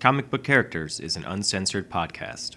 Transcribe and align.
Comic 0.00 0.30
Book 0.30 0.44
Characters 0.44 1.00
is 1.00 1.16
an 1.16 1.24
uncensored 1.24 1.90
podcast. 1.90 2.56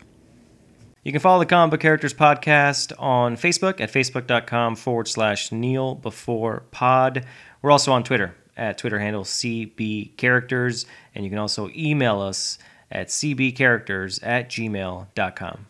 You 1.03 1.11
can 1.11 1.21
follow 1.21 1.39
the 1.39 1.47
Comic 1.47 1.71
Book 1.71 1.79
Characters 1.79 2.13
podcast 2.13 2.93
on 2.99 3.35
Facebook 3.35 3.81
at 3.81 3.91
facebook.com 3.91 4.75
forward 4.75 5.07
slash 5.07 5.51
Kneel 5.51 5.95
Before 5.95 6.63
Pod. 6.69 7.25
We're 7.61 7.71
also 7.71 7.91
on 7.91 8.03
Twitter 8.03 8.35
at 8.55 8.77
Twitter 8.77 8.99
handle 8.99 9.23
CB 9.23 10.17
Characters, 10.17 10.85
and 11.15 11.23
you 11.23 11.31
can 11.31 11.39
also 11.39 11.69
email 11.75 12.21
us 12.21 12.59
at 12.91 13.07
cbcharacters 13.07 14.19
at 14.21 14.49
gmail.com. 14.49 15.67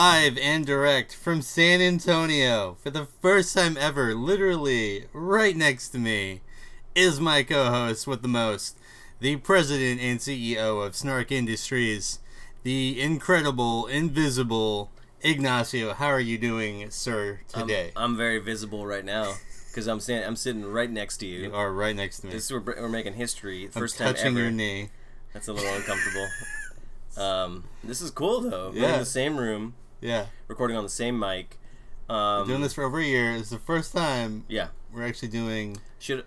live 0.00 0.38
and 0.38 0.64
direct 0.64 1.14
from 1.14 1.42
San 1.42 1.82
Antonio 1.82 2.74
for 2.82 2.88
the 2.88 3.04
first 3.20 3.54
time 3.54 3.76
ever, 3.78 4.14
literally 4.14 5.04
right 5.12 5.54
next 5.54 5.90
to 5.90 5.98
me, 5.98 6.40
is 6.94 7.20
my 7.20 7.42
co-host 7.42 8.06
with 8.06 8.22
the 8.22 8.26
most, 8.28 8.78
the 9.20 9.36
president 9.36 10.00
and 10.00 10.18
CEO 10.18 10.82
of 10.86 10.96
Snark 10.96 11.30
Industries, 11.30 12.18
the 12.62 12.98
incredible, 12.98 13.86
invisible 13.88 14.90
Ignacio. 15.20 15.92
How 15.92 16.06
are 16.06 16.18
you 16.18 16.38
doing, 16.38 16.88
sir, 16.88 17.40
I'm- 17.54 17.68
today? 17.68 17.92
I'm, 17.94 18.16
very 18.16 18.38
visible 18.38 18.86
right 18.86 19.04
now 19.04 19.34
because 19.68 19.86
I'm 19.86 20.00
standing. 20.00 20.26
I'm 20.26 20.36
sitting 20.36 20.64
right 20.64 20.90
next 20.90 21.18
to 21.18 21.26
you. 21.26 21.40
you 21.48 21.54
are 21.54 21.70
right 21.70 21.94
next 21.94 22.20
to 22.20 22.28
me. 22.28 22.32
This 22.32 22.46
is, 22.46 22.52
we're, 22.52 22.62
we're 22.64 22.88
making 22.88 23.12
history. 23.16 23.64
I'm 23.76 23.82
1st 23.82 23.98
time 23.98 24.14
touching 24.14 24.26
ever. 24.28 24.40
your 24.40 24.50
knee. 24.50 24.88
That's 25.34 25.48
a 25.48 25.52
little 25.52 25.74
uncomfortable. 25.74 26.26
um, 27.18 27.64
this 27.84 28.00
is 28.00 28.10
cool 28.10 28.40
though. 28.40 28.70
We're 28.70 28.80
Yeah. 28.80 28.94
in 28.94 29.00
the 29.00 29.04
same 29.04 29.36
room, 29.36 29.74
Yeah, 30.00 30.26
recording 30.48 30.76
on 30.76 30.82
the 30.84 30.88
same 30.90 31.18
mic. 31.18 31.58
Um, 32.08 32.46
doing 32.46 32.60
this 32.62 32.72
for 32.72 32.84
over 32.84 32.98
a 32.98 33.04
year. 33.04 33.32
It's 33.32 33.50
the 33.50 33.58
first 33.58 33.92
time 33.92 34.44
Yeah. 34.48 34.68
we're 34.92 35.06
actually 35.06 35.28
doing 35.28 35.76
Should 35.98 36.24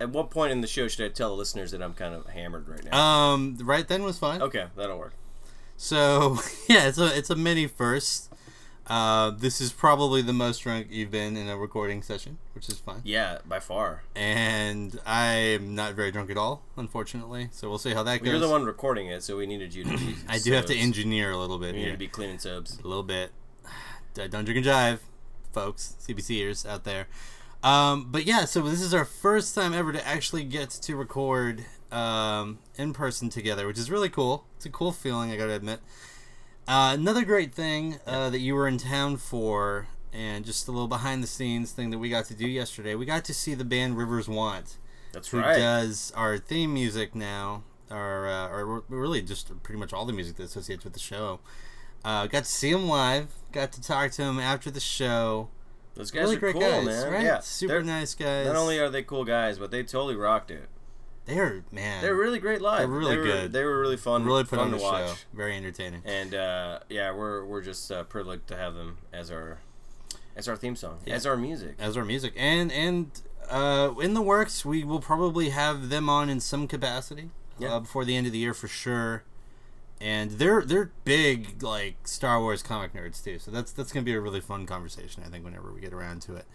at 0.00 0.10
what 0.10 0.30
point 0.30 0.50
in 0.52 0.60
the 0.62 0.66
show 0.66 0.88
should 0.88 1.04
I 1.04 1.08
tell 1.12 1.28
the 1.28 1.36
listeners 1.36 1.70
that 1.72 1.82
I'm 1.82 1.92
kind 1.94 2.14
of 2.14 2.26
hammered 2.26 2.66
right 2.68 2.82
now? 2.84 2.98
um 2.98 3.58
right 3.62 3.86
then 3.86 4.02
was 4.02 4.18
fine 4.18 4.40
okay, 4.42 4.66
that'll 4.74 4.98
work. 4.98 5.12
so 5.76 6.38
yeah 6.68 6.88
it's 6.88 6.98
a 6.98 7.16
it's 7.16 7.28
a 7.30 7.36
mini 7.36 7.66
first 7.66 8.29
uh 8.90 9.30
this 9.30 9.60
is 9.60 9.72
probably 9.72 10.20
the 10.20 10.32
most 10.32 10.58
drunk 10.64 10.88
you've 10.90 11.10
been 11.12 11.36
in 11.36 11.48
a 11.48 11.56
recording 11.56 12.02
session 12.02 12.38
which 12.54 12.68
is 12.68 12.76
fine. 12.78 13.00
Yeah, 13.04 13.38
by 13.48 13.60
far. 13.60 14.02
and 14.16 14.98
i'm 15.06 15.74
not 15.76 15.94
very 15.94 16.10
drunk 16.10 16.28
at 16.30 16.36
all 16.36 16.62
unfortunately 16.76 17.48
so 17.52 17.68
we'll 17.70 17.78
see 17.78 17.90
how 17.94 18.02
that 18.02 18.10
Well, 18.10 18.18
goes. 18.18 18.26
you're 18.32 18.40
the 18.40 18.48
one 18.50 18.64
recording 18.64 19.06
it, 19.06 19.22
so 19.22 19.36
we 19.36 19.46
needed 19.46 19.72
you 19.74 19.84
to 19.84 19.96
be. 19.96 20.16
i 20.28 20.38
do 20.38 20.52
have 20.52 20.66
to 20.66 20.76
engineer 20.76 21.30
a 21.30 21.36
little 21.36 21.58
bit 21.58 21.74
We 21.74 21.84
need 21.84 21.92
to 21.92 21.96
be 21.96 22.08
clean 22.08 22.30
and 22.30 22.40
sobs. 22.40 22.78
a 22.82 22.86
little 22.88 23.04
bit. 23.04 23.30
Don't 24.14 24.44
drink 24.44 24.56
and 24.58 24.66
jive 24.66 24.98
folks 25.52 25.94
cbcers 26.00 26.68
out 26.68 26.82
there. 26.84 27.06
Um, 27.62 28.08
but 28.10 28.24
yeah 28.26 28.44
so 28.44 28.60
this 28.62 28.80
is 28.80 28.92
our 28.92 29.04
first 29.04 29.54
time 29.54 29.72
ever 29.72 29.92
to 29.92 30.04
actually 30.06 30.42
get 30.44 30.70
to 30.70 30.96
record 30.96 31.64
um, 31.92 32.58
in 32.76 32.92
person 32.92 33.28
together 33.30 33.66
which 33.68 33.78
is 33.78 33.88
really 33.90 34.08
cool. 34.08 34.46
It's 34.56 34.66
a 34.66 34.70
cool 34.70 34.90
feeling 34.92 35.30
i 35.30 35.36
gotta 35.36 35.52
admit 35.54 35.78
uh, 36.68 36.92
another 36.98 37.24
great 37.24 37.52
thing 37.54 37.98
uh, 38.06 38.30
that 38.30 38.40
you 38.40 38.54
were 38.54 38.68
in 38.68 38.78
town 38.78 39.16
for 39.16 39.88
and 40.12 40.44
just 40.44 40.66
a 40.68 40.72
little 40.72 40.88
behind 40.88 41.22
the 41.22 41.26
scenes 41.26 41.72
thing 41.72 41.90
that 41.90 41.98
we 41.98 42.08
got 42.08 42.24
to 42.26 42.34
do 42.34 42.46
yesterday 42.46 42.94
we 42.94 43.06
got 43.06 43.24
to 43.24 43.32
see 43.34 43.54
the 43.54 43.64
band 43.64 43.96
rivers 43.96 44.28
want 44.28 44.76
That's 45.12 45.28
who 45.28 45.38
right. 45.38 45.56
does 45.56 46.12
our 46.16 46.36
theme 46.38 46.74
music 46.74 47.14
now, 47.14 47.62
or 47.90 48.26
uh, 48.28 48.48
or 48.48 48.84
really 48.88 49.22
just 49.22 49.50
pretty 49.62 49.78
much 49.78 49.92
all 49.92 50.04
the 50.04 50.12
music 50.12 50.36
that 50.36 50.44
associates 50.44 50.84
with 50.84 50.92
the 50.92 51.00
show. 51.00 51.40
Uh, 52.04 52.26
got 52.26 52.44
to 52.44 52.50
see 52.50 52.70
him 52.70 52.88
live. 52.88 53.28
Got 53.52 53.72
to 53.72 53.82
talk 53.82 54.10
to 54.12 54.22
him 54.22 54.38
after 54.40 54.70
the 54.70 54.80
show. 54.80 55.48
Those 55.94 56.10
guys 56.10 56.22
really 56.22 56.36
are 56.36 56.38
great 56.40 56.52
cool, 56.54 56.62
guys, 56.62 56.86
man. 56.86 57.12
right? 57.12 57.24
Yeah, 57.24 57.40
Super 57.40 57.74
they're- 57.74 57.82
nice 57.82 58.14
guys. 58.14 58.46
Not 58.46 58.56
only 58.56 58.78
are 58.78 58.88
they 58.88 59.02
cool 59.02 59.24
guys, 59.24 59.58
but 59.58 59.70
they 59.70 59.82
totally 59.82 60.14
rocked 60.16 60.50
it. 60.50 60.68
They're 61.34 61.64
man, 61.72 62.02
They're 62.02 62.14
really 62.14 62.38
great 62.38 62.60
live. 62.60 62.80
They're 62.80 62.88
really 62.88 63.10
they 63.14 63.18
were, 63.18 63.24
good. 63.24 63.52
They 63.52 63.64
were 63.64 63.80
really 63.80 63.96
fun. 63.96 64.24
really 64.24 64.42
put 64.44 64.50
fun 64.58 64.66
on 64.66 64.70
the 64.72 64.76
to 64.78 64.82
watch. 64.82 65.08
show. 65.08 65.14
Very 65.32 65.56
entertaining. 65.56 66.02
And 66.04 66.34
uh, 66.34 66.80
yeah, 66.88 67.12
we're 67.12 67.44
we're 67.44 67.62
just 67.62 67.90
uh, 67.90 68.04
privileged 68.04 68.46
to 68.48 68.56
have 68.56 68.74
them 68.74 68.98
as 69.12 69.30
our 69.30 69.58
as 70.36 70.48
our 70.48 70.56
theme 70.56 70.76
song, 70.76 70.98
Yeah. 71.06 71.14
as 71.14 71.26
our 71.26 71.36
music. 71.36 71.74
As 71.78 71.96
our 71.96 72.04
music 72.04 72.32
and 72.36 72.70
and 72.72 73.10
uh, 73.48 73.94
in 74.00 74.14
the 74.14 74.22
works, 74.22 74.64
we 74.64 74.84
will 74.84 75.00
probably 75.00 75.48
have 75.50 75.88
them 75.88 76.08
on 76.08 76.28
in 76.30 76.38
some 76.40 76.68
capacity 76.68 77.30
Yeah. 77.58 77.74
uh, 77.74 77.80
before 77.80 78.04
the 78.04 78.16
end 78.16 78.26
of 78.26 78.32
the 78.32 78.38
year 78.38 78.54
for 78.54 78.68
sure. 78.68 79.24
And 80.00 80.30
they're 80.32 80.62
they're 80.62 80.92
big 81.04 81.62
like 81.62 82.08
Star 82.08 82.40
Wars 82.40 82.62
comic 82.62 82.94
nerds 82.94 83.22
too, 83.22 83.38
so 83.38 83.50
that's 83.50 83.70
that's 83.72 83.92
gonna 83.92 84.04
be 84.04 84.14
a 84.14 84.20
really 84.20 84.40
fun 84.40 84.64
conversation. 84.66 85.22
I 85.26 85.28
think 85.28 85.44
whenever 85.44 85.70
we 85.72 85.80
get 85.80 85.92
around 85.92 86.22
to 86.22 86.36
it. 86.36 86.46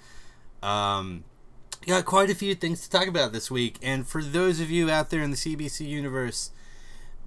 Um, 0.63 1.25
got 1.85 2.05
quite 2.05 2.29
a 2.29 2.35
few 2.35 2.55
things 2.55 2.81
to 2.81 2.89
talk 2.89 3.07
about 3.07 3.31
this 3.31 3.51
week, 3.51 3.77
and 3.81 4.07
for 4.07 4.23
those 4.23 4.59
of 4.59 4.71
you 4.71 4.89
out 4.89 5.09
there 5.09 5.21
in 5.21 5.31
the 5.31 5.37
CBC 5.37 5.87
universe 5.87 6.51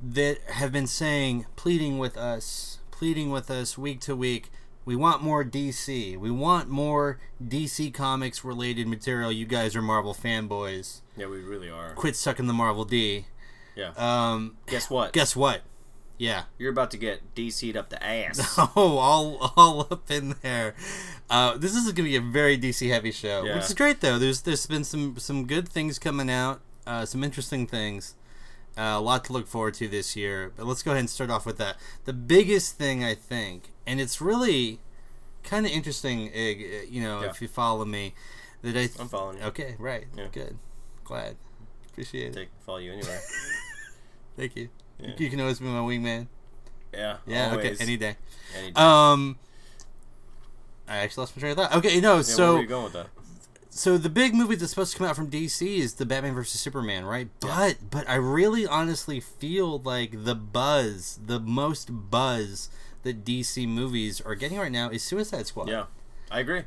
that 0.03 0.39
have 0.51 0.73
been 0.73 0.87
saying, 0.87 1.47
pleading 1.57 1.99
with 1.99 2.17
us, 2.17 2.79
pleading 2.91 3.31
with 3.31 3.51
us 3.51 3.77
week 3.79 4.01
to 4.01 4.17
week, 4.17 4.51
we 4.85 4.97
want 4.97 5.23
more 5.23 5.45
DC. 5.45 6.17
We 6.17 6.31
want 6.31 6.69
more 6.69 7.19
DC 7.45 7.93
Comics 7.93 8.43
related 8.43 8.87
material. 8.87 9.31
You 9.31 9.45
guys 9.45 9.77
are 9.77 9.83
Marvel 9.83 10.15
fanboys. 10.15 11.03
Yeah, 11.17 11.27
we 11.27 11.41
really 11.41 11.69
are. 11.69 11.93
Quit 11.93 12.17
sucking 12.17 12.47
the 12.47 12.55
Marvel 12.55 12.85
D. 12.85 13.27
Yeah. 13.77 13.93
Um, 13.97 14.57
Guess 14.67 14.89
what? 14.89 15.13
guess 15.13 15.37
what? 15.37 15.63
Yeah. 16.19 16.43
You're 16.59 16.73
about 16.73 16.91
to 16.91 16.97
get 16.97 17.35
DC'd 17.37 17.77
up 17.77 17.91
the 17.91 18.05
ass. 18.05 18.59
Oh, 18.77 18.99
all 18.99 19.53
all 19.57 19.81
up 19.91 20.11
in 20.11 20.35
there. 20.43 20.75
Uh, 21.31 21.57
this 21.57 21.75
is 21.75 21.85
going 21.85 21.95
to 21.95 22.03
be 22.03 22.17
a 22.17 22.21
very 22.21 22.59
DC 22.59 22.89
heavy 22.91 23.13
show, 23.13 23.45
Yeah. 23.45 23.55
which 23.55 23.65
is 23.65 23.75
great 23.75 24.01
though. 24.01 24.19
There's 24.19 24.43
there's 24.43 24.67
been 24.67 24.85
some 24.85 25.17
some 25.19 25.47
good 25.47 25.69
things 25.69 25.99
coming 25.99 26.29
out, 26.31 26.61
uh, 26.87 27.05
some 27.07 27.23
interesting 27.23 27.67
things. 27.67 28.15
Uh, 28.77 28.95
a 28.97 29.01
lot 29.01 29.25
to 29.25 29.33
look 29.33 29.47
forward 29.49 29.75
to 29.75 29.89
this 29.89 30.15
year. 30.17 30.53
But 30.57 30.67
let's 30.67 30.83
go 30.83 30.91
ahead 30.93 31.01
and 31.01 31.11
start 31.11 31.31
off 31.31 31.45
with 31.47 31.59
that. 31.59 31.77
The 32.05 32.13
biggest 32.13 32.77
thing 32.77 33.03
I 33.05 33.15
think, 33.15 33.71
and 33.87 34.01
it's 34.01 34.21
really 34.21 34.79
kind 35.43 35.67
of 35.67 35.73
interesting, 35.73 36.31
Ig, 36.33 36.61
uh, 36.63 36.87
you 36.91 37.01
know, 37.03 37.23
Yeah. 37.23 37.31
if 37.31 37.41
you 37.43 37.49
follow 37.49 37.85
me, 37.85 38.15
that 38.63 38.77
I. 38.77 38.89
I'm 39.01 39.09
following 39.09 39.39
you. 39.39 39.45
Okay, 39.45 39.77
right, 39.79 40.07
Yeah. 40.17 40.27
good, 40.33 40.59
glad, 41.05 41.37
appreciate 41.91 42.29
it. 42.29 42.35
Take 42.35 42.49
follow 42.67 42.79
you 42.79 42.93
anywhere. 42.93 43.21
Thank 44.37 44.55
you. 44.57 44.69
Yeah. 45.01 45.11
You 45.17 45.31
can 45.31 45.41
always 45.41 45.59
be 45.59 45.67
my 45.67 45.81
wingman. 45.81 46.27
Yeah. 46.93 47.19
Yeah, 47.27 47.51
always. 47.51 47.67
okay, 47.67 47.77
any 47.83 47.97
day. 47.97 48.17
Any 48.57 48.71
day. 48.73 48.81
Um, 48.81 49.39
I 50.89 50.99
actually 50.99 51.23
lost 51.23 51.37
my 51.37 51.41
train 51.41 51.53
of 51.53 51.59
thought. 51.59 51.75
Okay, 51.77 52.01
no, 52.01 52.11
yeah, 52.11 52.15
where 52.15 52.23
so 52.23 52.55
were 52.55 52.61
you 52.63 52.67
going 52.67 52.85
with 52.85 52.93
that? 52.95 53.09
so 53.71 53.97
the 53.97 54.09
big 54.09 54.35
movie 54.35 54.57
that's 54.57 54.71
supposed 54.71 54.93
to 54.93 54.99
come 54.99 55.07
out 55.07 55.15
from 55.15 55.31
DC 55.31 55.79
is 55.79 55.95
the 55.95 56.07
Batman 56.07 56.35
versus 56.35 56.61
Superman, 56.61 57.05
right? 57.05 57.29
But 57.41 57.77
but 57.91 58.09
I 58.09 58.17
really 58.17 58.67
honestly 58.67 59.21
feel 59.21 59.79
like 59.81 60.25
the 60.25 60.35
buzz, 60.35 61.21
the 61.25 61.39
most 61.39 62.11
buzz 62.11 62.71
that 63.05 63.25
DC 63.25 63.69
movies 63.69 64.21
are 64.21 64.35
getting 64.35 64.59
right 64.59 64.73
now 64.73 64.91
is 64.91 65.03
Suicide 65.03 65.47
Squad. 65.47 65.69
Yeah, 65.69 65.85
I 66.31 66.41
agree. 66.41 66.63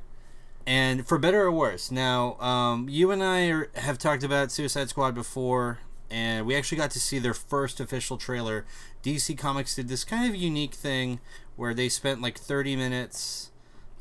And 0.65 1.07
for 1.07 1.17
better 1.17 1.41
or 1.41 1.51
worse, 1.51 1.91
now 1.91 2.39
um, 2.39 2.87
you 2.87 3.11
and 3.11 3.23
I 3.23 3.49
are, 3.49 3.69
have 3.75 3.97
talked 3.97 4.23
about 4.23 4.51
Suicide 4.51 4.89
Squad 4.89 5.15
before, 5.15 5.79
and 6.11 6.45
we 6.45 6.55
actually 6.55 6.77
got 6.77 6.91
to 6.91 6.99
see 6.99 7.17
their 7.17 7.33
first 7.33 7.79
official 7.79 8.17
trailer. 8.17 8.65
DC 9.03 9.37
Comics 9.37 9.73
did 9.75 9.87
this 9.87 10.03
kind 10.03 10.29
of 10.29 10.35
unique 10.35 10.73
thing 10.75 11.19
where 11.55 11.73
they 11.73 11.89
spent 11.89 12.21
like 12.21 12.37
30 12.37 12.75
minutes, 12.75 13.51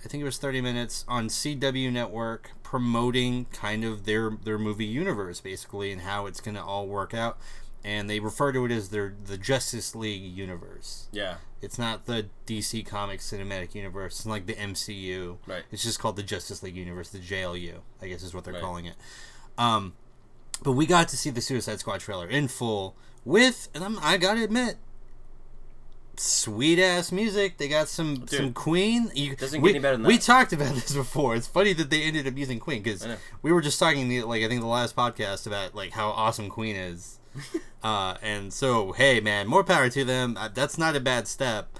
I 0.04 0.08
think 0.08 0.20
it 0.20 0.24
was 0.24 0.36
30 0.38 0.60
minutes, 0.60 1.04
on 1.08 1.28
CW 1.28 1.90
Network 1.92 2.50
promoting 2.62 3.46
kind 3.46 3.84
of 3.84 4.04
their 4.04 4.30
their 4.30 4.58
movie 4.58 4.84
universe 4.84 5.40
basically 5.40 5.90
and 5.92 6.02
how 6.02 6.26
it's 6.26 6.40
going 6.40 6.54
to 6.54 6.62
all 6.62 6.86
work 6.86 7.14
out. 7.14 7.38
And 7.82 8.10
they 8.10 8.20
refer 8.20 8.52
to 8.52 8.66
it 8.66 8.70
as 8.70 8.90
their 8.90 9.14
the 9.24 9.38
Justice 9.38 9.94
League 9.94 10.22
universe. 10.22 11.08
Yeah. 11.12 11.36
It's 11.62 11.78
not 11.78 12.04
the 12.06 12.26
DC 12.46 12.84
Comics 12.86 13.30
cinematic 13.32 13.74
universe. 13.74 14.18
It's 14.18 14.26
like 14.26 14.44
the 14.46 14.54
MCU. 14.54 15.38
Right. 15.46 15.62
It's 15.72 15.82
just 15.82 15.98
called 15.98 16.16
the 16.16 16.22
Justice 16.22 16.62
League 16.62 16.76
universe, 16.76 17.08
the 17.08 17.18
JLU, 17.18 17.76
I 18.02 18.08
guess 18.08 18.22
is 18.22 18.34
what 18.34 18.44
they're 18.44 18.52
Right. 18.54 18.62
calling 18.62 18.84
it. 18.86 18.96
Um, 19.56 19.94
but 20.62 20.72
we 20.72 20.86
got 20.86 21.08
to 21.08 21.16
see 21.16 21.30
the 21.30 21.40
Suicide 21.40 21.80
Squad 21.80 22.00
trailer 22.00 22.28
in 22.28 22.48
full 22.48 22.96
with, 23.24 23.68
and 23.74 23.84
I'm, 23.84 23.98
I 24.00 24.16
gotta 24.16 24.42
admit, 24.42 24.76
sweet 26.16 26.78
ass 26.78 27.10
music. 27.12 27.58
They 27.58 27.68
got 27.68 27.88
some 27.88 28.16
Dude, 28.16 28.30
some 28.30 28.52
Queen. 28.52 29.10
You, 29.14 29.36
doesn't 29.36 29.60
get 29.60 29.64
we, 29.64 29.70
any 29.70 29.78
better 29.78 29.96
than 29.96 30.06
We 30.06 30.16
that. 30.16 30.22
talked 30.24 30.52
about 30.52 30.74
this 30.74 30.94
before. 30.94 31.34
It's 31.34 31.46
funny 31.46 31.72
that 31.74 31.90
they 31.90 32.02
ended 32.02 32.26
up 32.26 32.36
using 32.36 32.58
Queen 32.58 32.82
because 32.82 33.06
we 33.42 33.52
were 33.52 33.60
just 33.60 33.78
talking 33.78 34.08
the 34.08 34.22
like 34.22 34.42
I 34.42 34.48
think 34.48 34.60
the 34.60 34.66
last 34.66 34.94
podcast 34.94 35.46
about 35.46 35.74
like 35.74 35.92
how 35.92 36.10
awesome 36.10 36.48
Queen 36.48 36.76
is. 36.76 37.18
uh, 37.82 38.16
and 38.22 38.52
so 38.52 38.92
hey 38.92 39.20
man, 39.20 39.46
more 39.46 39.64
power 39.64 39.88
to 39.88 40.04
them. 40.04 40.36
Uh, 40.38 40.48
that's 40.52 40.78
not 40.78 40.96
a 40.96 41.00
bad 41.00 41.28
step. 41.28 41.78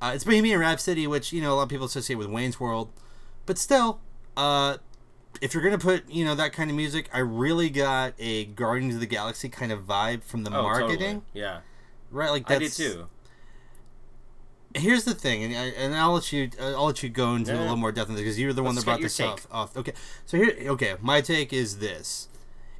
Uh, 0.00 0.12
it's 0.14 0.24
Bohemian 0.24 0.60
Rhapsody, 0.60 1.06
which 1.06 1.32
you 1.32 1.40
know 1.40 1.54
a 1.54 1.56
lot 1.56 1.62
of 1.64 1.68
people 1.68 1.86
associate 1.86 2.16
with 2.16 2.28
Wayne's 2.28 2.60
World, 2.60 2.90
but 3.46 3.58
still, 3.58 4.00
uh, 4.36 4.78
if 5.40 5.54
you're 5.54 5.62
gonna 5.62 5.78
put 5.78 6.08
you 6.10 6.24
know 6.24 6.34
that 6.34 6.52
kind 6.52 6.70
of 6.70 6.76
music, 6.76 7.08
I 7.12 7.18
really 7.18 7.70
got 7.70 8.14
a 8.18 8.44
Guardians 8.46 8.94
of 8.94 9.00
the 9.00 9.06
Galaxy 9.06 9.48
kind 9.48 9.72
of 9.72 9.80
vibe 9.86 10.22
from 10.24 10.44
the 10.44 10.50
Oh, 10.50 10.62
marketing, 10.62 10.98
totally. 10.98 11.22
Yeah, 11.32 11.60
right? 12.10 12.30
Like 12.30 12.50
I 12.50 12.58
did 12.58 12.72
too. 12.72 13.08
Here's 14.76 15.04
the 15.04 15.14
thing, 15.14 15.44
and 15.44 15.54
I, 15.56 15.64
and 15.66 15.94
I'll 15.94 16.12
let 16.14 16.32
you 16.32 16.50
uh, 16.60 16.72
I'll 16.74 16.86
let 16.86 17.02
you 17.02 17.08
go 17.08 17.34
into 17.36 17.52
Yeah, 17.52 17.60
a 17.60 17.62
little 17.62 17.76
more 17.76 17.92
depth 17.92 18.10
on 18.10 18.16
this 18.16 18.22
because 18.24 18.40
you're 18.40 18.52
the 18.52 18.62
one 18.62 18.74
Let's 18.74 18.84
that 18.84 18.90
brought 18.90 19.00
this 19.02 19.16
take. 19.16 19.26
off, 19.28 19.46
off. 19.50 19.76
Okay, 19.76 19.92
so 20.26 20.36
here, 20.36 20.52
okay, 20.70 20.96
my 21.00 21.20
take 21.20 21.52
is 21.52 21.78
this. 21.78 22.28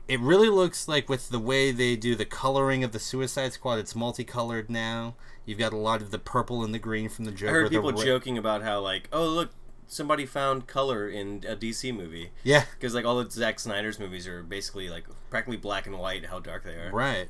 It 0.09 0.21
really 0.21 0.49
looks 0.49 0.89
like 0.89 1.09
with 1.09 1.31
the 1.31 1.39
way 1.39 1.71
they 1.71 1.95
do 1.97 2.15
the 2.15 2.25
coloring 2.27 2.83
of 2.85 2.93
the 2.93 2.99
Suicide 2.99 3.53
Squad, 3.53 3.79
it's 3.79 3.95
multicolored 3.95 4.69
now. 4.69 5.15
You've 5.47 5.59
got 5.59 5.73
a 5.73 5.77
lot 5.79 6.03
of 6.03 6.11
the 6.11 6.19
purple 6.19 6.65
and 6.65 6.75
the 6.75 6.79
green 6.79 7.09
from 7.09 7.25
the 7.27 7.31
Joker. 7.31 7.51
I 7.51 7.53
heard 7.53 7.71
people 7.71 7.93
joking 7.93 8.37
about 8.37 8.63
how 8.63 8.81
like, 8.81 9.09
oh 9.13 9.27
look, 9.29 9.53
somebody 9.87 10.27
found 10.27 10.67
color 10.67 11.09
in 11.09 11.45
a 11.49 11.55
DC 11.57 11.95
movie 11.95 12.31
Yeah, 12.43 12.65
because 12.75 12.95
like 12.95 13.05
all 13.05 13.23
the 13.23 13.31
Zack 13.31 13.61
Snyder's 13.61 13.99
movies 13.99 14.27
are 14.27 14.43
basically 14.43 14.89
like 14.89 15.05
practically 15.31 15.57
black 15.57 15.87
and 15.87 15.99
white. 15.99 16.27
How 16.27 16.39
dark 16.39 16.65
they 16.65 16.75
are. 16.75 16.91
Right. 16.93 17.29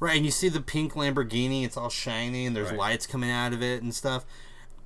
Right, 0.00 0.16
and 0.16 0.24
you 0.24 0.32
see 0.32 0.48
the 0.48 0.60
pink 0.60 0.94
Lamborghini, 0.94 1.64
it's 1.64 1.76
all 1.76 1.88
shiny 1.88 2.46
and 2.46 2.54
there's 2.54 2.70
Right. 2.70 2.78
lights 2.78 3.06
coming 3.06 3.30
out 3.30 3.52
of 3.52 3.62
it 3.62 3.82
and 3.82 3.94
stuff. 3.94 4.24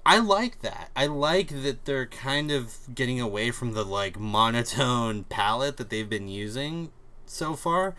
I 0.07 0.19
like 0.19 0.61
that. 0.63 0.91
I 0.95 1.07
like 1.07 1.63
that 1.63 1.85
they're 1.85 2.07
kind 2.07 2.51
of 2.51 2.77
getting 2.95 3.21
away 3.21 3.51
from 3.51 3.73
the 3.73 3.85
like 3.85 4.19
monotone 4.19 5.25
palette 5.29 5.77
that 5.79 5.91
they've 5.91 6.09
been 6.09 6.29
using 6.29 6.91
so 7.27 7.55
far. 7.55 7.95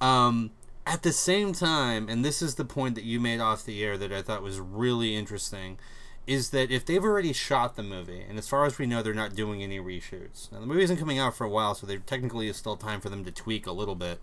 Um 0.00 0.50
at 0.86 1.02
the 1.02 1.12
same 1.12 1.52
time, 1.52 2.08
and 2.08 2.24
this 2.24 2.40
is 2.40 2.54
the 2.54 2.64
point 2.64 2.94
that 2.94 3.04
you 3.04 3.20
made 3.20 3.40
off 3.40 3.62
the 3.62 3.84
air 3.84 3.98
that 3.98 4.10
I 4.10 4.22
thought 4.22 4.42
was 4.42 4.58
really 4.58 5.14
interesting, 5.14 5.78
is 6.28 6.50
that 6.50 6.70
if 6.70 6.84
they've 6.84 7.02
already 7.02 7.32
shot 7.32 7.74
the 7.74 7.82
movie, 7.82 8.22
and 8.28 8.36
as 8.36 8.46
far 8.46 8.66
as 8.66 8.78
we 8.78 8.84
know, 8.84 9.02
they're 9.02 9.14
not 9.14 9.34
doing 9.34 9.62
any 9.62 9.78
reshoots. 9.78 10.52
Now, 10.52 10.60
the 10.60 10.66
movie 10.66 10.82
isn't 10.82 10.98
coming 10.98 11.18
out 11.18 11.34
for 11.34 11.44
a 11.44 11.48
while, 11.48 11.74
so 11.74 11.86
there 11.86 11.98
technically 12.00 12.48
is 12.48 12.56
still 12.58 12.76
time 12.76 13.00
for 13.00 13.08
them 13.08 13.24
to 13.24 13.30
tweak 13.30 13.66
a 13.66 13.72
little 13.72 13.94
bit. 13.94 14.20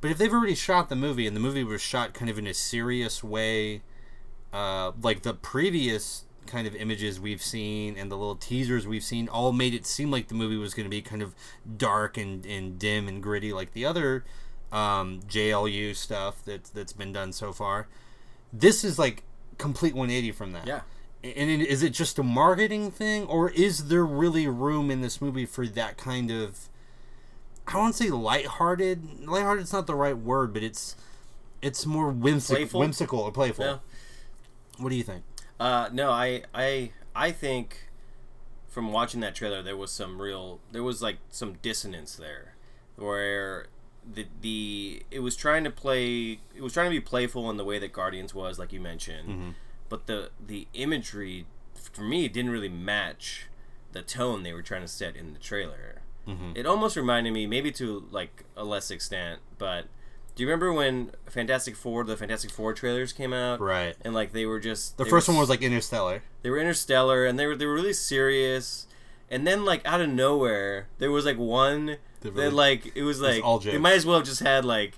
But 0.00 0.12
if 0.12 0.18
they've 0.18 0.32
already 0.32 0.54
shot 0.54 0.88
the 0.88 0.94
movie 0.94 1.26
and 1.26 1.34
the 1.34 1.40
movie 1.40 1.64
was 1.64 1.82
shot 1.82 2.14
kind 2.14 2.30
of 2.30 2.38
in 2.38 2.46
a 2.46 2.54
serious 2.54 3.24
way, 3.24 3.82
uh, 4.52 4.92
like 5.02 5.22
the 5.22 5.34
previous 5.34 6.22
kind 6.46 6.68
of 6.68 6.76
images 6.76 7.18
we've 7.18 7.42
seen 7.42 7.96
and 7.98 8.12
the 8.12 8.16
little 8.16 8.36
teasers 8.36 8.86
we've 8.86 9.02
seen 9.02 9.28
all 9.28 9.52
made 9.52 9.74
it 9.74 9.84
seem 9.84 10.12
like 10.12 10.28
the 10.28 10.34
movie 10.34 10.56
was 10.56 10.72
going 10.72 10.86
to 10.86 10.90
be 10.90 11.02
kind 11.02 11.20
of 11.20 11.34
dark 11.76 12.16
and, 12.16 12.46
and 12.46 12.78
dim 12.78 13.06
and 13.08 13.22
gritty 13.22 13.52
like 13.52 13.72
the 13.72 13.84
other 13.84 14.24
um, 14.72 15.20
JLU 15.28 15.94
stuff 15.96 16.44
that, 16.44 16.64
that's 16.72 16.92
been 16.92 17.12
done 17.12 17.32
so 17.32 17.52
far. 17.52 17.88
This 18.52 18.84
is 18.84 19.00
like 19.00 19.24
complete 19.58 19.94
180 19.94 20.30
from 20.30 20.52
that. 20.52 20.66
Yeah. 20.66 20.82
And 21.24 21.62
is 21.62 21.82
it 21.82 21.90
just 21.90 22.18
a 22.18 22.22
marketing 22.22 22.90
thing, 22.92 23.24
or 23.26 23.50
is 23.50 23.88
there 23.88 24.06
really 24.06 24.46
room 24.46 24.90
in 24.90 25.00
this 25.00 25.20
movie 25.20 25.46
for 25.46 25.66
that 25.66 25.96
kind 25.96 26.30
of? 26.30 26.68
I 27.66 27.76
won't 27.76 27.96
say 27.96 28.08
lighthearted. 28.08 29.26
Lighthearted's 29.28 29.72
not 29.72 29.86
the 29.86 29.96
right 29.96 30.16
word, 30.16 30.52
but 30.54 30.62
it's 30.62 30.94
it's 31.60 31.84
more 31.84 32.10
whimsical, 32.10 32.56
Playful? 32.56 32.80
whimsical 32.80 33.18
or 33.20 33.32
playful. 33.32 33.64
Yeah. 33.64 33.78
What 34.78 34.90
do 34.90 34.94
you 34.96 35.02
think? 35.02 35.24
Uh, 35.58 35.88
no, 35.92 36.12
I, 36.12 36.44
I, 36.54 36.92
I 37.16 37.32
think 37.32 37.88
from 38.68 38.92
watching 38.92 39.20
that 39.22 39.34
trailer, 39.34 39.60
there 39.60 39.76
was 39.76 39.90
some 39.90 40.22
real, 40.22 40.60
there 40.70 40.84
was 40.84 41.02
like 41.02 41.16
some 41.30 41.54
dissonance 41.62 42.14
there, 42.14 42.54
where 42.94 43.66
the 44.10 44.26
the 44.40 45.02
it 45.10 45.18
was 45.18 45.34
trying 45.34 45.64
to 45.64 45.70
play, 45.70 46.38
it 46.54 46.62
was 46.62 46.72
trying 46.72 46.86
to 46.86 46.90
be 46.94 47.00
playful 47.00 47.50
in 47.50 47.56
the 47.56 47.64
way 47.64 47.80
that 47.80 47.92
Guardians 47.92 48.34
was, 48.34 48.56
like 48.58 48.72
you 48.72 48.80
mentioned, 48.80 49.54
but 49.88 50.06
the 50.06 50.30
the 50.44 50.66
imagery 50.74 51.46
for 51.74 52.02
me 52.02 52.28
didn't 52.28 52.50
really 52.50 52.68
match 52.68 53.46
the 53.92 54.02
tone 54.02 54.42
they 54.42 54.52
were 54.52 54.62
trying 54.62 54.82
to 54.82 54.88
set 54.88 55.16
in 55.16 55.32
the 55.32 55.38
trailer. 55.38 56.02
Mm-hmm. 56.26 56.52
It 56.56 56.66
almost 56.66 56.94
reminded 56.96 57.32
me, 57.32 57.46
maybe 57.46 57.72
to 57.72 58.06
like 58.10 58.44
a 58.56 58.64
less 58.64 58.90
extent, 58.90 59.40
but. 59.58 59.86
Do 60.36 60.44
you 60.44 60.48
remember 60.48 60.72
when 60.72 61.10
Fantastic 61.26 61.74
Four, 61.74 62.04
the 62.04 62.16
Fantastic 62.16 62.52
Four 62.52 62.72
trailers 62.72 63.12
came 63.12 63.32
out? 63.32 63.58
Right. 63.60 63.96
And 64.02 64.14
like 64.14 64.30
they 64.32 64.46
were 64.46 64.60
just 64.60 64.96
The 64.96 65.04
first 65.04 65.26
were 65.26 65.34
one 65.34 65.40
was 65.40 65.48
like 65.50 65.62
Interstellar. 65.62 66.22
they 66.42 66.50
were 66.50 66.58
interstellar 66.58 67.26
and 67.26 67.36
they 67.40 67.46
were 67.46 67.56
they 67.56 67.66
were 67.66 67.74
really 67.74 67.92
serious 67.92 68.86
and 69.28 69.44
then 69.48 69.64
like 69.64 69.84
out 69.84 70.00
of 70.00 70.08
nowhere 70.10 70.86
there 70.98 71.10
was 71.10 71.24
like 71.24 71.38
one 71.38 71.96
The 72.20 72.30
that 72.30 72.52
like 72.52 72.92
it 72.94 73.02
was 73.02 73.20
like 73.20 73.42
jokes. 73.42 73.66
might 73.80 73.94
as 73.94 74.06
well 74.06 74.18
have 74.18 74.26
just 74.26 74.38
had 74.38 74.64
like 74.64 74.96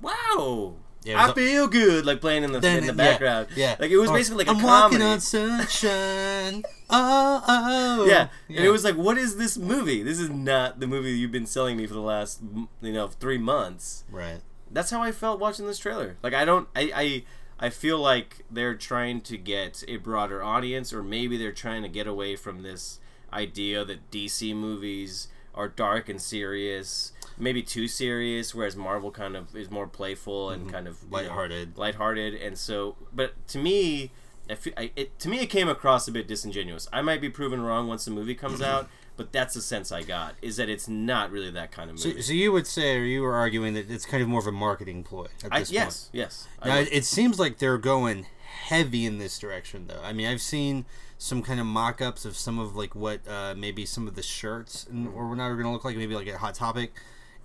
wow 0.00 0.74
Yeah, 1.04 1.24
I 1.24 1.30
a- 1.30 1.34
feel 1.34 1.66
good 1.68 2.06
like 2.06 2.20
playing 2.20 2.44
in 2.44 2.52
the 2.52 2.66
in 2.66 2.86
the 2.86 2.92
background 2.92 3.48
Yeah, 3.56 3.76
like 3.78 3.90
it 3.90 3.98
was 3.98 4.10
Or, 4.10 4.14
basically 4.14 4.44
like 4.44 4.54
a 4.54 4.58
I'm 4.58 4.60
comedy 4.60 5.02
walking 5.02 5.02
on 5.02 5.20
sunshine. 5.20 6.62
oh, 6.90 7.42
oh. 7.46 8.06
yeah. 8.06 8.28
and 8.48 8.58
it 8.58 8.70
was 8.70 8.84
like 8.84 8.96
what 8.96 9.18
is 9.18 9.36
this 9.36 9.56
movie 9.56 10.02
this 10.02 10.18
is 10.18 10.30
not 10.30 10.80
the 10.80 10.86
movie 10.86 11.12
you've 11.12 11.32
been 11.32 11.46
selling 11.46 11.76
me 11.76 11.86
for 11.86 11.94
the 11.94 12.00
last 12.00 12.40
you 12.80 12.92
know 12.92 13.08
three 13.08 13.38
months 13.38 14.04
right. 14.10 14.40
that's 14.70 14.90
how 14.90 15.02
I 15.02 15.12
felt 15.12 15.40
watching 15.40 15.66
this 15.66 15.78
trailer. 15.78 16.16
Like 16.22 16.34
I 16.34 16.44
don't 16.44 16.68
I 16.76 16.92
I 16.94 17.24
I 17.66 17.70
feel 17.70 17.98
like 17.98 18.44
they're 18.50 18.74
trying 18.74 19.20
to 19.22 19.36
get 19.38 19.84
a 19.88 19.96
broader 19.96 20.42
audience 20.42 20.92
or 20.92 21.02
maybe 21.02 21.36
they're 21.36 21.52
trying 21.52 21.82
to 21.82 21.88
get 21.88 22.06
away 22.06 22.34
from 22.36 22.62
this 22.62 22.98
idea 23.32 23.84
that 23.84 24.10
DC 24.10 24.54
movies 24.54 25.28
are 25.54 25.68
dark 25.68 26.08
and 26.08 26.20
serious, 26.20 27.12
maybe 27.38 27.62
too 27.62 27.88
serious 27.88 28.54
whereas 28.54 28.76
Marvel 28.76 29.10
kind 29.10 29.36
of 29.36 29.54
is 29.56 29.70
more 29.70 29.86
playful 29.86 30.50
and 30.50 30.70
kind 30.70 30.86
of 30.86 30.98
you 31.02 31.10
know, 31.10 31.16
Lighthearted. 31.18 31.78
lighthearted 31.78 32.34
and 32.34 32.58
so 32.58 32.96
but 33.12 33.34
to 33.48 33.58
me 33.58 34.10
I 34.50 34.54
feel, 34.56 34.72
I, 34.76 34.90
it, 34.96 35.18
to 35.20 35.28
me 35.28 35.38
it 35.40 35.46
came 35.46 35.68
across 35.68 36.08
a 36.08 36.12
bit 36.12 36.26
disingenuous. 36.26 36.88
I 36.92 37.00
might 37.00 37.20
be 37.20 37.28
proven 37.28 37.60
wrong 37.62 37.86
once 37.86 38.04
the 38.04 38.10
movie 38.10 38.34
comes 38.34 38.60
out, 38.60 38.88
but 39.16 39.32
that's 39.32 39.54
the 39.54 39.62
sense 39.62 39.92
I 39.92 40.02
got 40.02 40.34
is 40.42 40.56
that 40.56 40.68
it's 40.68 40.88
not 40.88 41.30
really 41.30 41.50
that 41.50 41.70
kind 41.70 41.90
of 41.90 41.96
movie. 41.96 42.16
So, 42.16 42.20
so 42.20 42.32
you 42.32 42.50
would 42.52 42.66
say, 42.66 42.96
or 42.96 43.04
you 43.04 43.22
were 43.22 43.34
arguing 43.34 43.74
that 43.74 43.90
it's 43.90 44.04
kind 44.04 44.22
of 44.22 44.28
more 44.28 44.40
of 44.40 44.46
a 44.46 44.52
marketing 44.52 45.04
ploy 45.04 45.26
at 45.44 45.52
I, 45.52 45.60
this 45.60 45.68
point. 45.68 45.72
yes, 45.72 46.10
yes. 46.12 46.48
Now, 46.64 46.78
would. 46.78 46.88
it 46.90 47.04
seems 47.04 47.38
like 47.38 47.58
they're 47.58 47.78
going 47.78 48.26
heavy 48.64 49.06
in 49.06 49.18
this 49.18 49.38
direction, 49.38 49.86
though. 49.86 50.00
I 50.02 50.12
mean, 50.12 50.26
I've 50.26 50.42
seen 50.42 50.86
some 51.18 51.42
kind 51.42 51.60
of 51.60 51.66
mock-ups 51.66 52.24
of 52.24 52.36
some 52.36 52.58
of 52.58 52.74
like 52.74 52.94
what 52.96 53.20
uh, 53.28 53.54
maybe 53.56 53.86
some 53.86 54.08
of 54.08 54.16
the 54.16 54.22
shirts 54.22 54.86
and 54.90 55.06
or 55.08 55.24
are 55.24 55.36
going 55.36 55.62
to 55.64 55.70
look 55.70 55.84
like, 55.84 55.96
maybe 55.96 56.16
like 56.16 56.26
a 56.26 56.38
hot 56.38 56.54
topic, 56.54 56.92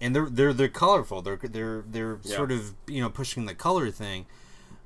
and 0.01 0.15
they're 0.15 0.29
they're 0.29 0.53
they're 0.53 0.67
colorful. 0.67 1.21
They're 1.21 1.39
they're 1.41 1.83
they're 1.87 2.19
Yeah. 2.23 2.35
sort 2.35 2.51
of 2.51 2.73
you 2.87 3.01
know 3.01 3.09
pushing 3.09 3.45
the 3.45 3.55
color 3.55 3.89
thing. 3.91 4.25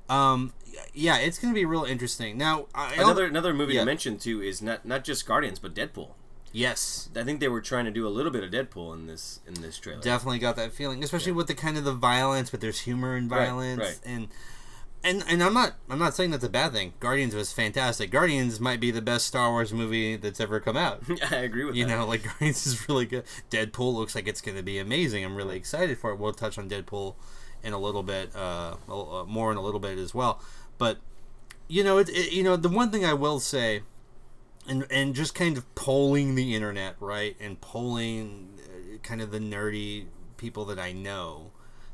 Um, 0.09 0.53
yeah, 0.93 1.17
it's 1.17 1.37
going 1.39 1.53
to 1.53 1.57
be 1.57 1.63
real 1.65 1.83
interesting. 1.85 2.37
Now, 2.37 2.65
I, 2.75 2.95
Another 2.95 3.25
another 3.25 3.53
movie 3.53 3.73
yeah. 3.75 3.81
to 3.81 3.85
mention 3.85 4.17
too 4.17 4.41
is 4.41 4.61
not 4.61 4.85
not 4.85 5.03
just 5.03 5.25
Guardians 5.25 5.59
but 5.59 5.73
Deadpool. 5.73 6.11
yes, 6.51 7.09
I 7.15 7.23
think 7.23 7.39
they 7.39 7.47
were 7.47 7.61
trying 7.61 7.85
to 7.85 7.91
do 7.91 8.05
a 8.05 8.09
little 8.09 8.31
bit 8.31 8.43
of 8.43 8.51
Deadpool 8.51 8.93
in 8.93 9.07
this 9.07 9.39
in 9.47 9.55
this 9.61 9.77
trailer. 9.77 10.01
definitely 10.01 10.39
got 10.39 10.55
that 10.57 10.73
feeling, 10.73 11.03
especially 11.03 11.31
with 11.31 11.47
the 11.47 11.53
kind 11.55 11.77
of 11.77 11.83
the 11.85 11.93
violence, 11.93 12.49
but 12.49 12.59
there's 12.61 12.81
humor 12.81 13.15
in 13.15 13.29
Right, 13.29 13.45
violence, 13.47 13.79
right. 13.81 13.99
and 14.05 14.27
and 15.03 15.23
and 15.27 15.41
I'm 15.43 15.53
not 15.53 15.73
I'm 15.89 15.99
not 15.99 16.13
saying 16.15 16.31
that's 16.31 16.43
a 16.43 16.49
bad 16.49 16.71
thing. 16.73 16.93
Guardians 16.99 17.33
was 17.35 17.51
fantastic. 17.51 18.11
Guardians 18.11 18.59
might 18.59 18.79
be 18.79 18.91
the 18.91 19.01
best 19.01 19.25
Star 19.27 19.49
Wars 19.51 19.73
movie 19.73 20.15
that's 20.15 20.39
ever 20.39 20.59
come 20.59 20.77
out. 20.77 21.01
I 21.31 21.37
agree 21.37 21.65
with 21.65 21.75
You 21.75 21.85
that. 21.85 21.95
know, 21.97 22.05
like 22.05 22.23
Guardians 22.39 22.65
is 22.67 22.87
really 22.87 23.05
good. 23.05 23.23
Deadpool 23.49 23.93
looks 23.93 24.15
like 24.15 24.27
it's 24.27 24.41
going 24.41 24.57
to 24.57 24.63
be 24.63 24.77
amazing. 24.79 25.23
I'm 25.25 25.35
really 25.35 25.57
excited 25.57 25.97
for 25.97 26.11
it. 26.11 26.19
We'll 26.19 26.33
touch 26.33 26.57
on 26.57 26.69
Deadpool 26.69 27.15
in 27.63 27.73
a 27.73 27.79
little 27.79 28.03
bit, 28.03 28.35
uh, 28.35 28.75
more 29.27 29.51
in 29.51 29.57
a 29.57 29.61
little 29.61 29.79
bit 29.79 29.97
as 29.97 30.13
well. 30.15 30.41
But 30.77 30.97
you 31.67 31.83
know, 31.83 31.97
it, 31.99 32.09
it, 32.09 32.31
you 32.33 32.43
know, 32.43 32.55
the 32.55 32.69
one 32.69 32.91
thing 32.91 33.05
I 33.05 33.13
will 33.13 33.39
say, 33.39 33.83
and 34.67 34.85
and 34.91 35.15
just 35.15 35.33
kind 35.35 35.57
of 35.57 35.73
polling 35.75 36.35
the 36.35 36.53
internet, 36.55 36.95
right, 36.99 37.35
and 37.39 37.59
polling 37.61 38.49
uh, 38.65 38.97
kind 39.03 39.21
of 39.21 39.31
the 39.31 39.39
nerdy 39.39 40.05
people 40.37 40.65
that 40.65 40.79
I 40.79 40.91
know 40.91 41.50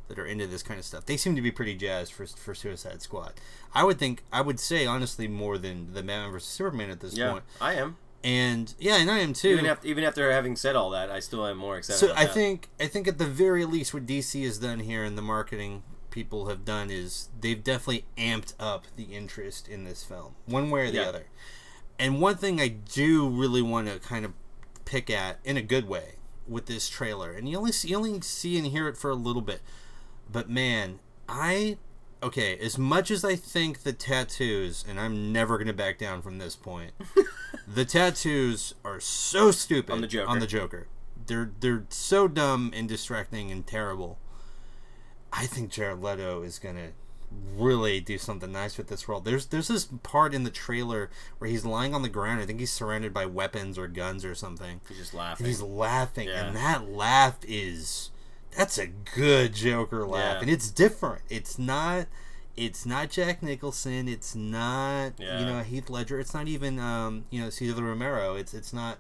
that 0.08 0.18
are 0.20 0.26
into 0.26 0.48
this 0.48 0.64
kind 0.64 0.80
of 0.80 0.86
stuff. 0.86 1.06
They 1.06 1.18
seem 1.18 1.36
to 1.36 1.42
be 1.42 1.52
pretty 1.52 1.76
jazzed 1.76 2.14
for 2.14 2.26
for 2.26 2.56
Suicide 2.56 3.02
Squad. 3.02 3.34
I 3.74 3.84
would 3.84 4.00
think, 4.00 4.24
I 4.32 4.42
would 4.42 4.60
say 4.60 4.86
honestly, 4.86 5.28
more 5.28 5.58
than 5.58 5.94
the 5.94 6.02
Batman 6.02 6.32
versus 6.32 6.50
Superman 6.50 6.90
at 6.90 7.00
this 7.00 7.16
yeah, 7.18 7.32
point. 7.32 7.44
I 7.62 7.74
am. 7.74 7.98
And 8.24 8.74
yeah, 8.80 8.98
and 8.98 9.12
I 9.12 9.20
am 9.20 9.34
too. 9.34 9.50
Even 9.50 9.66
after 9.66 9.88
even 9.88 10.04
after 10.04 10.32
having 10.32 10.56
said 10.56 10.76
all 10.76 10.90
that, 10.92 11.12
I 11.12 11.20
still 11.20 11.46
am 11.46 11.58
more 11.58 11.78
excited. 11.78 12.00
So 12.00 12.08
about 12.08 12.18
I 12.18 12.26
that. 12.26 12.34
think 12.34 12.70
I 12.80 12.88
think 12.88 13.08
at 13.08 13.18
the 13.18 13.26
very 13.26 13.66
least 13.66 13.94
what 13.94 14.06
DC 14.06 14.44
has 14.44 14.58
done 14.58 14.80
here 14.80 15.04
and 15.04 15.18
the 15.18 15.22
marketing 15.22 15.84
people 16.10 16.48
have 16.48 16.66
done 16.66 16.90
is 16.90 17.30
they've 17.40 17.64
definitely 17.64 18.06
amped 18.18 18.54
up 18.60 18.86
the 18.96 19.04
interest 19.04 19.68
in 19.68 19.84
this 19.84 20.04
film 20.04 20.34
one 20.46 20.72
way 20.72 20.88
or 20.88 20.92
the 20.92 20.98
Yeah. 20.98 21.04
other. 21.10 21.26
And 22.00 22.20
one 22.22 22.36
thing 22.38 22.60
I 22.60 22.68
do 22.70 23.30
really 23.30 23.62
want 23.62 23.88
to 23.88 24.00
kind 24.00 24.26
of 24.26 24.34
pick 24.86 25.10
at 25.10 25.40
in 25.44 25.58
a 25.58 25.62
good 25.62 25.88
way 25.88 26.16
with 26.48 26.66
this 26.66 26.90
trailer, 26.90 27.32
and 27.32 27.48
you 27.50 27.58
only 27.58 27.72
see, 27.72 27.90
you 27.90 27.98
only 27.98 28.20
see 28.22 28.58
and 28.58 28.68
hear 28.68 28.88
it 28.88 28.98
for 28.98 29.10
a 29.10 29.16
little 29.16 29.42
bit, 29.42 29.62
but 30.32 30.50
man, 30.50 31.00
I 31.30 31.78
okay 32.24 32.58
as 32.58 32.78
much 32.78 33.12
as 33.12 33.24
I 33.24 33.36
think 33.36 33.84
the 33.84 33.94
tattoos, 33.94 34.84
and 34.88 35.00
I'm 35.00 35.32
never 35.32 35.58
gonna 35.58 35.74
back 35.74 35.98
down 35.98 36.22
from 36.22 36.38
this 36.38 36.56
point. 36.56 36.92
the 37.68 37.86
tattoos 37.86 38.74
are 38.84 39.00
so 39.00 39.52
stupid 39.52 39.92
On 39.94 40.02
the 40.02 40.08
Joker. 40.08 40.30
On 40.30 40.40
the 40.40 40.48
Joker, 40.48 40.88
they're 41.26 41.52
they're 41.60 41.86
so 41.90 42.28
dumb 42.28 42.72
and 42.76 42.88
distracting 42.88 43.52
and 43.52 43.66
terrible. 43.66 44.18
I 45.32 45.46
think 45.46 45.70
Jared 45.72 46.02
Leto 46.02 46.42
is 46.42 46.58
gonna 46.60 46.90
really 47.58 48.00
do 48.00 48.18
something 48.18 48.54
nice 48.54 48.78
with 48.78 48.88
this 48.88 49.10
role. 49.10 49.20
There's 49.20 49.48
there's 49.48 49.68
this 49.68 49.86
part 50.02 50.34
in 50.34 50.44
the 50.44 50.50
trailer 50.50 51.10
where 51.38 51.50
he's 51.50 51.66
lying 51.66 51.94
on 51.94 52.02
the 52.02 52.10
ground. 52.10 52.40
I 52.40 52.46
think 52.46 52.60
he's 52.62 52.72
surrounded 52.72 53.14
by 53.14 53.26
weapons 53.26 53.78
or 53.78 53.88
guns 53.88 54.24
or 54.24 54.34
something. 54.34 54.80
He's 54.88 54.98
just 54.98 55.12
And 55.12 55.20
laughing. 55.20 55.46
he's 55.46 55.62
laughing, 55.62 56.30
Yeah. 56.30 56.46
and 56.48 56.56
that 56.56 56.90
laugh 56.90 57.36
is 57.46 58.12
that's 58.58 58.78
a 58.78 58.88
good 58.88 59.54
Joker 59.54 60.06
laugh, 60.06 60.36
Yeah. 60.36 60.42
and 60.42 60.50
it's 60.50 60.70
different. 60.70 61.22
It's 61.30 61.58
not. 61.58 62.08
It's 62.58 62.86
not 62.88 63.12
Jack 63.12 63.44
Nicholson. 63.44 64.08
It's 64.08 64.36
not 64.36 65.14
Yeah. 65.20 65.40
you 65.40 65.46
know 65.46 65.62
Heath 65.62 65.90
Ledger. 65.90 66.20
It's 66.20 66.34
not 66.34 66.48
even 66.48 66.80
um, 66.80 67.26
you 67.30 67.40
know 67.40 67.50
Cesar 67.50 67.84
Romero. 67.84 68.36
It's 68.36 68.54
it's 68.54 68.74
not 68.74 68.98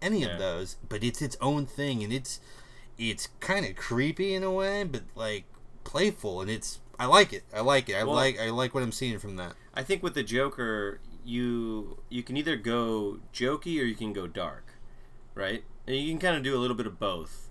any 0.00 0.20
Yeah. 0.20 0.28
of 0.34 0.38
those. 0.38 0.76
But 0.88 1.02
it's 1.04 1.20
its 1.20 1.36
own 1.40 1.66
thing, 1.66 2.02
and 2.04 2.12
it's 2.12 2.40
it's 2.96 3.28
kind 3.40 3.66
of 3.66 3.74
creepy 3.76 4.32
in 4.34 4.42
a 4.44 4.52
way, 4.52 4.84
but 4.84 5.02
like 5.16 5.44
playful, 5.84 6.40
and 6.40 6.48
it's 6.50 6.78
I 6.98 7.06
like 7.06 7.32
it. 7.32 7.44
I 7.54 7.60
like 7.60 7.88
it. 7.88 7.96
I 7.96 8.04
Well- 8.04 8.14
like 8.14 8.38
I 8.38 8.50
like 8.50 8.74
what 8.74 8.82
I'm 8.84 8.92
seeing 8.92 9.18
from 9.18 9.36
that. 9.36 9.54
I 9.74 9.82
think 9.82 10.02
with 10.02 10.14
the 10.14 10.22
Joker, 10.22 11.00
you 11.24 11.98
you 12.08 12.22
can 12.22 12.36
either 12.36 12.56
go 12.56 13.18
jokey 13.34 13.80
or 13.80 13.84
you 13.84 13.94
can 13.96 14.12
go 14.12 14.26
dark, 14.28 14.74
right? 15.34 15.64
And 15.86 15.96
you 15.96 16.10
can 16.12 16.20
kind 16.20 16.36
of 16.36 16.42
do 16.44 16.56
a 16.56 16.60
little 16.60 16.76
bit 16.76 16.86
of 16.86 17.00
both. 17.00 17.48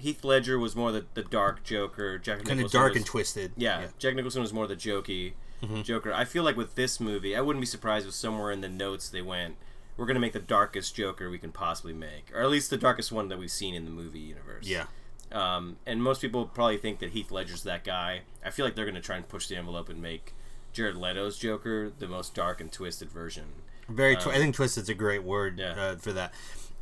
Heath 0.00 0.24
Ledger 0.24 0.58
was 0.58 0.74
more 0.74 0.90
the, 0.92 1.04
the 1.14 1.22
dark 1.22 1.62
Joker. 1.62 2.18
Jack 2.18 2.38
Kind 2.38 2.50
of 2.52 2.56
Nicholson 2.56 2.80
dark 2.80 2.90
was- 2.92 2.96
and 2.98 3.06
twisted. 3.06 3.52
Yeah, 3.56 3.86
Jack 3.98 4.14
Nicholson 4.14 4.42
was 4.42 4.52
more 4.52 4.66
the 4.66 4.76
jokey 4.76 5.32
Mm-hmm. 5.62 5.82
Joker. 5.82 6.10
I 6.10 6.24
feel 6.24 6.42
like 6.42 6.56
with 6.56 6.74
this 6.74 6.98
movie, 7.00 7.36
I 7.36 7.42
wouldn't 7.42 7.60
be 7.60 7.66
surprised 7.66 8.08
if 8.08 8.14
somewhere 8.14 8.50
in 8.50 8.62
the 8.62 8.68
notes 8.68 9.10
they 9.10 9.20
went, 9.20 9.56
"We're 9.98 10.06
gonna 10.06 10.18
make 10.18 10.32
the 10.32 10.38
darkest 10.40 10.94
Joker 10.94 11.28
we 11.28 11.38
can 11.38 11.52
possibly 11.52 11.92
make, 11.92 12.30
or 12.34 12.40
at 12.40 12.48
least 12.48 12.70
the 12.70 12.78
darkest 12.78 13.12
one 13.12 13.28
that 13.28 13.38
we've 13.38 13.50
seen 13.50 13.74
in 13.74 13.84
the 13.84 13.90
movie 13.90 14.20
universe." 14.20 14.66
Yeah. 14.66 14.86
Um, 15.30 15.76
and 15.86 16.02
most 16.02 16.22
people 16.22 16.46
probably 16.46 16.78
think 16.78 16.98
that 17.00 17.10
Heath 17.10 17.30
Ledger's 17.30 17.62
that 17.64 17.84
guy. 17.84 18.22
I 18.42 18.48
feel 18.48 18.64
like 18.64 18.74
they're 18.74 18.86
gonna 18.86 19.02
try 19.02 19.16
and 19.16 19.28
push 19.28 19.48
the 19.48 19.56
envelope 19.56 19.90
and 19.90 20.00
make 20.00 20.32
Jared 20.72 20.96
Leto's 20.96 21.36
Joker 21.36 21.92
the 21.98 22.08
most 22.08 22.34
dark 22.34 22.60
and 22.62 22.72
twisted 22.72 23.10
version. 23.10 23.44
Very, 23.86 24.16
tw- 24.16 24.28
I 24.28 24.38
think 24.38 24.54
twisted's 24.54 24.88
a 24.88 24.94
great 24.94 25.24
word 25.24 25.60
Um, 25.60 25.66
Yeah. 25.76 25.82
uh, 25.82 25.96
for 25.96 26.12
that. 26.14 26.32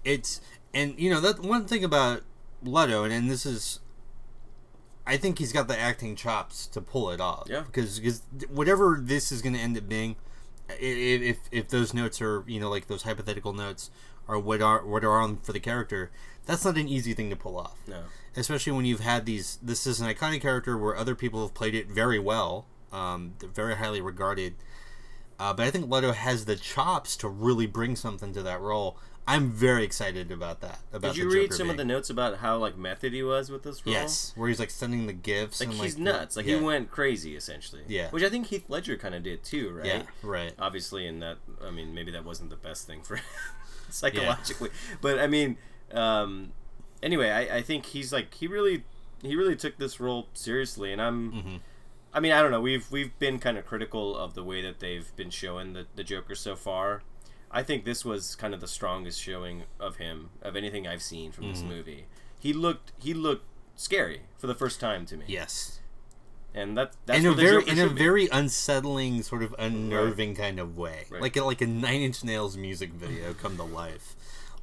It's 0.04 0.40
and 0.72 0.96
you 1.00 1.10
know 1.10 1.20
that 1.20 1.40
one 1.40 1.64
thing 1.66 1.82
about 1.82 2.22
Leto, 2.62 3.04
and, 3.04 3.12
and 3.12 3.30
this 3.30 3.46
is, 3.46 3.80
I 5.06 5.16
think 5.16 5.38
he's 5.38 5.52
got 5.52 5.68
the 5.68 5.78
acting 5.78 6.16
chops 6.16 6.66
to 6.68 6.80
pull 6.80 7.10
it 7.10 7.20
off. 7.20 7.46
Yeah. 7.48 7.62
Because 7.62 7.98
because 7.98 8.22
whatever 8.48 8.98
this 9.00 9.32
is 9.32 9.42
going 9.42 9.54
to 9.54 9.60
end 9.60 9.76
up 9.76 9.88
being, 9.88 10.16
if 10.78 11.38
if 11.50 11.68
those 11.68 11.94
notes 11.94 12.20
are 12.20 12.44
you 12.46 12.60
know 12.60 12.68
like 12.68 12.88
those 12.88 13.02
hypothetical 13.02 13.52
notes 13.52 13.90
are 14.28 14.38
what 14.38 14.60
are 14.60 14.84
what 14.84 15.04
are 15.04 15.20
on 15.20 15.38
for 15.38 15.52
the 15.52 15.60
character, 15.60 16.10
that's 16.46 16.64
not 16.64 16.76
an 16.76 16.88
easy 16.88 17.14
thing 17.14 17.30
to 17.30 17.36
pull 17.36 17.58
off. 17.58 17.76
No. 17.86 18.02
Especially 18.36 18.72
when 18.72 18.84
you've 18.84 19.00
had 19.00 19.26
these. 19.26 19.58
This 19.62 19.86
is 19.86 20.00
an 20.00 20.12
iconic 20.12 20.40
character 20.42 20.76
where 20.76 20.96
other 20.96 21.14
people 21.14 21.42
have 21.42 21.54
played 21.54 21.74
it 21.74 21.88
very 21.88 22.18
well. 22.18 22.66
Um, 22.92 23.34
they're 23.38 23.48
very 23.48 23.76
highly 23.76 24.00
regarded. 24.00 24.54
Uh, 25.38 25.52
but 25.54 25.66
I 25.66 25.70
think 25.70 25.90
Leto 25.90 26.12
has 26.12 26.46
the 26.46 26.56
chops 26.56 27.16
to 27.18 27.28
really 27.28 27.66
bring 27.66 27.94
something 27.96 28.32
to 28.34 28.42
that 28.42 28.60
role. 28.60 28.98
I'm 29.28 29.50
very 29.50 29.84
excited 29.84 30.32
about 30.32 30.62
that. 30.62 30.78
About 30.90 31.14
Did 31.14 31.18
you 31.18 31.30
read 31.30 31.42
Joker 31.50 31.54
some 31.54 31.70
of 31.70 31.76
the 31.76 31.84
notes 31.84 32.08
about 32.08 32.38
how 32.38 32.56
like 32.56 32.78
method 32.78 33.12
he 33.12 33.22
was 33.22 33.50
with 33.50 33.62
this 33.62 33.84
role? 33.84 33.94
Yes, 33.94 34.32
where 34.36 34.48
he's 34.48 34.58
like 34.58 34.70
sending 34.70 35.06
the 35.06 35.12
gifts. 35.12 35.60
Like 35.60 35.68
and, 35.68 35.78
he's 35.78 35.96
the- 35.96 36.02
nuts. 36.02 36.34
Like 36.34 36.46
yeah. 36.46 36.56
he 36.56 36.64
went 36.64 36.90
crazy 36.90 37.36
essentially. 37.36 37.82
Yeah. 37.86 38.08
Which 38.08 38.22
I 38.22 38.30
think 38.30 38.46
Heath 38.46 38.64
Ledger 38.70 38.96
kind 38.96 39.14
of 39.14 39.22
did 39.22 39.44
too, 39.44 39.70
right? 39.70 39.86
Yeah, 39.86 40.02
right. 40.22 40.54
Obviously, 40.58 41.06
and 41.06 41.20
that 41.20 41.36
I 41.62 41.70
mean 41.70 41.94
maybe 41.94 42.10
that 42.12 42.24
wasn't 42.24 42.48
the 42.48 42.56
best 42.56 42.86
thing 42.86 43.02
for 43.02 43.16
him 43.16 43.24
psychologically, 43.90 44.70
but 45.02 45.18
I 45.18 45.26
mean, 45.26 45.58
um, 45.92 46.52
anyway, 47.02 47.28
I, 47.28 47.58
I 47.58 47.62
think 47.62 47.84
he's 47.84 48.10
like 48.10 48.32
he 48.32 48.46
really 48.46 48.84
he 49.22 49.36
really 49.36 49.56
took 49.56 49.76
this 49.76 50.00
role 50.00 50.28
seriously, 50.32 50.90
and 50.90 51.02
I'm. 51.02 51.32
Mm-hmm. 51.32 51.56
I 52.14 52.20
mean, 52.20 52.32
I 52.32 52.40
don't 52.40 52.50
know. 52.50 52.62
We've 52.62 52.90
we've 52.90 53.16
been 53.18 53.38
kind 53.38 53.58
of 53.58 53.66
critical 53.66 54.16
of 54.16 54.32
the 54.32 54.42
way 54.42 54.62
that 54.62 54.80
they've 54.80 55.14
been 55.16 55.28
showing 55.28 55.74
the 55.74 55.86
the 55.94 56.02
Joker 56.02 56.34
so 56.34 56.56
far. 56.56 57.02
I 57.50 57.62
think 57.62 57.84
this 57.84 58.04
was 58.04 58.34
kind 58.36 58.52
of 58.54 58.60
the 58.60 58.68
strongest 58.68 59.20
showing 59.20 59.62
of 59.80 59.96
him 59.96 60.30
of 60.42 60.54
anything 60.56 60.86
I've 60.86 61.02
seen 61.02 61.32
from 61.32 61.44
Mm-hmm. 61.44 61.52
this 61.54 61.62
movie. 61.62 62.04
He 62.38 62.52
looked 62.52 62.92
he 62.98 63.14
looked 63.14 63.46
scary 63.76 64.22
for 64.36 64.46
the 64.46 64.54
first 64.54 64.80
time 64.80 65.06
to 65.06 65.16
me. 65.16 65.24
Yes, 65.28 65.80
and 66.54 66.76
that 66.76 66.92
that's 67.06 67.20
in 67.20 67.26
a 67.26 67.32
very 67.32 67.66
in 67.68 67.78
a 67.78 67.88
be. 67.88 67.94
very 67.94 68.28
unsettling, 68.28 69.22
sort 69.22 69.42
of 69.42 69.54
unnerving 69.58 70.34
kind 70.34 70.58
of 70.60 70.76
way, 70.76 71.06
Right. 71.10 71.22
like 71.22 71.36
a, 71.36 71.44
like 71.44 71.60
a 71.60 71.66
Nine 71.66 72.00
Inch 72.02 72.22
Nails 72.22 72.56
music 72.56 72.92
video 72.92 73.32
come 73.34 73.56
to 73.56 73.62
life. 73.64 74.14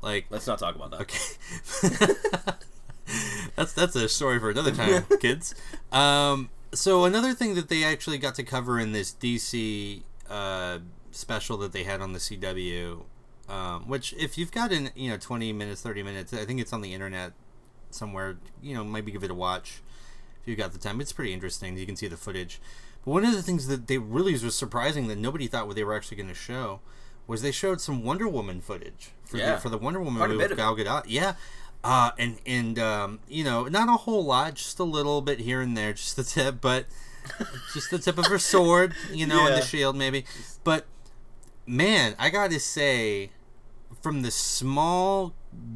Like 0.01 0.25
Let's 0.29 0.45
not 0.47 0.59
talk 0.59 0.75
about 0.75 0.91
that. 0.91 1.01
Okay. 1.01 2.55
that's 3.55 3.73
that's 3.73 3.95
a 3.95 4.07
story 4.09 4.39
for 4.39 4.49
another 4.49 4.71
time, 4.71 5.05
kids. 5.19 5.55
Um, 5.91 6.49
so 6.73 7.05
another 7.05 7.33
thing 7.33 7.55
that 7.55 7.69
they 7.69 7.83
actually 7.83 8.17
got 8.17 8.35
to 8.35 8.43
cover 8.43 8.79
in 8.79 8.91
this 8.91 9.11
DC 9.13 10.01
uh, 10.29 10.79
special 11.15 11.57
that 11.57 11.71
they 11.71 11.83
had 11.83 12.01
on 12.01 12.13
the 12.13 12.19
CW, 12.19 13.03
um, 13.49 13.87
which 13.87 14.13
if 14.13 14.37
you've 14.37 14.51
got 14.51 14.71
in 14.71 14.91
you 14.95 15.09
know 15.09 15.17
twenty 15.17 15.51
minutes, 15.53 15.81
thirty 15.81 16.03
minutes, 16.03 16.33
I 16.33 16.45
think 16.45 16.59
it's 16.61 16.73
on 16.73 16.81
the 16.81 16.93
internet 16.93 17.33
somewhere. 17.91 18.37
You 18.61 18.75
know, 18.75 18.83
maybe 18.83 19.11
give 19.11 19.23
it 19.23 19.31
a 19.31 19.35
watch 19.35 19.81
if 20.41 20.47
you've 20.47 20.57
got 20.57 20.73
the 20.73 20.79
time. 20.79 21.01
It's 21.01 21.13
pretty 21.13 21.33
interesting. 21.33 21.77
You 21.77 21.85
can 21.85 21.95
see 21.95 22.07
the 22.07 22.17
footage. 22.17 22.59
But 23.03 23.11
one 23.11 23.25
of 23.25 23.33
the 23.33 23.41
things 23.43 23.67
that 23.67 23.87
they 23.87 23.97
really 23.97 24.33
was 24.33 24.55
surprising 24.55 25.07
that 25.07 25.17
nobody 25.17 25.47
thought 25.47 25.67
what 25.67 25.75
they 25.75 25.83
were 25.83 25.95
actually 25.95 26.17
going 26.17 26.29
to 26.29 26.35
show 26.35 26.79
was 27.27 27.41
they 27.41 27.51
showed 27.51 27.81
some 27.81 28.03
Wonder 28.03 28.27
Woman 28.27 28.61
footage 28.61 29.09
for 29.25 29.37
Yeah. 29.37 29.55
the, 29.55 29.61
for 29.61 29.69
the 29.69 29.77
Wonder 29.77 29.99
Woman 29.99 30.17
Quite 30.17 30.29
movie 30.29 30.47
with 30.47 30.57
Gal 30.57 30.75
Gadot. 30.75 31.03
Yeah. 31.07 31.33
Uh, 31.83 32.11
and 32.17 32.39
and 32.47 32.79
um, 32.79 33.19
you 33.27 33.43
know, 33.43 33.65
not 33.65 33.87
a 33.87 33.91
whole 33.93 34.25
lot, 34.25 34.55
just 34.55 34.79
a 34.79 34.83
little 34.83 35.21
bit 35.21 35.39
here 35.39 35.61
and 35.61 35.77
there, 35.77 35.93
just 35.93 36.15
the 36.15 36.23
tip, 36.23 36.59
but 36.61 36.85
just 37.75 37.91
the 37.91 37.99
tip 37.99 38.17
of 38.17 38.25
her 38.25 38.39
sword, 38.39 38.93
you 39.11 39.27
know, 39.27 39.45
and 39.47 39.55
the 39.55 39.61
shield 39.61 39.95
maybe. 39.95 40.25
But 40.63 40.85
man, 41.65 42.15
I 42.19 42.29
got 42.29 42.51
to 42.51 42.59
say, 42.59 43.31
from 44.01 44.21
the 44.21 44.31
small 44.31 45.33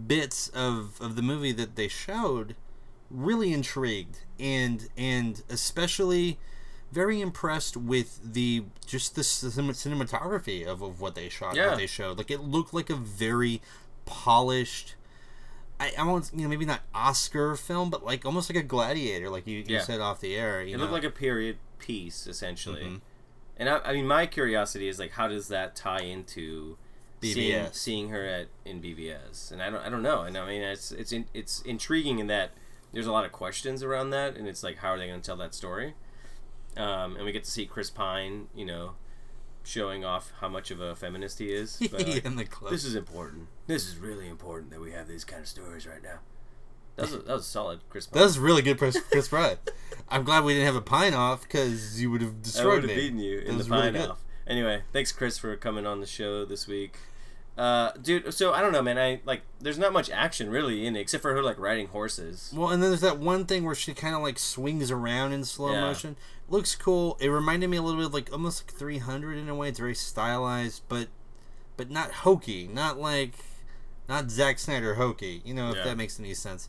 bits 0.07 0.49
of 0.49 0.99
of 1.01 1.15
the 1.15 1.21
movie 1.21 1.51
that 1.53 1.75
they 1.75 1.87
showed, 1.87 2.55
really 3.09 3.53
intrigued 3.53 4.19
and 4.39 4.89
and 4.97 5.41
especially 5.49 6.37
very 6.91 7.21
impressed 7.21 7.77
with 7.77 8.19
the 8.23 8.63
just 8.85 9.15
the 9.15 9.21
cinematography 9.21 10.65
of, 10.65 10.81
of 10.81 10.99
what 11.01 11.15
they 11.15 11.29
shot 11.29 11.55
Yeah. 11.55 11.67
what 11.69 11.77
they 11.77 11.85
showed 11.87 12.17
like 12.17 12.31
it 12.31 12.41
looked 12.41 12.73
like 12.73 12.89
a 12.89 12.95
very 12.95 13.61
polished 14.05 14.95
I, 15.79 15.91
I 15.97 16.03
won't 16.03 16.31
you 16.33 16.41
know 16.43 16.47
maybe 16.49 16.65
not 16.65 16.81
Oscar 16.95 17.55
film 17.55 17.89
but 17.89 18.03
like 18.03 18.25
almost 18.25 18.49
like 18.51 18.57
a 18.63 18.65
gladiator 18.65 19.29
like 19.29 19.45
you, 19.45 19.59
you 19.59 19.65
Yeah. 19.75 19.81
said 19.81 19.99
off 20.01 20.19
the 20.19 20.35
air 20.35 20.61
you 20.63 20.73
It 20.73 20.77
know 20.77 20.83
looked 20.83 20.93
like 20.93 21.03
a 21.03 21.09
period 21.11 21.57
piece 21.77 22.25
essentially. 22.27 22.81
Mhm. 22.83 23.01
And 23.59 23.69
I, 23.69 23.79
I 23.79 23.93
mean, 23.93 24.07
my 24.07 24.25
curiosity 24.25 24.87
is 24.87 24.97
like, 24.97 25.11
how 25.11 25.27
does 25.27 25.49
that 25.49 25.75
tie 25.75 26.01
into 26.01 26.77
seeing, 27.21 27.67
seeing 27.73 28.09
her 28.09 28.25
at 28.25 28.47
in 28.65 28.81
BVS? 28.81 29.51
And 29.51 29.61
I 29.61 29.69
don't, 29.69 29.85
I 29.85 29.89
don't 29.89 30.01
know. 30.01 30.21
And 30.21 30.37
I 30.37 30.47
mean, 30.47 30.61
it's 30.61 30.91
it's 30.91 31.11
in, 31.11 31.25
it's 31.33 31.61
intriguing 31.61 32.19
in 32.19 32.27
that 32.27 32.51
there's 32.93 33.07
a 33.07 33.11
lot 33.11 33.25
of 33.25 33.31
questions 33.31 33.83
around 33.83 34.09
that, 34.11 34.35
and 34.35 34.47
it's 34.47 34.63
like, 34.63 34.77
how 34.77 34.89
are 34.89 34.97
they 34.97 35.07
going 35.07 35.21
to 35.21 35.25
tell 35.25 35.37
that 35.37 35.53
story? 35.53 35.93
Um, 36.77 37.15
and 37.15 37.25
we 37.25 37.31
get 37.31 37.43
to 37.43 37.51
see 37.51 37.65
Chris 37.65 37.89
Pine, 37.89 38.47
you 38.55 38.65
know, 38.65 38.93
showing 39.63 40.03
off 40.03 40.31
how 40.39 40.49
much 40.49 40.71
of 40.71 40.79
a 40.79 40.95
feminist 40.95 41.39
he 41.39 41.51
is. 41.51 41.79
But, 41.91 42.07
like, 42.07 42.25
in 42.25 42.35
the 42.35 42.45
clip 42.45 42.71
this 42.71 42.85
is 42.85 42.95
important. 42.95 43.47
This 43.67 43.87
is 43.87 43.97
really 43.97 44.27
important 44.27 44.71
that 44.71 44.81
we 44.81 44.91
have 44.91 45.07
these 45.07 45.23
kind 45.23 45.41
of 45.41 45.47
stories 45.47 45.85
right 45.85 46.01
now. 46.01 46.19
That 46.99 47.11
was 47.11 47.13
a, 47.13 47.17
that 47.19 47.33
was 47.33 47.41
a 47.45 47.49
solid 47.49 47.79
Chris 47.89 48.07
Pine. 48.07 48.19
that 48.19 48.25
was 48.25 48.39
really 48.39 48.61
good 48.61 48.77
Chris, 48.77 48.99
Chris 49.11 49.27
Pratt 49.29 49.69
I'm 50.09 50.23
glad 50.23 50.43
we 50.43 50.53
didn't 50.53 50.65
have 50.65 50.75
a 50.75 50.81
pine 50.81 51.13
off 51.13 51.43
because 51.43 52.01
you 52.01 52.09
would 52.11 52.21
have 52.21 52.41
destroyed 52.41 52.65
I 52.65 52.73
would 52.75 52.83
have 52.83 52.89
me 52.89 52.95
beaten 52.95 53.19
you 53.19 53.39
That 53.39 53.45
in 53.47 53.51
the 53.53 53.57
was 53.59 53.69
really 53.69 53.91
pine 53.91 54.09
off. 54.09 54.19
Anyway, 54.47 54.81
thanks 54.91 55.11
Chris 55.11 55.37
for 55.37 55.55
coming 55.55 55.85
on 55.85 55.99
the 55.99 56.07
show 56.07 56.45
this 56.45 56.67
week. 56.67 56.97
Uh, 57.57 57.91
dude, 58.01 58.33
so 58.33 58.53
I 58.53 58.61
don't 58.61 58.71
know, 58.71 58.81
man. 58.81 58.97
I 58.97 59.19
like. 59.25 59.41
There's 59.59 59.77
not 59.77 59.91
much 59.91 60.09
action 60.09 60.49
really 60.49 60.87
in 60.87 60.95
it, 60.95 61.01
except 61.01 61.21
for 61.21 61.33
her 61.33 61.43
like 61.43 61.59
riding 61.59 61.87
horses. 61.87 62.53
Well, 62.55 62.69
and 62.69 62.81
then 62.81 62.89
there's 62.89 63.01
that 63.01 63.19
one 63.19 63.45
thing 63.45 63.65
where 63.65 63.75
she 63.75 63.93
kind 63.93 64.15
of 64.15 64.21
like 64.21 64.39
swings 64.39 64.89
around 64.91 65.33
in 65.33 65.43
slow 65.43 65.73
Yeah. 65.73 65.81
motion. 65.81 66.15
Looks 66.47 66.73
cool. 66.75 67.17
It 67.19 67.27
reminded 67.27 67.69
me 67.69 67.75
a 67.77 67.81
little 67.81 67.99
bit 67.99 68.07
of 68.07 68.13
like 68.13 68.31
almost 68.31 68.63
like 68.65 68.73
300 68.75 69.37
in 69.37 69.49
a 69.49 69.55
way. 69.55 69.67
It's 69.69 69.77
very 69.77 69.93
stylized, 69.93 70.83
but 70.87 71.09
but 71.75 71.91
not 71.91 72.11
hokey. 72.11 72.67
Not 72.67 72.97
like 72.97 73.33
not 74.09 74.29
Zack 74.29 74.59
Snyder 74.59 74.95
hokey. 74.95 75.41
You 75.45 75.53
know 75.53 75.69
if 75.69 75.77
Yeah. 75.77 75.83
that 75.85 75.97
makes 75.97 76.19
any 76.19 76.33
sense. 76.33 76.67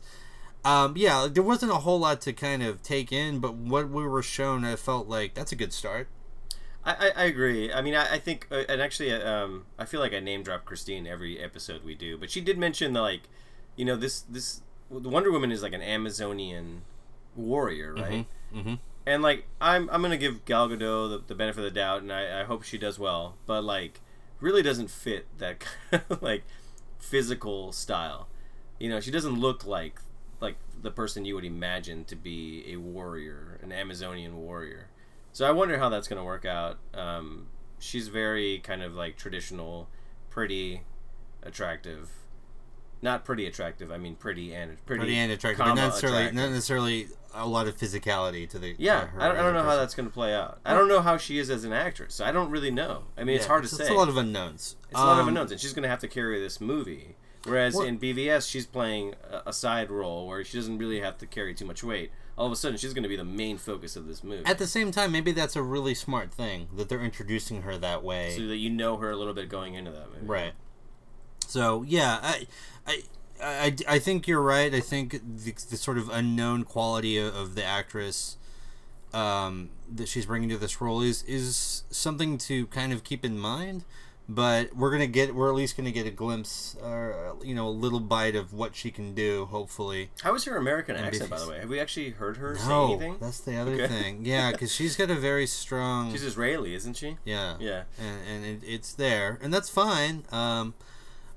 Um, 0.63 0.93
yeah, 0.95 1.27
there 1.29 1.41
wasn't 1.43 1.71
a 1.71 1.77
whole 1.77 1.99
lot 1.99 2.21
to 2.21 2.33
kind 2.33 2.61
of 2.61 2.83
take 2.83 3.11
in, 3.11 3.39
but 3.39 3.55
what 3.55 3.89
we 3.89 4.05
were 4.07 4.21
shown, 4.21 4.63
I 4.63 4.75
felt 4.75 5.07
like 5.07 5.33
that's 5.33 5.51
a 5.51 5.55
good 5.55 5.73
start. 5.73 6.07
I, 6.85 6.93
I, 6.93 7.11
I 7.15 7.23
agree. 7.25 7.73
I 7.73 7.81
mean, 7.81 7.95
I, 7.95 8.13
I 8.13 8.19
think, 8.19 8.47
uh, 8.51 8.63
and 8.69 8.79
actually, 8.79 9.11
uh, 9.11 9.27
um, 9.27 9.65
I 9.79 9.85
feel 9.85 9.99
like 9.99 10.13
I 10.13 10.19
name 10.19 10.43
drop 10.43 10.65
Christine 10.65 11.07
every 11.07 11.39
episode 11.39 11.83
we 11.83 11.95
do, 11.95 12.15
but 12.17 12.29
she 12.29 12.41
did 12.41 12.59
mention 12.59 12.93
that, 12.93 13.01
like, 13.01 13.21
you 13.75 13.85
know, 13.85 13.95
this 13.95 14.21
this 14.21 14.61
the 14.91 15.09
Wonder 15.09 15.31
Woman 15.31 15.51
is 15.51 15.63
like 15.63 15.73
an 15.73 15.81
Amazonian 15.81 16.83
warrior, 17.35 17.93
right? 17.95 18.25
Mm-hmm. 18.53 18.75
And 19.05 19.23
like, 19.23 19.45
I'm 19.59 19.89
I'm 19.89 20.01
gonna 20.03 20.17
give 20.17 20.45
Gal 20.45 20.69
Gadot 20.69 21.09
the, 21.09 21.23
the 21.27 21.35
benefit 21.35 21.59
of 21.59 21.73
the 21.73 21.79
doubt, 21.79 22.01
and 22.03 22.11
I, 22.13 22.41
I 22.41 22.43
hope 22.43 22.63
she 22.63 22.77
does 22.77 22.99
well, 22.99 23.35
but 23.47 23.63
like, 23.63 23.99
really 24.39 24.61
doesn't 24.61 24.91
fit 24.91 25.25
that 25.39 25.59
kind 25.91 26.03
of 26.09 26.21
like 26.21 26.43
physical 27.01 27.71
style. 27.71 28.27
You 28.79 28.89
know, 28.89 28.99
she 28.99 29.11
doesn't 29.11 29.39
look 29.39 29.65
like 29.65 29.99
like 30.39 30.55
the 30.81 30.91
person 30.91 31.25
you 31.25 31.35
would 31.35 31.45
imagine 31.45 32.05
to 32.05 32.15
be 32.15 32.63
a 32.67 32.77
warrior, 32.77 33.59
an 33.61 33.71
Amazonian 33.71 34.37
warrior. 34.37 34.87
So 35.33 35.45
I 35.45 35.51
wonder 35.51 35.77
how 35.77 35.89
that's 35.89 36.07
going 36.07 36.17
to 36.17 36.23
work 36.25 36.45
out. 36.45 36.79
Um, 36.93 37.47
she's 37.79 38.07
very 38.07 38.59
kind 38.59 38.81
of 38.81 38.93
like 38.95 39.17
traditional, 39.17 39.87
pretty, 40.29 40.81
attractive. 41.43 42.09
Not 43.03 43.23
pretty 43.25 43.45
attractive. 43.45 43.91
I 43.91 43.97
mean 43.97 44.15
pretty 44.15 44.53
and 44.53 44.83
pretty, 44.85 44.99
Pretty 45.01 45.15
and 45.17 45.31
attractive, 45.31 45.65
not 45.65 45.75
necessarily 45.75 46.17
attractive. 46.19 46.35
not 46.35 46.49
necessarily 46.51 47.07
a 47.33 47.47
lot 47.47 47.67
of 47.67 47.77
physicality 47.77 48.47
to 48.49 48.59
the. 48.59 48.75
Yeah, 48.77 49.01
to 49.01 49.09
I 49.17 49.27
don't, 49.27 49.37
I 49.37 49.41
don't 49.41 49.53
know 49.53 49.63
how 49.63 49.75
that's 49.75 49.95
going 49.95 50.07
to 50.07 50.13
play 50.13 50.33
out. 50.33 50.59
I 50.65 50.73
don't 50.73 50.87
know 50.87 51.01
how 51.01 51.17
she 51.17 51.37
is 51.37 51.49
as 51.49 51.63
an 51.63 51.73
actress. 51.73 52.15
So 52.15 52.25
I 52.25 52.31
don't 52.31 52.49
really 52.49 52.71
know. 52.71 53.03
I 53.17 53.23
mean, 53.23 53.35
it's 53.35 53.45
hard 53.45 53.63
to 53.63 53.67
it's, 53.67 53.77
say. 53.77 53.83
It's 53.83 53.91
a 53.91 53.95
lot 53.95 54.09
of 54.09 54.17
unknowns. 54.17 54.75
It's 54.89 54.99
a 54.99 55.03
lot 55.03 55.13
of 55.13 55.19
Um, 55.19 55.27
unknowns, 55.29 55.51
and 55.51 55.59
she's 55.59 55.73
going 55.73 55.83
to 55.83 55.89
have 55.89 55.99
to 55.99 56.07
carry 56.07 56.39
this 56.39 56.59
movie. 56.59 57.15
Whereas 57.43 57.73
Well- 57.73 57.85
in 57.85 57.97
BVS, 57.97 58.47
she's 58.49 58.65
playing 58.65 59.15
a, 59.29 59.49
a 59.49 59.53
side 59.53 59.89
role 59.89 60.27
where 60.27 60.43
she 60.43 60.57
doesn't 60.57 60.77
really 60.77 60.99
have 60.99 61.17
to 61.19 61.25
carry 61.25 61.53
too 61.53 61.65
much 61.65 61.83
weight. 61.83 62.11
All 62.37 62.45
of 62.45 62.51
a 62.51 62.55
sudden, 62.55 62.77
she's 62.77 62.93
going 62.93 63.03
to 63.03 63.09
be 63.09 63.15
the 63.15 63.25
main 63.25 63.57
focus 63.57 63.95
of 63.95 64.07
this 64.07 64.23
movie, 64.23 64.45
At 64.45 64.57
the 64.57 64.67
same 64.67 64.91
time, 64.91 65.11
maybe 65.11 65.31
that's 65.31 65.55
a 65.55 65.61
really 65.61 65.93
smart 65.93 66.31
thing 66.31 66.67
that 66.75 66.87
they're 66.87 67.03
introducing 67.03 67.63
her 67.63 67.77
that 67.77 68.03
way. 68.03 68.35
so 68.37 68.47
that 68.47 68.57
you 68.57 68.69
know 68.69 68.97
her 68.97 69.11
a 69.11 69.15
little 69.15 69.33
bit 69.33 69.49
going 69.49 69.73
into 69.73 69.91
that 69.91 70.09
movie. 70.11 70.25
Right. 70.25 70.53
So 71.47 71.83
yeah, 71.83 72.19
I, 72.21 72.47
I, 72.87 73.03
I, 73.41 73.75
I 73.87 73.99
think 73.99 74.27
you're 74.27 74.41
right. 74.41 74.73
I 74.73 74.79
think 74.79 75.11
the, 75.11 75.51
the 75.69 75.77
sort 75.77 75.97
of 75.97 76.09
unknown 76.09 76.63
quality 76.63 77.17
of, 77.17 77.35
of 77.35 77.55
the 77.55 77.63
actress 77.63 78.37
um, 79.13 79.69
that 79.93 80.07
she's 80.07 80.25
bringing 80.25 80.49
to 80.49 80.57
this 80.57 80.79
role 80.81 81.01
is 81.01 81.23
is 81.23 81.83
something 81.89 82.37
to 82.39 82.67
kind 82.67 82.93
of 82.93 83.03
keep 83.03 83.25
in 83.25 83.37
mind. 83.37 83.83
But 84.29 84.73
we're 84.77 84.91
gonna 84.91 85.07
get, 85.07 85.35
we're 85.35 85.49
at 85.49 85.55
least 85.55 85.75
gonna 85.75 85.91
get 85.91 86.07
a 86.07 86.11
glimpse, 86.11 86.77
or 86.81 87.35
you 87.43 87.53
know, 87.53 87.67
a 87.67 87.69
little 87.71 87.99
bite 87.99 88.35
of 88.35 88.53
what 88.53 88.75
she 88.77 88.89
can 88.89 89.13
do. 89.13 89.45
Hopefully. 89.45 90.09
How 90.21 90.33
is 90.35 90.45
her 90.45 90.55
American 90.55 90.95
And 90.95 91.05
accent, 91.05 91.29
by 91.29 91.39
the 91.39 91.49
way? 91.49 91.59
Have 91.59 91.67
we 91.69 91.81
actually 91.81 92.11
heard 92.11 92.37
her 92.37 92.55
say 92.55 92.71
anything? 92.71 93.17
that's 93.19 93.41
the 93.41 93.57
other 93.57 93.73
Okay. 93.73 93.87
thing. 93.87 94.23
Yeah, 94.23 94.51
because 94.51 94.71
she's 94.73 94.95
got 94.95 95.09
a 95.09 95.15
very 95.15 95.47
strong. 95.47 96.11
She's 96.13 96.23
Israeli, 96.23 96.75
isn't 96.75 96.95
she? 96.95 97.17
Yeah. 97.25 97.57
Yeah. 97.59 97.83
And, 97.99 98.19
and 98.29 98.45
it, 98.45 98.65
it's 98.65 98.93
there, 98.93 99.37
and 99.41 99.53
that's 99.53 99.69
fine. 99.69 100.23
Um, 100.31 100.75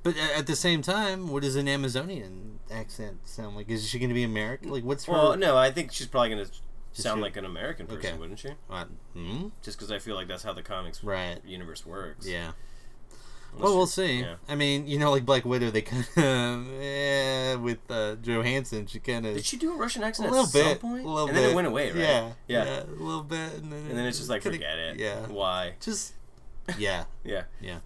but 0.04 0.14
at 0.36 0.46
the 0.46 0.54
same 0.54 0.80
time, 0.82 1.28
what 1.28 1.42
does 1.42 1.56
an 1.56 1.66
Amazonian 1.66 2.60
accent 2.70 3.26
sound 3.26 3.56
like? 3.56 3.68
Is 3.68 3.88
she 3.88 3.98
going 3.98 4.10
to 4.10 4.14
be 4.14 4.22
American? 4.22 4.70
Like, 4.70 4.84
what's 4.84 5.06
her? 5.06 5.12
Well, 5.12 5.36
no, 5.36 5.56
I 5.56 5.70
think 5.72 5.90
she's 5.92 6.06
probably 6.06 6.30
going 6.30 6.44
to 6.46 6.50
sound 6.92 7.18
she- 7.18 7.22
like 7.22 7.36
an 7.36 7.44
American 7.44 7.86
person, 7.88 8.10
Okay. 8.10 8.16
wouldn't 8.18 8.38
she? 8.38 8.50
Uh, 8.70 8.84
hmm? 9.14 9.48
Just 9.62 9.76
because 9.78 9.90
I 9.90 9.98
feel 9.98 10.14
like 10.14 10.28
that's 10.28 10.44
how 10.44 10.52
the 10.52 10.62
comics 10.62 11.02
Right. 11.02 11.40
universe 11.44 11.84
works. 11.84 12.26
Yeah. 12.28 12.52
Unless 13.56 13.64
Well, 13.68 13.76
we'll 13.76 13.86
see. 13.86 14.20
yeah. 14.20 14.34
I 14.48 14.56
mean, 14.56 14.86
you 14.88 14.98
know, 14.98 15.12
like 15.12 15.24
Black 15.24 15.44
Widow, 15.44 15.70
they 15.70 15.82
kind 15.82 16.02
of, 16.16 16.16
eh, 16.80 17.54
with 17.54 17.78
uh, 17.88 18.16
Johansson, 18.16 18.86
she 18.86 18.98
kind 18.98 19.24
of 19.26 19.34
Did 19.36 19.44
she 19.44 19.56
do 19.56 19.72
a 19.72 19.76
Russian 19.76 20.02
accent 20.02 20.28
a 20.28 20.30
little 20.32 20.44
at 20.46 20.50
some 20.50 20.60
bit, 20.62 20.80
point? 20.80 21.04
a 21.04 21.08
little 21.08 21.26
and 21.28 21.34
bit. 21.34 21.40
then 21.40 21.50
it 21.50 21.54
went 21.54 21.68
away, 21.68 21.92
right? 21.92 21.96
Yeah, 22.00 22.32
Yeah. 22.48 22.82
a 22.82 22.86
little 23.00 23.22
bit, 23.22 23.54
and 23.54 23.72
then, 23.72 23.86
And 23.90 23.96
then 23.98 24.06
it's 24.06 24.18
just 24.18 24.28
like, 24.28 24.42
kinda- 24.42 24.58
forget 24.58 24.76
it. 24.78 24.98
Yeah, 24.98 25.26
Why? 25.28 25.74
just 25.80 26.14
yeah. 26.78 27.04
Yeah. 27.22 27.44
Yeah. 27.60 27.78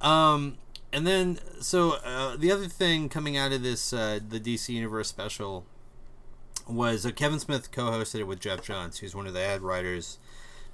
Um, 0.00 0.58
and 0.92 1.06
then, 1.06 1.38
so 1.60 1.92
uh, 2.04 2.36
the 2.36 2.50
other 2.52 2.66
thing 2.66 3.08
coming 3.08 3.36
out 3.36 3.52
of 3.52 3.62
this, 3.62 3.92
uh, 3.92 4.18
the 4.26 4.38
DC 4.40 4.68
Universe 4.70 5.08
special, 5.08 5.64
was 6.68 7.04
uh, 7.06 7.10
Kevin 7.10 7.38
Smith 7.40 7.72
co-hosted 7.72 8.20
it 8.20 8.24
with 8.24 8.40
Geoff 8.40 8.62
Johns, 8.62 8.98
who's 8.98 9.14
one 9.14 9.26
of 9.26 9.34
the 9.34 9.40
head 9.40 9.62
writers, 9.62 10.18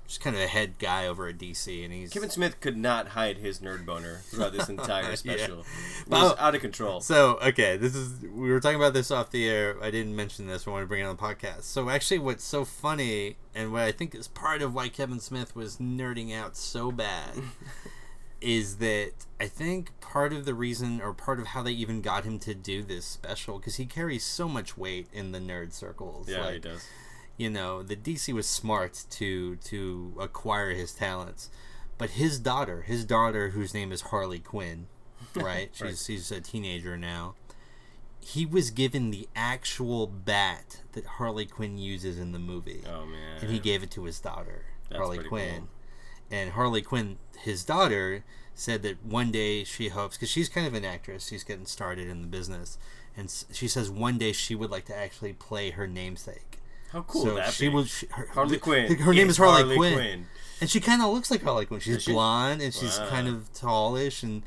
just 0.07 0.21
kind 0.21 0.35
of 0.37 0.43
a 0.43 0.47
head 0.47 0.79
guy 0.79 1.07
over 1.07 1.29
at 1.29 1.37
DC, 1.39 1.85
and 1.85 1.93
he's 1.93 2.11
Kevin 2.13 2.31
Smith 2.31 2.61
could 2.61 2.77
not 2.79 3.09
hide 3.09 3.37
his 3.39 3.61
nerd 3.61 3.85
boner 3.85 4.21
throughout 4.25 4.53
this 4.53 4.69
entire 4.71 5.03
Yeah. 5.11 5.15
special. 5.17 5.61
It 5.61 5.67
Oh. 6.11 6.29
was 6.31 6.39
out 6.39 6.55
of 6.55 6.61
control. 6.63 7.01
So 7.03 7.39
okay, 7.43 7.77
this 7.77 7.95
is 7.95 8.21
we 8.23 8.51
were 8.51 8.59
talking 8.61 8.77
about 8.79 8.95
this 8.95 9.11
off 9.11 9.31
the 9.31 9.47
air. 9.49 9.77
I 9.83 9.91
didn't 9.91 10.17
mention 10.17 10.47
this. 10.47 10.67
I 10.67 10.71
want 10.71 10.83
to 10.83 10.87
bring 10.87 11.03
it 11.03 11.05
on 11.05 11.15
the 11.17 11.23
podcast. 11.23 11.63
So 11.65 11.91
actually, 11.91 12.21
what's 12.21 12.45
so 12.45 12.65
funny 12.65 13.37
and 13.55 13.71
what 13.73 13.83
I 13.83 13.93
think 13.93 14.15
is 14.15 14.29
part 14.29 14.63
of 14.63 14.75
why 14.75 14.89
Kevin 14.89 15.21
Smith 15.21 15.55
was 15.55 15.77
nerding 15.77 16.35
out 16.35 16.57
so 16.57 16.91
bad 16.91 17.33
is 18.41 18.77
that 18.77 19.13
I 19.41 19.47
think 19.47 19.99
part 20.01 20.33
of 20.33 20.45
the 20.45 20.55
reason 20.55 21.01
or 21.01 21.13
part 21.13 21.41
of 21.41 21.49
how 21.49 21.63
they 21.63 21.73
even 21.73 22.01
got 22.01 22.25
him 22.25 22.39
to 22.41 22.55
do 22.55 22.83
this 22.83 23.05
special 23.05 23.59
because 23.59 23.77
he 23.77 23.87
carries 23.87 24.23
so 24.25 24.49
much 24.49 24.77
weight 24.79 25.09
in 25.13 25.33
the 25.33 25.39
nerd 25.41 25.73
circles. 25.73 26.29
Yeah, 26.29 26.45
like, 26.45 26.55
he 26.55 26.61
does. 26.61 26.87
you 27.37 27.51
know, 27.51 27.83
the 27.83 27.97
DC 27.97 28.33
was 28.33 28.47
smart 28.47 29.05
to 29.11 29.57
to 29.57 30.15
acquire 30.21 30.71
his 30.71 30.93
talents, 30.93 31.51
but 31.99 32.11
his 32.11 32.39
daughter, 32.39 32.83
his 32.83 33.05
daughter, 33.05 33.51
whose 33.51 33.75
name 33.75 33.91
is 33.93 34.03
Harley 34.03 34.39
Quinn, 34.41 34.87
right? 35.35 35.71
she's 35.73 35.83
Right. 35.83 35.97
she's 35.99 36.31
a 36.31 36.41
teenager 36.41 36.97
now. 36.97 37.35
He 38.21 38.45
was 38.45 38.71
given 38.71 39.11
the 39.11 39.29
actual 39.35 40.07
bat 40.07 40.83
that 40.93 41.07
Harley 41.07 41.47
Quinn 41.47 41.79
uses 41.79 42.19
in 42.19 42.33
the 42.33 42.39
movie, 42.39 42.83
Oh 42.87 43.07
man. 43.07 43.39
and 43.41 43.51
he 43.51 43.59
gave 43.59 43.83
it 43.83 43.91
to 43.93 44.05
his 44.05 44.21
daughter, 44.21 44.65
That's 44.91 44.99
Harley 44.99 45.19
Quinn. 45.19 45.59
cool. 45.61 45.69
And 46.31 46.51
Harley 46.53 46.83
Quinn, 46.83 47.19
his 47.39 47.65
daughter, 47.65 48.25
said 48.55 48.83
that 48.83 49.05
one 49.05 49.31
day 49.31 49.65
she 49.65 49.89
hopes 49.89 50.17
because 50.17 50.29
she's 50.31 50.49
kind 50.49 50.67
of 50.67 50.75
an 50.75 50.85
actress, 50.85 51.29
she's 51.29 51.45
getting 51.45 51.65
started 51.67 52.09
in 52.09 52.21
the 52.23 52.27
business, 52.29 52.77
and 53.17 53.33
she 53.53 53.69
says 53.69 53.91
one 53.91 54.19
day 54.19 54.33
she 54.33 54.55
would 54.55 54.71
like 54.71 54.85
to 54.87 54.97
actually 54.97 55.33
play 55.33 55.71
her 55.71 55.87
namesake. 55.87 56.59
How 56.93 57.03
cool 57.03 57.23
so 57.23 57.35
that 57.37 57.53
she 57.53 57.69
be? 57.69 57.75
was 57.75 57.89
she, 57.91 58.07
her, 58.11 58.27
Harley 58.33 58.59
Quinn. 58.59 58.97
Her 58.99 59.15
name 59.15 59.29
is 59.29 59.37
Harley, 59.37 59.77
Quinn. 59.77 59.93
Quinn. 59.95 60.27
and 60.61 60.69
she 60.71 60.81
kind 60.81 61.03
of 61.03 61.13
looks 61.13 61.31
like 61.31 61.43
Harley 61.43 61.67
Quinn. 61.67 61.81
She's 61.81 62.03
she? 62.03 62.13
blonde 62.13 62.63
and 62.63 62.73
she's 62.75 62.99
Wow. 62.99 63.09
kind 63.11 63.29
of 63.29 63.53
tallish 63.53 64.23
and 64.23 64.43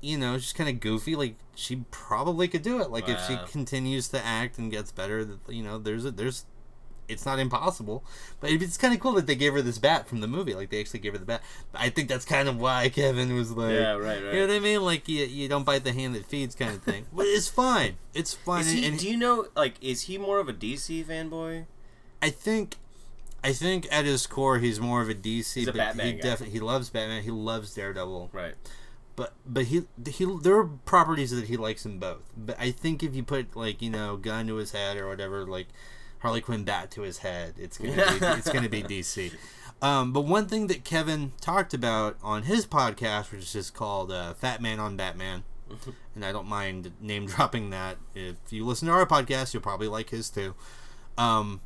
you 0.00 0.18
know 0.18 0.38
she's 0.38 0.52
kind 0.52 0.68
of 0.68 0.80
goofy. 0.80 1.14
Like 1.16 1.36
she 1.54 1.84
probably 1.90 2.48
could 2.48 2.62
do 2.62 2.80
it. 2.80 2.90
Like 2.90 3.08
if 3.08 3.20
she 3.26 3.38
continues 3.50 4.08
to 4.08 4.24
act 4.24 4.58
and 4.58 4.70
gets 4.70 4.90
better, 4.92 5.26
you 5.48 5.62
know 5.62 5.78
there's 5.78 6.04
a 6.04 6.10
there's. 6.10 6.44
It's 7.08 7.24
not 7.24 7.38
impossible, 7.38 8.04
but 8.40 8.50
it's 8.50 8.76
kind 8.76 8.92
of 8.92 9.00
cool 9.00 9.12
that 9.12 9.26
they 9.26 9.34
gave 9.34 9.54
her 9.54 9.62
this 9.62 9.78
bat 9.78 10.06
from 10.06 10.20
the 10.20 10.26
movie. 10.28 10.54
Like 10.54 10.68
they 10.70 10.78
actually 10.80 11.00
gave 11.00 11.12
her 11.12 11.18
the 11.18 11.24
bat. 11.24 11.42
I 11.74 11.88
think 11.88 12.08
that's 12.08 12.24
kind 12.24 12.48
of 12.48 12.60
why 12.60 12.88
Kevin 12.94 13.34
was 13.34 13.50
like, 13.52 13.72
Yeah, 13.72 13.92
right, 13.92 14.22
right. 14.22 14.34
You 14.34 14.40
know 14.40 14.46
what 14.48 14.56
I 14.56 14.58
mean? 14.58 14.82
Like 14.82 15.08
you, 15.08 15.24
you 15.24 15.48
don't 15.48 15.64
bite 15.64 15.84
the 15.84 15.92
hand 15.92 16.14
that 16.14 16.26
feeds, 16.26 16.54
kind 16.54 16.74
of 16.74 16.82
thing. 16.82 17.06
but 17.12 17.26
it's 17.26 17.48
fine. 17.48 17.96
It's 18.14 18.34
fine. 18.34 18.60
Is 18.60 18.72
he, 18.72 18.86
and, 18.86 18.98
do 18.98 19.08
you 19.10 19.16
know, 19.16 19.46
like, 19.56 19.74
is 19.80 20.02
he 20.02 20.18
more 20.18 20.38
of 20.38 20.48
a 20.48 20.52
DC 20.52 21.04
fanboy? 21.06 21.64
I 22.20 22.30
think, 22.30 22.76
I 23.42 23.52
think 23.52 23.86
at 23.90 24.04
his 24.04 24.26
core 24.26 24.58
he's 24.58 24.80
more 24.80 25.00
of 25.00 25.08
a 25.08 25.14
DC. 25.14 25.54
He's 25.54 25.68
a 25.68 25.72
but 25.72 25.78
Batman 25.78 26.06
he 26.06 26.12
guy. 26.14 26.20
definitely 26.20 26.52
he 26.52 26.60
loves 26.60 26.90
Batman. 26.90 27.22
He 27.22 27.30
loves 27.30 27.72
Daredevil. 27.74 28.30
Right. 28.32 28.54
But 29.16 29.32
but 29.46 29.64
he 29.64 29.84
he 30.08 30.24
there 30.42 30.56
are 30.56 30.64
properties 30.84 31.30
that 31.32 31.46
he 31.46 31.56
likes 31.56 31.84
in 31.84 31.98
both. 31.98 32.22
But 32.36 32.58
I 32.60 32.70
think 32.70 33.02
if 33.02 33.16
you 33.16 33.22
put 33.24 33.56
like 33.56 33.82
you 33.82 33.90
know 33.90 34.16
gun 34.16 34.46
to 34.46 34.56
his 34.56 34.70
head 34.72 34.96
or 34.96 35.08
whatever, 35.08 35.44
like 35.44 35.66
Harley 36.20 36.40
Quinn 36.40 36.64
bat 36.64 36.90
to 36.92 37.02
his 37.02 37.18
head, 37.18 37.54
it's 37.58 37.78
gonna 37.78 37.92
be, 37.92 38.02
it's 38.26 38.50
gonna 38.50 38.68
be 38.68 38.82
DC. 38.82 39.32
Um, 39.80 40.12
but 40.12 40.22
one 40.22 40.46
thing 40.46 40.66
that 40.66 40.84
Kevin 40.84 41.32
talked 41.40 41.72
about 41.72 42.16
on 42.22 42.44
his 42.44 42.66
podcast, 42.66 43.30
which 43.30 43.42
is 43.42 43.52
just 43.52 43.74
called 43.74 44.10
uh, 44.10 44.34
Fat 44.34 44.60
Man 44.60 44.80
on 44.80 44.96
Batman, 44.96 45.44
and 46.14 46.24
I 46.24 46.32
don't 46.32 46.48
mind 46.48 46.92
name 47.00 47.26
dropping 47.26 47.70
that. 47.70 47.98
If 48.14 48.36
you 48.50 48.64
listen 48.64 48.88
to 48.88 48.94
our 48.94 49.06
podcast, 49.06 49.54
you'll 49.54 49.62
probably 49.62 49.88
like 49.88 50.10
his 50.10 50.30
too. 50.30 50.54
Um, 51.16 51.60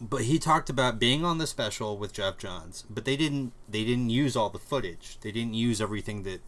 but 0.00 0.22
he 0.22 0.38
talked 0.38 0.68
about 0.68 0.98
being 0.98 1.24
on 1.24 1.38
the 1.38 1.46
special 1.46 1.96
with 1.96 2.12
Geoff 2.12 2.36
Johns, 2.36 2.84
but 2.90 3.04
they 3.04 3.16
didn't 3.16 3.52
they 3.68 3.84
didn't 3.84 4.10
use 4.10 4.36
all 4.36 4.50
the 4.50 4.58
footage. 4.58 5.18
They 5.20 5.32
didn't 5.32 5.54
use 5.54 5.80
everything 5.80 6.22
that 6.24 6.40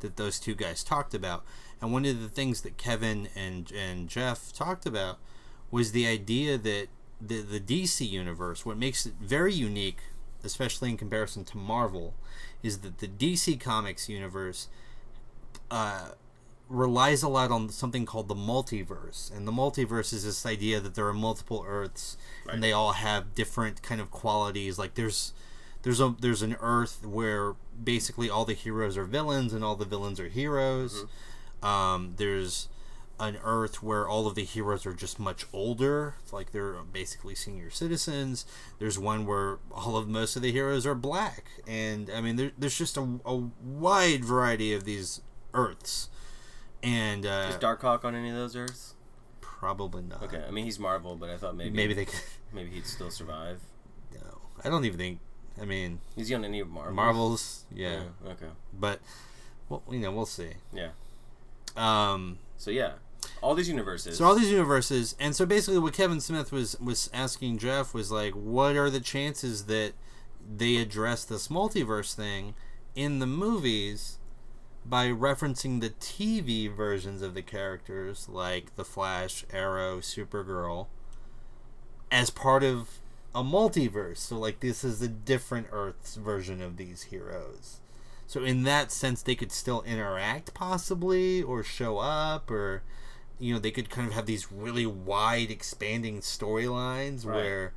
that 0.00 0.16
those 0.16 0.38
two 0.38 0.54
guys 0.54 0.82
talked 0.82 1.14
about. 1.14 1.44
And 1.80 1.92
one 1.92 2.04
of 2.04 2.20
the 2.20 2.28
things 2.28 2.62
that 2.62 2.76
Kevin 2.76 3.28
and 3.36 3.70
and 3.72 4.08
Geoff 4.08 4.52
talked 4.52 4.86
about 4.86 5.18
was 5.70 5.92
the 5.92 6.06
idea 6.06 6.58
that 6.58 6.88
the 7.20 7.40
the 7.42 7.60
DC 7.60 8.08
universe, 8.08 8.64
what 8.66 8.76
makes 8.76 9.06
it 9.06 9.14
very 9.20 9.52
unique, 9.54 9.98
especially 10.44 10.90
in 10.90 10.96
comparison 10.96 11.44
to 11.46 11.56
Marvel, 11.56 12.14
is 12.62 12.78
that 12.78 12.98
the 12.98 13.08
DC 13.08 13.58
Comics 13.60 14.08
universe 14.08 14.68
uh, 15.70 16.10
relies 16.68 17.22
a 17.22 17.28
lot 17.28 17.50
on 17.50 17.68
something 17.68 18.04
called 18.04 18.28
the 18.28 18.34
multiverse. 18.34 19.34
And 19.34 19.46
the 19.46 19.52
multiverse 19.52 20.12
is 20.12 20.24
this 20.24 20.44
idea 20.44 20.80
that 20.80 20.94
there 20.94 21.06
are 21.06 21.14
multiple 21.14 21.64
Earths 21.66 22.16
Right. 22.44 22.54
and 22.54 22.62
they 22.62 22.72
all 22.72 22.92
have 22.92 23.34
different 23.34 23.82
kind 23.82 24.00
of 24.00 24.10
qualities. 24.10 24.78
Like 24.78 24.94
there's 24.94 25.32
there's 25.82 26.00
a 26.00 26.14
there's 26.20 26.42
an 26.42 26.56
Earth 26.60 27.04
where 27.04 27.54
basically 27.82 28.28
all 28.28 28.44
the 28.44 28.54
heroes 28.54 28.96
are 28.96 29.04
villains 29.04 29.52
and 29.52 29.64
all 29.64 29.76
the 29.76 29.84
villains 29.84 30.20
are 30.20 30.28
heroes. 30.28 31.04
Um, 31.62 32.14
there's 32.16 32.68
an 33.18 33.38
Earth 33.42 33.82
where 33.82 34.06
all 34.06 34.26
of 34.26 34.34
the 34.34 34.44
heroes 34.44 34.84
are 34.84 34.92
just 34.92 35.18
much 35.18 35.46
older, 35.52 36.16
like 36.32 36.52
they're 36.52 36.74
basically 36.82 37.34
senior 37.34 37.70
citizens. 37.70 38.44
There's 38.78 38.98
one 38.98 39.24
where 39.26 39.58
all 39.72 39.96
of 39.96 40.06
most 40.08 40.36
of 40.36 40.42
the 40.42 40.52
heroes 40.52 40.84
are 40.86 40.94
black, 40.94 41.44
and 41.66 42.10
I 42.14 42.20
mean 42.20 42.36
there, 42.36 42.52
there's 42.58 42.76
just 42.76 42.96
a, 42.96 43.18
a 43.24 43.36
wide 43.64 44.24
variety 44.24 44.72
of 44.74 44.84
these 44.84 45.22
Earths, 45.54 46.10
and 46.82 47.24
uh, 47.24 47.46
Is 47.50 47.56
Darkhawk 47.56 48.04
on 48.04 48.14
any 48.14 48.28
of 48.30 48.36
those 48.36 48.54
Earths? 48.54 48.92
probably 49.40 50.02
not. 50.02 50.22
Okay, 50.24 50.44
I 50.46 50.50
mean 50.50 50.66
he's 50.66 50.78
Marvel, 50.78 51.16
but 51.16 51.30
I 51.30 51.38
thought 51.38 51.56
maybe 51.56 51.70
Maybe 51.74 51.94
they 51.94 52.04
could. 52.04 52.20
maybe 52.52 52.68
he'd 52.70 52.86
still 52.86 53.10
survive. 53.10 53.60
No, 54.12 54.40
I 54.62 54.68
don't 54.68 54.84
even 54.84 54.98
think. 54.98 55.20
I 55.58 55.64
mean, 55.64 56.00
Is 56.18 56.28
he 56.28 56.34
on 56.34 56.44
any 56.44 56.60
of 56.60 56.68
Marvel? 56.68 56.92
Marvels, 56.92 57.64
yeah, 57.74 58.02
Okay. 58.26 58.48
but 58.78 59.00
well, 59.70 59.82
you 59.90 60.00
know, 60.00 60.12
we'll 60.12 60.26
see. 60.26 60.50
Yeah. 60.74 60.90
Um, 61.74 62.38
So 62.58 62.70
yeah, 62.70 62.92
all 63.42 63.54
these 63.54 63.68
universes. 63.68 64.18
So 64.18 64.24
all 64.24 64.34
these 64.34 64.50
universes, 64.50 65.16
and 65.18 65.34
so 65.34 65.46
basically, 65.46 65.78
what 65.78 65.94
Kevin 65.94 66.20
Smith 66.20 66.52
was 66.52 66.78
was 66.80 67.10
asking 67.12 67.58
Geoff 67.58 67.94
was 67.94 68.10
like, 68.10 68.32
what 68.34 68.76
are 68.76 68.90
the 68.90 69.00
chances 69.00 69.66
that 69.66 69.92
they 70.56 70.76
address 70.76 71.24
this 71.24 71.48
multiverse 71.48 72.14
thing 72.14 72.54
in 72.94 73.18
the 73.18 73.26
movies 73.26 74.18
by 74.84 75.08
referencing 75.08 75.80
the 75.80 75.90
TV 75.90 76.72
versions 76.72 77.20
of 77.22 77.34
the 77.34 77.42
characters 77.42 78.28
like 78.28 78.74
the 78.76 78.84
Flash, 78.84 79.44
Arrow, 79.52 79.98
Supergirl 79.98 80.86
as 82.10 82.30
part 82.30 82.62
of 82.62 83.00
a 83.34 83.42
multiverse. 83.42 84.18
So 84.18 84.38
like 84.38 84.60
this 84.60 84.84
is 84.84 85.02
a 85.02 85.08
different 85.08 85.68
Earth's 85.72 86.14
version 86.14 86.62
of 86.62 86.76
these 86.76 87.04
heroes. 87.04 87.80
So 88.26 88.42
in 88.42 88.62
that 88.62 88.92
sense 88.92 89.22
they 89.22 89.34
could 89.34 89.52
still 89.52 89.82
interact 89.82 90.54
possibly 90.54 91.42
or 91.42 91.62
show 91.62 91.98
up 91.98 92.50
or 92.50 92.82
you 93.38 93.52
know 93.52 93.58
they 93.60 93.70
could 93.70 93.90
kind 93.90 94.06
of 94.08 94.14
have 94.14 94.26
these 94.26 94.50
really 94.50 94.86
wide 94.86 95.50
expanding 95.50 96.20
storylines 96.20 97.24
Right. 97.26 97.36
where 97.36 97.74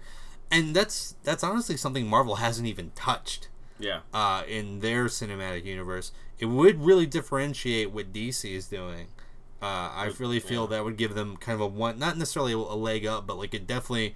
and 0.51 0.75
that's 0.75 1.15
that's 1.23 1.43
honestly 1.43 1.77
something 1.77 2.07
Marvel 2.07 2.35
hasn't 2.35 2.67
even 2.67 2.91
touched 2.95 3.49
Yeah. 3.79 3.99
uh, 4.13 4.43
in 4.47 4.79
their 4.79 5.05
cinematic 5.05 5.65
universe. 5.65 6.11
It 6.39 6.45
would 6.45 6.83
really 6.83 7.05
differentiate 7.05 7.91
what 7.91 8.11
DC 8.13 8.51
is 8.53 8.67
doing. 8.67 9.07
Uh, 9.61 9.65
I 9.93 10.11
really 10.19 10.39
feel 10.39 10.63
yeah. 10.63 10.77
that 10.77 10.85
would 10.85 10.95
give 10.97 11.13
them 11.15 11.35
kind 11.37 11.53
of 11.55 11.61
a 11.61 11.67
one, 11.67 11.99
not 11.99 12.17
necessarily 12.17 12.53
a 12.53 12.57
leg 12.57 13.05
up, 13.05 13.27
but 13.27 13.37
like 13.37 13.53
it 13.53 13.67
definitely 13.67 14.15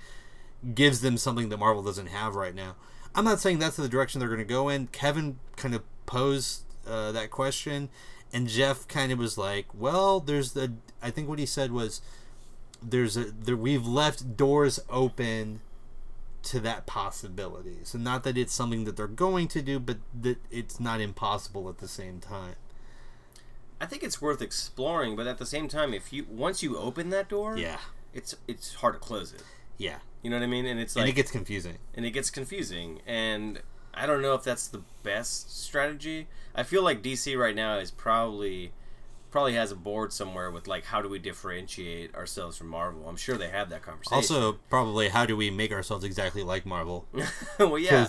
gives 0.73 1.01
them 1.01 1.17
something 1.17 1.49
that 1.49 1.58
Marvel 1.58 1.84
doesn't 1.84 2.08
have 2.08 2.36
right 2.36 2.56
now. 2.56 2.75
I'm 3.13 3.25
not 3.25 3.39
saying 3.41 3.60
that's 3.60 3.75
the 3.75 3.89
direction 3.89 4.19
they're 4.19 4.29
going 4.29 4.39
to 4.39 4.45
go 4.45 4.69
in. 4.69 4.88
Kevin 4.88 5.38
kind 5.58 5.75
of 5.75 5.84
posed 6.06 6.63
uh, 6.88 7.12
that 7.12 7.29
question, 7.29 7.89
and 8.34 8.48
Geoff 8.48 8.88
kind 8.88 9.12
of 9.12 9.19
was 9.19 9.38
like, 9.38 9.67
"Well, 9.74 10.19
there's 10.19 10.54
the." 10.54 10.74
I 11.02 11.12
think 11.12 11.30
what 11.30 11.39
he 11.39 11.46
said 11.46 11.72
was, 11.72 12.02
"There's 12.82 13.15
a 13.15 13.26
there, 13.26 13.56
we've 13.56 13.86
left 13.86 14.36
doors 14.36 14.80
open 14.89 15.62
to 16.43 16.60
that 16.60 16.86
possibility. 16.86 17.78
So 17.84 17.98
not 17.98 18.24
that 18.26 18.38
it's 18.38 18.54
something 18.54 18.84
that 18.84 18.98
they're 18.98 19.08
going 19.08 19.48
to 19.50 19.62
do, 19.62 19.80
but 19.80 19.98
that 20.22 20.39
it's 20.52 20.78
not 20.80 21.00
impossible 21.00 21.69
at 21.69 21.78
the 21.78 21.88
same 21.88 22.19
time. 22.19 22.56
I 23.80 23.86
think 23.86 24.04
it's 24.04 24.22
worth 24.22 24.41
exploring, 24.41 25.15
but 25.15 25.26
at 25.28 25.38
the 25.38 25.46
same 25.46 25.67
time, 25.69 25.93
if 25.93 26.12
you 26.12 26.26
once 26.30 26.62
you 26.63 26.78
open 26.78 27.10
that 27.12 27.30
door, 27.30 27.58
Yeah, 27.58 27.80
it's 28.13 28.36
it's 28.48 28.76
hard 28.76 28.93
to 28.96 29.00
close 29.00 29.32
it. 29.34 29.43
yeah, 29.78 29.98
You 30.22 30.30
know 30.30 30.38
what 30.38 30.43
I 30.43 30.48
mean? 30.48 30.65
And 30.65 30.80
it's 30.80 30.96
like 30.96 31.04
and 31.04 31.10
it 31.10 31.15
gets 31.15 31.32
confusing. 31.32 31.78
and 31.93 32.06
it 32.06 32.12
gets 32.12 32.30
confusing 32.30 33.02
and 33.06 33.62
i 33.93 34.06
don't 34.06 34.21
know 34.21 34.34
if 34.34 34.43
that's 34.43 34.67
the 34.67 34.82
best 35.03 35.62
strategy. 35.63 36.27
I 36.56 36.63
feel 36.63 36.84
like 36.84 37.01
dc 37.01 37.38
right 37.38 37.56
now 37.56 37.77
is 37.77 37.91
probably 37.91 38.71
probably 39.32 39.56
has 39.56 39.71
a 39.71 39.75
board 39.75 40.13
somewhere 40.13 40.51
with 40.51 40.67
like 40.67 40.86
how 40.86 41.01
do 41.01 41.10
we 41.10 41.17
differentiate 41.17 42.13
ourselves 42.13 42.56
from 42.56 42.67
marvel? 42.67 43.10
I'm 43.10 43.15
sure 43.15 43.36
they 43.36 43.49
have 43.49 43.69
that 43.71 43.82
conversation. 43.82 44.15
Also, 44.15 44.60
probably 44.69 45.10
how 45.10 45.25
do 45.25 45.36
we 45.36 45.49
make 45.49 45.71
ourselves 45.71 46.03
exactly 46.06 46.43
like 46.43 46.65
Marvel? 46.67 47.08
well 47.60 47.79
yeah. 47.79 48.08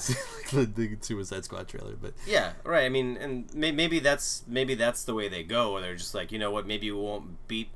The, 0.53 0.67
the 0.75 0.99
Suicide 1.01 1.45
Squad 1.47 1.67
trailer, 1.67 1.97
but 2.01 2.13
yeah 2.27 2.53
right. 2.65 2.85
I 2.85 2.91
mean 2.91 3.17
and 3.17 3.53
may, 3.55 3.73
maybe 3.73 4.01
that's 4.01 4.45
maybe 4.47 4.75
that's 4.75 5.05
the 5.05 5.15
way 5.15 5.29
they 5.29 5.43
go 5.43 5.73
where 5.73 5.81
they're 5.81 5.97
just 5.97 6.15
like 6.15 6.31
you 6.31 6.39
know 6.39 6.51
what? 6.51 6.67
Maybe 6.67 6.91
we 6.91 7.01
won't 7.01 7.49
beat 7.49 7.71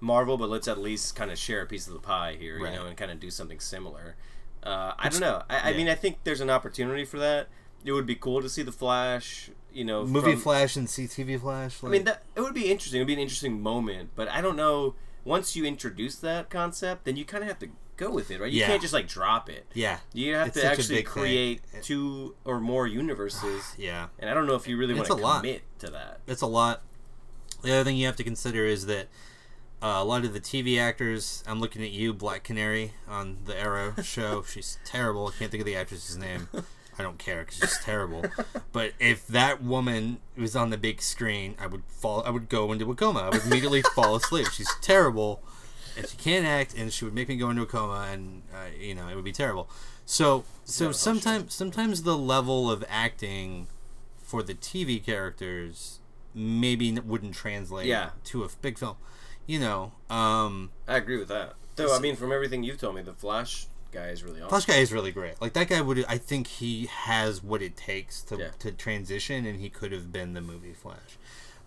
marvel 0.00 0.36
but 0.36 0.48
let's 0.50 0.66
at 0.66 0.78
least 0.78 1.14
kind 1.14 1.30
of 1.30 1.38
share 1.38 1.62
a 1.62 1.66
piece 1.66 1.86
of 1.86 1.92
the 1.92 2.00
pie 2.00 2.36
here 2.36 2.58
Right. 2.60 2.72
you 2.72 2.78
know 2.80 2.86
and 2.86 2.96
kind 2.96 3.12
of 3.12 3.20
do 3.20 3.30
something 3.30 3.60
similar 3.60 4.16
uh, 4.64 4.92
i 4.98 5.08
don't 5.08 5.20
know 5.20 5.42
I, 5.50 5.70
I 5.70 5.72
mean 5.76 5.88
i 5.88 5.94
think 5.94 6.18
there's 6.24 6.40
an 6.40 6.50
opportunity 6.50 7.04
for 7.04 7.18
that 7.18 7.48
it 7.84 7.92
would 7.92 8.06
be 8.06 8.14
cool 8.14 8.40
to 8.42 8.48
see 8.48 8.62
the 8.62 8.72
flash 8.72 9.50
you 9.72 9.84
know 9.84 10.04
movie 10.04 10.32
from- 10.32 10.40
Flash 10.40 10.76
and 10.76 10.86
CTV 10.86 11.40
Flash. 11.40 11.82
I 11.82 11.88
mean, 11.88 12.04
that 12.04 12.22
it 12.36 12.42
would 12.42 12.52
be 12.52 12.70
interesting. 12.70 12.98
It 13.00 13.02
would 13.04 13.06
be 13.08 13.14
an 13.14 13.18
interesting 13.18 13.60
moment, 13.62 14.10
but 14.14 14.28
I 14.28 14.42
don't 14.42 14.54
know. 14.56 14.94
Once 15.24 15.56
you 15.56 15.64
introduce 15.64 16.16
that 16.16 16.50
concept, 16.50 17.06
then 17.06 17.16
you 17.16 17.24
kind 17.24 17.42
of 17.42 17.48
have 17.48 17.58
to 17.60 17.68
go 17.96 18.10
with 18.10 18.30
it, 18.30 18.38
right? 18.38 18.52
You 18.52 18.60
Yeah. 18.60 18.66
can't 18.66 18.82
just 18.82 18.92
like 18.92 19.08
drop 19.08 19.48
it. 19.48 19.64
yeah, 19.72 20.00
You 20.12 20.34
have 20.34 20.48
It's 20.48 20.60
to 20.60 20.66
actually 20.66 20.96
big 20.96 21.06
thing. 21.06 21.22
create 21.22 21.62
two 21.80 22.34
or 22.44 22.60
more 22.60 22.86
universes, 22.86 23.74
yeah. 23.78 24.08
and 24.18 24.28
I 24.28 24.34
don't 24.34 24.46
know 24.46 24.56
if 24.56 24.68
you 24.68 24.76
really 24.76 24.92
want 24.94 25.06
to 25.06 25.14
a 25.14 25.14
lot. 25.14 25.40
commit 25.40 25.62
to 25.78 25.90
that. 25.90 26.20
it's 26.26 26.42
a 26.42 26.46
lot. 26.46 26.82
The 27.62 27.72
other 27.72 27.84
thing 27.84 27.96
you 27.96 28.04
have 28.06 28.16
to 28.16 28.24
consider 28.24 28.66
is 28.66 28.84
that 28.86 29.08
uh, 29.82 29.96
a 29.98 30.04
lot 30.04 30.24
of 30.24 30.32
the 30.32 30.40
TV 30.40 30.78
actors. 30.80 31.42
I'm 31.46 31.60
looking 31.60 31.82
at 31.82 31.90
you, 31.90 32.12
Black 32.14 32.44
Canary, 32.44 32.92
on 33.08 33.38
the 33.44 33.58
Arrow 33.58 33.94
show. 34.02 34.42
She's 34.42 34.78
terrible. 34.84 35.26
I 35.28 35.32
can't 35.38 35.50
think 35.50 35.60
of 35.62 35.66
the 35.66 35.76
actress's 35.76 36.16
name. 36.16 36.48
I 36.98 37.02
don't 37.02 37.18
care 37.18 37.40
because 37.40 37.56
she's 37.58 37.78
terrible. 37.84 38.24
But 38.70 38.92
if 39.00 39.26
that 39.28 39.62
woman 39.62 40.18
was 40.36 40.54
on 40.54 40.70
the 40.70 40.76
big 40.76 41.00
screen, 41.02 41.56
I 41.58 41.66
would 41.66 41.82
fall. 41.88 42.22
I 42.24 42.30
would 42.30 42.48
go 42.48 42.70
into 42.72 42.90
a 42.90 42.94
coma. 42.94 43.20
I 43.20 43.28
would 43.30 43.44
immediately 43.44 43.82
fall 43.94 44.14
asleep. 44.14 44.48
She's 44.52 44.72
terrible, 44.82 45.42
and 45.96 46.06
she 46.06 46.16
can't 46.18 46.44
act, 46.46 46.74
and 46.76 46.92
she 46.92 47.04
would 47.06 47.14
make 47.14 47.28
me 47.28 47.36
go 47.36 47.48
into 47.50 47.62
a 47.62 47.66
coma, 47.66 48.08
and 48.12 48.42
uh, 48.54 48.66
you 48.78 48.94
know 48.94 49.08
it 49.08 49.14
would 49.14 49.24
be 49.24 49.32
terrible. 49.32 49.68
So, 50.04 50.44
so 50.64 50.88
oh, 50.88 50.92
sometimes, 50.92 51.54
sometimes 51.54 52.02
the 52.02 52.16
level 52.16 52.70
of 52.70 52.84
acting 52.88 53.68
for 54.18 54.42
the 54.42 54.54
TV 54.54 55.02
characters 55.02 56.00
maybe 56.34 56.92
wouldn't 56.92 57.34
translate 57.34 57.86
Yeah. 57.86 58.10
to 58.24 58.44
a 58.44 58.48
big 58.60 58.78
film. 58.78 58.96
You 59.46 59.58
know, 59.58 59.92
um, 60.08 60.70
I 60.86 60.96
agree 60.96 61.18
with 61.18 61.28
that. 61.28 61.54
Though 61.76 61.94
I 61.94 61.98
mean, 61.98 62.16
from 62.16 62.32
everything 62.32 62.62
you've 62.62 62.78
told 62.78 62.94
me, 62.94 63.02
the 63.02 63.12
Flash 63.12 63.66
guy 63.92 64.08
is 64.08 64.22
really 64.22 64.40
awesome. 64.40 64.50
Flash 64.50 64.64
guy 64.66 64.76
is 64.76 64.92
really 64.92 65.10
great. 65.12 65.40
Like 65.40 65.52
that 65.54 65.68
guy 65.68 65.80
would, 65.80 66.04
I 66.08 66.18
think 66.18 66.46
he 66.46 66.86
has 66.86 67.42
what 67.42 67.62
it 67.62 67.76
takes 67.76 68.22
to 68.22 68.36
Yeah. 68.36 68.50
to 68.60 68.72
transition, 68.72 69.44
and 69.46 69.58
he 69.60 69.68
could 69.68 69.92
have 69.92 70.12
been 70.12 70.34
the 70.34 70.40
movie 70.40 70.72
Flash. 70.74 71.18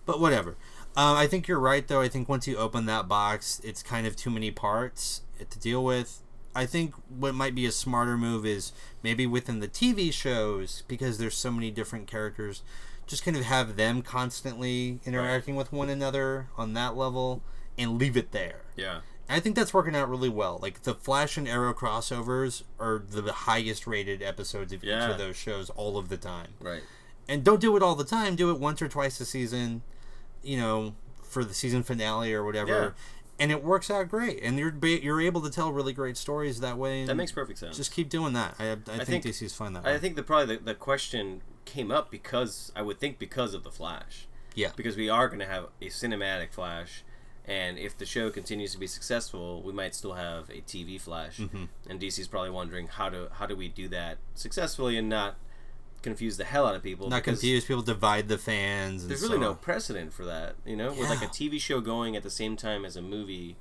But 0.06 0.20
whatever. 0.20 0.56
Um, 0.96 1.16
I 1.16 1.26
think 1.26 1.46
you're 1.48 1.60
right, 1.60 1.86
though. 1.86 2.00
I 2.00 2.08
think 2.08 2.28
once 2.28 2.46
you 2.46 2.56
open 2.56 2.86
that 2.86 3.08
box, 3.08 3.60
it's 3.64 3.82
kind 3.82 4.06
of 4.06 4.16
too 4.16 4.30
many 4.30 4.50
parts 4.50 5.22
to 5.50 5.58
deal 5.58 5.84
with. 5.84 6.22
I 6.54 6.64
think 6.64 6.94
what 7.10 7.34
might 7.34 7.54
be 7.54 7.66
a 7.66 7.72
smarter 7.72 8.16
move 8.16 8.46
is 8.46 8.72
maybe 9.02 9.26
within 9.26 9.60
the 9.60 9.68
TV 9.68 10.10
shows, 10.10 10.84
because 10.88 11.18
there's 11.18 11.36
so 11.36 11.50
many 11.50 11.70
different 11.70 12.06
characters, 12.06 12.62
just 13.06 13.24
kind 13.24 13.36
of 13.36 13.44
have 13.44 13.76
them 13.76 14.00
constantly 14.00 15.00
interacting 15.04 15.54
with 15.54 15.70
one 15.70 15.90
another 15.90 16.46
on 16.56 16.72
that 16.72 16.96
level 16.96 17.42
and 17.78 17.98
leave 17.98 18.16
it 18.16 18.32
there. 18.32 18.62
Yeah, 18.76 19.00
I 19.28 19.40
think 19.40 19.56
that's 19.56 19.72
working 19.74 19.94
out 19.96 20.08
really 20.08 20.28
well. 20.28 20.58
Like 20.62 20.82
the 20.82 20.94
Flash 20.94 21.36
and 21.36 21.46
Arrow 21.48 21.74
crossovers 21.74 22.62
are 22.78 23.02
the 23.08 23.32
highest 23.32 23.86
rated 23.86 24.22
episodes 24.22 24.72
of 24.72 24.84
each 24.84 24.90
of 24.90 25.18
those 25.18 25.36
shows 25.36 25.70
all 25.70 25.96
of 25.98 26.08
the 26.08 26.16
time. 26.16 26.54
right. 26.60 26.82
And 27.28 27.42
don't 27.42 27.60
do 27.60 27.76
it 27.76 27.82
all 27.82 27.96
the 27.96 28.04
time. 28.04 28.36
Do 28.36 28.52
it 28.52 28.60
once 28.60 28.80
or 28.80 28.86
twice 28.86 29.18
a 29.20 29.24
season, 29.24 29.82
you 30.44 30.56
know, 30.56 30.94
for 31.24 31.44
the 31.44 31.54
season 31.54 31.82
finale 31.82 32.32
or 32.32 32.44
whatever. 32.44 32.70
Yeah. 32.70 32.90
And 33.40 33.50
it 33.50 33.64
works 33.64 33.90
out 33.90 34.08
great. 34.08 34.40
And 34.44 34.56
you're 34.60 34.72
you're 34.86 35.20
able 35.20 35.40
to 35.40 35.50
tell 35.50 35.72
really 35.72 35.92
great 35.92 36.16
stories 36.16 36.60
that 36.60 36.78
way. 36.78 37.00
And 37.00 37.08
That 37.08 37.16
makes 37.16 37.32
perfect 37.32 37.58
sense. 37.58 37.76
just 37.76 37.90
keep 37.90 38.08
doing 38.08 38.32
that. 38.34 38.54
I, 38.60 38.70
I, 38.72 38.76
think, 39.04 39.24
think- 39.24 39.24
DC's 39.24 39.52
fine 39.54 39.72
that 39.72 39.82
way. 39.82 39.92
I 39.94 39.98
think 39.98 40.14
the 40.14 40.22
probably 40.22 40.54
the, 40.56 40.62
the 40.66 40.74
question 40.76 41.42
came 41.64 41.90
up 41.90 42.12
because 42.12 42.70
I 42.76 42.82
would 42.82 43.00
think 43.00 43.18
because 43.18 43.54
of 43.54 43.64
the 43.64 43.72
Flash. 43.72 44.28
yeah. 44.54 44.70
because 44.76 44.96
we 44.96 45.08
are 45.08 45.26
going 45.26 45.40
to 45.40 45.46
have 45.46 45.64
a 45.82 45.86
cinematic 45.86 46.52
Flash, 46.52 47.02
and 47.46 47.78
if 47.78 47.96
the 47.96 48.06
show 48.06 48.30
continues 48.30 48.72
to 48.72 48.78
be 48.78 48.86
successful, 48.86 49.62
we 49.62 49.72
might 49.72 49.94
still 49.94 50.14
have 50.14 50.50
a 50.50 50.60
TV 50.62 51.00
Flash. 51.00 51.38
Mm-hmm. 51.38 51.64
And 51.88 52.00
DC's 52.00 52.26
probably 52.28 52.50
wondering 52.50 52.88
how 52.88 53.08
to 53.08 53.28
how 53.32 53.46
do 53.46 53.54
we 53.56 53.68
do 53.68 53.88
that 53.88 54.18
successfully 54.34 54.96
and 54.96 55.08
not 55.08 55.36
confuse 56.02 56.36
the 56.36 56.44
hell 56.44 56.66
out 56.66 56.74
of 56.74 56.82
people. 56.82 57.08
Not 57.08 57.24
confuse. 57.24 57.64
People 57.64 57.82
divide 57.82 58.28
the 58.28 58.38
fans. 58.38 59.06
There's 59.08 59.22
really 59.22 59.36
so 59.36 59.40
no 59.40 59.54
precedent 59.54 60.12
for 60.12 60.24
that, 60.24 60.56
you 60.64 60.76
know, 60.76 60.90
with 60.90 61.08
like 61.08 61.22
a 61.22 61.26
TV 61.26 61.60
show 61.60 61.80
going 61.80 62.16
at 62.16 62.22
the 62.22 62.30
same 62.30 62.56
time 62.56 62.84
as 62.84 62.96
a 62.96 63.02
movie, 63.02 63.56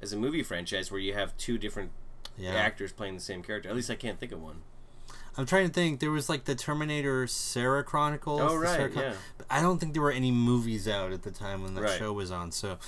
as 0.00 0.12
a 0.12 0.16
movie 0.16 0.42
franchise 0.42 0.90
where 0.90 1.00
you 1.00 1.14
have 1.14 1.36
two 1.36 1.58
different 1.58 1.90
Yeah. 2.38 2.54
actors 2.54 2.92
playing 2.92 3.14
the 3.14 3.20
same 3.20 3.42
character. 3.42 3.68
At 3.68 3.74
least 3.76 3.90
I 3.90 3.94
can't 3.96 4.18
think 4.18 4.32
of 4.32 4.40
one. 4.40 4.62
I'm 5.40 5.46
trying 5.46 5.66
to 5.68 5.72
think. 5.72 6.00
There 6.00 6.10
was 6.10 6.28
like 6.28 6.44
the 6.44 6.54
Terminator 6.54 7.26
Sarah 7.26 7.82
Chronicles. 7.82 8.40
Oh, 8.42 8.54
right, 8.56 8.76
Sarah 8.76 8.90
yeah. 8.94 9.14
But 9.38 9.46
I 9.50 9.60
don't 9.62 9.78
think 9.78 9.92
there 9.94 10.02
were 10.02 10.12
any 10.12 10.30
movies 10.30 10.86
out 10.86 11.12
at 11.12 11.22
the 11.22 11.30
time 11.30 11.62
when 11.62 11.74
that 11.74 11.82
Right. 11.82 11.98
show 11.98 12.12
was 12.12 12.30
on. 12.30 12.52
So, 12.52 12.78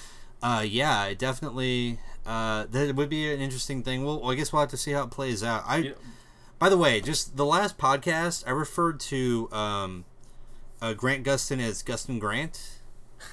uh, 0.43 0.65
yeah, 0.67 1.05
it 1.07 1.19
definitely 1.19 1.99
uh, 2.27 2.67
that 2.71 2.95
would 2.95 3.09
be 3.09 3.33
an 3.33 3.41
interesting 3.41 3.83
thing. 3.83 4.05
Well, 4.05 4.31
I 4.31 4.35
guess 4.35 4.53
we'll 4.53 4.61
have 4.61 4.71
to 4.71 4.77
see 4.77 4.93
how 4.93 5.03
it 5.05 5.11
plays 5.11 5.43
out. 5.43 5.65
I, 5.67 5.77
You 5.79 5.89
know- 5.91 5.97
by 6.59 6.69
the 6.69 6.79
way, 6.79 7.01
just 7.01 7.37
the 7.37 7.45
last 7.45 7.77
podcast, 7.79 8.45
I 8.47 8.51
referred 8.53 9.01
to 9.01 9.49
um, 9.51 10.05
uh, 10.81 10.93
Grant 10.93 11.25
Gustin 11.27 11.59
as 11.61 11.83
Gustin 11.83 12.21
Grant, 12.21 12.79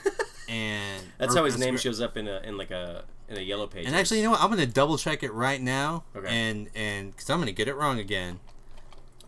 and 0.49 1.03
That's 1.17 1.35
or- 1.35 1.39
how 1.39 1.45
his 1.45 1.57
name 1.57 1.75
Gra- 1.75 1.79
shows 1.81 2.01
up 2.01 2.17
in 2.17 2.27
a 2.27 2.39
in 2.43 2.57
like 2.57 2.71
a 2.71 3.03
in 3.27 3.37
a 3.37 3.41
yellow 3.41 3.67
page. 3.67 3.85
And 3.85 3.95
actually, 3.95 4.17
you 4.17 4.23
know 4.23 4.31
what? 4.31 4.41
I'm 4.41 4.49
gonna 4.49 4.65
double 4.65 4.97
check 4.97 5.21
it 5.21 5.31
right 5.33 5.61
now, 5.61 6.03
Okay. 6.15 6.27
and 6.27 6.69
and 6.73 7.11
because 7.11 7.29
I'm 7.29 7.37
gonna 7.39 7.51
get 7.51 7.67
it 7.67 7.75
wrong 7.75 7.99
again. 7.99 8.39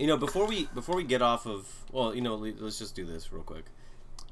You 0.02 0.08
know, 0.08 0.18
before 0.18 0.48
we 0.48 0.66
before 0.74 0.96
we 0.96 1.04
get 1.04 1.22
off 1.22 1.46
of 1.46 1.68
well, 1.92 2.14
you 2.16 2.22
know, 2.22 2.36
let's 2.36 2.80
just 2.80 2.96
do 2.96 3.06
this 3.06 3.32
real 3.32 3.44
quick. 3.44 3.66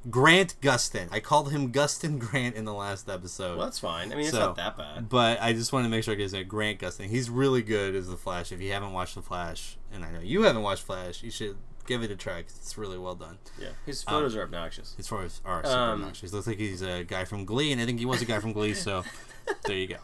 Grant 0.09 0.55
Gustin. 0.61 1.09
I 1.11 1.19
called 1.19 1.51
him 1.51 1.71
Gustin 1.73 2.17
Grant 2.19 2.55
in 2.55 2.63
the 2.65 2.73
last 2.73 3.09
episode. 3.09 3.57
Well, 3.57 3.65
that's 3.67 3.79
fine. 3.79 4.11
I 4.11 4.15
mean, 4.15 4.21
it's 4.25 4.31
So, 4.31 4.39
not 4.39 4.55
that 4.55 4.77
bad. 4.77 5.09
But 5.09 5.41
I 5.41 5.51
just 5.53 5.73
want 5.73 5.85
to 5.85 5.89
make 5.89 6.03
sure 6.05 6.13
I 6.13 6.15
get 6.17 6.23
his 6.23 6.33
name. 6.33 6.47
Grant 6.47 6.79
Gustin. 6.79 7.07
He's 7.07 7.29
really 7.29 7.61
good 7.61 7.95
as 7.95 8.07
the 8.07 8.15
Flash. 8.15 8.51
If 8.51 8.61
you 8.61 8.71
haven't 8.71 8.93
watched 8.93 9.15
the 9.15 9.21
Flash, 9.21 9.77
and 9.91 10.03
I 10.05 10.11
know 10.11 10.21
you 10.21 10.43
haven't 10.43 10.61
watched 10.61 10.83
Flash, 10.83 11.21
you 11.21 11.29
should 11.31 11.57
give 11.85 12.01
it 12.01 12.09
a 12.11 12.15
try. 12.15 12.41
'cause 12.43 12.55
it's 12.57 12.77
really 12.77 12.97
well 12.97 13.15
done. 13.15 13.37
Yeah, 13.59 13.69
his 13.85 14.01
photos 14.01 14.35
are 14.35 14.43
obnoxious. 14.43 14.95
As 14.97 15.11
our 15.11 15.27
super 15.29 15.67
Um, 15.67 16.01
obnoxious, 16.01 16.31
looks 16.33 16.47
like 16.47 16.57
he's 16.59 16.81
a 16.81 17.03
guy 17.03 17.25
from 17.25 17.43
Glee, 17.45 17.71
and 17.73 17.81
I 17.81 17.85
think 17.85 17.99
he 17.99 18.05
was 18.05 18.21
a 18.21 18.25
guy 18.25 18.39
from 18.39 18.53
Glee. 18.53 18.73
So 18.73 19.03
there 19.65 19.75
you 19.75 19.87
go. 19.87 19.97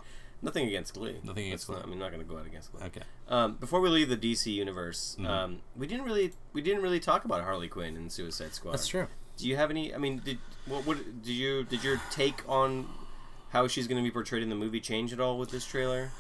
Nothing 0.46 0.68
against 0.68 0.94
Glee. 0.94 1.18
Nothing 1.24 1.48
against 1.48 1.68
That's 1.68 1.78
not- 1.80 1.84
Glee. 1.86 1.94
I'm 1.94 2.00
not 2.00 2.12
going 2.12 2.24
to 2.24 2.30
go 2.30 2.38
out 2.40 2.46
against 2.46 2.72
Glee. 2.72 2.84
Okay. 2.86 3.02
Um, 3.28 3.56
before 3.56 3.82
we 3.82 3.90
leave 3.90 4.10
the 4.10 4.18
DC 4.18 4.54
universe, 4.54 5.16
Mm-hmm. 5.20 5.26
um, 5.30 5.60
we 5.76 5.88
didn't 5.88 6.06
really 6.06 6.32
we 6.54 6.62
didn't 6.62 6.82
really 6.82 7.00
talk 7.00 7.26
about 7.26 7.44
Harley 7.44 7.68
Quinn 7.68 7.98
and 7.98 8.12
Suicide 8.12 8.54
Squad. 8.54 8.74
That's 8.74 8.88
true. 8.88 9.08
Do 9.38 9.48
you 9.48 9.58
have 9.58 9.70
any? 9.70 9.94
I 9.94 9.98
mean, 9.98 10.22
did 10.24 10.38
what? 10.66 10.86
What 10.86 10.98
did 11.24 11.32
you? 11.34 11.64
Did 11.66 11.84
your 11.84 12.00
take 12.12 12.42
on 12.48 12.88
how 13.50 13.68
she's 13.68 13.88
going 13.88 14.02
to 14.02 14.04
be 14.08 14.12
portrayed 14.12 14.44
in 14.44 14.50
the 14.50 14.56
movie 14.56 14.80
change 14.80 15.12
at 15.12 15.20
all 15.20 15.38
with 15.38 15.50
this 15.50 15.66
trailer? 15.66 16.12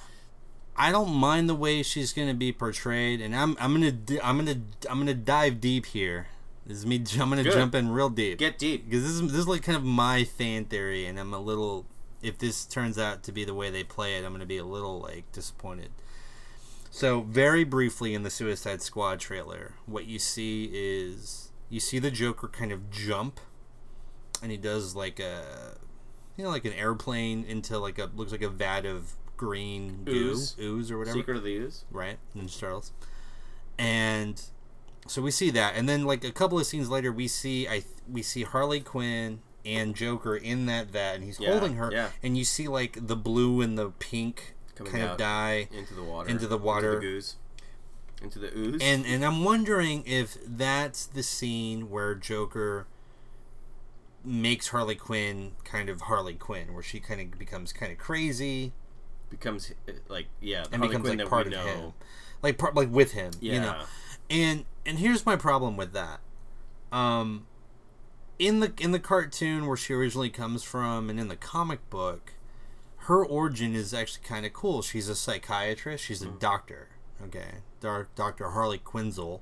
I 0.77 0.91
don't 0.91 1.13
mind 1.13 1.47
the 1.47 1.55
way 1.55 1.83
she's 1.83 2.11
gonna 2.11 2.33
be 2.33 2.51
portrayed, 2.51 3.21
and 3.21 3.33
I'm 3.33 3.55
I'm 3.61 3.71
gonna 3.73 3.93
I'm 4.21 4.37
gonna 4.37 4.59
I'm 4.89 4.97
gonna 4.99 5.13
dive 5.13 5.61
deep 5.61 5.85
here. 5.85 6.27
This 6.65 6.79
is 6.79 6.85
me. 6.85 6.97
I'm 7.19 7.29
gonna 7.29 7.43
Good. 7.43 7.53
jump 7.53 7.75
in 7.75 7.91
real 7.91 8.09
deep 8.09 8.39
Get 8.39 8.57
deep. 8.59 8.83
because 8.89 9.03
this 9.03 9.11
is 9.13 9.21
this 9.21 9.39
is 9.39 9.47
like 9.47 9.63
kind 9.63 9.77
of 9.77 9.85
my 9.85 10.25
fan 10.25 10.65
theory, 10.65 11.05
and 11.05 11.17
I'm 11.17 11.33
a 11.33 11.39
little. 11.39 11.85
If 12.25 12.37
this 12.37 12.65
turns 12.65 12.97
out 12.97 13.23
to 13.23 13.31
be 13.31 13.45
the 13.45 13.53
way 13.53 13.69
they 13.69 13.83
play 13.83 14.15
it, 14.17 14.25
I'm 14.25 14.31
gonna 14.31 14.45
be 14.45 14.57
a 14.57 14.65
little 14.65 14.99
like 14.99 15.31
disappointed. 15.31 15.91
So 16.89 17.21
very 17.21 17.63
briefly 17.65 18.13
in 18.13 18.23
the 18.23 18.29
Suicide 18.29 18.81
Squad 18.81 19.19
trailer, 19.19 19.73
what 19.85 20.05
you 20.05 20.17
see 20.17 20.69
is 20.73 21.51
you 21.69 21.79
see 21.79 21.99
the 21.99 22.09
Joker 22.09 22.47
kind 22.47 22.71
of 22.71 22.89
jump, 22.89 23.39
and 24.41 24.49
he 24.49 24.57
does 24.57 24.95
like 24.95 25.19
a, 25.19 25.77
you 26.37 26.43
know, 26.45 26.49
like 26.49 26.65
an 26.65 26.73
airplane 26.73 27.43
into 27.43 27.77
like 27.77 27.99
a 27.99 28.09
looks 28.15 28.31
like 28.31 28.41
a 28.41 28.49
vat 28.49 28.85
of 28.85 29.13
green 29.35 30.03
goo, 30.05 30.31
Ooze. 30.31 30.55
ooze 30.57 30.89
or 30.91 30.97
whatever 30.97 31.17
Secret 31.17 31.37
of 31.37 31.43
the 31.43 31.57
Ooze. 31.57 31.83
right? 31.91 32.17
Ninja 32.35 32.57
Turtles. 32.57 32.93
And 33.77 34.41
so 35.05 35.21
we 35.21 35.31
see 35.31 35.49
that, 35.51 35.75
and 35.75 35.87
then 35.89 36.05
like 36.05 36.23
a 36.23 36.31
couple 36.31 36.57
of 36.57 36.65
scenes 36.65 36.89
later, 36.89 37.11
we 37.11 37.27
see 37.27 37.67
I 37.67 37.83
we 38.09 38.21
see 38.21 38.43
Harley 38.43 38.79
Quinn 38.79 39.41
and 39.65 39.95
Joker 39.95 40.35
in 40.35 40.65
that 40.67 40.87
vat, 40.87 41.15
and 41.15 41.23
he's 41.23 41.39
Yeah, 41.39 41.51
holding 41.51 41.75
her, 41.75 41.91
yeah. 41.91 42.09
and 42.23 42.37
you 42.37 42.43
see 42.45 42.67
like 42.67 43.07
the 43.07 43.15
blue 43.15 43.61
and 43.61 43.77
the 43.77 43.89
pink 43.99 44.55
Coming 44.75 44.91
kind 44.91 45.03
out. 45.05 45.11
of 45.13 45.17
dye, 45.17 45.67
Into 45.71 45.93
the 45.93 46.03
water. 46.03 46.29
Into 46.29 46.47
the 46.47 46.57
water. 46.57 46.87
Into 46.95 46.99
the 47.07 47.13
goose. 47.13 47.35
Into 48.21 48.39
the 48.39 48.57
ooze. 48.57 48.81
and 48.81 49.05
and 49.05 49.25
I'm 49.25 49.43
wondering 49.43 50.03
if 50.05 50.37
that's 50.45 51.05
the 51.05 51.21
scene 51.23 51.89
where 51.89 52.15
Joker 52.15 52.87
makes 54.23 54.69
Harley 54.69 54.95
Quinn 54.95 55.51
kind 55.63 55.89
of 55.89 56.01
Harley 56.01 56.33
Quinn, 56.33 56.73
where 56.73 56.83
she 56.83 56.99
kind 56.99 57.21
of 57.21 57.37
becomes 57.37 57.71
kind 57.73 57.91
of 57.91 57.97
crazy 57.97 58.73
becomes 59.29 59.71
uh, 59.87 59.93
like 60.07 60.27
yeah, 60.39 60.63
and 60.71 60.75
Harley 60.75 60.87
becomes 60.87 61.05
Quinn 61.07 61.17
like 61.19 61.29
part 61.29 61.47
of 61.47 61.53
know. 61.53 61.65
him, 61.65 61.93
like 62.41 62.57
part 62.57 62.75
like 62.75 62.91
with 62.91 63.11
him, 63.11 63.31
Yeah. 63.39 63.53
you 63.53 63.59
know. 63.61 63.81
And 64.29 64.65
and 64.85 64.99
here's 64.99 65.25
my 65.25 65.35
problem 65.35 65.77
with 65.77 65.93
that. 65.93 66.19
Um 66.91 67.45
in 68.37 68.59
the 68.59 68.73
in 68.79 68.91
the 68.91 68.99
cartoon 68.99 69.67
where 69.67 69.77
she 69.77 69.93
originally 69.93 70.29
comes 70.29 70.63
from 70.63 71.09
and 71.09 71.19
in 71.19 71.27
the 71.27 71.35
comic 71.35 71.89
book, 71.89 72.33
her 72.97 73.23
origin 73.25 73.73
is 73.73 73.93
actually 73.93 74.23
kind 74.23 74.45
of 74.45 74.53
cool. 74.53 74.81
She's 74.81 75.09
a 75.09 75.15
psychiatrist, 75.15 76.03
she's 76.03 76.21
a 76.21 76.27
hmm. 76.27 76.37
doctor, 76.37 76.89
okay? 77.23 77.59
Dr. 77.81 78.49
Harley 78.49 78.79
Quinzel 78.79 79.41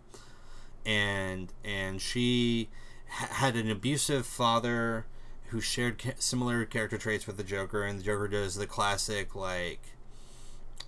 and 0.85 1.53
and 1.63 2.01
she 2.01 2.69
ha- 3.09 3.33
had 3.35 3.55
an 3.55 3.69
abusive 3.69 4.25
father 4.25 5.05
who 5.47 5.61
shared 5.61 6.01
ca- 6.01 6.13
similar 6.17 6.65
character 6.65 6.97
traits 6.97 7.25
with 7.25 7.37
the 7.37 7.43
Joker 7.43 7.83
and 7.83 7.99
the 7.99 8.03
Joker 8.03 8.27
does 8.27 8.55
the 8.55 8.67
classic 8.67 9.35
like 9.35 9.95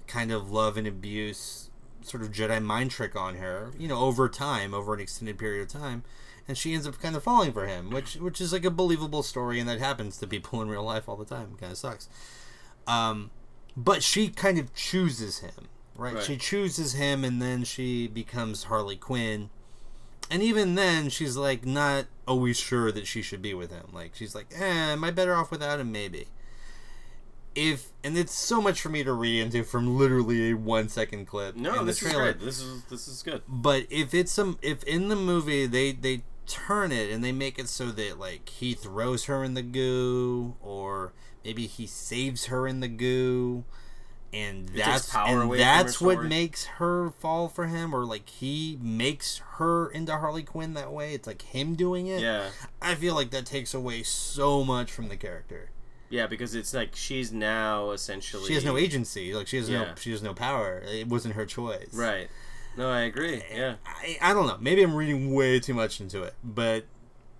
kind 0.07 0.31
of 0.31 0.51
love 0.51 0.77
and 0.77 0.87
abuse 0.87 1.69
sort 2.01 2.21
of 2.23 2.31
Jedi 2.31 2.61
mind 2.63 2.91
trick 2.91 3.15
on 3.15 3.35
her, 3.35 3.71
you 3.77 3.87
know, 3.87 3.99
over 3.99 4.29
time, 4.29 4.73
over 4.73 4.93
an 4.93 4.99
extended 4.99 5.39
period 5.39 5.63
of 5.63 5.67
time, 5.69 6.03
and 6.47 6.57
she 6.57 6.73
ends 6.73 6.87
up 6.87 6.99
kind 6.99 7.15
of 7.15 7.23
falling 7.23 7.53
for 7.53 7.65
him, 7.65 7.89
which 7.89 8.15
which 8.15 8.39
is 8.39 8.53
like 8.53 8.65
a 8.65 8.71
believable 8.71 9.23
story, 9.23 9.59
and 9.59 9.67
that 9.67 9.79
happens 9.79 10.17
to 10.17 10.27
people 10.27 10.61
in 10.61 10.69
real 10.69 10.83
life 10.83 11.09
all 11.09 11.15
the 11.15 11.25
time. 11.25 11.51
It 11.53 11.61
kind 11.61 11.71
of 11.71 11.77
sucks. 11.77 12.07
Um, 12.87 13.31
but 13.75 14.03
she 14.03 14.29
kind 14.29 14.57
of 14.59 14.73
chooses 14.73 15.39
him, 15.39 15.69
right? 15.95 16.15
Right. 16.15 16.23
She 16.23 16.37
chooses 16.37 16.93
him, 16.93 17.23
and 17.23 17.41
then 17.41 17.63
she 17.63 18.07
becomes 18.07 18.65
Harley 18.65 18.95
Quinn. 18.95 19.49
And 20.29 20.41
even 20.41 20.75
then, 20.75 21.09
she's 21.09 21.37
like 21.37 21.65
not 21.65 22.05
always 22.27 22.57
sure 22.57 22.91
that 22.91 23.05
she 23.05 23.21
should 23.21 23.41
be 23.41 23.53
with 23.53 23.71
him. 23.71 23.87
Like 23.93 24.15
she's 24.15 24.35
like, 24.35 24.47
"Eh, 24.55 24.63
am 24.63 25.03
I 25.03 25.11
better 25.11 25.33
off 25.35 25.51
without 25.51 25.79
him? 25.79 25.91
Maybe." 25.91 26.27
If 27.53 27.87
and 28.03 28.17
it's 28.17 28.33
so 28.33 28.61
much 28.61 28.81
for 28.81 28.89
me 28.89 29.03
to 29.03 29.13
read 29.13 29.39
into 29.41 29.63
from 29.63 29.97
literally 29.97 30.51
a 30.51 30.53
one 30.55 30.89
second 30.89 31.25
clip. 31.25 31.55
No, 31.55 31.71
in 31.71 31.77
the 31.79 31.83
this 31.85 32.01
is 32.01 32.09
trailer. 32.09 32.33
great. 32.33 32.45
This 32.45 32.59
is 32.59 32.83
this 32.85 33.07
is 33.07 33.23
good. 33.23 33.43
But 33.47 33.85
if 33.89 34.13
it's 34.13 34.31
some, 34.31 34.59
if 34.61 34.83
in 34.83 35.07
the 35.07 35.15
movie 35.15 35.65
they 35.65 35.93
they 35.93 36.23
turn 36.47 36.91
it 36.91 37.11
and 37.11 37.23
they 37.23 37.31
make 37.31 37.57
it 37.59 37.67
so 37.69 37.87
that 37.91 38.19
like 38.19 38.49
he 38.49 38.73
throws 38.73 39.25
her 39.25 39.43
in 39.43 39.53
the 39.53 39.61
goo, 39.61 40.55
or 40.61 41.13
maybe 41.43 41.67
he 41.67 41.85
saves 41.87 42.45
her 42.45 42.67
in 42.67 42.79
the 42.79 42.87
goo, 42.87 43.63
and 44.33 44.67
takes 44.67 44.85
that's 44.85 45.09
power 45.11 45.41
and 45.43 45.53
that's 45.53 46.01
what 46.01 46.23
makes 46.23 46.65
her 46.65 47.11
fall 47.11 47.47
for 47.47 47.67
him, 47.67 47.93
or 47.93 48.05
like 48.05 48.27
he 48.29 48.77
makes 48.81 49.41
her 49.57 49.87
into 49.89 50.15
Harley 50.17 50.43
Quinn 50.43 50.73
that 50.73 50.91
way. 50.91 51.13
It's 51.13 51.27
like 51.27 51.41
him 51.41 51.75
doing 51.75 52.07
it. 52.07 52.21
Yeah, 52.21 52.49
I 52.81 52.95
feel 52.95 53.15
like 53.15 53.31
that 53.31 53.45
takes 53.45 53.73
away 53.73 54.03
so 54.03 54.63
much 54.63 54.91
from 54.91 55.07
the 55.09 55.17
character. 55.17 55.69
yeah, 56.09 56.27
because 56.27 56.53
it's 56.55 56.73
like 56.73 56.95
she's 56.95 57.31
now 57.31 57.91
essentially 57.91 58.47
She 58.47 58.53
has 58.53 58.65
no 58.65 58.77
agency. 58.77 59.33
Like 59.33 59.47
she 59.47 59.57
has 59.57 59.69
no 59.69 59.93
she 59.97 60.11
has 60.11 60.21
no 60.21 60.33
power. 60.33 60.83
It 60.85 61.07
wasn't 61.07 61.35
her 61.35 61.45
choice. 61.45 61.93
Right. 61.93 62.29
No, 62.77 62.89
I 62.89 63.01
agree. 63.01 63.41
Yeah, 63.53 63.75
I, 63.85 64.17
I 64.21 64.33
don't 64.33 64.47
know. 64.47 64.57
Maybe 64.59 64.83
I'm 64.83 64.95
reading 64.95 65.33
way 65.33 65.59
too 65.59 65.73
much 65.73 66.01
into 66.01 66.23
it, 66.23 66.33
but 66.43 66.85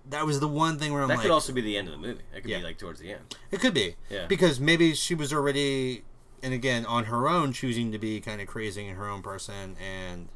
that 0.08 0.24
was 0.24 0.40
the 0.40 0.48
one 0.48 0.78
thing 0.78 0.92
where 0.92 1.02
I'm 1.02 1.08
that 1.08 1.14
like, 1.16 1.22
could 1.22 1.30
also 1.30 1.52
be 1.52 1.60
the 1.60 1.76
end 1.76 1.88
of 1.88 1.92
the 1.92 1.98
movie. 2.00 2.22
That 2.32 2.42
could 2.42 2.50
Yeah. 2.50 2.58
be 2.58 2.64
like 2.64 2.78
towards 2.78 3.00
the 3.00 3.12
end. 3.12 3.34
it 3.50 3.60
could 3.60 3.74
be, 3.74 3.96
Yeah. 4.08 4.26
because 4.26 4.58
maybe 4.60 4.94
she 4.94 5.14
was 5.14 5.32
already, 5.32 6.04
and 6.42 6.54
again 6.54 6.86
on 6.86 7.04
her 7.04 7.28
own, 7.28 7.52
choosing 7.52 7.92
to 7.92 7.98
be 7.98 8.20
kind 8.20 8.40
of 8.40 8.46
crazy 8.46 8.86
in 8.86 8.94
her 8.96 9.08
own 9.08 9.22
person, 9.22 9.76
and 9.80 10.28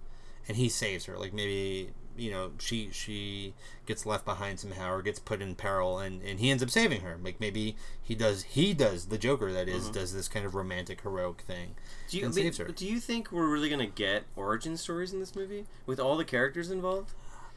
and 0.49 0.57
he 0.57 0.69
saves 0.69 1.05
her. 1.07 1.17
Like 1.19 1.33
maybe 1.33 1.91
you 2.16 2.31
know 2.31 2.53
she 2.59 2.90
she 2.92 3.55
gets 3.87 4.07
left 4.07 4.25
behind 4.25 4.61
somehow 4.61 4.92
or 4.92 5.03
gets 5.03 5.18
put 5.18 5.40
in 5.40 5.55
peril, 5.55 5.99
and 5.99 6.23
and 6.23 6.40
he 6.40 6.51
ends 6.51 6.62
up 6.62 6.70
saving 6.70 7.01
her. 7.01 7.18
Like 7.23 7.40
maybe 7.40 7.77
he 8.03 8.14
does 8.14 8.42
he 8.42 8.75
does 8.75 9.07
the 9.07 9.18
Joker 9.18 9.53
that 9.53 9.68
is, 9.68 9.85
mm-hmm. 9.85 9.92
does 9.92 10.14
this 10.14 10.29
kind 10.29 10.46
of 10.46 10.55
romantic 10.55 11.01
heroic 11.03 11.42
thing. 11.42 11.75
Do 12.09 12.18
you 12.18 12.25
and 12.27 12.35
saves 12.35 12.59
her. 12.59 12.66
do 12.66 12.87
you 12.87 13.01
think 13.01 13.33
we're 13.33 13.49
really 13.49 13.68
gonna 13.68 13.87
get 13.87 14.25
origin 14.37 14.77
stories 14.77 15.12
in 15.12 15.20
this 15.20 15.35
movie 15.35 15.66
with 15.87 15.99
all 16.01 16.16
the 16.16 16.25
characters 16.25 16.70
involved? 16.70 17.12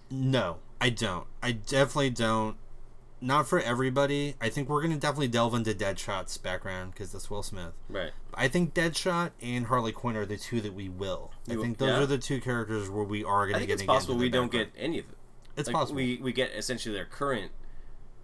No, 0.10 0.58
I 0.80 0.89
don't. 0.89 1.26
I 1.42 1.54
definitely 1.54 2.12
don't. 2.12 2.58
Not 3.24 3.48
for 3.48 3.60
everybody. 3.60 4.36
I 4.42 4.50
think 4.50 4.68
we're 4.68 4.82
gonna 4.82 4.98
definitely 4.98 5.30
delve 5.30 5.54
into 5.54 5.74
Deadshot's 5.74 6.38
background 6.38 6.92
because 6.92 7.14
that's 7.14 7.30
Will 7.30 7.42
Smith. 7.42 7.72
Right. 7.88 8.12
I 8.34 8.50
think 8.50 8.74
Deadshot 8.74 9.32
and 9.42 9.68
Harley 9.68 9.94
Quinn 9.94 10.18
are 10.18 10.26
the 10.26 10.36
two 10.38 10.60
that 10.60 10.74
we 10.74 10.90
will. 10.90 11.32
I 11.50 11.56
think 11.56 11.78
those 11.78 11.90
yeah? 11.90 12.02
are 12.02 12.06
the 12.06 12.18
two 12.18 12.42
characters 12.42 12.90
where 12.90 13.06
we 13.06 13.24
are 13.24 13.44
I 13.44 13.48
gonna 13.48 13.58
think 13.60 13.68
get. 13.70 13.74
it's 13.76 13.84
possible 13.84 14.16
we 14.16 14.30
don't 14.30 14.52
get 14.52 14.72
any 14.78 15.00
of 15.00 15.06
it. 15.06 15.18
It's 15.56 15.68
Like, 15.68 15.76
possible. 15.76 15.96
We 15.98 16.18
we 16.22 16.34
get 16.34 16.52
essentially 16.52 16.94
their 16.94 17.06
current 17.06 17.52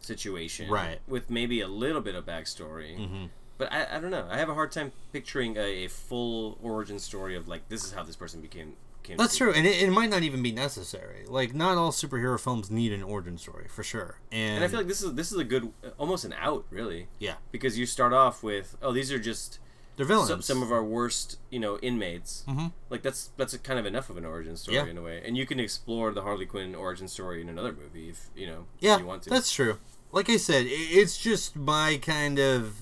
situation, 0.02 0.70
Right. 0.70 1.00
With 1.08 1.30
maybe 1.30 1.62
a 1.62 1.68
little 1.68 2.02
bit 2.02 2.16
of 2.16 2.26
backstory. 2.26 2.98
hmm 2.98 3.26
But 3.58 3.72
I, 3.72 3.98
I 3.98 4.00
don't 4.00 4.12
know. 4.12 4.28
I 4.30 4.38
have 4.38 4.50
a 4.50 4.54
hard 4.54 4.72
time 4.72 4.92
picturing 5.14 5.56
a, 5.58 5.86
a 5.86 5.88
full 5.88 6.58
origin 6.62 7.00
story 7.00 7.36
of 7.36 7.48
like 7.48 7.70
this 7.70 7.86
is 7.86 7.92
how 7.94 8.04
this 8.04 8.16
person 8.18 8.42
became. 8.42 8.74
Came 9.10 9.18
That's 9.18 9.36
true, 9.38 9.52
and 9.54 9.68
it, 9.68 9.82
it 9.84 9.92
might 9.92 10.10
not 10.10 10.24
even 10.24 10.42
be 10.42 10.52
necessary. 10.52 11.26
Like, 11.28 11.54
not 11.54 11.78
all 11.78 11.92
superhero 11.92 12.40
films 12.40 12.72
need 12.72 12.94
an 12.94 13.04
origin 13.04 13.38
story 13.38 13.68
for 13.68 13.84
sure. 13.84 14.20
And, 14.32 14.56
And 14.56 14.64
I 14.64 14.68
feel 14.68 14.80
like 14.80 14.88
this 14.88 15.02
is 15.04 15.14
this 15.16 15.32
is 15.32 15.38
a 15.38 15.44
good, 15.44 15.72
almost 15.98 16.24
an 16.26 16.34
out, 16.40 16.66
really, 16.70 17.08
yeah, 17.20 17.36
because 17.52 17.78
you 17.78 17.86
start 17.86 18.14
off 18.14 18.42
with 18.44 18.78
oh 18.82 18.92
these 18.94 19.12
are 19.12 19.20
just 19.20 19.60
they're 19.98 20.06
villains. 20.06 20.30
some, 20.30 20.42
some 20.42 20.64
of 20.64 20.72
our 20.72 20.84
worst 20.84 21.38
you 21.50 21.60
know 21.60 21.78
inmates. 21.80 22.46
Mhm. 22.48 22.72
Like 22.90 23.02
that's 23.02 23.32
that's 23.36 23.54
a 23.54 23.60
kind 23.60 23.78
of 23.80 23.86
enough 23.86 24.10
of 24.10 24.16
an 24.18 24.26
origin 24.26 24.56
story 24.56 24.78
Yeah. 24.78 24.86
in 24.86 24.98
a 24.98 25.02
way, 25.02 25.22
and 25.26 25.36
you 25.38 25.46
can 25.46 25.60
explore 25.60 26.12
the 26.14 26.22
Harley 26.22 26.46
Quinn 26.46 26.74
origin 26.76 27.08
story 27.10 27.42
in 27.42 27.50
another 27.50 27.74
movie 27.74 28.10
if 28.10 28.30
you 28.36 28.48
know 28.48 28.66
Yeah, 28.80 28.96
if 28.96 29.00
you 29.02 29.06
want 29.08 29.24
to. 29.24 29.30
that's 29.30 29.52
true. 29.52 29.78
Like 30.12 30.30
I 30.30 30.38
said, 30.38 30.66
it's 30.68 31.18
just 31.18 31.56
my 31.56 32.00
kind 32.02 32.40
of 32.40 32.76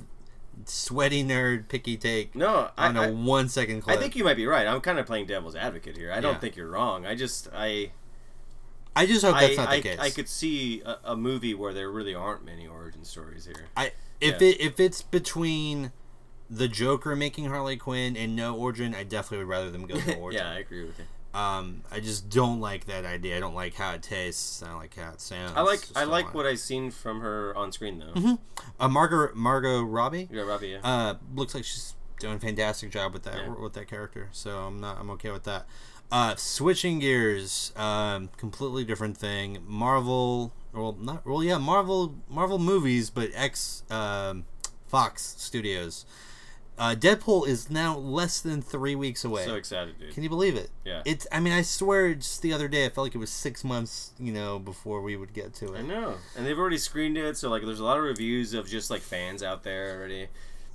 sweaty 0.66 1.24
nerd 1.24 1.68
picky 1.68 1.98
take 1.98 2.36
no, 2.36 2.70
I, 2.78 2.88
on 2.88 2.98
a 2.98 3.02
I, 3.04 3.12
one 3.12 3.48
second 3.50 3.84
I 3.88 3.96
think 3.98 4.16
you 4.16 4.24
might 4.24 4.38
be 4.38 4.46
right. 4.48 4.66
I'm 4.68 4.82
kind 4.82 5.00
of 5.00 5.06
playing 5.06 5.28
devil's 5.28 5.56
advocate 5.56 5.96
here. 5.98 6.12
I 6.12 6.20
don't 6.20 6.34
Yeah. 6.34 6.40
think 6.40 6.56
you're 6.56 6.70
wrong. 6.70 7.06
I 7.06 7.16
just 7.16 7.48
I 7.54 7.92
I 8.96 9.06
just 9.06 9.24
hope 9.24 9.36
I, 9.36 9.42
that's 9.42 9.58
not 9.58 9.70
I, 9.70 9.76
the 9.78 9.82
case. 9.84 10.00
I 10.00 10.10
could 10.10 10.28
see 10.28 10.82
a, 10.86 10.98
a 11.06 11.16
movie 11.16 11.54
where 11.54 11.74
there 11.74 11.90
really 11.92 12.16
aren't 12.16 12.44
many 12.44 12.68
origin 12.68 13.06
stories 13.06 13.46
here. 13.46 13.68
I 13.76 13.92
if 14.20 14.42
Yeah. 14.42 14.48
it 14.50 14.62
if 14.62 14.80
it's 14.80 15.02
between 15.02 15.92
the 16.50 16.68
Joker 16.68 17.16
making 17.16 17.46
Harley 17.46 17.78
Quinn 17.78 18.16
and 18.18 18.36
no 18.36 18.56
origin, 18.56 18.96
I 18.96 19.04
definitely 19.04 19.46
would 19.46 19.50
rather 19.52 19.70
them 19.70 19.86
go 19.86 19.96
no 20.08 20.14
origin. 20.16 20.42
yeah, 20.44 20.52
I 20.52 20.60
agree 20.60 20.84
with 20.86 20.98
you. 20.98 21.06
Um, 21.38 21.84
I 21.92 22.00
just 22.00 22.30
don't 22.30 22.60
like 22.60 22.86
that 22.86 23.06
idea. 23.06 23.38
I 23.38 23.40
don't 23.40 23.54
like 23.54 23.76
how 23.76 23.94
it 23.94 24.02
tastes. 24.02 24.64
I 24.64 24.70
don't 24.70 24.78
like 24.80 24.96
how 24.96 25.12
it 25.12 25.22
sounds. 25.22 25.54
I 25.56 25.62
like 25.62 25.82
I 25.96 26.04
like 26.06 26.34
what 26.34 26.46
I've 26.48 26.60
seen 26.60 26.90
from 26.90 27.22
her 27.22 27.56
on 27.56 27.72
screen 27.72 28.00
though. 28.00 28.20
Mhm. 28.20 28.40
Uh, 28.80 28.88
Margot 28.88 29.34
Margot 29.36 29.84
Robbie 29.84 30.28
Yeah, 30.32 30.42
Robbie. 30.42 30.70
Yeah. 30.70 30.80
uh, 30.84 31.16
looks 31.36 31.54
like 31.54 31.64
she's 31.64 31.94
doing 32.20 32.36
a 32.36 32.40
fantastic 32.40 32.90
job 32.92 33.14
with 33.14 33.24
that 33.24 33.36
Yeah. 33.36 33.50
with 33.50 33.74
that 33.74 33.88
character. 33.88 34.30
So 34.32 34.58
I'm 34.66 34.80
not 34.80 34.98
I'm 35.00 35.10
okay 35.12 35.30
with 35.30 35.44
that. 35.44 35.68
Uh, 36.12 36.36
switching 36.38 37.00
gears, 37.00 37.74
um, 37.76 38.30
completely 38.38 38.84
different 38.86 39.18
thing. 39.18 39.62
Marvel, 39.68 40.54
well, 40.74 40.94
not 41.00 41.26
well, 41.26 41.44
yeah, 41.44 41.58
Marvel 41.60 42.16
Marvel 42.30 42.58
movies, 42.58 43.10
but 43.12 43.30
ex 43.36 43.84
um, 43.92 44.46
Fox 44.88 45.36
Studios 45.38 46.06
Uh, 46.78 46.94
Deadpool 46.94 47.48
is 47.48 47.70
now 47.70 47.98
less 47.98 48.40
than 48.40 48.62
three 48.62 48.96
weeks 48.96 49.26
away. 49.26 49.46
So 49.46 49.56
excited, 49.56 49.98
dude. 50.00 50.14
Can 50.14 50.24
you 50.24 50.30
believe 50.30 50.56
it? 50.56 50.70
Yeah. 50.86 51.02
It's. 51.06 51.26
I 51.32 51.40
mean, 51.40 51.54
I 51.54 51.64
swear, 51.64 52.14
just 52.14 52.42
the 52.42 52.54
other 52.54 52.68
day, 52.68 52.86
I 52.86 52.90
felt 52.90 53.06
like 53.06 53.16
it 53.16 53.20
was 53.20 53.32
six 53.32 53.64
months, 53.64 54.12
you 54.20 54.32
know, 54.32 54.60
before 54.60 55.02
we 55.02 55.16
would 55.16 55.34
get 55.34 55.54
to 55.56 55.74
it. 55.74 55.80
I 55.80 55.82
know, 55.82 56.16
and 56.36 56.46
they've 56.46 56.58
already 56.58 56.78
screened 56.78 57.18
it, 57.18 57.36
so 57.38 57.50
like, 57.50 57.64
there's 57.64 57.80
a 57.80 57.84
lot 57.84 57.98
of 57.98 58.04
reviews 58.04 58.54
of 58.54 58.68
just 58.68 58.92
like 58.92 59.02
fans 59.02 59.42
out 59.42 59.64
there 59.64 59.96
already. 59.98 60.28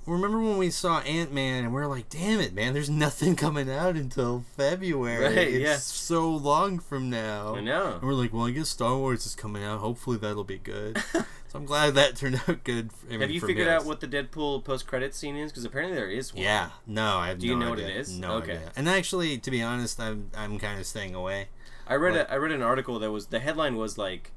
Remember 0.05 0.39
when 0.39 0.57
we 0.57 0.69
saw 0.69 0.99
Ant 1.01 1.31
Man 1.31 1.63
and 1.63 1.73
we 1.73 1.81
are 1.81 1.87
like, 1.87 2.09
"Damn 2.09 2.39
it, 2.39 2.53
man! 2.53 2.73
There's 2.73 2.89
nothing 2.89 3.35
coming 3.35 3.69
out 3.69 3.95
until 3.95 4.43
February. 4.57 5.23
Right, 5.23 5.47
it's 5.47 5.63
yeah. 5.63 5.75
so 5.77 6.29
long 6.29 6.79
from 6.79 7.09
now." 7.09 7.55
I 7.55 7.61
know. 7.61 7.93
And 7.93 8.03
we're 8.03 8.13
like, 8.13 8.33
"Well, 8.33 8.45
I 8.47 8.51
guess 8.51 8.69
Star 8.69 8.97
Wars 8.97 9.25
is 9.25 9.35
coming 9.35 9.63
out. 9.63 9.79
Hopefully, 9.79 10.17
that'll 10.17 10.43
be 10.43 10.57
good." 10.57 10.97
so 11.13 11.25
I'm 11.55 11.65
glad 11.65 11.95
that 11.95 12.15
turned 12.17 12.41
out 12.47 12.63
good. 12.63 12.89
I 13.07 13.11
mean, 13.11 13.21
Have 13.21 13.31
you 13.31 13.39
figured 13.41 13.67
out 13.67 13.85
what 13.85 14.01
the 14.01 14.07
Deadpool 14.07 14.63
post 14.63 14.87
credit 14.87 15.15
scene 15.15 15.35
is? 15.37 15.51
Because 15.51 15.63
apparently 15.65 15.95
there 15.95 16.09
is 16.09 16.33
one. 16.33 16.43
Yeah, 16.43 16.69
no, 16.85 17.17
I 17.17 17.29
have 17.29 17.39
Do 17.39 17.47
you 17.47 17.55
no 17.55 17.65
know 17.65 17.69
what 17.69 17.79
it 17.79 17.95
is? 17.95 18.17
No 18.19 18.33
Okay. 18.33 18.53
idea. 18.57 18.71
And 18.75 18.89
actually, 18.89 19.37
to 19.37 19.51
be 19.51 19.61
honest, 19.61 19.99
I'm 19.99 20.31
I'm 20.35 20.59
kind 20.59 20.79
of 20.79 20.85
staying 20.85 21.15
away. 21.15 21.47
I 21.87 21.95
read 21.95 22.13
What? 22.13 22.29
a, 22.29 22.31
I 22.33 22.35
read 22.35 22.51
an 22.51 22.61
article 22.61 22.99
that 22.99 23.11
was 23.11 23.27
the 23.27 23.39
headline 23.39 23.75
was 23.77 23.97
like 23.97 24.31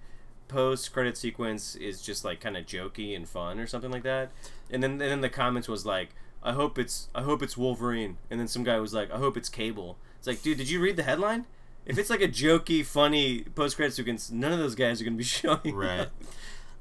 post 0.48 0.92
credit 0.92 1.16
sequence 1.16 1.74
is 1.76 2.00
just 2.02 2.24
like 2.24 2.40
kind 2.40 2.56
of 2.56 2.66
jokey 2.66 3.14
and 3.16 3.28
fun 3.28 3.59
or 3.59 3.66
something 3.66 3.90
like 3.90 4.02
that, 4.04 4.30
and 4.70 4.82
then 4.82 4.92
and 4.92 5.00
then 5.00 5.20
the 5.20 5.28
comments 5.28 5.68
was 5.68 5.85
like 5.87 6.11
I 6.42 6.52
hope 6.52 6.78
it's 6.78 7.09
I 7.14 7.22
hope 7.22 7.42
it's 7.42 7.56
Wolverine, 7.56 8.18
and 8.30 8.38
then 8.40 8.48
some 8.48 8.62
guy 8.64 8.78
was 8.78 8.94
like 8.94 9.11
I 9.11 9.18
hope 9.18 9.37
it's 9.37 9.48
Cable. 9.48 9.98
It's 10.18 10.26
like 10.26 10.42
dude, 10.42 10.59
did 10.59 10.70
you 10.70 10.80
read 10.80 10.96
the 10.96 11.02
headline? 11.02 11.46
If 11.85 11.98
it's 11.98 12.11
like 12.11 12.20
a 12.20 12.28
jokey, 12.28 12.85
funny 12.85 13.42
post 13.54 13.76
credit 13.76 13.94
sequence, 13.94 14.30
none 14.30 14.52
of 14.52 14.59
those 14.59 14.74
guys 14.74 15.00
are 15.00 15.04
gonna 15.04 15.16
be 15.16 15.22
showing. 15.40 15.74
Right. 15.74 16.00
up. 16.00 16.11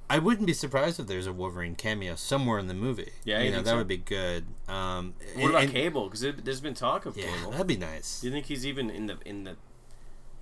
I 0.08 0.19
wouldn't 0.19 0.45
be 0.45 0.54
surprised 0.54 0.99
if 0.99 1.08
there's 1.08 1.25
a 1.25 1.34
Wolverine 1.34 1.73
cameo 1.73 2.13
somewhere 2.15 2.60
in 2.60 2.67
the 2.67 2.75
movie. 2.75 3.10
Yeah, 3.23 3.41
you 3.41 3.49
know 3.49 3.58
that 3.63 3.65
so? 3.71 3.78
would 3.78 3.88
be 3.88 3.97
good. 3.97 4.45
Um, 4.67 5.15
What 5.34 5.45
and- 5.45 5.49
about 5.49 5.69
Cable? 5.69 6.04
Because 6.10 6.21
there's 6.43 6.62
been 6.62 6.75
talk 6.75 7.08
of 7.08 7.17
Yeah, 7.17 7.25
Cable. 7.25 7.49
that'd 7.51 7.65
be 7.65 7.75
nice. 7.78 8.21
Do 8.21 8.28
you 8.28 8.34
think 8.34 8.45
he's 8.45 8.67
even 8.67 8.91
in 8.91 9.08
the 9.08 9.17
in 9.25 9.45
the? 9.45 9.56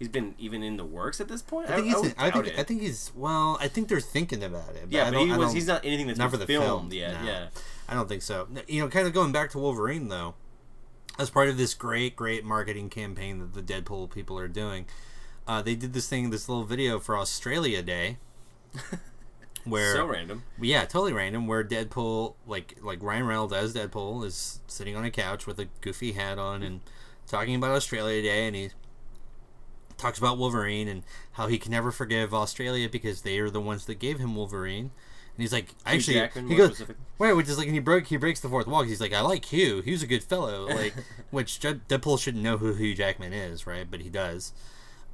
He's 0.04 0.10
been 0.10 0.36
even 0.38 0.64
in 0.64 0.76
the 0.76 0.84
works 0.84 1.22
at 1.22 1.30
this 1.30 1.42
point. 1.42 1.70
I 1.70 1.76
think 1.76 1.88
he's. 1.88 1.96
would 1.96 2.14
I, 2.18 2.30
think. 2.30 2.60
I 2.60 2.64
think 2.64 2.82
he's. 2.82 3.10
Well, 3.16 3.58
I 3.62 3.70
think 3.70 3.88
they're 3.88 4.02
thinking 4.02 4.44
about 4.44 4.76
it. 4.76 4.88
yeah, 4.90 5.08
I 5.08 5.12
but 5.12 5.22
he 5.22 5.32
I 5.32 5.38
was. 5.38 5.54
He's 5.54 5.66
not 5.66 5.86
anything 5.86 6.08
that's 6.08 6.20
not 6.20 6.30
been 6.30 6.42
for 6.42 6.46
the 6.46 6.54
filmed 6.54 6.92
film, 6.92 6.92
yet. 6.92 7.22
no. 7.22 7.26
Yeah. 7.26 7.48
I 7.88 7.94
don't 7.94 8.10
think 8.10 8.22
so. 8.22 8.50
You 8.68 8.82
know, 8.82 8.90
kind 8.90 9.08
of 9.08 9.14
going 9.14 9.32
back 9.32 9.52
to 9.52 9.60
Wolverine 9.60 10.10
though, 10.10 10.34
as 11.18 11.30
part 11.30 11.48
of 11.48 11.56
this 11.56 11.74
great, 11.74 12.18
great 12.18 12.44
marketing 12.44 12.90
campaign 12.90 13.40
that 13.40 13.54
the 13.54 13.62
Deadpool 13.62 14.12
people 14.12 14.38
are 14.38 14.50
doing, 14.50 14.88
uh, 15.48 15.62
they 15.62 15.74
did 15.74 15.94
this 15.94 16.10
thing, 16.10 16.30
this 16.30 16.50
little 16.50 16.66
video 16.66 17.00
for 17.00 17.18
Australia 17.18 17.82
Day, 17.82 18.18
where 19.64 19.96
so 19.96 20.06
random. 20.06 20.44
yeah, 20.60 20.84
totally 20.84 21.14
random. 21.14 21.48
Where 21.48 21.64
Deadpool, 21.64 22.34
like 22.46 22.76
like 22.82 23.02
Ryan 23.02 23.26
Reynolds 23.26 23.54
as 23.54 23.74
Deadpool, 23.74 24.26
is 24.26 24.60
sitting 24.68 24.98
on 24.98 25.06
a 25.06 25.12
couch 25.12 25.48
with 25.48 25.60
a 25.60 25.70
goofy 25.80 26.12
hat 26.12 26.38
on 26.38 26.62
and 26.62 26.82
talking 27.26 27.56
about 27.56 27.72
Australia 27.72 28.22
Day, 28.22 28.48
and 28.48 28.56
he 28.58 28.72
talks 29.98 30.18
about 30.18 30.38
Wolverine 30.38 30.88
and 30.88 31.04
how 31.34 31.48
he 31.48 31.58
can 31.58 31.72
never 31.72 31.92
forgive 31.92 32.34
Australia 32.34 32.88
because 32.90 33.22
they 33.22 33.40
are 33.40 33.50
the 33.50 33.62
ones 33.62 33.86
that 33.86 33.96
gave 34.00 34.20
him 34.20 34.36
Wolverine. 34.36 34.92
And 35.36 35.42
he's 35.42 35.52
like, 35.54 35.74
actually, 35.86 36.14
Jackman, 36.16 36.48
he 36.48 36.56
goes, 36.56 36.84
wait, 37.18 37.34
which 37.34 37.48
is 37.50 37.58
like, 37.58 37.66
and 37.66 37.74
he 37.74 37.80
broke, 37.80 38.06
he 38.06 38.18
breaks 38.18 38.40
the 38.40 38.50
fourth 38.50 38.68
wall. 38.68 38.84
he's 38.84 39.02
like, 39.02 39.14
I 39.14 39.22
like 39.22 39.46
Hugh. 39.46 39.82
Hugh's 39.82 40.04
a 40.04 40.08
good 40.08 40.24
fellow. 40.24 40.68
Like, 40.76 40.94
which 41.32 41.60
Deadpool 41.60 42.20
shouldn't 42.20 42.44
know 42.44 42.58
who 42.58 42.74
Hugh 42.74 42.94
Jackman 42.94 43.34
is, 43.34 43.66
right? 43.66 43.90
But 43.90 44.02
he 44.02 44.10
does. 44.10 44.54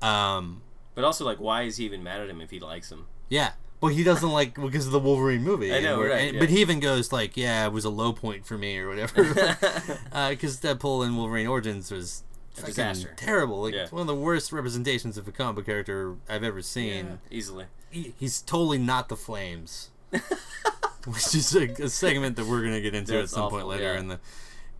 Um, 0.01 0.61
But 0.95 1.03
also, 1.05 1.23
like, 1.25 1.39
why 1.39 1.63
is 1.63 1.77
he 1.77 1.85
even 1.85 2.03
mad 2.03 2.19
at 2.21 2.29
him 2.29 2.41
if 2.41 2.49
he 2.51 2.59
likes 2.59 2.91
him? 2.91 3.05
yeah. 3.29 3.51
Well, 3.81 3.93
he 3.93 4.03
doesn't 4.03 4.29
like 4.29 4.55
because 4.55 4.87
of 4.87 4.91
the 4.91 4.99
Wolverine 4.99 5.41
movie. 5.41 5.73
I 5.73 5.79
know, 5.79 5.99
where- 5.99 6.09
right, 6.09 6.19
and- 6.27 6.33
yeah. 6.33 6.39
But 6.41 6.49
he 6.49 6.59
even 6.59 6.81
goes 6.81 7.13
like, 7.13 7.37
"Yeah, 7.37 7.65
it 7.65 7.71
was 7.71 7.85
a 7.85 7.89
low 7.89 8.11
point 8.11 8.45
for 8.45 8.57
me, 8.57 8.77
or 8.77 8.89
whatever." 8.89 9.23
Because 10.29 10.59
Deadpool 10.59 11.05
and 11.05 11.15
Wolverine 11.15 11.47
Origins 11.47 11.89
was 11.89 12.23
disaster. 12.67 13.13
terrible. 13.15 13.61
Like 13.63 13.73
Yeah. 13.73 13.83
it's 13.83 13.91
one 13.91 14.01
of 14.01 14.07
the 14.07 14.15
worst 14.15 14.51
representations 14.51 15.17
of 15.17 15.27
a 15.27 15.31
comic 15.31 15.55
book 15.57 15.65
character 15.65 16.15
I've 16.27 16.43
ever 16.43 16.61
seen. 16.61 17.19
easily. 17.31 17.65
He, 17.89 18.13
he's 18.19 18.41
totally 18.41 18.77
not 18.77 19.09
the 19.09 19.15
Flames, 19.15 19.89
which 20.11 21.35
is 21.35 21.55
a, 21.55 21.67
a 21.83 21.89
segment 21.89 22.35
that 22.35 22.45
we're 22.45 22.61
gonna 22.61 22.81
get 22.81 22.93
into 22.93 23.13
That's 23.13 23.31
at 23.33 23.35
some 23.35 23.49
point 23.49 23.67
later 23.67 23.93
yeah. 23.93 23.99
in 23.99 24.07
the. 24.09 24.19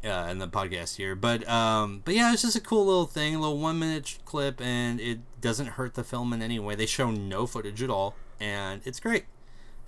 Uh, 0.02 0.30
in 0.32 0.38
the 0.38 0.48
podcast 0.48 0.96
here, 0.96 1.14
but 1.14 1.46
um, 1.50 2.02
but 2.06 2.16
yeah, 2.16 2.32
it's 2.32 2.44
just 2.44 2.56
a 2.56 2.62
cool 2.62 2.86
little 2.86 3.06
thing, 3.06 3.36
a 3.36 3.38
little 3.42 3.58
one 3.58 3.78
minute 3.78 4.18
clip, 4.24 4.62
and 4.62 4.98
it 5.02 5.20
doesn't 5.42 5.72
hurt 5.72 5.96
the 5.96 6.06
film 6.06 6.32
in 6.32 6.42
any 6.42 6.58
way. 6.58 6.74
They 6.74 6.86
show 6.86 7.12
no 7.12 7.46
footage 7.46 7.84
at 7.84 7.90
all, 7.90 8.16
and 8.40 8.82
it's 8.86 9.02
great 9.02 9.26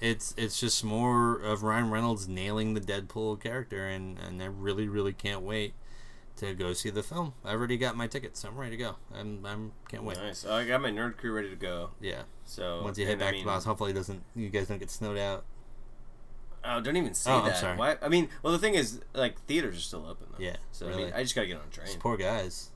it's 0.01 0.33
it's 0.35 0.59
just 0.59 0.83
more 0.83 1.39
of 1.39 1.63
Ryan 1.63 1.91
Reynolds 1.91 2.27
nailing 2.27 2.73
the 2.73 2.81
Deadpool 2.81 3.39
character, 3.39 3.87
and 3.87 4.17
and 4.19 4.41
I 4.41 4.47
really 4.47 4.89
really 4.89 5.13
can't 5.13 5.41
wait 5.43 5.73
to 6.37 6.53
go 6.53 6.73
see 6.73 6.89
the 6.89 7.03
film. 7.03 7.33
I 7.45 7.51
already 7.51 7.77
got 7.77 7.95
my 7.95 8.07
tickets. 8.07 8.39
So 8.41 8.49
I'm 8.49 8.55
ready 8.57 8.71
to 8.71 8.83
go. 8.83 8.95
I'm 9.13 9.45
I'm 9.45 9.71
can't 9.89 10.03
wait. 10.03 10.17
Nice. 10.17 10.45
I 10.45 10.65
got 10.65 10.81
my 10.81 10.89
nerd 10.91 11.17
crew 11.17 11.31
ready 11.33 11.49
to 11.49 11.55
go. 11.55 11.91
Yeah. 12.01 12.23
So 12.45 12.81
Once 12.83 12.97
you 12.97 13.05
head 13.05 13.13
and 13.13 13.23
I 13.23 13.25
back 13.27 13.33
mean, 13.33 13.45
to 13.45 13.51
house, 13.51 13.65
hopefully 13.65 13.91
it 13.91 13.95
doesn't 13.95 14.23
you 14.35 14.49
guys 14.49 14.67
don't 14.67 14.79
get 14.79 14.89
snowed 14.91 15.17
out. 15.17 15.43
Oh, 16.63 16.79
don't 16.79 16.95
even 16.97 17.13
say 17.15 17.31
Oh, 17.31 17.39
I'm 17.39 17.45
that. 17.45 17.57
sorry. 17.57 17.77
Why? 17.77 17.97
I 18.01 18.07
mean, 18.07 18.29
well, 18.43 18.53
the 18.53 18.59
thing 18.59 18.75
is, 18.75 19.01
like, 19.13 19.43
theaters 19.47 19.77
are 19.77 19.81
still 19.81 20.05
open 20.07 20.27
though. 20.31 20.43
Yeah, 20.43 20.57
So 20.71 20.87
I 20.89 20.95
mean, 20.95 21.11
I 21.15 21.23
just 21.23 21.33
gotta 21.33 21.47
get 21.47 21.57
on 21.57 21.63
a 21.67 21.73
train. 21.75 21.97
Poor 21.99 22.17
guys. 22.17 22.69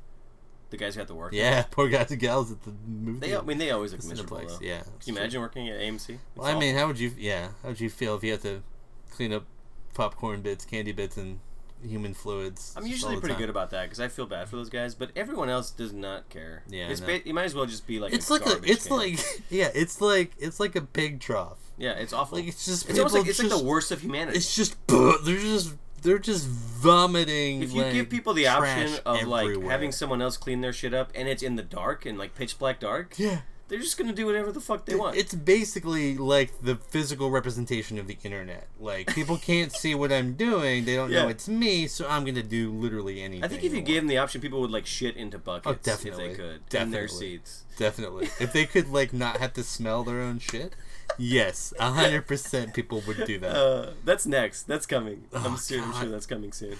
The 0.72 0.78
guys 0.78 0.96
got 0.96 1.02
have 1.02 1.08
to 1.10 1.14
work. 1.16 1.32
Yeah, 1.34 1.62
poor 1.70 1.88
guys 1.88 2.10
and 2.10 2.20
gals 2.20 2.52
at 2.52 2.64
the 2.64 2.72
movie. 2.88 3.20
They, 3.20 3.38
I 3.38 3.42
mean, 3.42 3.60
they 3.60 3.70
always 3.70 3.92
look 3.92 4.00
It's 4.00 4.08
miserable. 4.08 4.38
place, 4.38 4.58
Though. 4.58 4.66
yeah. 4.66 4.82
Can 4.82 5.14
you 5.14 5.16
imagine 5.16 5.40
working 5.40 5.70
at 5.70 5.80
AMC? 5.80 6.18
Well, 6.36 6.48
I 6.48 6.60
mean, 6.60 6.76
how 6.76 6.88
would 6.88 6.98
you? 7.00 7.12
Yeah, 7.16 7.50
how 7.62 7.70
would 7.70 7.80
you 7.80 7.92
feel 7.92 8.16
if 8.16 8.24
you 8.24 8.32
had 8.32 8.42
to 8.42 8.64
clean 9.12 9.32
up 9.32 9.46
popcorn 9.94 10.42
bits, 10.42 10.66
candy 10.66 10.92
bits, 10.92 11.16
and 11.18 11.40
human 11.88 12.14
fluids? 12.14 12.74
I'm 12.76 12.86
usually 12.86 13.18
pretty 13.18 13.34
time? 13.34 13.42
good 13.42 13.50
about 13.50 13.70
that 13.72 13.84
because 13.84 14.00
I 14.00 14.08
feel 14.08 14.26
bad 14.26 14.50
for 14.50 14.56
those 14.56 14.70
guys, 14.70 14.96
but 14.96 15.12
everyone 15.16 15.50
else 15.50 15.72
does 15.72 15.94
not 15.94 16.30
care. 16.30 16.64
Yeah, 16.70 16.88
it's 16.90 17.02
ba- 17.02 17.26
you 17.28 17.34
might 17.34 17.46
as 17.46 17.56
well 17.56 17.66
just 17.66 17.88
be 17.88 18.00
like 18.00 18.14
It's 18.14 18.30
a 18.30 18.34
like 18.34 18.46
a. 18.46 18.60
It's 18.64 18.88
can. 18.88 18.98
like 18.98 19.20
yeah. 19.50 19.70
It's 19.74 20.02
like 20.02 20.32
it's 20.40 20.60
like 20.60 20.76
a 20.76 20.82
pig 20.82 21.20
trough. 21.20 21.60
yeah, 21.78 21.94
it's 21.94 22.14
awful. 22.14 22.38
Like 22.38 22.48
it's 22.48 22.66
just 22.66 22.90
it's 22.90 23.00
almost 23.00 23.16
like 23.16 23.28
it's 23.28 23.40
like 23.40 23.50
the 23.50 23.64
worst 23.64 23.92
of 23.92 24.02
humanity. 24.02 24.38
It's 24.38 24.56
just 24.56 24.76
they're 24.88 25.38
just 25.38 25.74
they're 26.02 26.20
just 26.20 26.48
vomiting. 26.48 27.64
if 27.64 27.74
you 27.74 27.82
like, 27.82 27.94
give 27.94 28.10
people 28.10 28.34
the 28.34 28.48
option 28.48 28.94
of 29.06 29.24
like 29.24 29.62
having 29.64 29.92
someone 29.92 30.22
else 30.22 30.38
clean 30.38 30.62
their 30.62 30.74
shit 30.74 30.94
up 30.94 31.12
and 31.16 31.28
it's 31.28 31.42
in 31.44 31.56
the 31.56 31.64
dark 31.64 32.06
and 32.06 32.18
like 32.18 32.36
pitch 32.36 32.58
black 32.60 32.80
dark, 32.80 33.18
yeah. 33.18 33.40
They're 33.68 33.80
just 33.80 33.98
gonna 33.98 34.14
do 34.14 34.26
whatever 34.26 34.52
the 34.52 34.62
fuck 34.62 34.86
they 34.86 34.96
want. 34.96 35.16
It's 35.18 35.34
basically 35.34 36.18
like 36.18 36.62
the 36.62 36.76
physical 36.76 37.32
representation 37.32 37.98
of 37.98 38.08
the 38.08 38.18
internet. 38.24 38.68
Like 38.80 39.14
people 39.16 39.38
can't 39.38 39.72
see 39.72 39.96
what 39.96 40.12
I'm 40.12 40.34
doing; 40.34 40.86
they 40.86 40.96
don't 40.96 41.12
know 41.12 41.28
it's 41.28 41.48
me, 41.50 41.88
so 41.88 42.08
I'm 42.08 42.26
gonna 42.26 42.44
do 42.44 42.72
literally 42.72 43.22
anything. 43.22 43.44
I 43.44 43.48
think 43.48 43.64
if 43.64 43.74
you 43.74 43.82
gave 43.82 44.02
them 44.02 44.08
the 44.08 44.18
option, 44.18 44.42
people 44.42 44.62
would 44.62 44.72
like 44.72 44.86
shit 44.86 45.16
into 45.18 45.38
buckets 45.38 45.82
definitely. 45.84 46.26
if 46.26 46.32
they 46.32 46.36
could 46.44 46.56
in 46.56 46.62
Definitely. 46.70 46.92
their 46.98 47.08
seats. 47.08 47.64
definitely, 47.78 48.26
if 48.40 48.54
they 48.54 48.66
could 48.66 48.90
like 48.92 49.14
not 49.14 49.38
have 49.38 49.54
to 49.54 49.64
smell 49.64 50.04
their 50.04 50.22
own 50.22 50.40
shit, 50.40 50.76
yes, 51.18 51.74
hundred 51.80 52.28
percent, 52.28 52.74
people 52.74 53.02
would 53.08 53.26
do 53.26 53.40
that. 53.40 53.56
Uh, 53.66 53.92
that's 54.04 54.26
next. 54.26 54.64
That's 54.64 54.86
coming. 54.86 55.24
I'm, 55.34 55.54
Oh, 55.54 55.58
sure, 55.58 55.82
I'm 55.82 55.94
sure 55.94 56.10
that's 56.10 56.26
coming 56.26 56.52
soon. 56.52 56.76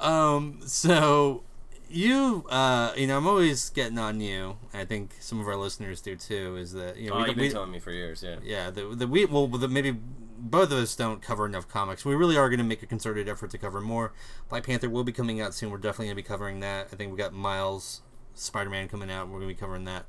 Um, 0.00 0.58
so 0.66 1.42
you, 1.88 2.46
uh, 2.50 2.92
you 2.96 3.06
know, 3.06 3.16
I'm 3.16 3.26
always 3.26 3.70
getting 3.70 3.98
on 3.98 4.20
you. 4.20 4.56
I 4.74 4.84
think 4.84 5.14
some 5.20 5.40
of 5.40 5.46
our 5.46 5.56
listeners 5.56 6.00
do 6.00 6.16
too. 6.16 6.56
Is 6.56 6.72
that 6.72 6.96
you 6.96 7.10
know 7.10 7.16
Oh, 7.16 7.22
we, 7.22 7.28
you've 7.28 7.36
we, 7.36 7.42
been 7.44 7.52
telling 7.52 7.70
me 7.70 7.78
for 7.78 7.92
years, 7.92 8.22
yeah. 8.22 8.36
yeah, 8.42 8.70
the 8.70 8.86
the 8.94 9.06
we 9.06 9.24
well 9.24 9.46
the, 9.46 9.68
maybe 9.68 9.96
both 10.38 10.70
of 10.70 10.78
us 10.78 10.94
don't 10.96 11.22
cover 11.22 11.46
enough 11.46 11.68
comics. 11.68 12.04
We 12.04 12.14
really 12.14 12.36
are 12.36 12.48
going 12.48 12.58
to 12.58 12.64
make 12.64 12.82
a 12.82 12.86
concerted 12.86 13.28
effort 13.28 13.50
to 13.50 13.58
cover 13.58 13.80
more. 13.80 14.12
Black 14.48 14.64
Panther 14.64 14.90
will 14.90 15.04
be 15.04 15.12
coming 15.12 15.40
out 15.40 15.54
soon. 15.54 15.70
We're 15.70 15.78
definitely 15.78 16.06
going 16.06 16.16
to 16.16 16.22
be 16.22 16.28
covering 16.28 16.60
that. 16.60 16.88
I 16.92 16.96
think 16.96 17.10
we 17.10 17.18
got 17.18 17.32
Miles 17.32 18.02
Spider 18.34 18.70
Man 18.70 18.88
coming 18.88 19.10
out. 19.10 19.28
We're 19.28 19.38
going 19.38 19.48
to 19.48 19.54
be 19.54 19.60
covering 19.60 19.84
that. 19.84 20.06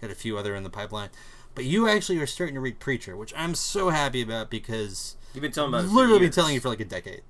Got 0.00 0.10
a 0.10 0.14
few 0.14 0.36
other 0.36 0.54
in 0.54 0.62
the 0.62 0.70
pipeline. 0.70 1.10
But 1.54 1.64
you 1.64 1.88
actually 1.88 2.18
are 2.18 2.26
starting 2.26 2.54
to 2.54 2.60
read 2.60 2.80
Preacher, 2.80 3.16
which 3.16 3.32
I'm 3.36 3.54
so 3.54 3.90
happy 3.90 4.22
about 4.22 4.50
because 4.50 5.16
You've 5.34 5.42
been 5.42 5.52
telling 5.52 5.70
about 5.70 5.80
I've 5.80 5.84
it 5.86 5.88
for 5.88 5.94
literally 5.94 6.18
been 6.20 6.30
telling 6.30 6.54
you 6.54 6.60
for 6.60 6.68
like 6.68 6.80
a 6.80 6.84
decade. 6.84 7.22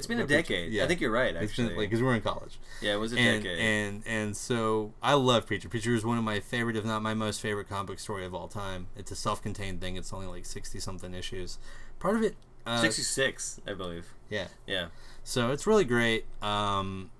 It's 0.00 0.06
been 0.06 0.20
a 0.20 0.26
decade. 0.26 0.72
yeah. 0.72 0.84
I 0.84 0.86
think 0.86 1.00
you're 1.00 1.10
right. 1.10 1.36
Actually, 1.36 1.68
been 1.68 1.76
like 1.76 1.90
because 1.90 2.02
we're 2.02 2.14
in 2.14 2.22
college. 2.22 2.58
yeah, 2.80 2.94
it 2.94 2.96
was 2.96 3.12
a 3.12 3.18
and, 3.18 3.42
decade. 3.42 3.58
and 3.58 4.02
and 4.06 4.36
so 4.36 4.92
I 5.02 5.14
love 5.14 5.46
Preacher. 5.46 5.68
Preacher 5.68 5.94
is 5.94 6.04
one 6.04 6.18
of 6.18 6.24
my 6.24 6.40
favorite, 6.40 6.76
if 6.76 6.84
not 6.84 7.02
my 7.02 7.14
most 7.14 7.40
favorite, 7.40 7.68
comic 7.68 7.86
book 7.86 7.98
story 7.98 8.24
of 8.24 8.34
all 8.34 8.48
time. 8.48 8.88
It's 8.96 9.10
a 9.10 9.16
self-contained 9.16 9.80
thing. 9.80 9.96
It's 9.96 10.12
only 10.12 10.26
like 10.26 10.44
sixty 10.44 10.80
something 10.80 11.14
issues. 11.14 11.58
Part 11.98 12.16
of 12.16 12.22
it, 12.22 12.34
uh, 12.66 12.80
66, 12.80 13.60
I 13.66 13.74
believe. 13.74 14.06
yeah. 14.28 14.48
Yeah. 14.66 14.86
So 15.22 15.50
it's 15.50 15.66
really 15.66 15.84
great. 15.84 16.24
Um, 16.42 17.10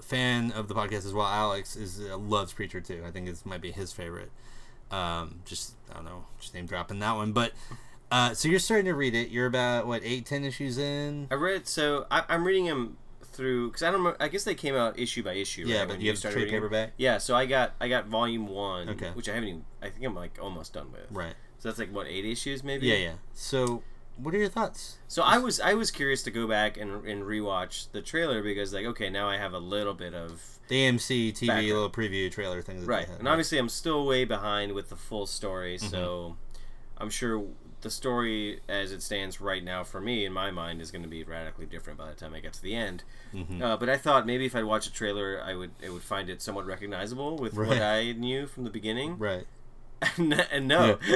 fan 0.00 0.52
of 0.52 0.68
the 0.68 0.74
podcast 0.74 1.06
as 1.06 1.12
well. 1.12 1.26
Alex 1.26 1.76
is 1.76 2.00
uh, 2.00 2.16
loves 2.16 2.52
Preacher 2.52 2.80
too. 2.80 3.02
I 3.06 3.10
think 3.10 3.26
this 3.26 3.44
might 3.44 3.60
be 3.60 3.72
his 3.72 3.92
favorite. 3.92 4.30
Um, 4.90 5.40
just 5.44 5.74
I 5.90 5.94
don't 5.94 6.04
know, 6.04 6.24
just 6.40 6.54
name 6.54 6.66
dropping 6.66 6.98
that 7.00 7.16
one. 7.16 7.32
But 7.32 7.52
uh, 8.10 8.34
so 8.34 8.48
you're 8.48 8.58
starting 8.58 8.86
to 8.86 8.94
read 8.94 9.14
it. 9.14 9.28
You're 9.30 9.46
about 9.46 9.86
what 9.86 10.02
eight, 10.04 10.26
ten 10.26 10.44
issues 10.44 10.78
in. 10.78 11.28
I 11.30 11.34
read 11.34 11.66
so 11.66 12.06
I, 12.10 12.24
I'm 12.28 12.44
reading 12.46 12.66
them 12.66 12.96
through 13.22 13.68
because 13.68 13.82
I 13.82 13.86
don't. 13.90 14.00
Remember, 14.00 14.16
I 14.20 14.28
guess 14.28 14.44
they 14.44 14.54
came 14.54 14.74
out 14.74 14.98
issue 14.98 15.22
by 15.22 15.34
issue. 15.34 15.64
Yeah, 15.66 15.80
right, 15.80 15.88
but 15.88 16.00
you 16.00 16.08
have 16.10 16.18
started 16.18 16.38
trade 16.40 16.50
paperback? 16.50 16.92
Yeah, 16.96 17.18
so 17.18 17.36
I 17.36 17.46
got 17.46 17.74
I 17.80 17.88
got 17.88 18.06
volume 18.06 18.48
one, 18.48 18.88
Okay. 18.90 19.10
which 19.14 19.28
I 19.28 19.34
haven't 19.34 19.48
even. 19.48 19.64
I 19.82 19.90
think 19.90 20.04
I'm 20.04 20.14
like 20.14 20.38
almost 20.40 20.72
done 20.72 20.90
with. 20.92 21.06
Right. 21.10 21.34
So 21.58 21.68
that's 21.68 21.78
like 21.78 21.92
what 21.92 22.06
eight 22.06 22.24
issues 22.24 22.62
maybe. 22.64 22.86
Yeah, 22.86 22.96
yeah. 22.96 23.12
So 23.34 23.82
what 24.16 24.34
are 24.34 24.38
your 24.38 24.48
thoughts? 24.48 24.98
So 25.06 25.22
I 25.22 25.38
was 25.38 25.60
I 25.60 25.74
was 25.74 25.90
curious 25.90 26.22
to 26.24 26.30
go 26.30 26.46
back 26.48 26.76
and 26.76 27.04
and 27.06 27.22
rewatch 27.24 27.92
the 27.92 28.00
trailer 28.00 28.42
because 28.42 28.72
like 28.72 28.86
okay 28.86 29.10
now 29.10 29.28
I 29.28 29.36
have 29.36 29.52
a 29.52 29.58
little 29.60 29.94
bit 29.94 30.14
of 30.14 30.42
The 30.68 30.76
AMC 30.88 31.32
TV 31.34 31.46
Background. 31.48 31.66
little 31.68 31.90
preview 31.90 32.30
trailer 32.32 32.62
thing. 32.62 32.84
Right 32.86 33.06
had, 33.08 33.18
and 33.20 33.28
obviously 33.28 33.58
I'm 33.58 33.68
still 33.68 34.06
way 34.06 34.24
behind 34.24 34.72
with 34.72 34.88
the 34.88 34.96
full 34.96 35.26
story 35.26 35.76
Mm-hmm. 35.76 35.88
so 35.90 36.36
I'm 36.96 37.10
sure 37.10 37.44
the 37.80 37.90
story 37.90 38.60
as 38.68 38.90
it 38.92 39.02
stands 39.02 39.40
right 39.40 39.62
now 39.62 39.84
for 39.84 40.00
me 40.00 40.24
in 40.24 40.32
my 40.32 40.50
mind 40.50 40.80
is 40.80 40.90
going 40.90 41.02
to 41.02 41.08
be 41.08 41.22
radically 41.24 41.66
different 41.66 41.98
by 41.98 42.08
the 42.08 42.14
time 42.14 42.34
I 42.34 42.40
get 42.40 42.52
to 42.54 42.62
the 42.62 42.74
end. 42.74 43.04
Mm-hmm. 43.34 43.62
Uh, 43.62 43.76
but 43.76 43.88
I 43.88 43.96
thought 43.96 44.26
maybe 44.26 44.46
if 44.46 44.56
I'd 44.56 44.64
watch 44.64 44.86
a 44.86 44.92
trailer 44.92 45.40
I 45.44 45.54
would 45.54 45.70
it 45.80 45.90
would 45.92 46.02
find 46.02 46.28
it 46.28 46.42
somewhat 46.42 46.66
recognizable 46.66 47.36
with 47.36 47.54
what 47.54 47.80
I 47.80 48.12
knew 48.12 48.46
from 48.46 48.64
the 48.64 48.70
beginning. 48.70 49.18
right. 49.18 49.46
and 50.18 50.68
no. 50.68 50.98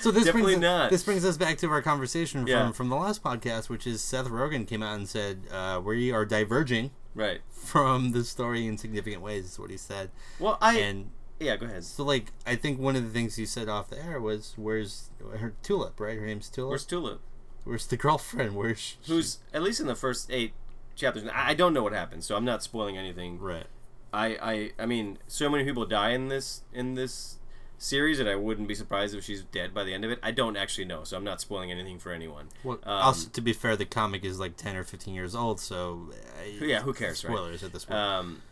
So 0.00 0.10
this 0.10 0.24
Definitely 0.24 0.54
brings 0.54 0.62
not. 0.62 0.90
this 0.90 1.02
brings 1.04 1.24
us 1.24 1.36
back 1.36 1.58
to 1.58 1.68
our 1.70 1.80
conversation 1.82 2.40
from 2.42 2.48
Yeah. 2.48 2.72
from 2.72 2.88
the 2.88 2.96
last 2.96 3.22
podcast, 3.22 3.68
which 3.68 3.86
is 3.86 4.02
Seth 4.02 4.26
Rogen 4.28 4.66
came 4.66 4.82
out 4.82 4.96
and 4.96 5.08
said 5.08 5.42
uh, 5.50 5.80
we 5.84 6.10
are 6.12 6.24
diverging 6.24 6.90
right. 7.14 7.40
from 7.50 8.12
the 8.12 8.24
story 8.24 8.66
in 8.66 8.76
significant 8.78 9.22
ways. 9.22 9.44
Is 9.46 9.58
what 9.58 9.70
he 9.70 9.76
said. 9.76 10.10
Well, 10.40 10.58
I 10.60 10.78
And 10.80 11.10
yeah, 11.42 11.56
go 11.56 11.66
ahead. 11.66 11.84
so, 11.84 12.04
like, 12.04 12.32
I 12.46 12.56
think 12.56 12.78
one 12.78 12.96
of 12.96 13.02
the 13.04 13.10
things 13.10 13.38
you 13.38 13.46
said 13.46 13.68
off 13.68 13.90
the 13.90 14.02
air 14.02 14.20
was, 14.20 14.54
"Where's 14.56 15.10
her 15.38 15.54
Tulip?" 15.62 15.98
Right? 16.00 16.18
Her 16.18 16.26
name's 16.26 16.48
Tulip. 16.48 16.70
Where's 16.70 16.84
Tulip? 16.84 17.20
Where's 17.64 17.86
the 17.86 17.96
girlfriend? 17.96 18.54
Where's 18.56 18.78
she? 18.78 18.96
Who's 19.06 19.38
at 19.52 19.62
least 19.62 19.80
in 19.80 19.86
the 19.86 19.94
first 19.94 20.30
eight 20.30 20.52
chapters. 20.96 21.24
I 21.32 21.50
I 21.50 21.54
don't 21.54 21.72
know 21.74 21.82
what 21.82 21.92
happens, 21.92 22.26
so 22.26 22.36
I'm 22.36 22.44
not 22.44 22.62
spoiling 22.62 22.96
anything. 22.98 23.38
right? 23.38 23.66
I, 24.12 24.26
I 24.42 24.70
I 24.80 24.86
mean, 24.86 25.18
so 25.26 25.48
many 25.48 25.64
people 25.64 25.86
die 25.86 26.10
in 26.10 26.28
this 26.28 26.62
in 26.72 26.94
this 26.94 27.38
series 27.78 28.18
that 28.18 28.28
I 28.28 28.36
wouldn't 28.36 28.68
be 28.68 28.74
surprised 28.76 29.12
if 29.14 29.24
she's 29.24 29.42
dead 29.42 29.72
by 29.74 29.82
the 29.84 29.92
end 29.94 30.04
of 30.04 30.10
it. 30.10 30.18
I 30.22 30.30
don't 30.30 30.56
actually 30.56 30.84
know, 30.84 31.02
so 31.02 31.16
I'm 31.16 31.24
not 31.24 31.40
spoiling 31.40 31.72
anything 31.72 31.98
for 31.98 32.12
anyone. 32.12 32.48
Well, 32.62 32.78
Um, 32.84 32.92
also, 33.02 33.28
to 33.30 33.40
be 33.40 33.52
fair, 33.52 33.74
the 33.76 33.86
comic 33.86 34.24
is 34.24 34.38
like 34.38 34.56
ten 34.56 34.76
or 34.76 34.84
fifteen 34.84 35.14
years 35.14 35.34
old, 35.34 35.58
so 35.60 36.10
uh, 36.12 36.64
Yeah, 36.64 36.82
who 36.82 36.92
cares, 36.92 37.24
right? 37.24 37.32
Spoilers 37.32 37.62
at 37.64 37.72
this 37.72 37.84
point. 37.86 37.98
Um, 37.98 38.42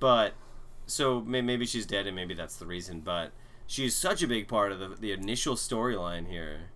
but 0.00 0.32
so 0.86 1.20
maybe 1.20 1.66
she's 1.66 1.86
dead, 1.86 2.06
and 2.06 2.14
maybe 2.16 2.34
that's 2.34 2.56
the 2.56 2.66
reason. 2.66 3.00
But 3.00 3.32
she's 3.66 3.94
such 3.96 4.22
a 4.22 4.26
big 4.26 4.48
part 4.48 4.72
of 4.72 4.78
the 4.80 4.88
the 4.88 5.12
initial 5.12 5.54
storyline 5.56 6.28
here. 6.28 6.70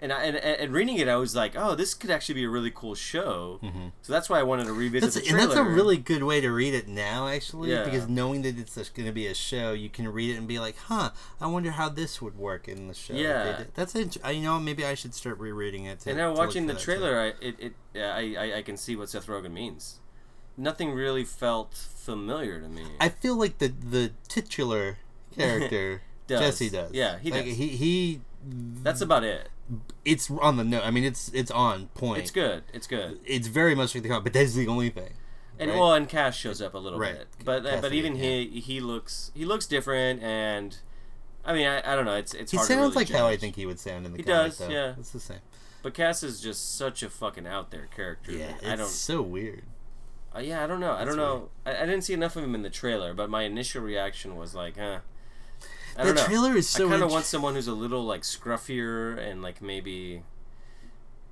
And, 0.00 0.12
I, 0.12 0.24
and 0.24 0.36
and 0.36 0.72
reading 0.72 0.98
it, 0.98 1.06
I 1.06 1.14
was 1.14 1.36
like, 1.36 1.52
"Oh, 1.56 1.76
this 1.76 1.94
could 1.94 2.10
actually 2.10 2.34
be 2.34 2.42
a 2.44 2.48
really 2.48 2.72
cool 2.74 2.96
show." 2.96 3.60
So 4.02 4.12
that's 4.12 4.28
why 4.28 4.40
I 4.40 4.42
wanted 4.42 4.64
to 4.66 4.72
revisit 4.72 5.10
Mm-hmm. 5.10 5.14
that's, 5.14 5.28
the 5.28 5.30
and 5.30 5.38
that's 5.38 5.60
a 5.60 5.62
really 5.62 5.96
good 5.96 6.24
way 6.24 6.40
to 6.40 6.50
read 6.50 6.74
it 6.74 6.88
now, 6.88 7.28
actually, 7.28 7.70
Yeah. 7.70 7.84
because 7.84 8.08
knowing 8.08 8.42
that 8.42 8.58
it's 8.58 8.74
going 8.88 9.06
to 9.06 9.12
be 9.12 9.28
a 9.28 9.34
show, 9.34 9.72
you 9.74 9.88
can 9.88 10.08
read 10.08 10.30
it 10.34 10.38
and 10.38 10.48
be 10.48 10.58
like, 10.58 10.76
"Huh, 10.76 11.10
I 11.40 11.46
wonder 11.46 11.70
how 11.70 11.88
this 11.88 12.20
would 12.20 12.36
work 12.36 12.66
in 12.66 12.88
the 12.88 12.94
show." 12.94 13.14
Yeah. 13.14 13.62
that's 13.74 13.94
int- 13.94 14.16
I- 14.24 14.32
you 14.32 14.42
know 14.42 14.58
maybe 14.58 14.84
I 14.84 14.94
should 14.94 15.14
start 15.14 15.38
rereading 15.38 15.84
it. 15.84 16.00
To, 16.00 16.08
And 16.10 16.18
now 16.18 16.34
watching 16.34 16.66
the 16.66 16.74
trailer, 16.74 17.16
I 17.20 17.26
it, 17.40 17.54
it 17.60 17.72
yeah, 17.94 18.12
I, 18.12 18.34
I 18.36 18.56
I 18.58 18.62
can 18.62 18.76
see 18.76 18.96
what 18.96 19.08
Seth 19.08 19.28
Rogen 19.28 19.52
means. 19.52 20.00
Nothing 20.56 20.92
really 20.92 21.24
felt 21.24 21.74
familiar 21.74 22.60
to 22.60 22.68
me. 22.68 22.82
I 23.00 23.08
feel 23.08 23.36
like 23.36 23.58
the 23.58 23.68
the 23.68 24.12
titular 24.28 24.98
character 25.34 26.02
Does. 26.28 26.40
Jesse 26.40 26.70
does. 26.70 26.92
Yeah, 26.92 27.18
he 27.18 27.30
like, 27.32 27.44
does. 27.44 27.56
He 27.56 27.68
he. 27.68 28.20
That's 28.44 29.00
about 29.00 29.24
it. 29.24 29.48
It's 30.04 30.30
on 30.30 30.56
the 30.56 30.64
note. 30.64 30.84
I 30.84 30.90
mean, 30.90 31.04
it's 31.04 31.30
it's 31.34 31.50
on 31.50 31.88
point. 31.88 32.20
It's 32.20 32.30
good. 32.30 32.62
It's 32.72 32.86
good. 32.86 33.18
It's 33.26 33.48
very 33.48 33.74
much 33.74 33.94
like 33.94 34.02
the 34.02 34.08
comic, 34.08 34.24
but 34.24 34.32
that's 34.32 34.54
the 34.54 34.68
only 34.68 34.90
thing. 34.90 35.14
And 35.58 35.70
right? 35.70 35.78
well, 35.78 35.94
and 35.94 36.08
Cass 36.08 36.36
shows 36.36 36.62
up 36.62 36.74
a 36.74 36.78
little 36.78 36.98
Right. 36.98 37.18
bit, 37.18 37.28
but 37.44 37.60
uh, 37.60 37.62
but 37.62 37.70
Cassidy, 37.82 37.98
even 37.98 38.16
he 38.16 38.60
he 38.60 38.80
looks 38.80 39.30
he 39.34 39.44
looks 39.44 39.66
different, 39.66 40.22
and 40.22 40.78
I 41.44 41.52
mean 41.52 41.66
I, 41.66 41.92
I 41.92 41.96
don't 41.96 42.04
know. 42.04 42.16
It's 42.16 42.34
it's 42.34 42.50
He 42.52 42.56
hard 42.56 42.68
sounds 42.68 42.80
really 42.80 42.94
like 42.94 43.08
how 43.10 43.26
I 43.26 43.36
think 43.36 43.56
he 43.56 43.66
would 43.66 43.80
sound 43.80 44.06
in 44.06 44.12
the 44.12 44.18
He 44.18 44.22
comic. 44.24 44.50
does, 44.52 44.58
though. 44.58 44.68
yeah. 44.68 44.94
It's 44.98 45.10
the 45.10 45.20
same. 45.20 45.40
But 45.82 45.94
Cass 45.94 46.22
is 46.22 46.40
just 46.40 46.76
such 46.76 47.02
a 47.02 47.10
fucking 47.10 47.46
out 47.46 47.70
there 47.72 47.88
character. 47.94 48.32
Yeah, 48.32 48.54
it's 48.60 48.66
I 48.66 48.76
don't. 48.76 48.88
so 48.88 49.20
weird. 49.22 49.64
Uh, 50.34 50.40
yeah, 50.40 50.64
I 50.64 50.66
don't 50.66 50.80
know. 50.80 50.92
I 50.92 51.04
don't 51.04 51.16
know. 51.16 51.48
I, 51.66 51.76
I 51.76 51.80
didn't 51.86 52.02
see 52.02 52.14
enough 52.14 52.36
of 52.36 52.44
him 52.44 52.54
in 52.54 52.62
the 52.62 52.70
trailer, 52.70 53.12
but 53.14 53.28
my 53.28 53.42
initial 53.42 53.82
reaction 53.82 54.36
was 54.36 54.54
like, 54.54 54.78
huh. 54.78 54.98
I 55.96 56.04
The 56.10 56.14
trailer 56.14 56.56
is 56.56 56.66
so 56.68 56.86
I 56.86 56.90
kind 56.92 57.02
of 57.02 57.10
want 57.10 57.26
someone 57.26 57.54
who's 57.54 57.68
a 57.68 57.74
little 57.74 58.02
like 58.04 58.22
scruffier 58.22 59.18
and 59.18 59.42
like 59.42 59.60
maybe 59.60 60.22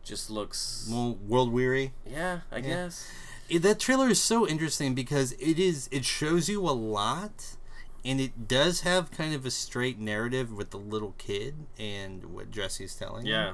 just 0.05 0.29
looks. 0.31 0.87
World 0.91 1.51
weary. 1.53 1.93
yeah, 2.07 2.41
I 2.53 2.61
guess. 2.61 3.09
It- 3.49 3.63
that 3.63 3.81
trailer 3.81 4.09
is 4.09 4.21
so 4.23 4.47
interesting 4.47 4.95
because 4.95 5.33
it 5.33 5.59
is 5.59 5.89
it 5.91 6.05
shows 6.05 6.49
you 6.49 6.61
a 6.69 6.71
lot 6.71 7.57
and 8.05 8.21
it 8.21 8.47
does 8.47 8.83
have 8.83 9.11
kind 9.11 9.35
of 9.35 9.45
a 9.45 9.51
straight 9.51 9.99
narrative 9.99 10.53
with 10.53 10.71
the 10.71 10.79
little 10.79 11.15
kid 11.19 11.55
and 11.79 12.27
what 12.27 12.51
Jesse's 12.53 12.95
telling 12.95 13.27
him. 13.27 13.33
Yeah. 13.33 13.53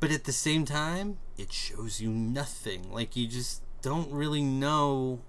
but 0.00 0.10
at 0.10 0.24
the 0.24 0.32
same 0.32 0.64
time 0.64 1.18
it 1.38 1.52
shows 1.52 2.00
you 2.00 2.10
nothing 2.10 2.90
like 2.92 3.14
you 3.14 3.28
just 3.28 3.62
don't 3.82 4.10
really 4.12 4.42
know 4.42 5.20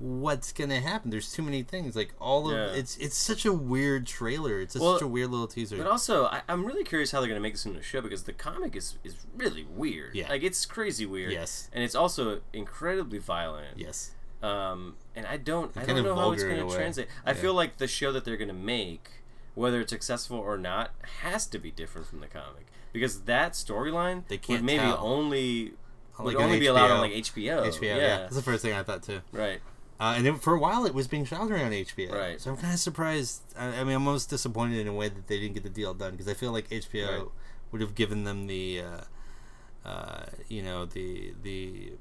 what's 0.00 0.52
gonna 0.52 0.80
happen 0.80 1.10
there's 1.10 1.32
too 1.32 1.42
many 1.42 1.60
things 1.64 1.96
like 1.96 2.14
all 2.20 2.48
of 2.48 2.52
Yeah. 2.56 2.78
it's 2.78 2.96
it's 2.98 3.16
such 3.16 3.44
a 3.44 3.52
weird 3.52 4.06
trailer 4.06 4.60
it's 4.60 4.76
Well, 4.78 4.92
such 4.94 5.02
a 5.02 5.08
weird 5.08 5.30
little 5.30 5.48
teaser 5.48 5.76
But 5.76 5.88
also, 5.88 6.26
I, 6.26 6.42
I'm 6.48 6.64
really 6.64 6.84
curious 6.84 7.10
how 7.10 7.18
they're 7.18 7.28
gonna 7.28 7.40
make 7.40 7.54
this 7.54 7.66
into 7.66 7.80
a 7.80 7.82
show 7.82 8.00
because 8.00 8.22
the 8.22 8.32
comic 8.32 8.76
is 8.76 8.96
is 9.02 9.16
really 9.36 9.64
weird. 9.64 10.14
Yeah. 10.14 10.28
Like 10.28 10.44
it's 10.44 10.64
crazy 10.66 11.04
weird. 11.04 11.32
Yes. 11.32 11.68
And 11.72 11.82
it's 11.82 11.96
also 11.96 12.42
incredibly 12.52 13.18
violent. 13.18 13.76
yes 13.76 14.12
Um, 14.40 14.94
and 15.16 15.26
I 15.26 15.36
don't, 15.36 15.76
I 15.76 15.84
don't 15.84 16.04
know 16.04 16.14
how 16.14 16.30
it's 16.30 16.44
gonna 16.44 16.70
translate. 16.70 17.08
I 17.26 17.30
Yeah. 17.30 17.36
feel 17.42 17.54
like 17.54 17.78
the 17.78 17.88
show 17.88 18.12
that 18.12 18.24
they're 18.24 18.36
going 18.36 18.46
to 18.46 18.54
make, 18.54 19.10
whether 19.56 19.80
it's 19.80 19.90
successful 19.90 20.38
or 20.38 20.56
not, 20.56 20.94
has 21.22 21.44
to 21.48 21.58
be 21.58 21.72
different 21.72 22.06
from 22.06 22.20
the 22.20 22.28
comic 22.28 22.66
because 22.92 23.22
that 23.22 23.54
storyline 23.54 24.28
They 24.28 24.38
can't 24.38 24.62
maybe 24.62 24.84
tell. 24.84 24.98
only 25.00 25.72
Like 26.18 26.26
would 26.26 26.36
on 26.36 26.42
only 26.44 26.58
be 26.60 26.66
allowed 26.66 26.90
on 26.90 27.00
like 27.00 27.12
HBO. 27.12 27.64
HBO 27.66 27.82
yeah. 27.82 27.96
yeah. 27.96 28.16
that's 28.18 28.34
the 28.36 28.42
first 28.42 28.62
thing 28.62 28.72
I 28.72 28.82
thought 28.82 29.02
too 29.02 29.20
Right. 29.32 29.60
uh, 30.00 30.14
and 30.16 30.26
then 30.26 30.36
for 30.36 30.54
a 30.54 30.58
while 30.58 30.84
it 30.86 30.94
was 30.94 31.06
being 31.08 31.24
shot 31.24 31.50
around 31.50 31.72
HBO 31.72 32.12
Right. 32.12 32.40
so 32.40 32.50
I'm 32.50 32.56
kind 32.56 32.74
of 32.74 32.80
surprised 32.80 33.42
I, 33.56 33.66
I 33.66 33.84
mean 33.84 33.94
I'm 33.96 34.06
almost 34.06 34.28
disappointed 34.30 34.78
in 34.78 34.88
a 34.88 34.92
way 34.92 35.08
that 35.08 35.26
they 35.28 35.38
didn't 35.38 35.54
get 35.54 35.62
the 35.62 35.68
deal 35.70 35.94
done 35.94 36.12
because 36.12 36.28
I 36.28 36.34
feel 36.34 36.52
like 36.52 36.68
HBO 36.70 37.08
Right. 37.18 37.28
would 37.72 37.80
have 37.80 37.94
given 37.94 38.24
them 38.24 38.46
the 38.46 38.82
uh, 38.82 39.88
uh, 39.88 40.24
you 40.48 40.62
know 40.62 40.84
the 40.86 41.34
the 41.42 41.92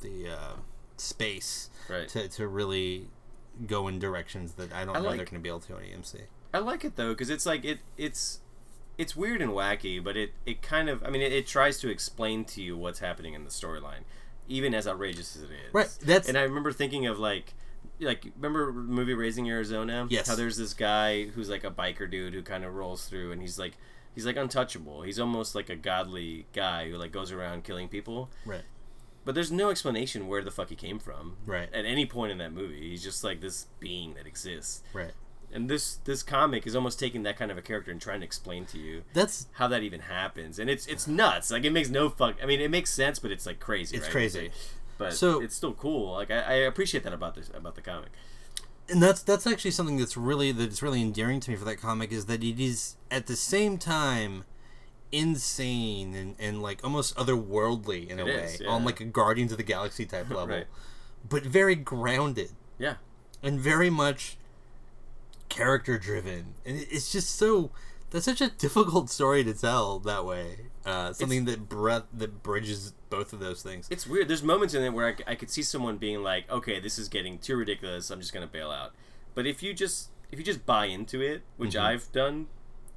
the 0.00 0.28
uh, 0.28 0.52
space 0.96 1.70
Right. 1.88 2.08
to, 2.08 2.28
to 2.28 2.46
really 2.48 3.08
go 3.66 3.88
in 3.88 3.98
directions 3.98 4.52
that 4.54 4.72
I 4.72 4.84
don't 4.84 4.96
I 4.96 5.00
know 5.00 5.06
like- 5.08 5.16
they're 5.18 5.26
going 5.26 5.40
to 5.40 5.42
be 5.42 5.48
able 5.48 5.60
to 5.60 5.74
on 5.74 5.82
AMC. 5.82 6.22
I 6.54 6.58
like 6.58 6.84
it 6.84 6.96
though 6.96 7.10
because 7.10 7.30
it's 7.30 7.46
like 7.46 7.64
it 7.64 7.78
it's 7.96 8.40
it's 9.00 9.16
weird 9.16 9.40
and 9.42 9.52
wacky, 9.52 10.02
but 10.02 10.16
it 10.16 10.32
it 10.46 10.62
kind 10.62 10.88
of 10.88 11.02
I 11.04 11.10
mean 11.10 11.22
it, 11.22 11.32
it 11.32 11.46
tries 11.46 11.78
to 11.80 11.88
explain 11.88 12.44
to 12.46 12.62
you 12.62 12.76
what's 12.76 12.98
happening 13.00 13.34
in 13.34 13.44
the 13.44 13.50
storyline, 13.50 14.04
even 14.48 14.74
as 14.74 14.86
outrageous 14.86 15.36
as 15.36 15.42
it 15.42 15.50
is. 15.50 15.72
Right, 15.74 15.88
that's- 16.02 16.28
and 16.28 16.36
I 16.38 16.42
remember 16.42 16.72
thinking 16.72 17.06
of 17.06 17.18
like. 17.18 17.54
Like 18.02 18.24
remember 18.36 18.66
the 18.72 18.78
movie 18.78 19.12
Raising 19.12 19.46
Arizona? 19.50 20.06
Yes. 20.08 20.26
How 20.26 20.34
there's 20.34 20.56
this 20.56 20.72
guy 20.72 21.24
who's 21.26 21.50
like 21.50 21.64
a 21.64 21.70
biker 21.70 22.10
dude 22.10 22.32
who 22.32 22.40
kind 22.42 22.64
of 22.64 22.74
rolls 22.74 23.04
through, 23.06 23.30
and 23.30 23.42
he's 23.42 23.58
like 23.58 23.74
he's 24.14 24.24
like 24.24 24.36
untouchable. 24.36 25.02
He's 25.02 25.20
almost 25.20 25.54
like 25.54 25.68
a 25.68 25.76
godly 25.76 26.46
guy 26.54 26.88
who 26.88 26.96
like 26.96 27.12
goes 27.12 27.30
around 27.30 27.64
killing 27.64 27.88
people. 27.88 28.30
Right. 28.46 28.62
But 29.26 29.34
there's 29.34 29.52
no 29.52 29.68
explanation 29.68 30.28
where 30.28 30.42
the 30.42 30.50
fuck 30.50 30.70
he 30.70 30.76
came 30.76 30.98
from. 30.98 31.36
Right. 31.44 31.68
At 31.74 31.84
any 31.84 32.06
point 32.06 32.32
in 32.32 32.38
that 32.38 32.54
movie, 32.54 32.88
he's 32.88 33.02
just 33.04 33.22
like 33.22 33.42
this 33.42 33.66
being 33.80 34.14
that 34.14 34.26
exists 34.26 34.82
Right. 34.94 35.12
And 35.52 35.68
this 35.68 35.96
this 36.04 36.22
comic 36.22 36.66
is 36.66 36.74
almost 36.76 36.98
taking 36.98 37.22
that 37.24 37.36
kind 37.38 37.50
of 37.50 37.58
a 37.58 37.62
character 37.62 37.90
and 37.90 38.00
trying 38.00 38.20
to 38.20 38.24
explain 38.26 38.64
to 38.66 38.78
you 38.78 39.02
That's 39.14 39.46
how 39.52 39.66
that 39.68 39.82
even 39.82 40.00
happens 40.00 40.58
and 40.58 40.70
it's 40.70 40.86
it's 40.86 41.06
nuts 41.06 41.50
like 41.50 41.64
it 41.64 41.70
makes 41.70 41.88
no 41.90 42.08
fuck 42.08 42.36
i 42.42 42.46
mean 42.46 42.60
it 42.60 42.70
makes 42.70 42.92
sense 42.92 43.18
but 43.18 43.30
it's 43.30 43.46
like 43.46 43.58
crazy 43.60 43.96
It's 43.96 44.06
right? 44.06 44.12
crazy. 44.12 44.50
but 44.98 45.12
So- 45.12 45.40
it's 45.42 45.54
still 45.56 45.72
cool 45.74 46.12
like 46.12 46.30
I, 46.30 46.38
I 46.40 46.54
appreciate 46.54 47.02
that 47.04 47.12
about 47.12 47.34
this 47.34 47.50
about 47.54 47.74
the 47.74 47.80
comic 47.82 48.10
and 48.88 49.02
that's 49.02 49.22
that's 49.22 49.46
actually 49.46 49.70
something 49.72 49.96
that's 49.98 50.16
really 50.16 50.52
that's 50.52 50.82
really 50.82 51.00
endearing 51.02 51.40
to 51.40 51.50
me 51.50 51.56
for 51.56 51.64
that 51.64 51.76
comic 51.80 52.10
is 52.12 52.26
that 52.26 52.42
it 52.44 52.60
is 52.60 52.96
at 53.10 53.26
the 53.26 53.36
same 53.36 53.78
time 53.78 54.44
insane 55.12 56.14
and, 56.14 56.36
and 56.38 56.62
like 56.62 56.80
almost 56.84 57.16
otherworldly 57.16 58.08
in 58.08 58.18
a 58.20 58.26
It 58.26 58.34
way 58.36 58.44
is, 58.44 58.60
yeah. 58.60 58.68
on 58.68 58.84
like 58.84 59.00
a 59.00 59.04
Guardians 59.04 59.50
of 59.52 59.58
the 59.58 59.64
Galaxy 59.64 60.06
type 60.06 60.30
level, 60.30 60.46
Right. 60.56 60.66
but 61.28 61.42
very 61.42 61.74
grounded 61.74 62.50
yeah 62.78 62.94
and 63.42 63.58
very 63.58 63.90
much 63.90 64.36
character 65.50 65.98
driven 65.98 66.54
and 66.64 66.86
it's 66.90 67.12
just 67.12 67.34
so 67.36 67.70
that's 68.10 68.24
such 68.24 68.40
a 68.40 68.48
difficult 68.48 69.08
story 69.10 69.44
to 69.44 69.52
tell 69.54 69.98
that 70.00 70.24
way. 70.24 70.56
Uh, 70.84 71.12
something 71.12 71.44
that 71.44 71.68
bre- 71.68 71.98
that 72.12 72.42
bridges 72.42 72.92
both 73.10 73.32
of 73.32 73.38
those 73.38 73.62
things. 73.62 73.86
It's 73.90 74.06
weird. 74.06 74.26
There's 74.28 74.42
moments 74.42 74.72
in 74.74 74.82
it 74.82 74.90
where 74.90 75.14
I 75.26 75.34
could 75.34 75.50
see 75.50 75.62
someone 75.62 75.96
being 75.98 76.22
like 76.22 76.50
okay 76.50 76.80
this 76.80 76.98
is 76.98 77.08
getting 77.08 77.38
too 77.38 77.56
ridiculous. 77.56 78.10
I'm 78.10 78.20
just 78.20 78.32
gonna 78.32 78.46
bail 78.46 78.70
out. 78.70 78.94
But 79.34 79.46
if 79.46 79.62
you 79.62 79.74
just 79.74 80.08
if 80.32 80.38
you 80.38 80.44
just 80.44 80.64
buy 80.64 80.86
into 80.86 81.20
it 81.20 81.42
which 81.56 81.74
Mhm. 81.74 81.80
i've 81.80 82.12
done 82.12 82.46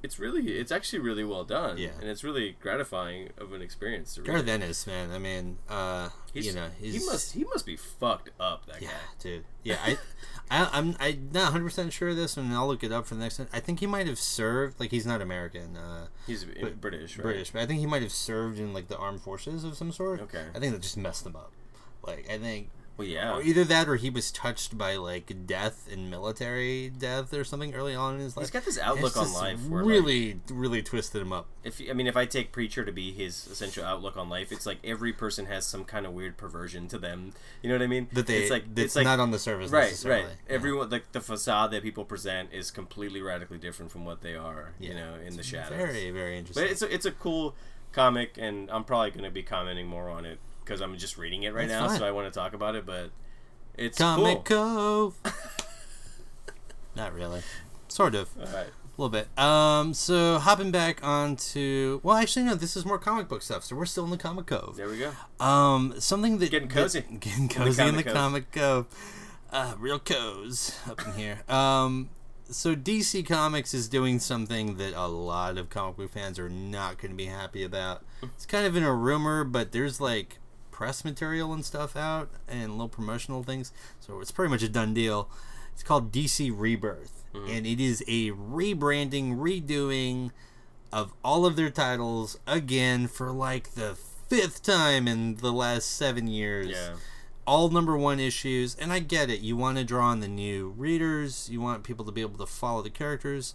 it's 0.04 0.18
really 0.18 0.52
it's 0.58 0.70
actually 0.70 0.98
really 1.00 1.24
well 1.24 1.44
done 1.44 1.78
Yeah. 1.78 1.88
and 2.00 2.08
it's 2.10 2.22
really 2.22 2.56
gratifying 2.60 3.30
of 3.38 3.52
an 3.52 3.62
experience 3.62 4.14
to 4.14 4.22
read. 4.22 4.48
Ennis, 4.48 4.86
man. 4.86 5.10
I 5.10 5.18
mean, 5.18 5.56
uh, 5.68 6.10
He's- 6.32 6.46
you 6.46 6.52
know, 6.52 6.68
he's, 6.78 6.94
he 7.00 7.06
must 7.06 7.32
he 7.32 7.44
must 7.44 7.64
be 7.66 7.76
fucked 7.76 8.30
up 8.38 8.66
that 8.66 8.82
Yeah, 8.82 8.88
guy 8.88 8.94
dude. 9.20 9.44
Yeah, 9.62 9.78
I, 9.82 9.98
I, 10.50 10.68
I'm 10.72 10.94
I'm 11.00 11.30
not 11.32 11.44
100 11.44 11.64
percent 11.64 11.92
sure 11.92 12.10
of 12.10 12.16
this, 12.16 12.36
and 12.36 12.52
I'll 12.52 12.66
look 12.68 12.84
it 12.84 12.92
up 12.92 13.06
for 13.06 13.14
the 13.14 13.20
next 13.20 13.38
one. 13.38 13.48
I 13.52 13.60
think 13.60 13.80
he 13.80 13.86
might 13.86 14.06
have 14.06 14.18
served. 14.18 14.78
Like 14.78 14.90
he's 14.90 15.06
not 15.06 15.22
American, 15.22 15.76
uh, 15.76 16.08
He's 16.26 16.44
But- 16.44 16.80
British, 16.80 17.16
right? 17.16 17.22
British, 17.22 17.50
but 17.50 17.62
I 17.62 17.66
think 17.66 17.80
he 17.80 17.86
might 17.86 18.02
have 18.02 18.12
served 18.12 18.58
in 18.58 18.72
like 18.74 18.88
the 18.88 18.98
armed 18.98 19.22
forces 19.22 19.64
of 19.64 19.74
some 19.76 19.90
sort. 19.90 20.20
Okay. 20.20 20.44
I 20.54 20.58
think 20.58 20.72
that 20.74 20.82
just 20.82 20.96
messed 20.98 21.24
him 21.24 21.34
up. 21.34 21.50
Like 22.06 22.28
I 22.30 22.36
think 22.38 22.68
Well, 22.96 23.08
yeah. 23.08 23.34
or 23.34 23.42
either 23.42 23.64
that 23.64 23.88
or 23.88 23.96
he 23.96 24.08
was 24.08 24.30
touched 24.30 24.78
by 24.78 24.94
like 24.96 25.46
death 25.46 25.88
and 25.90 26.10
military 26.10 26.90
death 26.90 27.34
or 27.34 27.42
something 27.42 27.74
early 27.74 27.94
on 27.94 28.14
in 28.14 28.20
his 28.20 28.36
life. 28.36 28.44
He's 28.44 28.50
got 28.50 28.64
this 28.64 28.78
outlook 28.78 29.16
on 29.16 29.32
life 29.32 29.66
where, 29.66 29.82
like, 29.82 29.90
really, 29.90 30.40
really 30.48 30.80
twisted 30.80 31.20
him 31.20 31.32
up. 31.32 31.46
if 31.64 31.80
I 31.88 31.92
mean, 31.92 32.06
if 32.06 32.16
I 32.16 32.24
take 32.24 32.52
preacher 32.52 32.84
to 32.84 32.92
be 32.92 33.12
his 33.12 33.48
essential 33.48 33.84
outlook 33.84 34.16
on 34.16 34.28
life, 34.28 34.52
it's 34.52 34.64
like 34.64 34.78
every 34.84 35.12
person 35.12 35.46
has 35.46 35.66
some 35.66 35.84
kind 35.84 36.06
of 36.06 36.12
weird 36.12 36.36
perversion 36.36 36.86
to 36.88 36.98
them. 36.98 37.32
You 37.62 37.68
know 37.68 37.74
what 37.74 37.82
I 37.82 37.88
mean? 37.88 38.08
That 38.12 38.28
they 38.28 38.42
it's 38.42 38.50
like 38.50 38.64
it's 38.76 38.94
like 38.94 39.04
not 39.04 39.18
on 39.18 39.32
the 39.32 39.40
surface 39.40 39.72
right, 39.72 39.88
necessarily. 39.88 40.22
right. 40.22 40.32
Yeah. 40.48 40.54
Everyone 40.54 40.88
like 40.90 41.10
the 41.10 41.20
facade 41.20 41.72
that 41.72 41.82
people 41.82 42.04
present 42.04 42.50
is 42.52 42.70
completely 42.70 43.20
radically 43.20 43.58
different 43.58 43.90
from 43.90 44.04
what 44.04 44.20
they 44.20 44.36
are. 44.36 44.74
You 44.78 44.94
know, 44.94 45.14
in 45.24 45.36
the 45.36 45.42
shadows. 45.42 45.76
Very, 45.76 46.10
very 46.10 46.38
interesting. 46.38 46.62
But 46.62 46.70
it's 46.70 46.82
a, 46.82 46.94
it's 46.94 47.06
a 47.06 47.12
cool 47.12 47.56
comic, 47.90 48.38
and 48.38 48.70
I'm 48.70 48.84
probably 48.84 49.10
going 49.10 49.24
to 49.24 49.30
be 49.30 49.42
commenting 49.42 49.88
more 49.88 50.08
on 50.08 50.24
it 50.24 50.38
because 50.64 50.80
I'm 50.80 50.96
just 50.96 51.18
reading 51.18 51.42
it 51.44 51.54
right 51.54 51.68
That's 51.68 51.80
now, 51.80 51.88
fine. 51.88 51.98
so 51.98 52.06
I 52.06 52.10
want 52.10 52.32
to 52.32 52.38
talk 52.38 52.54
about 52.54 52.74
it. 52.74 52.86
But 52.86 53.10
it's 53.76 53.98
Comic 53.98 54.44
cool. 54.44 55.12
Cove. 55.14 55.14
Not 56.96 57.14
really. 57.14 57.42
Sort 57.88 58.14
of. 58.14 58.28
All 58.38 58.46
right. 58.46 58.66
A 58.66 59.00
little 59.02 59.08
bit. 59.10 59.36
Um, 59.38 59.92
so 59.92 60.38
hopping 60.38 60.70
back 60.70 61.02
onto 61.04 62.00
well, 62.04 62.16
actually 62.16 62.44
no, 62.44 62.54
this 62.54 62.76
is 62.76 62.84
more 62.84 62.98
comic 62.98 63.28
book 63.28 63.42
stuff. 63.42 63.64
So 63.64 63.74
we're 63.74 63.86
still 63.86 64.04
in 64.04 64.10
the 64.10 64.16
comic 64.16 64.46
cove. 64.46 64.76
There 64.76 64.88
we 64.88 64.98
go. 64.98 65.12
Um, 65.44 65.94
something 65.98 66.38
that 66.38 66.50
Getting 66.52 66.68
cozy. 66.68 67.00
that- 67.10 67.20
getting 67.20 67.48
cozy 67.48 67.82
in 67.82 67.96
the 67.96 68.04
comic 68.04 68.52
cove. 68.52 68.86
comic 68.90 68.90
cove. 68.92 69.20
Uh, 69.52 69.74
real 69.78 69.98
cozy 69.98 70.72
up 70.88 71.04
in 71.06 71.12
here. 71.14 71.42
Um, 71.48 72.10
so 72.50 72.76
DC 72.76 73.26
Comics 73.26 73.72
is 73.72 73.88
doing 73.88 74.18
something 74.18 74.76
that 74.76 74.94
a 74.94 75.06
lot 75.06 75.58
of 75.58 75.70
comic 75.70 75.96
book 75.96 76.10
fans 76.12 76.38
are 76.38 76.48
not 76.48 76.98
going 76.98 77.10
to 77.10 77.16
be 77.16 77.26
happy 77.26 77.62
about. 77.64 78.04
It's 78.22 78.46
kind 78.46 78.66
of 78.66 78.76
in 78.76 78.82
a 78.82 78.92
rumor, 78.92 79.44
but 79.44 79.72
there's 79.72 80.00
like 80.00 80.38
press 80.74 81.04
material 81.04 81.52
and 81.52 81.64
stuff 81.64 81.96
out 81.96 82.28
and 82.48 82.72
little 82.72 82.88
promotional 82.88 83.44
things. 83.44 83.72
So 84.00 84.20
it's 84.20 84.32
pretty 84.32 84.50
much 84.50 84.64
a 84.64 84.68
done 84.68 84.92
deal. 84.92 85.30
It's 85.72 85.84
called 85.84 86.10
DC 86.10 86.52
Rebirth, 86.52 87.22
mm-hmm. 87.32 87.48
and 87.48 87.64
it 87.64 87.80
is 87.80 88.02
a 88.08 88.32
rebranding, 88.32 89.36
redoing 89.36 90.32
of 90.92 91.14
all 91.24 91.46
of 91.46 91.54
their 91.54 91.70
titles 91.70 92.40
again 92.44 93.06
for 93.06 93.30
like 93.30 93.74
the 93.74 93.96
fifth 94.28 94.64
time 94.64 95.06
in 95.06 95.36
the 95.36 95.52
last 95.52 95.86
seven 95.96 96.26
years. 96.26 96.70
Yeah. 96.70 96.94
All 97.46 97.68
number 97.68 97.96
one 97.96 98.18
issues, 98.18 98.74
and 98.74 98.92
I 98.92 98.98
get 98.98 99.30
it. 99.30 99.40
You 99.40 99.56
want 99.56 99.78
to 99.78 99.84
draw 99.84 100.06
on 100.06 100.20
the 100.20 100.28
new 100.28 100.74
readers, 100.76 101.48
you 101.48 101.60
want 101.60 101.84
people 101.84 102.04
to 102.04 102.12
be 102.12 102.22
able 102.22 102.38
to 102.38 102.46
follow 102.46 102.82
the 102.82 102.90
characters 102.90 103.54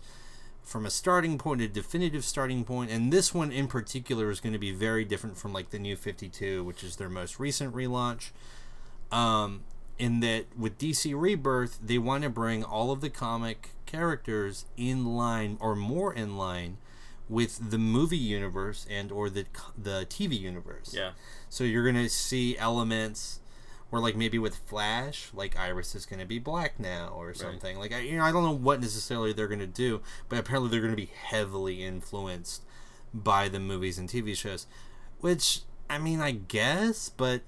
from 0.63 0.85
a 0.85 0.89
starting 0.89 1.37
point, 1.37 1.61
a 1.61 1.67
definitive 1.67 2.23
starting 2.23 2.63
point, 2.63 2.91
and 2.91 3.11
this 3.11 3.33
one 3.33 3.51
in 3.51 3.67
particular 3.67 4.29
is 4.29 4.39
going 4.39 4.53
to 4.53 4.59
be 4.59 4.71
very 4.71 5.03
different 5.03 5.37
from 5.37 5.53
like 5.53 5.71
the 5.71 5.79
new 5.79 5.95
52, 5.95 6.63
which 6.63 6.83
is 6.83 6.97
their 6.97 7.09
most 7.09 7.39
recent 7.39 7.73
relaunch. 7.73 8.31
Um, 9.11 9.61
in 9.97 10.21
that 10.21 10.45
with 10.57 10.77
DC 10.77 11.19
Rebirth, 11.19 11.79
they 11.83 11.97
want 11.97 12.23
to 12.23 12.29
bring 12.29 12.63
all 12.63 12.91
of 12.91 13.01
the 13.01 13.09
comic 13.09 13.71
characters 13.85 14.65
in 14.77 15.15
line 15.17 15.57
or 15.59 15.75
more 15.75 16.13
in 16.13 16.37
line 16.37 16.77
with 17.27 17.71
the 17.71 17.77
movie 17.77 18.17
universe 18.17 18.87
and 18.89 19.11
or 19.11 19.29
the 19.29 19.45
the 19.77 20.05
TV 20.09 20.39
universe. 20.39 20.93
Yeah. 20.93 21.11
So 21.49 21.63
you're 21.63 21.85
gonna 21.85 22.09
see 22.09 22.57
elements 22.57 23.39
where, 23.89 24.01
like, 24.01 24.15
maybe 24.15 24.37
with 24.37 24.55
Flash, 24.55 25.29
like 25.33 25.57
Iris 25.57 25.95
is 25.95 26.05
gonna 26.05 26.25
be 26.25 26.39
black 26.39 26.79
now 26.79 27.13
or 27.15 27.33
something. 27.33 27.77
Like, 27.79 27.93
I, 27.93 27.99
you 27.99 28.17
know, 28.17 28.23
I 28.23 28.31
don't 28.31 28.43
know 28.43 28.55
what 28.55 28.81
necessarily 28.81 29.33
they're 29.33 29.47
gonna 29.47 29.67
do, 29.67 30.01
but 30.27 30.39
apparently 30.39 30.69
they're 30.69 30.81
gonna 30.81 30.95
be 30.95 31.11
heavily 31.13 31.83
influenced 31.83 32.63
by 33.13 33.49
the 33.49 33.59
movies 33.59 33.97
and 33.97 34.07
TV 34.07 34.35
shows. 34.35 34.67
Which, 35.19 35.61
I 35.89 35.97
mean, 35.97 36.21
I 36.21 36.31
guess, 36.31 37.09
but 37.09 37.41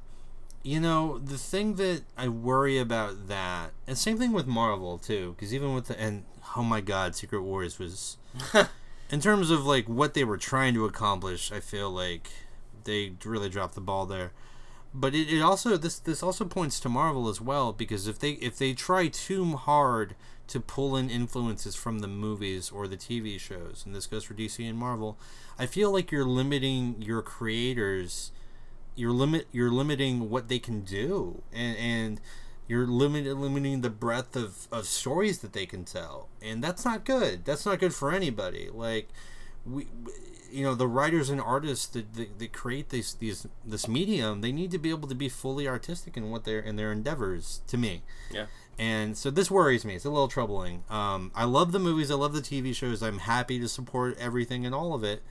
you 0.64 0.80
know, 0.80 1.18
the 1.18 1.38
thing 1.38 1.76
that 1.76 2.04
I 2.18 2.28
worry 2.28 2.78
about 2.78 3.28
that, 3.28 3.72
and 3.88 3.98
same 3.98 4.18
thing 4.18 4.32
with 4.32 4.48
Marvel 4.48 4.98
too, 4.98 5.34
because 5.36 5.54
even 5.54 5.74
with 5.74 5.88
the 5.88 6.00
and 6.00 6.24
oh 6.56 6.64
my 6.64 6.82
God, 6.82 7.16
Secret 7.16 7.42
Wars 7.42 7.80
was 7.80 8.18
in 9.10 9.22
terms 9.22 9.50
of 9.50 9.66
like 9.66 9.88
what 9.90 10.14
they 10.14 10.24
were 10.24 10.38
trying 10.38 10.74
to 10.76 10.86
accomplish, 10.86 11.52
I 11.52 11.60
feel 11.60 11.90
like 11.90 12.30
they 12.84 13.14
really 13.26 13.50
dropped 13.50 13.76
the 13.76 13.82
ball 13.82 14.06
there. 14.06 14.32
But 14.94 15.16
it, 15.16 15.32
it 15.32 15.42
also 15.42 15.78
this 15.78 16.00
this 16.00 16.22
also 16.22 16.46
points 16.46 16.80
to 16.82 16.90
Marvel 16.90 17.30
as 17.30 17.40
well 17.40 17.72
because 17.72 18.08
if 18.08 18.20
they 18.20 18.32
if 18.32 18.58
they 18.58 18.74
try 18.74 19.08
too 19.08 19.56
hard 19.56 20.16
to 20.48 20.60
pull 20.60 20.98
in 20.98 21.10
influences 21.10 21.76
from 21.76 22.00
the 22.00 22.10
movies 22.10 22.70
or 22.70 22.88
the 22.88 22.98
TV 22.98 23.40
shows, 23.40 23.84
and 23.86 23.96
this 23.96 24.06
goes 24.06 24.26
for 24.26 24.34
DC 24.34 24.68
and 24.68 24.78
Marvel, 24.78 25.18
I 25.58 25.66
feel 25.66 25.92
like 25.92 26.12
you're 26.12 26.26
limiting 26.26 27.02
your 27.02 27.22
creators. 27.22 28.32
You're 28.96 29.14
limit 29.14 29.48
you're 29.54 29.72
limiting 29.72 30.30
what 30.30 30.50
they 30.50 30.60
can 30.60 30.82
do, 30.82 31.42
and 31.54 31.78
and 31.78 32.22
you're 32.68 32.88
limit, 32.88 33.26
limiting 33.38 33.82
the 33.82 33.90
breadth 33.90 34.36
of, 34.36 34.68
of 34.72 34.86
stories 34.86 35.40
that 35.40 35.52
they 35.52 35.66
can 35.66 35.84
tell 35.84 36.30
and 36.42 36.64
that's 36.64 36.86
not 36.86 37.04
good 37.04 37.44
that's 37.44 37.66
not 37.66 37.80
good 37.80 37.94
for 37.94 38.14
anybody 38.14 38.70
like 38.74 39.10
we 39.66 39.88
you 40.52 40.64
know 40.64 40.76
the 40.76 40.88
writers 40.88 41.30
and 41.30 41.40
artists 41.40 41.86
that, 41.88 42.14
that, 42.16 42.40
that 42.40 42.52
create 42.52 42.90
these 42.90 43.14
these 43.16 43.48
this 43.64 43.88
medium 43.88 44.42
they 44.42 44.52
need 44.52 44.70
to 44.72 44.78
be 44.78 44.90
able 44.90 45.08
to 45.08 45.16
be 45.16 45.30
fully 45.30 45.68
artistic 45.68 46.18
in 46.18 46.30
what 46.30 46.44
they're 46.44 46.60
in 46.60 46.76
their 46.76 46.92
endeavors 46.92 47.62
to 47.68 47.78
me 47.78 48.02
Yeah. 48.32 48.48
and 48.78 49.18
so 49.18 49.32
this 49.32 49.50
worries 49.50 49.86
me 49.86 49.96
it's 49.96 50.04
a 50.06 50.10
little 50.10 50.28
troubling 50.28 50.84
um, 50.90 51.32
i 51.36 51.46
love 51.46 51.72
the 51.72 51.80
movies 51.80 52.12
i 52.12 52.16
love 52.16 52.34
the 52.34 52.42
tv 52.42 52.76
shows 52.76 53.02
i'm 53.02 53.20
happy 53.20 53.60
to 53.60 53.68
support 53.70 54.18
everything 54.20 54.66
and 54.66 54.76
all 54.76 54.94
of 54.94 55.04
it 55.04 55.22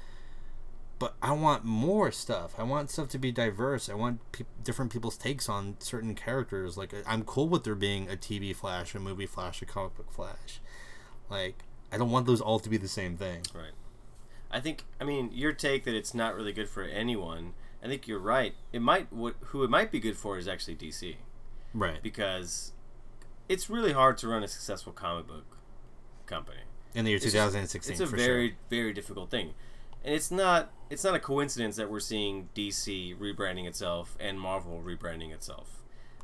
but 0.98 1.14
I 1.22 1.32
want 1.32 1.64
more 1.64 2.12
stuff. 2.12 2.52
I 2.58 2.62
want 2.62 2.90
stuff 2.90 3.08
to 3.08 3.18
be 3.18 3.32
diverse. 3.32 3.88
I 3.88 3.94
want 3.94 4.20
pe- 4.32 4.44
different 4.62 4.92
people's 4.92 5.16
takes 5.16 5.48
on 5.48 5.76
certain 5.78 6.14
characters. 6.14 6.76
Like 6.76 6.92
I'm 7.06 7.22
cool 7.24 7.48
with 7.48 7.64
there 7.64 7.74
being 7.74 8.06
a 8.10 8.16
TV 8.16 8.54
Flash, 8.54 8.94
a 8.94 9.00
movie 9.00 9.24
Flash, 9.24 9.62
a 9.62 9.64
comic 9.64 9.96
book 9.96 10.12
Flash. 10.12 10.60
Like 11.30 11.64
I 11.90 11.96
don't 11.96 12.10
want 12.10 12.26
those 12.26 12.42
all 12.42 12.60
to 12.60 12.68
be 12.68 12.76
the 12.76 12.86
same 12.86 13.16
thing. 13.16 13.40
Right. 13.54 13.72
I 14.50 14.60
think. 14.60 14.84
I 15.00 15.04
mean, 15.04 15.30
your 15.32 15.52
take 15.52 15.84
that 15.84 15.94
it's 15.94 16.14
not 16.14 16.34
really 16.34 16.52
good 16.52 16.68
for 16.68 16.82
anyone. 16.82 17.54
I 17.82 17.86
think 17.86 18.06
you're 18.08 18.18
right. 18.18 18.54
It 18.72 18.80
might. 18.82 19.12
What 19.12 19.36
who 19.46 19.62
it 19.64 19.70
might 19.70 19.90
be 19.90 20.00
good 20.00 20.16
for 20.16 20.38
is 20.38 20.46
actually 20.48 20.76
DC 20.76 21.16
Right. 21.72 22.02
because 22.02 22.72
it's 23.48 23.70
really 23.70 23.92
hard 23.92 24.18
to 24.18 24.28
run 24.28 24.42
a 24.42 24.48
successful 24.48 24.92
comic 24.92 25.26
book 25.26 25.44
company. 26.26 26.60
In 26.94 27.04
the 27.04 27.10
year 27.12 27.20
2016, 27.20 27.92
It's 27.92 28.00
a 28.00 28.06
for 28.06 28.16
very 28.16 28.48
sure. 28.50 28.56
very 28.68 28.92
difficult 28.92 29.30
thing, 29.30 29.54
and 30.04 30.14
it's 30.14 30.30
not. 30.30 30.72
It's 30.90 31.04
not 31.04 31.14
a 31.14 31.20
coincidence 31.20 31.76
that 31.76 31.88
we're 31.88 32.00
seeing 32.00 32.48
DC 32.54 33.16
rebranding 33.16 33.66
itself 33.66 34.16
and 34.18 34.40
Marvel 34.40 34.82
rebranding 34.84 35.32
itself. 35.32 35.82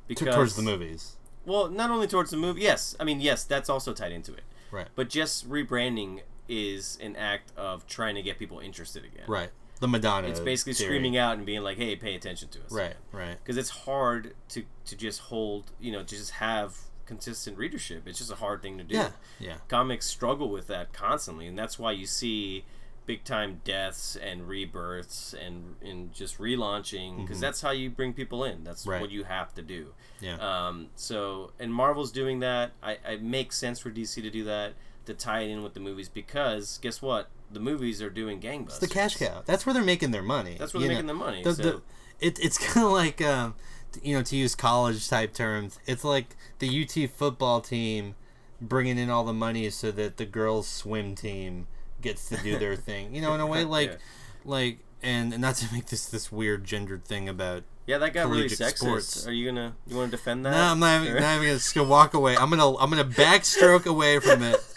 T- 0.09 0.15
towards 0.17 0.57
the 0.57 0.63
movies. 0.63 1.17
Well, 1.45 1.69
not 1.69 1.91
only 1.93 2.09
towards 2.09 2.33
the 2.33 2.37
movie. 2.37 2.63
Yes, 2.63 2.97
I 2.99 3.05
mean 3.05 3.21
yes, 3.21 3.45
that's 3.45 3.69
also 3.71 3.93
tied 3.93 4.11
into 4.11 4.33
it. 4.35 4.43
Right. 4.73 4.89
But 4.97 5.09
just 5.09 5.49
rebranding 5.49 6.23
is 6.49 6.99
an 7.03 7.17
act 7.17 7.53
of 7.57 7.87
trying 7.87 8.15
to 8.17 8.23
get 8.23 8.39
people 8.39 8.59
interested 8.61 9.05
again. 9.05 9.25
Right. 9.27 9.51
The 9.81 9.89
Madonna. 9.89 10.29
It's 10.29 10.41
basically 10.41 10.73
theory. 10.73 10.89
screaming 10.89 11.17
out 11.19 11.37
and 11.37 11.45
being 11.45 11.63
like, 11.63 11.77
"Hey, 11.77 11.97
pay 11.97 12.15
attention 12.15 12.49
to 12.49 12.65
us." 12.65 12.73
Right. 12.73 12.95
Right. 13.13 13.37
Because 13.43 13.57
it's 13.59 13.71
hard 13.71 14.35
to 14.51 14.65
to 14.87 14.97
just 14.97 15.21
hold, 15.23 15.73
you 15.79 15.93
know, 15.93 16.01
to 16.03 16.17
just 16.17 16.31
have 16.33 16.77
consistent 17.05 17.57
readership. 17.59 18.09
It's 18.09 18.19
just 18.19 18.33
a 18.33 18.37
hard 18.37 18.63
thing 18.63 18.79
to 18.79 18.85
do. 18.85 18.95
Yeah. 18.97 19.11
Yeah. 19.39 19.57
Comics 19.69 20.07
struggle 20.07 20.49
with 20.49 20.67
that 20.69 20.93
constantly, 20.93 21.47
and 21.47 21.59
that's 21.59 21.79
why 21.79 21.93
you 21.93 22.07
see 22.07 22.65
big 23.05 23.23
time 23.23 23.61
deaths 23.65 24.17
and 24.17 24.49
rebirths 24.49 25.33
and 25.35 25.77
and 25.83 26.13
just 26.13 26.39
relaunching 26.39 27.21
because 27.21 27.39
that's 27.39 27.61
how 27.61 27.71
you 27.71 27.91
bring 27.91 28.13
people 28.15 28.45
in. 28.45 28.65
That's 28.65 28.81
Mm-hmm. 28.83 28.91
Right. 28.91 29.01
what 29.03 29.11
you 29.11 29.25
have 29.25 29.53
to 29.55 29.63
do. 29.63 29.93
Yeah. 30.21 30.37
Um, 30.39 30.89
so 30.97 31.53
and 31.61 31.73
Marvel's 31.73 32.11
doing 32.13 32.41
that. 32.41 32.73
I, 32.83 32.93
I 33.07 33.13
it 33.13 33.23
makes 33.23 33.59
sense 33.59 33.79
for 33.79 33.91
DC 33.91 34.15
to 34.23 34.31
do 34.31 34.45
that 34.45 34.73
to 35.07 35.15
tie 35.15 35.41
it 35.41 35.51
in 35.51 35.63
with 35.63 35.75
the 35.75 35.81
movies 35.81 36.09
because 36.09 36.79
guess 36.83 37.01
what? 37.01 37.29
The 37.51 37.61
movies 37.61 38.03
are 38.03 38.11
doing 38.11 38.41
gangbusters. 38.41 38.67
It's 38.67 38.79
the 38.79 38.89
cash 38.89 39.17
cow. 39.17 39.43
That's 39.47 39.65
where 39.65 39.73
they're 39.73 39.85
making 39.85 40.11
their 40.11 40.23
money. 40.23 40.57
That's 40.59 40.75
where 40.75 40.81
they're 40.81 40.89
know? 40.89 40.95
making 40.95 41.07
their 41.07 41.17
money. 41.17 41.43
The, 41.43 41.55
so. 41.55 41.63
the, 41.63 41.83
it, 42.21 42.39
it's 42.39 42.59
kind 42.73 42.87
of 42.87 42.93
like, 42.93 43.23
um, 43.23 43.55
you 44.03 44.17
know, 44.17 44.23
to 44.23 44.37
use 44.37 44.55
college 44.55 45.09
type 45.09 45.33
terms, 45.33 45.79
it's 45.87 46.05
like 46.05 46.37
the 46.59 46.83
UT 46.83 47.11
football 47.11 47.61
team 47.61 48.15
bringing 48.61 48.99
in 48.99 49.11
all 49.11 49.25
the 49.25 49.33
money 49.33 49.69
so 49.71 49.91
that 49.93 50.17
the 50.17 50.27
girls' 50.27 50.67
swim 50.69 51.15
team 51.15 51.67
gets 52.03 52.29
to 52.29 52.37
do 52.39 52.59
their 52.59 52.77
thing. 52.89 53.15
You 53.15 53.23
know, 53.23 53.35
in 53.35 53.41
a 53.41 53.47
way, 53.47 53.65
like, 53.65 53.91
Yeah. 53.91 53.97
like, 54.45 54.79
and, 55.03 55.33
and 55.33 55.43
not 55.43 55.55
to 55.57 55.73
make 55.73 55.87
this 55.87 56.07
this 56.07 56.33
weird 56.33 56.65
gendered 56.65 57.05
thing 57.05 57.29
about. 57.29 57.63
yeah, 57.87 57.99
that 57.99 58.13
got 58.15 58.29
really 58.29 58.49
sexist. 58.49 58.79
sports. 58.79 59.27
Are 59.27 59.33
you 59.33 59.47
gonna 59.47 59.75
you 59.87 59.95
want 59.95 60.11
to 60.11 60.17
defend 60.17 60.45
that? 60.47 60.51
No, 60.51 60.57
I'm 60.73 60.81
not 60.81 61.03
even, 61.05 61.23
not 61.23 61.37
even 61.37 61.49
just 61.55 61.75
gonna 61.75 61.89
walk 61.89 62.15
away. 62.15 62.35
I'm 62.37 62.49
gonna 62.51 62.75
I'm 62.77 62.91
gonna 62.91 63.05
backstroke 63.05 63.87
away 63.87 64.19
from 64.19 64.43
it. 64.43 64.57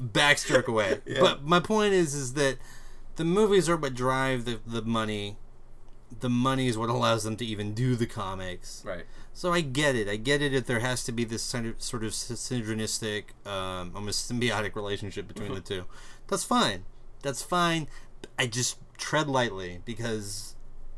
Backstroke 0.00 0.66
away. 0.66 1.00
Yeah. 1.06 1.20
But 1.20 1.44
my 1.44 1.60
point 1.60 1.92
is 1.94 2.14
is 2.14 2.34
that 2.34 2.58
the 3.16 3.24
movies 3.24 3.68
are 3.68 3.76
what 3.76 3.94
drive 3.94 4.44
the 4.44 4.60
the 4.66 4.82
money. 4.82 5.36
The 6.20 6.28
money 6.28 6.68
is 6.68 6.78
what 6.78 6.88
allows 6.88 7.24
them 7.24 7.36
to 7.36 7.44
even 7.44 7.74
do 7.74 7.96
the 7.96 8.06
comics. 8.06 8.82
Right. 8.86 9.04
So 9.32 9.52
I 9.52 9.60
get 9.60 9.96
it. 9.96 10.08
I 10.08 10.16
get 10.16 10.40
it 10.40 10.54
if 10.54 10.66
there 10.66 10.78
has 10.80 11.04
to 11.04 11.12
be 11.12 11.24
this 11.24 11.50
kind 11.50 11.66
of 11.66 11.82
sort 11.82 12.04
of 12.04 12.12
synergistic, 12.12 13.24
um, 13.44 13.92
almost 13.94 14.30
symbiotic 14.30 14.76
relationship 14.76 15.26
between 15.28 15.52
the 15.52 15.60
two. 15.72 15.84
That's 16.28 16.44
fine. 16.44 16.84
That's 17.22 17.42
fine. 17.42 17.88
I 18.38 18.46
just 18.46 18.78
tread 18.96 19.28
lightly 19.28 19.80
because, 19.84 20.54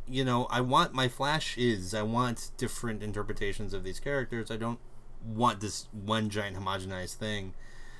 you 0.06 0.24
know, 0.24 0.46
I 0.50 0.60
want 0.60 0.92
my 0.92 1.08
Flash 1.08 1.56
is. 1.56 1.94
I 1.94 2.02
want 2.02 2.50
different 2.56 3.02
interpretations 3.02 3.72
of 3.74 3.82
these 3.82 3.98
characters. 3.98 4.50
I 4.50 4.56
don't 4.56 4.78
want 5.24 5.60
this 5.60 5.88
one 5.92 6.30
giant 6.30 6.56
homogenized 6.56 7.14
thing. 7.14 7.54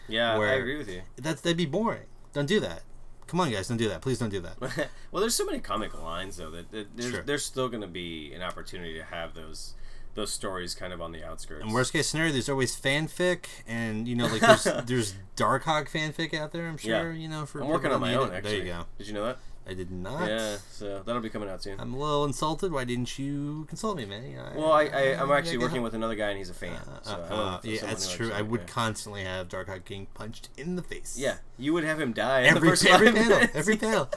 Yeah, 0.09 0.37
I 0.39 0.55
agree 0.55 0.77
with 0.79 0.89
you. 0.89 1.03
That's 1.17 1.41
that'd 1.41 1.57
be 1.57 1.67
boring. 1.67 2.03
Don't 2.33 2.47
do 2.47 2.61
that. 2.61 2.83
Come 3.27 3.41
on, 3.41 3.51
guys, 3.51 3.69
don't 3.69 3.77
do 3.77 3.89
that. 3.91 4.01
Please 4.01 4.19
don't 4.19 4.31
do 4.31 4.41
that. 4.41 4.59
well, 5.13 5.21
there's 5.21 5.35
so 5.35 5.45
many 5.45 5.59
comic 5.61 6.01
lines 6.03 6.39
though 6.39 6.51
that, 6.51 6.71
that 6.73 6.97
there's, 6.97 7.11
Sure. 7.11 7.23
there's 7.23 7.45
still 7.45 7.69
going 7.69 7.83
to 7.83 7.87
be 7.87 8.33
an 8.33 8.41
opportunity 8.43 8.95
to 8.95 9.05
have 9.05 9.35
those 9.35 9.75
those 10.15 10.33
stories 10.33 10.75
kind 10.75 10.93
of 10.93 11.01
on 11.03 11.13
the 11.13 11.23
outskirts. 11.23 11.63
In 11.65 11.71
worst 11.73 11.93
case 11.93 12.09
scenario, 12.09 12.33
there's 12.33 12.49
always 12.49 12.75
fanfic, 12.75 13.45
and 13.69 14.09
you 14.09 14.17
know, 14.17 14.27
like 14.27 14.41
there's 14.41 14.65
there's 14.87 15.15
Darkhawk 15.37 15.89
fanfic 15.91 16.33
out 16.35 16.53
there. 16.53 16.67
I'm 16.67 16.77
sure 16.79 17.13
Yeah. 17.13 17.19
you 17.19 17.29
know. 17.29 17.45
For 17.47 17.61
I'm 17.63 17.69
working 17.69 17.93
on 17.93 18.01
my 18.01 18.15
own. 18.15 18.31
it. 18.33 18.37
Actually, 18.37 18.51
There 18.59 18.67
you 18.67 18.73
go. 18.73 18.85
Did 18.97 19.07
you 19.09 19.13
know 19.13 19.25
that? 19.27 19.39
I 19.69 19.75
did 19.75 19.91
not. 19.91 20.29
Yeah, 20.29 20.57
so 20.71 21.03
that'll 21.05 21.21
be 21.21 21.29
coming 21.29 21.49
out 21.49 21.63
soon. 21.63 21.79
I'm 21.79 21.93
a 21.93 21.99
little 21.99 22.25
insulted. 22.25 22.73
Why 22.73 22.85
didn't 22.85 23.19
you 23.19 23.67
consult 23.69 23.97
me, 23.99 24.07
man? 24.07 24.25
You 24.31 24.37
know, 24.39 24.51
well, 24.57 24.73
I, 24.73 24.85
I 24.87 25.21
I'm 25.23 25.31
actually 25.31 25.59
working 25.59 25.83
with 25.83 25.93
another 25.95 26.15
guy 26.15 26.31
and 26.31 26.39
he's 26.39 26.49
a 26.51 26.55
fan. 26.55 26.71
help. 26.73 27.05
so 27.05 27.13
Uh, 27.13 27.15
uh, 27.17 27.29
don't 27.29 27.39
know 27.39 27.59
if 27.63 27.83
yeah, 27.83 27.87
that's 27.87 28.11
true. 28.11 28.33
I 28.33 28.41
would 28.43 28.67
constantly 28.67 29.25
have 29.25 29.49
Darkhawk 29.49 29.85
King 29.85 30.07
punched 30.15 30.49
in 30.57 30.77
the 30.77 30.83
face. 30.83 31.17
Yeah, 31.19 31.37
you 31.59 31.73
would 31.75 31.85
have 31.85 32.01
him 32.01 32.13
die 32.15 32.43
Every 32.45 32.71
every 32.91 33.13
panel, 33.13 33.41
every 33.55 33.77
panel. 33.87 34.09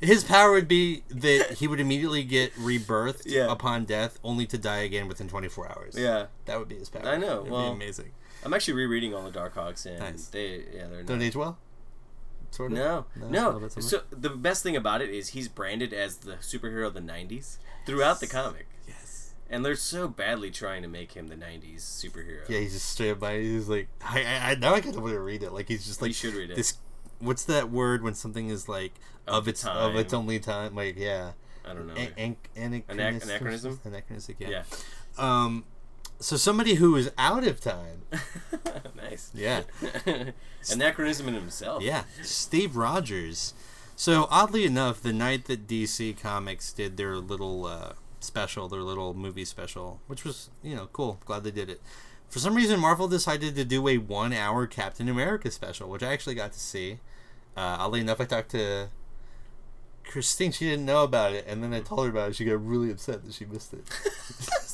His 0.00 0.24
power 0.24 0.50
would 0.52 0.68
be 0.68 1.02
that 1.10 1.52
he 1.58 1.68
would 1.68 1.80
immediately 1.80 2.24
get 2.24 2.54
rebirthed 2.56 3.22
Yeah. 3.26 3.50
upon 3.50 3.84
death, 3.84 4.18
only 4.24 4.46
to 4.46 4.58
die 4.58 4.78
again 4.78 5.06
within 5.06 5.28
24 5.28 5.68
hours. 5.68 5.94
Yeah, 5.96 6.26
that 6.46 6.58
would 6.58 6.68
be 6.68 6.76
his 6.76 6.88
power. 6.88 7.06
I 7.06 7.16
know, 7.16 7.40
It'd 7.40 7.52
well, 7.52 7.70
be 7.70 7.76
amazing. 7.76 8.10
I'm 8.44 8.52
actually 8.52 8.74
rereading 8.74 9.14
all 9.14 9.22
the 9.22 9.30
Darkhawks 9.30 9.86
and 9.86 9.98
Nice. 10.00 10.26
they 10.26 10.64
yeah 10.74 10.86
they're 10.88 11.02
Don't 11.02 11.18
not, 11.18 11.24
age 11.24 11.36
well. 11.36 11.56
Sort 12.54 12.70
of. 12.72 12.78
no 12.78 13.04
No, 13.16 13.58
no. 13.58 13.68
So 13.80 14.02
the 14.10 14.30
best 14.30 14.62
thing 14.62 14.76
about 14.76 15.00
it 15.02 15.10
is 15.10 15.30
he's 15.30 15.48
branded 15.48 15.92
as 15.92 16.18
the 16.18 16.34
superhero 16.36 16.86
of 16.86 16.94
the 16.94 17.00
'90s 17.00 17.58
throughout 17.84 18.20
the 18.20 18.26
comic, 18.28 18.66
Yes. 18.86 19.34
and 19.50 19.64
they're 19.64 19.74
so 19.74 20.06
badly 20.06 20.50
trying 20.52 20.82
to 20.82 20.88
make 20.88 21.12
him 21.12 21.26
the 21.28 21.34
'90s 21.36 21.80
superhero. 21.80 22.48
Yeah, 22.48 22.60
he's 22.60 22.74
just 22.74 22.88
straight 22.88 23.10
up 23.10 23.20
by. 23.20 23.38
He's 23.40 23.68
like, 23.68 23.88
I, 24.02 24.22
I, 24.24 24.50
I 24.50 24.54
now 24.54 24.72
I 24.74 24.80
kind 24.80 24.94
of 24.94 25.02
want 25.02 25.14
to 25.14 25.20
read 25.20 25.42
it. 25.42 25.52
Like 25.52 25.66
he's 25.68 25.84
just 25.84 26.00
like 26.00 26.10
you 26.10 26.14
should 26.14 26.34
read 26.34 26.50
it. 26.50 26.56
this. 26.56 26.78
What's 27.18 27.44
that 27.44 27.70
word 27.70 28.02
when 28.02 28.14
something 28.14 28.48
is 28.50 28.68
like 28.68 28.92
of, 29.26 29.34
Of 29.44 29.48
its 29.48 29.64
of 29.66 29.96
its 29.96 30.12
only 30.14 30.38
time? 30.38 30.74
Like 30.76 30.96
yeah, 30.96 31.32
I 31.64 31.72
don't 31.74 31.86
know. 31.88 31.94
An- 31.94 32.12
an- 32.16 32.36
anachronistic- 32.88 33.28
anachronism? 33.30 33.80
Anachronistic. 33.84 34.36
Yeah. 34.38 34.48
yeah, 34.50 34.62
Um, 35.18 35.64
so 36.24 36.38
somebody 36.38 36.76
who 36.76 36.96
is 36.96 37.12
out 37.18 37.46
of 37.46 37.60
time. 37.60 38.00
nice. 38.96 39.30
Yeah. 39.34 39.64
Anachronism 40.72 41.28
in 41.28 41.34
himself. 41.34 41.82
Yeah, 41.82 42.04
Steve 42.22 42.76
Rogers. 42.76 43.52
So 43.94 44.26
oddly 44.30 44.64
enough, 44.64 45.02
the 45.02 45.12
night 45.12 45.44
that 45.44 45.66
DC 45.66 46.18
Comics 46.18 46.72
did 46.72 46.96
their 46.96 47.16
little 47.16 47.66
uh, 47.66 47.92
special, 48.20 48.68
their 48.68 48.80
little 48.80 49.12
movie 49.12 49.44
special, 49.44 50.00
which 50.06 50.24
was 50.24 50.48
you 50.62 50.74
know 50.74 50.88
cool, 50.94 51.20
glad 51.26 51.44
they 51.44 51.50
did 51.50 51.68
it. 51.68 51.82
For 52.30 52.38
some 52.38 52.54
reason, 52.54 52.80
Marvel 52.80 53.06
decided 53.06 53.54
to 53.56 53.64
do 53.66 53.86
a 53.86 53.98
one-hour 53.98 54.66
Captain 54.68 55.10
America 55.10 55.50
special, 55.50 55.90
which 55.90 56.02
I 56.02 56.10
actually 56.10 56.36
got 56.36 56.52
to 56.52 56.58
see. 56.58 57.00
Uh, 57.54 57.76
oddly 57.78 58.00
enough, 58.00 58.18
I 58.22 58.24
talked 58.24 58.50
to 58.52 58.88
Christine. 60.04 60.52
She 60.52 60.64
didn't 60.64 60.86
know 60.86 61.04
about 61.04 61.34
it, 61.34 61.44
and 61.46 61.62
then 61.62 61.74
I 61.74 61.80
told 61.80 62.04
her 62.06 62.10
about 62.10 62.30
it. 62.30 62.36
She 62.36 62.46
got 62.46 62.66
really 62.66 62.90
upset 62.90 63.26
that 63.26 63.34
she 63.34 63.44
missed 63.44 63.74
it. 63.74 63.84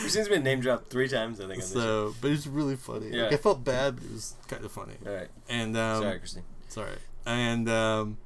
Christine's 0.00 0.28
been 0.28 0.42
name 0.42 0.60
dropped 0.60 0.90
three 0.90 1.08
times. 1.08 1.40
I 1.40 1.44
think. 1.44 1.54
On 1.54 1.58
this 1.58 1.72
so, 1.72 2.14
but 2.20 2.30
it's 2.30 2.46
really 2.46 2.76
funny. 2.76 3.08
Yeah. 3.10 3.24
Like, 3.24 3.34
I 3.34 3.36
felt 3.36 3.64
bad, 3.64 3.96
but 3.96 4.04
it 4.04 4.12
was 4.12 4.34
kind 4.48 4.64
of 4.64 4.72
funny. 4.72 4.94
All 5.06 5.12
right. 5.12 5.28
And 5.48 5.76
um, 5.76 6.02
Sorry, 6.02 6.18
Christine. 6.18 6.42
right. 6.76 6.98
And 7.26 7.68
um, 7.68 8.18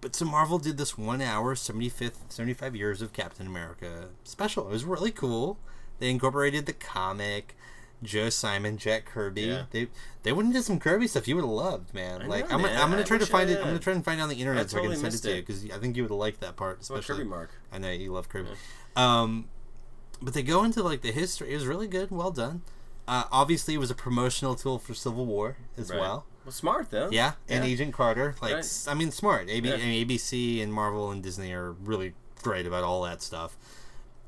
but 0.00 0.14
so 0.14 0.24
Marvel 0.24 0.58
did 0.58 0.78
this 0.78 0.96
one 0.96 1.20
hour, 1.20 1.54
75th, 1.54 2.16
75 2.28 2.76
years 2.76 3.02
of 3.02 3.12
Captain 3.12 3.46
America 3.46 4.08
special. 4.24 4.66
It 4.68 4.70
was 4.72 4.84
really 4.84 5.10
cool. 5.10 5.58
They 5.98 6.10
incorporated 6.10 6.66
the 6.66 6.72
comic, 6.72 7.56
Joe 8.02 8.30
Simon, 8.30 8.78
Jack 8.78 9.04
Kirby. 9.06 9.42
Yeah. 9.42 9.64
They 9.70 9.88
they 10.22 10.32
went 10.32 10.48
into 10.48 10.62
some 10.62 10.78
Kirby 10.78 11.08
stuff 11.08 11.26
you 11.26 11.34
would 11.34 11.42
have 11.42 11.50
loved, 11.50 11.92
man. 11.94 12.22
I 12.22 12.26
like 12.26 12.48
know, 12.48 12.54
I'm, 12.56 12.62
man. 12.62 12.72
gonna, 12.72 12.84
I'm 12.84 12.90
gonna 12.90 13.04
try 13.04 13.18
to 13.18 13.26
find 13.26 13.50
it. 13.50 13.58
I'm 13.58 13.64
gonna 13.64 13.78
try 13.80 13.92
and 13.92 14.04
find 14.04 14.20
it 14.20 14.22
on 14.22 14.28
the 14.28 14.36
internet 14.36 14.64
I 14.64 14.68
so 14.68 14.78
I 14.78 14.82
can 14.82 14.90
send 14.92 15.02
it 15.02 15.04
missed 15.06 15.24
to 15.24 15.34
you 15.34 15.42
because 15.42 15.64
I 15.70 15.78
think 15.78 15.96
you 15.96 16.04
would 16.04 16.10
have 16.10 16.18
liked 16.18 16.40
that 16.40 16.56
part, 16.56 16.80
especially. 16.80 17.16
Kirby 17.16 17.28
Mark. 17.28 17.50
I 17.72 17.78
know 17.78 17.90
you 17.90 18.12
love 18.12 18.28
Kirby. 18.28 18.50
Um, 18.94 19.46
but 20.22 20.34
they 20.34 20.42
go 20.42 20.64
into 20.64 20.82
like 20.82 21.02
the 21.02 21.12
history. 21.12 21.50
It 21.52 21.54
was 21.54 21.66
really 21.66 21.88
good. 21.88 22.10
Well 22.10 22.30
done. 22.30 22.62
Uh, 23.06 23.24
obviously, 23.32 23.74
it 23.74 23.78
was 23.78 23.90
a 23.90 23.94
promotional 23.94 24.54
tool 24.54 24.78
for 24.78 24.92
Civil 24.94 25.24
War 25.24 25.56
as 25.78 25.90
Right. 25.90 25.98
well. 26.00 26.26
Well, 26.44 26.52
smart 26.52 26.90
though. 26.90 27.08
Yeah, 27.10 27.32
and 27.48 27.64
Yeah. 27.64 27.70
Agent 27.70 27.94
Carter. 27.94 28.34
Like, 28.42 28.54
Right. 28.54 28.84
I 28.86 28.94
mean, 28.94 29.10
smart. 29.10 29.48
AB, 29.48 29.68
Yeah. 29.68 29.74
I 29.76 29.78
mean, 29.78 30.06
ABC 30.06 30.60
and 30.62 30.72
Marvel 30.72 31.10
and 31.10 31.22
Disney 31.22 31.52
are 31.52 31.72
really 31.72 32.14
great 32.42 32.66
about 32.66 32.84
all 32.84 33.02
that 33.02 33.22
stuff. 33.22 33.56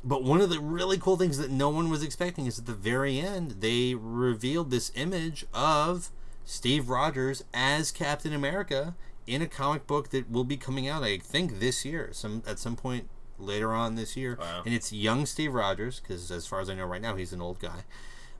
But 0.02 0.24
one 0.24 0.40
of 0.40 0.48
the 0.48 0.60
really 0.60 0.96
cool 0.96 1.18
things 1.18 1.36
that 1.36 1.50
no 1.50 1.68
one 1.68 1.90
was 1.90 2.02
expecting 2.02 2.46
is 2.46 2.58
at 2.58 2.64
the 2.66 2.72
very 2.74 3.18
end, 3.20 3.56
they 3.60 3.94
revealed 3.94 4.70
this 4.70 4.90
image 4.94 5.44
of 5.52 6.10
Steve 6.46 6.88
Rogers 6.88 7.44
as 7.52 7.92
Captain 7.92 8.32
America 8.32 8.94
in 9.26 9.42
a 9.42 9.46
comic 9.46 9.86
book 9.86 10.08
that 10.08 10.30
will 10.30 10.44
be 10.44 10.56
coming 10.56 10.88
out, 10.88 11.02
I 11.02 11.18
think, 11.18 11.60
this 11.60 11.84
year, 11.84 12.10
some 12.12 12.42
at 12.46 12.58
some 12.58 12.76
point 12.76 13.08
later 13.40 13.72
on 13.72 13.94
this 13.94 14.16
year. 14.16 14.36
Wow. 14.40 14.62
And 14.64 14.74
it's 14.74 14.92
young 14.92 15.26
Steve 15.26 15.54
Rogers, 15.54 16.00
because 16.00 16.30
as 16.30 16.46
far 16.46 16.60
as 16.60 16.68
I 16.70 16.74
know 16.74 16.84
right 16.86 17.00
now, 17.02 17.16
he's 17.16 17.32
an 17.32 17.40
old 17.40 17.58
guy. 17.58 17.84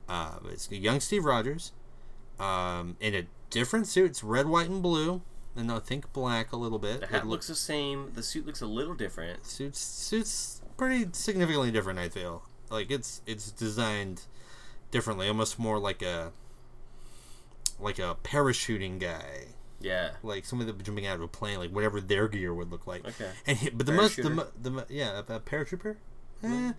Uh, 0.09 0.39
it's 0.49 0.69
young 0.71 0.99
Steve 0.99 1.25
Rogers 1.25 1.71
um, 2.39 2.97
in 2.99 3.15
a 3.15 3.25
different 3.49 3.87
suit. 3.87 4.11
It's 4.11 4.23
red, 4.23 4.47
white, 4.47 4.69
and 4.69 4.81
blue, 4.81 5.21
and 5.55 5.71
I 5.71 5.79
think 5.79 6.11
black 6.13 6.51
a 6.51 6.57
little 6.57 6.79
bit. 6.79 6.99
The 6.99 7.05
It 7.05 7.09
hat 7.11 7.25
loo- 7.25 7.31
looks 7.31 7.47
the 7.47 7.55
same. 7.55 8.11
The 8.13 8.23
suit 8.23 8.45
looks 8.45 8.61
a 8.61 8.65
little 8.67 8.93
different. 8.95 9.45
suits 9.45 9.79
suits 9.79 10.61
pretty 10.77 11.07
significantly 11.13 11.71
different. 11.71 11.99
I 11.99 12.09
feel 12.09 12.43
like 12.69 12.89
it's 12.91 13.21
it's 13.25 13.51
designed 13.51 14.23
differently, 14.91 15.27
almost 15.27 15.57
more 15.59 15.79
like 15.79 16.01
a 16.01 16.31
like 17.79 17.99
a 17.99 18.15
parachuting 18.23 18.99
guy, 18.99 19.47
Yeah. 19.83 20.11
like 20.23 20.45
somebody 20.45 20.71
that 20.71 20.77
be 20.77 20.83
jumping 20.83 21.05
out 21.05 21.15
of 21.15 21.21
a 21.21 21.27
plane, 21.27 21.59
like 21.59 21.71
whatever 21.71 22.01
their 22.01 22.27
gear 22.27 22.53
would 22.53 22.71
look 22.71 22.87
like. 22.87 23.05
Okay. 23.05 23.29
And 23.47 23.57
he, 23.57 23.69
but 23.69 23.85
the 23.85 23.93
most 23.93 24.17
the, 24.17 24.47
the 24.61 24.85
yeah 24.89 25.21
a, 25.27 25.35
a 25.35 25.39
paratrooper. 25.39 25.97
Eh. 26.43 26.71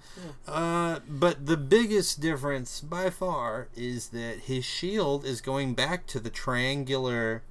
Uh, 0.48 0.98
but 1.08 1.46
the 1.46 1.56
biggest 1.56 2.20
difference 2.20 2.80
by 2.80 3.10
far 3.10 3.68
is 3.76 4.08
that 4.08 4.40
his 4.40 4.64
shield 4.64 5.24
is 5.24 5.40
going 5.40 5.74
back 5.74 6.06
to 6.08 6.18
the 6.18 6.30
triangular 6.30 7.42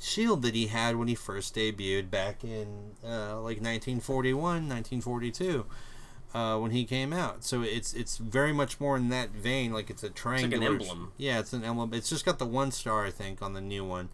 shield 0.00 0.42
that 0.42 0.54
he 0.54 0.66
had 0.68 0.96
when 0.96 1.08
he 1.08 1.14
first 1.14 1.54
debuted 1.54 2.10
back 2.10 2.42
in 2.42 2.92
uh, 3.04 3.36
like 3.36 3.60
1941, 3.60 4.42
1942. 4.68 5.66
Uh, 6.34 6.56
when 6.58 6.70
he 6.70 6.86
came 6.86 7.12
out, 7.12 7.44
so 7.44 7.60
it's 7.60 7.92
it's 7.92 8.16
very 8.16 8.54
much 8.54 8.80
more 8.80 8.96
in 8.96 9.10
that 9.10 9.32
vein. 9.32 9.70
Like 9.70 9.90
it's 9.90 10.02
a 10.02 10.08
triangular. 10.08 10.66
emblem. 10.66 11.12
Yeah, 11.18 11.38
it's 11.40 11.52
an 11.52 11.62
emblem. 11.62 11.92
It's 11.92 12.08
just 12.08 12.24
got 12.24 12.38
the 12.38 12.46
one 12.46 12.70
star, 12.70 13.04
I 13.04 13.10
think, 13.10 13.42
on 13.42 13.52
the 13.52 13.60
new 13.60 13.84
one, 13.84 14.08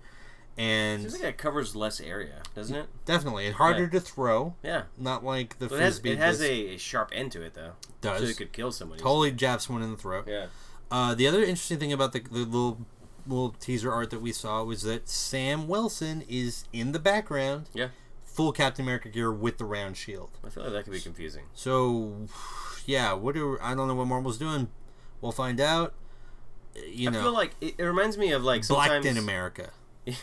and 0.59 1.03
Seems 1.03 1.15
like 1.15 1.23
it 1.23 1.39
covers 1.39 1.77
less 1.77 2.01
area, 2.01 2.43
doesn't 2.55 2.75
it? 2.77 2.87
definitely 3.05 3.47
and 3.47 3.55
harder 3.55 3.85
Yeah. 3.85 3.91
to 3.91 4.01
throw. 4.01 4.55
Yeah. 4.63 4.83
Not 4.99 5.25
like 5.25 5.59
the 5.59 5.69
But 5.69 5.77
it 5.79 5.83
has, 5.83 6.01
it 6.05 6.19
has 6.19 6.41
a, 6.43 6.75
a 6.75 6.77
sharp 6.79 7.11
end 7.15 7.33
to 7.33 7.43
it 7.43 7.55
though. 7.55 7.73
Does. 8.01 8.21
So 8.23 8.27
it 8.27 8.37
could 8.37 8.53
kill 8.53 8.73
somebody. 8.73 9.01
totally 9.01 9.31
jabs 9.33 9.67
someone 9.67 9.83
in 9.85 9.91
the 9.93 9.97
throat. 9.97 10.25
Yeah. 10.29 10.47
Uh, 10.91 11.15
the 11.15 11.27
other 11.27 11.41
interesting 11.41 11.79
thing 11.79 11.93
about 11.93 12.13
the, 12.13 12.21
the 12.21 12.39
little 12.39 12.79
little 13.27 13.51
teaser 13.61 13.93
art 13.93 14.09
that 14.11 14.23
we 14.23 14.33
saw 14.33 14.65
was 14.65 14.83
that 14.83 15.09
Sam 15.09 15.69
Wilson 15.69 16.25
is 16.29 16.65
in 16.73 16.93
the 16.93 16.99
background, 16.99 17.69
Yeah. 17.75 17.89
full 18.25 18.53
Captain 18.53 18.85
America 18.87 19.11
gear 19.11 19.31
with 19.31 19.59
the 19.59 19.67
round 19.67 19.99
shield. 19.99 20.31
I 20.45 20.49
feel 20.49 20.63
like 20.65 20.73
that 20.73 20.85
could 20.85 20.95
be 20.95 21.01
confusing. 21.01 21.45
So, 21.53 22.27
yeah, 22.87 23.13
what 23.13 23.35
do 23.35 23.59
I 23.61 23.75
don't 23.75 23.87
know 23.87 23.95
what 23.95 24.07
Marvel's 24.07 24.39
doing. 24.39 24.69
We'll 25.21 25.33
find 25.33 25.61
out. 25.61 25.93
You 26.87 27.11
I 27.11 27.13
know, 27.13 27.23
feel 27.23 27.33
like 27.35 27.55
it, 27.61 27.75
it 27.77 27.83
reminds 27.85 28.17
me 28.17 28.33
of 28.33 28.43
like 28.45 28.67
Black 28.67 28.87
sometimes. 28.89 29.05
in 29.07 29.19
America. 29.19 29.71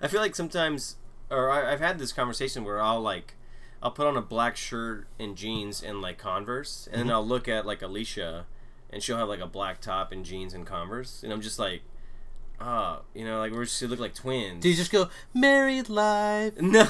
I 0.00 0.08
feel 0.08 0.20
like 0.20 0.34
sometimes, 0.34 0.96
or 1.30 1.50
I, 1.50 1.72
I've 1.72 1.80
had 1.80 1.98
this 1.98 2.12
conversation 2.12 2.64
where 2.64 2.80
I'll 2.80 3.00
like, 3.00 3.34
I'll 3.82 3.90
put 3.90 4.06
on 4.06 4.16
a 4.16 4.22
black 4.22 4.56
shirt 4.56 5.06
and 5.18 5.36
jeans 5.36 5.82
and 5.82 6.00
like 6.00 6.18
Converse, 6.18 6.86
and 6.86 7.00
Mm-hmm. 7.00 7.08
then 7.08 7.14
I'll 7.14 7.26
look 7.26 7.48
at 7.48 7.66
like 7.66 7.82
Alicia, 7.82 8.46
and 8.90 9.02
she'll 9.02 9.16
have 9.18 9.28
like 9.28 9.40
a 9.40 9.46
black 9.46 9.80
top 9.80 10.12
and 10.12 10.24
jeans 10.24 10.54
and 10.54 10.66
Converse, 10.66 11.22
and 11.22 11.32
I'm 11.32 11.40
just 11.40 11.58
like, 11.58 11.82
ah, 12.60 13.00
you 13.14 13.24
know, 13.24 13.38
like 13.40 13.52
we're 13.52 13.64
just 13.64 13.82
look 13.82 13.98
like 13.98 14.14
twins. 14.14 14.62
Do 14.62 14.68
you 14.68 14.76
just 14.76 14.92
go 14.92 15.08
married 15.34 15.88
live 15.88 16.56
no, 16.60 16.84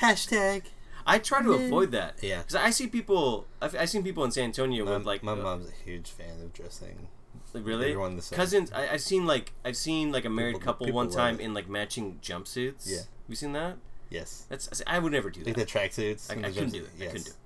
hashtag? 0.00 0.62
I 1.06 1.18
try 1.18 1.42
to 1.42 1.52
avoid 1.52 1.90
that. 1.92 2.16
Yeah. 2.22 2.38
because 2.38 2.54
I 2.54 2.68
see 2.70 2.86
people. 2.86 3.46
I've, 3.62 3.74
I've 3.74 3.88
seen 3.88 4.02
people 4.02 4.24
in 4.24 4.30
San 4.30 4.44
Antonio 4.44 4.84
My, 4.84 4.96
with 4.98 5.06
like 5.06 5.22
my 5.22 5.32
uh, 5.32 5.36
mom's 5.36 5.68
a 5.68 5.72
huge 5.84 6.10
fan 6.10 6.40
of 6.42 6.52
dressing. 6.52 7.08
Really 7.54 7.86
everyone 7.86 8.16
the 8.16 8.22
same. 8.22 8.36
cousins. 8.36 8.70
I, 8.72 8.88
I've 8.88 9.00
seen 9.00 9.26
like 9.26 9.52
I've 9.64 9.76
seen 9.76 10.12
like 10.12 10.24
a 10.24 10.30
married 10.30 10.54
People- 10.56 10.64
couple 10.64 10.86
people 10.86 10.96
one 10.96 11.06
love 11.08 11.16
time 11.16 11.40
it. 11.40 11.44
in 11.44 11.54
like 11.54 11.68
matching 11.68 12.18
jumpsuits. 12.22 12.84
Yeah. 12.86 13.00
you 13.28 13.34
seen 13.36 13.52
that? 13.52 13.76
Yes, 14.10 14.46
That's 14.48 14.82
I 14.86 14.98
would 14.98 15.12
never 15.12 15.28
do 15.30 15.44
that. 15.44 15.56
like 15.56 15.66
the 15.66 15.70
tracksuits. 15.78 16.30
I, 16.30 16.34
and 16.34 16.46
I 16.46 16.48
the 16.48 16.54
couldn't 16.54 16.70
do 16.72 16.84
it. 16.84 16.90
I 16.98 17.06
couldn't 17.06 17.24
do 17.24 17.30
it. 17.30 17.36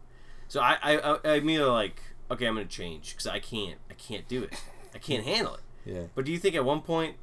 So 0.49 0.61
I, 0.61 0.77
I, 0.83 0.97
I, 1.25 1.35
immediately 1.37 1.71
like, 1.73 2.01
okay, 2.31 2.47
I'm 2.47 2.55
gonna 2.55 2.67
change 2.67 3.11
because 3.13 3.27
I 3.27 3.41
can't, 3.41 3.79
I 3.91 3.95
can't 3.95 4.29
do 4.29 4.43
it, 4.45 4.53
I 4.95 4.99
can't 4.99 5.25
handle 5.25 5.55
it. 5.55 5.61
Yeah. 5.85 6.03
But 6.15 6.25
do 6.25 6.31
you 6.31 6.39
think 6.39 6.55
at 6.55 6.65
one 6.65 6.81
point, 6.83 7.17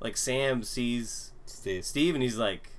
like 0.00 0.16
Sam 0.16 0.62
sees 0.62 1.32
Steve. 1.44 1.84
Steve 1.84 2.14
and 2.14 2.22
he's 2.22 2.38
like, 2.38 2.70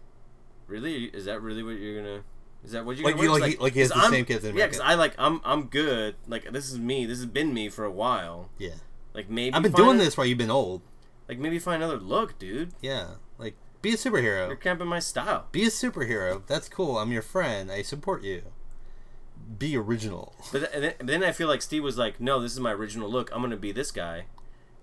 "Really? 0.67 1.05
Is 1.05 1.25
that 1.25 1.39
really 1.41 1.61
what 1.61 1.75
you're 1.75 2.01
gonna? 2.01 2.23
Is 2.63 2.71
that 2.71 2.83
what 2.85 2.97
you're 2.97 3.05
Like 3.05 3.15
gonna?" 3.17 3.25
you- 3.27 3.31
wear?" 3.31 3.39
like 3.41 3.51
he- 3.51 3.57
like 3.57 3.73
he 3.73 3.79
has 3.81 3.91
'cause 3.91 3.99
the 3.99 4.03
I'm- 4.05 4.11
same 4.11 4.25
Captain 4.25 4.45
Yeah, 4.47 4.51
America. 4.63 4.71
because 4.77 4.89
I 4.89 4.95
like 4.95 5.13
I'm 5.19 5.39
I'm 5.43 5.65
good. 5.67 6.15
Like 6.27 6.51
this 6.51 6.71
is 6.71 6.79
me. 6.79 7.05
This 7.05 7.19
has 7.19 7.27
been 7.27 7.53
me 7.53 7.69
for 7.69 7.85
a 7.85 7.91
while. 7.91 8.49
Yeah. 8.57 8.71
Like 9.13 9.29
maybe 9.29 9.53
I've 9.53 9.63
been 9.63 9.71
doing 9.71 9.99
a- 9.99 10.03
this 10.03 10.17
while 10.17 10.25
you've 10.25 10.37
been 10.37 10.51
old. 10.51 10.81
Like 11.27 11.39
maybe 11.39 11.59
find 11.59 11.81
another 11.81 11.99
look, 11.99 12.37
dude. 12.39 12.73
Yeah. 12.81 13.15
Like 13.37 13.55
be 13.81 13.91
a 13.93 13.97
superhero. 13.97 14.47
You're 14.47 14.55
camping 14.55 14.87
my 14.87 14.99
style. 14.99 15.47
Be 15.51 15.63
a 15.63 15.67
superhero. 15.67 16.45
That's 16.47 16.69
cool. 16.69 16.97
I'm 16.97 17.11
your 17.11 17.21
friend. 17.21 17.71
I 17.71 17.81
support 17.81 18.23
you. 18.23 18.43
Be 19.57 19.75
original. 19.75 20.33
But 20.51 20.71
then, 20.71 20.93
then 20.99 21.23
I 21.23 21.31
feel 21.33 21.47
like 21.47 21.61
Steve 21.61 21.83
was 21.83 21.97
like, 21.97 22.19
"No, 22.21 22.39
this 22.39 22.53
is 22.53 22.59
my 22.59 22.71
original 22.71 23.09
look. 23.09 23.29
I'm 23.33 23.41
gonna 23.41 23.57
be 23.57 23.73
this 23.73 23.91
guy," 23.91 24.27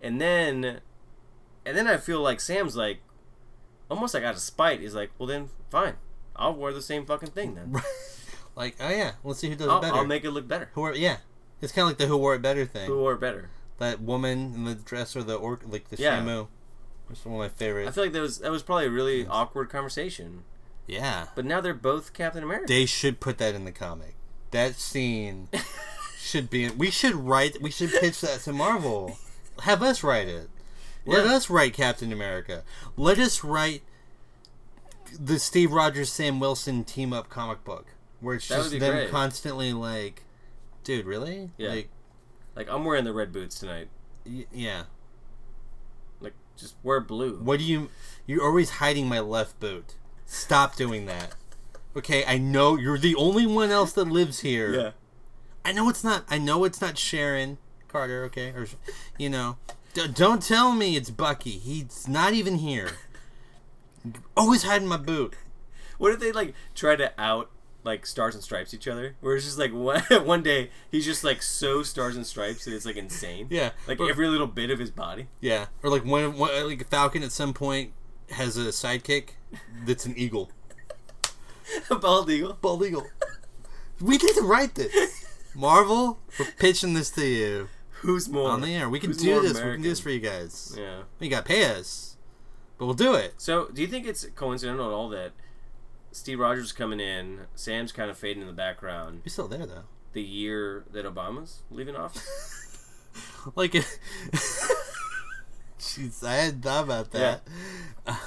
and 0.03 0.21
then, 0.21 0.81
and 1.65 1.77
then 1.77 1.87
I 1.87 1.97
feel 1.97 2.21
like 2.21 2.41
Sam's 2.41 2.77
like, 2.77 2.99
almost 3.91 4.13
like 4.13 4.23
out 4.23 4.35
of 4.35 4.41
spite. 4.41 4.81
He's 4.81 4.95
like, 4.95 5.13
"Well, 5.19 5.27
then 5.27 5.49
fine, 5.71 5.95
I'll 6.37 6.55
wear 6.55 6.75
the 6.75 6.83
same 6.83 7.07
fucking 7.07 7.31
thing 7.31 7.55
then. 7.55 7.73
like, 8.55 8.77
oh 8.81 8.91
yeah, 8.91 9.13
let's 9.25 9.39
see 9.39 9.49
who 9.49 9.57
does 9.57 9.69
it 9.69 9.71
I'll, 9.71 9.81
better. 9.81 9.97
I'll 9.97 10.05
make 10.05 10.25
it 10.25 10.31
look 10.31 10.47
better. 10.47 10.69
who 10.75 10.83
wore, 10.83 10.95
yeah. 10.95 11.19
It's 11.63 11.73
kind 11.73 11.85
of 11.85 11.91
like 11.91 11.99
the 11.99 12.07
who 12.07 12.19
wore 12.19 12.35
it 12.35 12.43
better 12.43 12.67
thing. 12.67 12.87
Who 12.87 12.99
wore 12.99 13.15
it 13.15 13.21
better?" 13.21 13.49
That 13.81 14.01
woman 14.01 14.53
in 14.55 14.65
the 14.65 14.75
dress 14.77 15.17
or 15.17 15.23
the 15.25 15.35
orc, 15.35 15.63
like 15.67 15.89
the 15.89 15.97
Yeah. 16.01 16.21
Shamu. 16.21 16.47
It's 17.11 17.25
one 17.25 17.35
of 17.35 17.41
my 17.41 17.49
favorites. 17.49 17.89
I 17.89 17.93
feel 17.93 18.05
like 18.05 18.13
that 18.13 18.21
was 18.21 18.39
that 18.39 18.53
was 18.53 18.63
probably 18.63 18.87
a 18.87 18.91
really 18.91 19.27
awkward 19.27 19.69
conversation. 19.69 20.45
yeah. 20.87 21.27
But 21.35 21.45
now 21.45 21.61
they're 21.61 21.75
both 21.75 22.13
Captain 22.13 22.45
America. 22.45 22.67
They 22.69 22.87
should 22.87 23.19
put 23.19 23.39
that 23.39 23.55
in 23.57 23.65
the 23.65 23.73
comic. 23.73 24.15
That 24.53 24.77
scene 24.77 25.49
should 26.19 26.49
be. 26.51 26.65
In, 26.65 26.79
we 26.79 26.91
should 26.91 27.15
write. 27.17 27.61
We 27.61 27.71
should 27.73 27.91
pitch 27.91 28.21
that 28.21 28.41
to 28.43 28.53
Marvel. 28.53 29.17
Have 29.63 29.83
us 29.83 30.05
write 30.05 30.29
it. 30.29 30.49
Let 31.05 31.25
Yeah. 31.27 31.35
us 31.35 31.51
write 31.51 31.73
Captain 31.75 32.13
America. 32.13 32.63
Let 32.97 33.19
us 33.19 33.43
write 33.43 33.83
the 35.19 35.39
Steve 35.41 35.73
Rogers 35.73 36.13
Sam 36.13 36.39
Wilson 36.39 36.85
team 36.85 37.13
up 37.13 37.29
comic 37.29 37.65
book 37.65 37.87
where 38.21 38.37
it's 38.37 38.47
That 38.49 38.59
just 38.59 38.71
them 38.79 38.93
great. 38.93 39.11
constantly 39.11 39.73
like, 39.73 40.23
dude, 40.85 41.07
really? 41.07 41.51
Yeah. 41.57 41.71
Like, 41.71 41.89
like 42.57 42.69
I'm 42.71 42.85
wearing 42.85 43.05
the 43.05 43.13
red 43.13 43.33
boots 43.33 43.59
tonight. 43.59 43.89
y- 44.27 44.47
yeah. 44.53 44.85
Like 46.21 46.35
just 46.57 46.75
wear 46.83 47.01
blue. 47.01 47.39
What 47.39 47.59
do 47.59 47.65
you? 47.65 47.89
You're 48.27 48.45
always 48.45 48.71
hiding 48.71 49.09
my 49.09 49.21
left 49.21 49.59
boot. 49.61 49.95
Stop 50.27 50.77
doing 50.77 51.07
that. 51.07 51.35
Okay, 51.97 52.25
I 52.25 52.39
know 52.39 52.77
you're 52.77 52.99
the 52.99 53.17
only 53.17 53.47
one 53.47 53.71
else 53.71 53.93
that 53.95 54.05
lives 54.05 54.41
here. 54.41 54.73
Yeah. 54.75 54.91
I 55.65 55.73
know 55.73 55.89
it's 55.89 56.05
not. 56.05 56.25
I 56.29 56.39
know 56.39 56.65
it's 56.65 56.81
not 56.81 56.97
Sharon 56.99 57.59
Carter. 57.89 58.25
Okay, 58.25 58.51
or 58.51 58.67
you 59.19 59.29
know, 59.29 59.57
D- 59.95 60.07
don't 60.09 60.43
tell 60.43 60.73
me 60.73 60.97
it's 60.97 61.11
Bucky. 61.11 61.51
He's 61.59 62.07
not 62.07 62.33
even 62.33 62.57
here. 62.57 62.91
Always 64.37 64.63
hiding 64.63 64.89
my 64.89 64.97
boot. 64.97 65.35
What 65.99 66.13
if 66.13 66.21
they 66.21 66.33
like 66.33 66.55
try 66.75 66.97
to 66.97 67.13
out 67.21 67.51
like 67.85 68.07
stars 68.07 68.35
and 68.35 68.43
stripes 68.45 68.75
each 68.75 68.87
other? 68.89 69.17
Where 69.21 69.37
it's 69.37 69.45
just 69.45 69.59
like 69.59 69.73
one, 69.75 70.03
one 70.25 70.43
day 70.43 70.71
he's 70.91 71.05
just 71.05 71.25
like 71.25 71.43
so 71.43 71.83
stars 71.83 72.17
and 72.17 72.27
stripes 72.27 72.65
that 72.65 72.75
it's 72.75 72.87
like 72.87 72.97
insane. 72.97 73.47
Yeah, 73.51 73.71
Like 73.87 74.01
or, 74.01 74.11
every 74.11 74.29
little 74.29 74.47
bit 74.47 74.71
of 74.71 74.79
his 74.79 74.91
body. 74.91 75.29
yeah, 75.41 75.67
or 75.83 75.91
like 75.91 76.05
one, 76.05 76.37
one 76.37 76.69
like 76.69 76.87
Falcon 76.89 77.23
at 77.23 77.33
some 77.33 77.53
point 77.55 77.93
has 78.31 78.57
a 78.57 78.69
sidekick 78.69 79.31
that's 79.85 80.07
an 80.07 80.15
eagle, 80.17 80.51
A 81.91 81.97
bald 81.97 82.31
eagle. 82.31 82.57
bald 82.61 82.85
eagle. 82.85 83.07
We 84.01 84.17
need 84.17 84.35
to 84.35 84.43
write 84.43 84.75
this. 84.77 85.27
Marvel, 85.55 86.21
we're 86.39 86.47
pitching 86.59 86.95
this 86.95 87.11
to 87.11 87.27
you 87.27 87.69
Who's 88.03 88.29
more 88.29 88.49
on 88.51 88.63
the 88.63 88.75
air. 88.75 88.89
We 88.89 88.99
can 88.99 89.13
do 89.13 89.43
this. 89.43 89.55
We 89.55 89.61
can 89.73 89.83
do 89.83 89.89
this 89.91 90.01
for 90.01 90.09
you 90.11 90.21
guys. 90.21 90.75
Yeah. 90.79 91.03
You 91.19 91.29
got 91.29 91.45
to 91.45 91.49
pay 91.49 91.65
us, 91.67 92.17
but 92.79 92.87
we'll 92.87 92.95
do 92.95 93.15
it. 93.15 93.35
So, 93.37 93.67
do 93.67 93.83
you 93.83 93.89
think 93.89 94.07
it's 94.07 94.25
coincidental 94.35 94.87
at 94.87 94.93
all 94.93 95.09
that 95.11 95.33
Steve 96.13 96.39
Rogers 96.41 96.73
coming 96.73 97.01
in, 97.01 97.41
Sam's 97.55 97.93
kind 97.93 98.11
of 98.11 98.19
fading 98.19 98.41
in 98.43 98.47
the 98.47 98.53
background, 98.55 99.23
You're 99.25 99.31
still 99.31 99.49
there 99.49 99.67
though. 99.67 99.85
the 100.13 100.23
year 100.23 100.85
that 100.93 101.05
Obama's 101.05 101.63
leaving 101.71 101.97
office? 101.97 102.27
like 103.57 103.73
jeez 105.81 106.23
i 106.25 106.35
hadn't 106.35 106.63
thought 106.63 106.85
about 106.85 107.11
that 107.11 107.41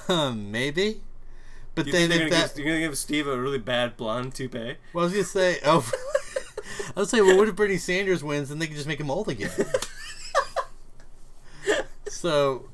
um 0.10 0.52
maybe 0.52 1.02
but 1.76 1.86
then 1.86 2.10
they're 2.10 2.24
if 2.24 2.30
gonna, 2.30 2.42
that 2.42 2.56
give, 2.56 2.66
you're 2.66 2.76
gonna 2.76 2.86
give 2.88 2.98
Steve 2.98 3.28
a 3.28 3.40
really 3.40 3.60
bad 3.60 3.96
blonde 3.96 4.34
toupee? 4.36 4.76
well, 4.92 5.04
i 5.04 5.06
was 5.06 5.14
gonna 5.14 5.24
say 5.24 5.60
oh 5.64 5.90
i 6.96 7.00
was 7.00 7.10
say, 7.12 7.22
well 7.22 7.38
what 7.38 7.48
if 7.48 7.56
bernie 7.56 7.78
sanders 7.78 8.24
wins 8.24 8.52
and 8.52 8.62
they 8.62 8.66
can 8.68 8.76
just 8.76 8.88
make 8.88 9.00
him 9.00 9.10
old 9.12 9.30
again 9.30 9.52
so 12.08 12.66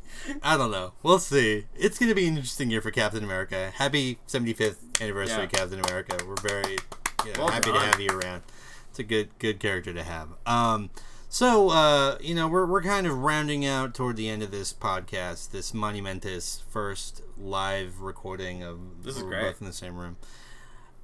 i 0.43 0.57
don't 0.57 0.71
know. 0.71 0.93
We'll 1.03 1.19
see. 1.19 1.65
It's 1.75 1.97
gonna 1.99 2.15
be 2.15 2.27
an 2.27 2.35
interesting 2.35 2.69
year 2.69 2.81
for 2.81 2.91
captain 2.91 3.23
america. 3.23 3.71
Happy 3.75 4.19
75th 4.27 5.01
anniversary 5.01 5.43
Yeah. 5.43 5.47
captain 5.47 5.79
america. 5.79 6.17
We're 6.25 6.35
very 6.35 6.77
you 7.25 7.33
know, 7.33 7.39
Well 7.39 7.47
happy 7.49 7.71
to 7.71 7.79
have 7.79 7.99
you 7.99 8.09
around. 8.11 8.43
It's 8.89 8.99
a 8.99 9.03
good 9.03 9.29
good 9.39 9.59
character 9.59 9.93
to 9.93 10.03
have. 10.03 10.29
Um 10.45 10.89
so 11.31 11.69
uh 11.69 12.17
you 12.21 12.33
know 12.33 12.47
we're, 12.47 12.65
we're 12.65 12.81
kind 12.81 13.05
of 13.05 13.17
rounding 13.19 13.65
out 13.65 13.93
toward 13.93 14.15
the 14.15 14.27
end 14.29 14.41
of 14.43 14.51
this 14.51 14.73
podcast 14.73 15.51
this 15.51 15.73
monumentous 15.73 16.63
first 16.69 17.21
live 17.37 17.99
recording 18.01 18.63
of 18.63 19.03
This 19.03 19.17
is 19.17 19.23
we're 19.23 19.29
great. 19.29 19.41
both 19.43 19.61
in 19.61 19.67
the 19.67 19.73
same 19.73 19.95
room. 19.95 20.17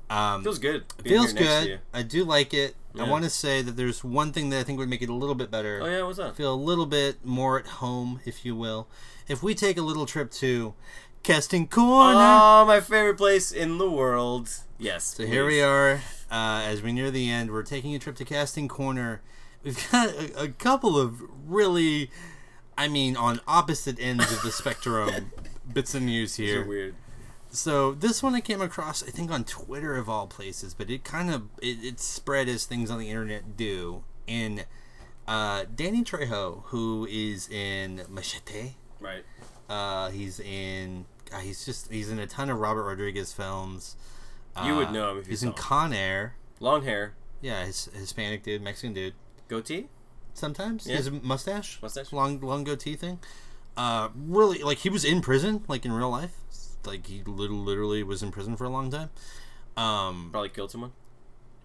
Um 0.10 0.44
Feels 0.44 0.60
good. 0.60 0.86
feels 1.04 1.34
to 1.34 1.40
good. 1.40 1.80
i 1.94 2.02
do 2.04 2.24
like 2.24 2.54
it. 2.54 2.76
I 2.98 3.04
want 3.10 3.26
to 3.26 3.30
say 3.30 3.62
that 3.62 3.76
there's 3.76 4.06
one 4.06 4.32
thing 4.32 4.50
that 4.52 4.60
i 4.60 4.64
think 4.64 4.80
would 4.80 4.88
make 4.88 5.02
it 5.02 5.10
a 5.10 5.14
little 5.14 5.36
bit 5.36 5.52
better. 5.52 5.80
Oh 5.84 5.86
yeah, 5.86 6.04
what's 6.04 6.18
up? 6.20 6.36
feel 6.36 6.54
a 6.54 6.56
little 6.56 6.86
bit 6.86 7.26
more 7.26 7.60
at 7.60 7.68
home 7.68 8.22
if 8.26 8.46
you 8.46 8.56
will 8.56 8.88
if 9.28 9.42
we 9.42 9.56
take 9.56 9.78
a 9.78 9.82
little 9.82 10.06
trip 10.06 10.32
to 10.32 10.74
casting 11.24 11.68
corner 11.68 12.20
Oh, 12.20 12.66
my 12.66 12.80
favorite 12.80 13.18
place 13.18 13.52
in 13.52 13.78
the 13.78 13.90
world. 13.90 14.50
Yes. 14.78 15.16
So 15.16 15.26
here 15.26 15.46
we 15.46 15.62
are, 15.62 16.02
uh, 16.30 16.64
as 16.66 16.82
we 16.82 16.92
near 16.92 17.10
the 17.10 17.30
end. 17.30 17.52
We're 17.52 17.64
taking 17.64 17.96
a 17.96 18.00
trip 18.00 18.16
to 18.18 18.26
Casting 18.26 18.68
Corner. 18.68 19.22
We've 19.64 19.92
got 19.92 20.10
a, 20.10 20.44
a 20.44 20.48
couple 20.50 20.98
of 21.00 21.22
really, 21.46 22.12
I 22.78 22.88
mean, 22.88 23.16
on 23.16 23.40
opposite 23.48 24.00
ends 24.00 24.32
of 24.32 24.42
the 24.42 24.52
spectrum 24.52 25.32
bits 25.74 25.96
of 25.96 26.04
news 26.04 26.36
here. 26.36 26.66
weird. 26.66 26.96
So 27.50 27.94
this 27.94 28.22
one 28.22 28.36
I 28.36 28.42
came 28.42 28.62
across, 28.62 29.02
I 29.02 29.12
think, 29.12 29.32
on 29.32 29.46
Twitter 29.46 29.96
of 29.96 30.10
all 30.10 30.28
places, 30.28 30.74
but 30.74 30.90
it 30.90 31.04
kind 31.06 31.32
of 31.32 31.44
it, 31.62 31.84
it 31.84 32.00
spread 32.02 32.50
as 32.50 32.66
things 32.66 32.92
on 32.92 33.00
the 33.00 33.10
internet 33.10 33.56
do. 33.56 34.04
And 34.28 34.66
uh, 35.26 35.64
Danny 35.74 36.04
Trejo, 36.04 36.64
who 36.66 37.08
is 37.10 37.48
in 37.48 38.04
Machete, 38.10 38.74
Right. 39.06 39.24
uh, 39.70 40.10
he's 40.12 40.39
in. 40.39 41.06
Uh, 41.34 41.38
he's 41.39 41.66
just 41.66 41.91
he's 41.91 42.10
in 42.10 42.20
a 42.20 42.28
ton 42.28 42.49
of 42.49 42.60
Robert 42.60 42.84
Rodriguez 42.84 43.32
films. 43.34 43.95
You 44.64 44.76
would 44.76 44.88
Uh, 44.88 44.91
know 44.91 45.12
him 45.12 45.18
if 45.20 45.28
he's 45.28 45.43
in 45.43 45.49
him. 45.49 45.56
Con 45.56 45.91
Air. 45.93 46.36
Long 46.62 46.84
hair, 46.84 47.14
Yeah, 47.41 47.66
his 47.66 47.86
Hispanic 47.93 48.43
dude, 48.43 48.62
Mexican 48.62 48.93
dude. 48.93 49.14
goatee, 49.49 49.89
Sometimes 50.34 50.88
Yeah. 50.88 50.97
his 50.97 51.12
mustache, 51.12 51.80
mustache. 51.82 52.12
long 52.14 52.39
long 52.39 52.64
goatee 52.64 52.95
thing. 52.95 53.20
Uh, 53.76 54.10
really, 54.16 54.64
like 54.64 54.78
he 54.80 54.89
was 54.89 55.03
in 55.03 55.20
prison, 55.22 55.66
like 55.68 55.84
in 55.86 55.91
real 55.91 56.10
life. 56.10 56.38
Like 56.86 57.08
he 57.08 57.24
literally, 57.26 57.62
literally 57.62 58.03
was 58.03 58.24
in 58.24 58.32
prison 58.32 58.56
for 58.56 58.64
a 58.64 58.70
long 58.70 58.89
time. 58.89 59.10
Um, 59.76 60.30
Probably 60.32 60.49
killed 60.49 60.72
someone 60.72 60.93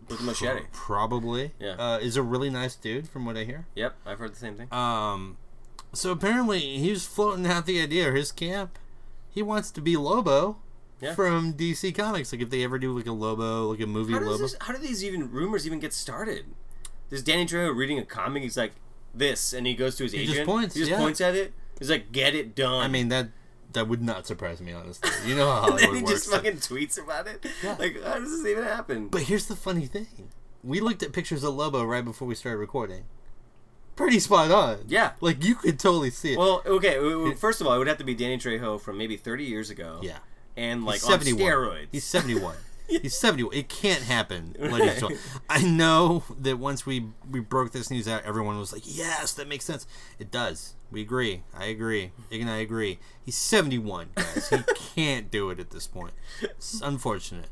with 0.09 0.19
a 0.21 0.23
machete. 0.25 0.63
probably. 0.73 1.53
Yeah. 1.61 1.77
Uh, 1.79 1.99
is 1.99 2.17
a 2.17 2.23
really 2.23 2.51
nice 2.51 2.75
dude, 2.75 3.09
from 3.09 3.25
what 3.25 3.37
I 3.37 3.45
hear. 3.45 3.67
Yep, 3.77 3.97
I've 4.05 4.19
heard 4.19 4.33
the 4.33 4.39
same 4.41 4.57
thing. 4.57 4.73
Um, 4.73 5.37
so 5.93 6.11
apparently 6.13 6.61
he 6.79 6.91
was 6.91 7.07
floating 7.07 7.47
out 7.47 7.67
the 7.67 7.81
idea, 7.81 8.11
his 8.13 8.33
camp, 8.33 8.79
he 9.31 9.43
wants 9.43 9.71
to 9.73 9.81
be 9.81 9.97
Lobo. 9.97 10.59
Yeah. 11.03 11.15
From 11.15 11.55
DC 11.55 11.95
Comics, 11.95 12.31
like 12.31 12.43
if 12.43 12.51
they 12.51 12.63
ever 12.63 12.79
do 12.79 12.95
like 12.95 13.07
a 13.07 13.13
Lobo, 13.13 13.71
like 13.71 13.81
a 13.81 13.87
movie 13.87 14.13
How 14.13 14.21
Lobo. 14.21 14.37
this, 14.37 14.55
how 14.61 14.75
do 14.75 14.79
these 14.79 15.03
even 15.03 15.31
rumors 15.31 15.67
even 15.67 15.79
get 15.79 15.95
started? 15.95 16.45
There's 17.09 17.23
Danny 17.23 17.47
Trejo 17.47 17.75
reading 17.75 17.99
a 17.99 18.05
comic. 18.05 18.43
He's 18.43 18.59
like 18.59 18.73
this, 19.15 19.55
and 19.55 19.67
he 19.67 19.73
goes 19.75 19.97
to 19.97 20.03
his 20.03 20.13
He 20.13 20.21
agent. 20.21 20.37
just 20.37 20.47
points, 20.47 20.75
He 20.75 20.81
just 20.81 20.91
yeah. 20.91 20.99
points 20.99 21.23
at 21.23 21.35
it. 21.35 21.55
He's 21.79 21.89
like, 21.89 22.13
"Get 22.13 22.35
it 22.35 22.55
done." 22.55 22.85
I 22.85 22.89
mean 22.89 23.09
that 23.09 23.29
that 23.73 23.89
would 23.89 24.03
not 24.03 24.27
surprise 24.27 24.61
me 24.61 24.73
honestly. 24.73 25.09
You 25.27 25.37
know 25.37 25.51
how 25.51 25.69
and 25.71 25.79
then 25.79 25.95
he 25.95 26.03
works. 26.03 26.11
just 26.27 26.31
fucking 26.31 26.57
tweets 26.59 27.03
about 27.03 27.27
it. 27.27 27.47
Yeah. 27.65 27.77
Like, 27.79 28.03
how 28.05 28.19
does 28.19 28.31
this 28.43 28.47
even 28.51 28.65
happen? 28.65 29.09
But 29.09 29.23
here's 29.23 29.47
the 29.47 29.57
funny 29.57 29.87
thing: 29.87 30.29
we 30.63 30.81
looked 30.81 31.03
at 31.03 31.15
pictures 31.15 31.43
of 31.45 31.55
Lobo 31.55 31.83
right 31.83 32.05
before 32.05 32.29
we 32.29 32.35
started 32.35 32.59
recording. 32.59 33.05
Pretty 33.97 34.19
spot 34.21 34.51
on. 34.51 34.79
yeah. 34.89 35.13
Like 35.21 35.45
you 35.45 35.55
could 35.55 35.79
totally 35.79 36.11
see 36.11 36.33
it. 36.33 36.39
Well, 36.39 36.63
okay. 36.65 37.35
First 37.35 37.61
of 37.61 37.67
all, 37.67 37.75
it 37.75 37.79
would 37.79 37.87
have 37.89 37.99
to 37.99 38.05
be 38.05 38.15
Danny 38.15 38.39
Trejo 38.39 38.81
from 38.81 38.97
maybe 38.99 39.17
30 39.17 39.45
years 39.45 39.71
ago. 39.71 40.01
yeah. 40.03 40.19
And 40.57 40.85
like 40.85 41.01
He's 41.01 41.09
on 41.11 41.21
steroids. 41.21 41.87
He's 41.93 42.05
71. 42.05 42.57
He's 42.89 43.17
71. 43.17 43.55
It 43.55 43.69
can't 43.69 44.03
happen, 44.03 44.57
ladies 44.59 45.01
and. 45.01 45.17
I 45.49 45.63
know 45.63 46.25
that 46.41 46.59
once 46.59 46.85
we 46.85 47.07
we 47.31 47.39
broke 47.39 47.71
this 47.71 47.89
news 47.89 48.09
out, 48.09 48.25
everyone 48.25 48.59
was 48.59 48.73
like, 48.73 48.83
"Yes, 48.85 49.33
that 49.35 49.47
makes 49.47 49.65
sense." 49.65 49.87
It 50.19 50.33
does. 50.33 50.75
We 50.91 51.01
agree. 51.01 51.45
I 51.57 51.67
agree. 51.67 52.11
Ig 52.33 52.41
and 52.41 52.51
I 52.51 52.57
agree. 52.57 52.99
He's 53.25 53.37
71, 53.37 54.09
guys. 54.17 54.49
He 54.49 54.57
can't 54.97 55.31
do 55.31 55.51
it 55.51 55.61
at 55.61 55.71
this 55.71 55.87
point. 55.87 56.15
It's 56.43 56.81
unfortunate. 56.81 57.49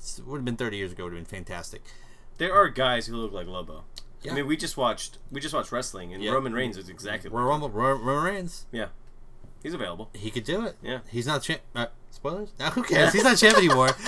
It 0.00 0.26
would 0.26 0.38
have 0.38 0.44
been 0.44 0.56
30 0.56 0.76
years 0.78 0.90
ago. 0.90 1.04
It 1.04 1.10
would 1.10 1.18
have 1.18 1.28
been 1.28 1.38
fantastic. 1.38 1.82
There 2.38 2.52
are 2.52 2.68
guys 2.68 3.06
who 3.06 3.16
look 3.16 3.32
like 3.32 3.46
Lobo. 3.46 3.84
Yeah. 4.22 4.32
I 4.32 4.34
mean, 4.36 4.46
we 4.46 4.56
just 4.56 4.76
watched 4.76 5.18
we 5.30 5.40
just 5.40 5.54
watched 5.54 5.72
wrestling, 5.72 6.12
and 6.14 6.22
Yeah. 6.22 6.32
Roman 6.32 6.52
Reigns 6.52 6.76
is 6.76 6.88
exactly 6.88 7.28
Royal 7.30 7.46
Rumble, 7.48 7.70
Roman 7.70 8.04
Roman 8.04 8.24
Reigns, 8.24 8.66
yeah. 8.72 8.86
He's 9.62 9.74
available. 9.74 10.10
he 10.14 10.30
could 10.30 10.44
do 10.44 10.64
it. 10.66 10.76
Yeah. 10.82 11.00
he's 11.10 11.26
not 11.26 11.42
champ. 11.42 11.60
Uh, 11.74 11.86
spoilers? 12.10 12.50
Nah, 12.58 12.70
who 12.70 12.82
cares? 12.82 13.12
He's 13.12 13.24
not 13.24 13.36
champ 13.36 13.56
anymore. 13.58 13.90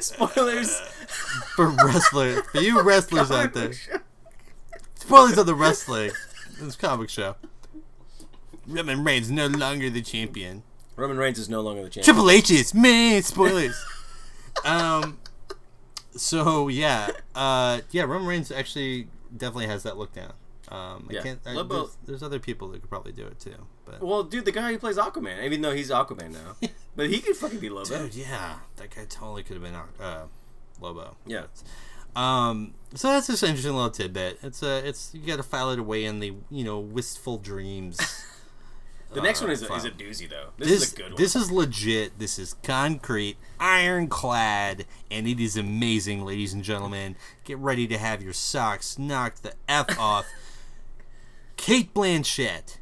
Spoilers. 0.00 0.80
for 1.56 1.68
wrestlers, 1.68 2.40
for 2.50 2.60
you 2.60 2.80
wrestlers 2.82 3.30
out 3.30 3.52
there. 3.54 3.72
Spoilers 4.96 5.38
of 5.38 5.46
the 5.46 5.54
wrestling. 5.54 6.10
This 6.60 6.76
comic 6.76 7.08
show. 7.10 7.36
Roman 8.66 9.04
Reigns 9.04 9.30
no 9.30 9.46
longer 9.46 9.90
the 9.90 10.02
champion. 10.02 10.62
Roman 10.96 11.16
Reigns 11.16 11.38
is 11.38 11.48
no 11.48 11.60
longer 11.60 11.82
the 11.82 11.88
champion. 11.90 12.04
Triple 12.04 12.30
H 12.30 12.50
is 12.50 12.74
man. 12.74 13.22
Spoilers. 13.22 13.82
um. 14.64 15.18
So 16.16 16.68
yeah, 16.68 17.08
uh, 17.34 17.80
yeah. 17.90 18.02
Roman 18.02 18.26
Reigns 18.26 18.50
actually 18.52 19.08
definitely 19.36 19.66
has 19.66 19.82
that 19.82 19.96
look 19.96 20.12
down. 20.12 20.32
Um, 20.68 21.08
I 21.10 21.14
Yeah. 21.14 21.22
can't. 21.22 21.40
I, 21.46 21.52
Lobo- 21.52 21.74
there's, 21.76 21.96
there's 22.06 22.22
other 22.22 22.38
people 22.38 22.68
that 22.68 22.80
could 22.80 22.88
probably 22.90 23.12
do 23.12 23.26
it 23.26 23.38
too, 23.38 23.66
but 23.84 24.00
Well, 24.02 24.22
dude, 24.22 24.44
the 24.46 24.52
guy 24.52 24.72
who 24.72 24.78
plays 24.78 24.96
Aquaman, 24.96 25.42
even 25.44 25.60
though 25.60 25.74
he's 25.74 25.90
Aquaman 25.90 26.32
now, 26.32 26.68
but 26.96 27.10
he 27.10 27.20
could 27.20 27.36
fucking 27.36 27.58
be 27.58 27.68
Lobo. 27.68 28.02
dude, 28.04 28.14
yeah, 28.14 28.56
that 28.76 28.94
guy 28.94 29.04
totally 29.08 29.42
could 29.42 29.54
have 29.56 29.62
been 29.62 29.74
uh, 30.00 30.26
Lobo. 30.80 31.16
Yeah. 31.26 31.44
Um, 32.16 32.74
so 32.94 33.08
that's 33.08 33.26
just 33.26 33.42
an 33.42 33.48
interesting 33.50 33.74
little 33.74 33.90
tidbit. 33.90 34.38
It's 34.42 34.62
a, 34.62 34.86
it's 34.88 35.10
you 35.14 35.26
got 35.26 35.36
to 35.36 35.42
file 35.42 35.70
it 35.70 35.78
away 35.78 36.04
in 36.04 36.20
the 36.20 36.32
you 36.50 36.64
know 36.64 36.78
wistful 36.78 37.38
dreams. 37.38 37.98
The 39.14 39.22
next 39.22 39.40
Uh, 39.40 39.44
one 39.46 39.52
is 39.52 39.62
a, 39.62 39.72
is 39.74 39.84
a 39.84 39.90
doozy 39.90 40.28
though. 40.28 40.48
This, 40.58 40.68
this 40.68 40.82
is 40.82 40.92
a 40.92 40.96
good 40.96 41.12
one. 41.12 41.14
this 41.16 41.36
is 41.36 41.50
legit. 41.50 42.18
This 42.18 42.38
is 42.38 42.54
concrete, 42.62 43.36
ironclad, 43.60 44.86
and 45.10 45.26
it 45.26 45.40
is 45.40 45.56
amazing, 45.56 46.24
ladies 46.24 46.52
and 46.52 46.62
gentlemen. 46.62 47.16
Get 47.44 47.58
ready 47.58 47.86
to 47.86 47.98
have 47.98 48.22
your 48.22 48.32
socks 48.32 48.98
knocked 48.98 49.42
the 49.42 49.54
f 49.68 49.98
off. 49.98 50.26
Cate 51.56 51.94
Blanchett, 51.94 52.78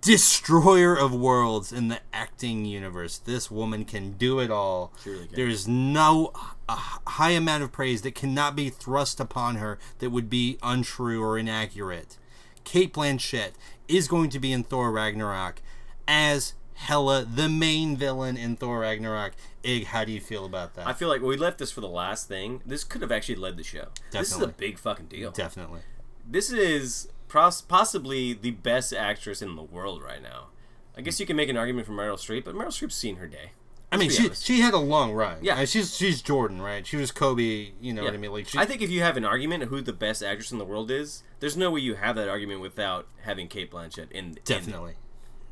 destroyer 0.00 0.94
of 0.96 1.12
worlds 1.14 1.72
in 1.72 1.88
the 1.88 2.00
acting 2.12 2.64
universe. 2.64 3.18
This 3.18 3.50
woman 3.50 3.84
can 3.84 4.12
do 4.12 4.38
it 4.38 4.50
all. 4.50 4.92
Really. 5.04 5.28
There 5.34 5.48
is 5.48 5.66
no 5.66 6.32
uh, 6.68 6.76
high 7.06 7.30
amount 7.30 7.62
of 7.62 7.72
praise 7.72 8.02
that 8.02 8.14
cannot 8.14 8.54
be 8.54 8.68
thrust 8.70 9.18
upon 9.20 9.56
her 9.56 9.78
that 9.98 10.10
would 10.10 10.30
be 10.30 10.58
untrue 10.62 11.22
or 11.22 11.38
inaccurate. 11.38 12.18
Cate 12.64 12.92
Blanchett 12.92 13.52
is 13.88 14.06
going 14.06 14.30
to 14.30 14.38
be 14.38 14.52
in 14.52 14.62
Thor 14.62 14.92
Ragnarok 14.92 15.60
as 16.10 16.54
Hela, 16.74 17.24
the 17.24 17.48
main 17.48 17.96
villain 17.96 18.36
in 18.36 18.56
Thor 18.56 18.80
Ragnarok. 18.80 19.32
Ig, 19.62 19.84
how 19.86 20.04
do 20.04 20.10
you 20.10 20.20
feel 20.20 20.44
about 20.44 20.74
that? 20.74 20.86
I 20.86 20.92
feel 20.92 21.08
like 21.08 21.22
we 21.22 21.36
left 21.36 21.58
this 21.58 21.70
for 21.70 21.80
the 21.80 21.88
last 21.88 22.26
thing. 22.26 22.62
This 22.66 22.82
could 22.82 23.00
have 23.02 23.12
actually 23.12 23.36
led 23.36 23.56
the 23.56 23.62
show. 23.62 23.88
This 24.10 24.34
is 24.34 24.42
a 24.42 24.48
big 24.48 24.78
fucking 24.78 25.06
deal. 25.06 25.30
Definitely. 25.30 25.80
This 26.26 26.50
is 26.50 27.08
pros- 27.28 27.62
possibly 27.62 28.32
the 28.32 28.50
best 28.50 28.92
actress 28.92 29.40
in 29.40 29.54
the 29.54 29.62
world 29.62 30.02
right 30.02 30.22
now. 30.22 30.48
I 30.96 31.02
guess 31.02 31.20
you 31.20 31.26
can 31.26 31.36
make 31.36 31.48
an 31.48 31.56
argument 31.56 31.86
for 31.86 31.92
Meryl 31.92 32.16
Streep, 32.16 32.44
but 32.44 32.54
Meryl 32.54 32.68
Streep's 32.68 32.96
seen 32.96 33.16
her 33.16 33.28
day. 33.28 33.52
I 33.92 33.96
mean, 33.96 34.10
she 34.10 34.26
honest. 34.26 34.44
she 34.44 34.60
had 34.60 34.74
a 34.74 34.78
long 34.78 35.12
run. 35.12 35.38
Yeah. 35.42 35.64
She's 35.64 35.96
she's 35.96 36.22
Jordan, 36.22 36.62
right? 36.62 36.86
She 36.86 36.96
was 36.96 37.10
Kobe. 37.10 37.72
You 37.80 37.92
know 37.92 38.04
what 38.04 38.14
I 38.14 38.18
mean? 38.18 38.32
Like, 38.32 38.48
she, 38.48 38.58
I 38.58 38.64
think 38.64 38.82
if 38.82 38.90
you 38.90 39.02
have 39.02 39.16
an 39.16 39.24
argument 39.24 39.64
of 39.64 39.68
who 39.68 39.80
the 39.80 39.92
best 39.92 40.22
actress 40.22 40.52
in 40.52 40.58
the 40.58 40.64
world 40.64 40.90
is, 40.90 41.24
there's 41.40 41.56
no 41.56 41.72
way 41.72 41.80
you 41.80 41.94
have 41.94 42.16
that 42.16 42.28
argument 42.28 42.60
without 42.60 43.06
having 43.22 43.48
Cate 43.48 43.70
Blanchett 43.70 44.10
in. 44.12 44.26
in- 44.26 44.38
definitely 44.44 44.94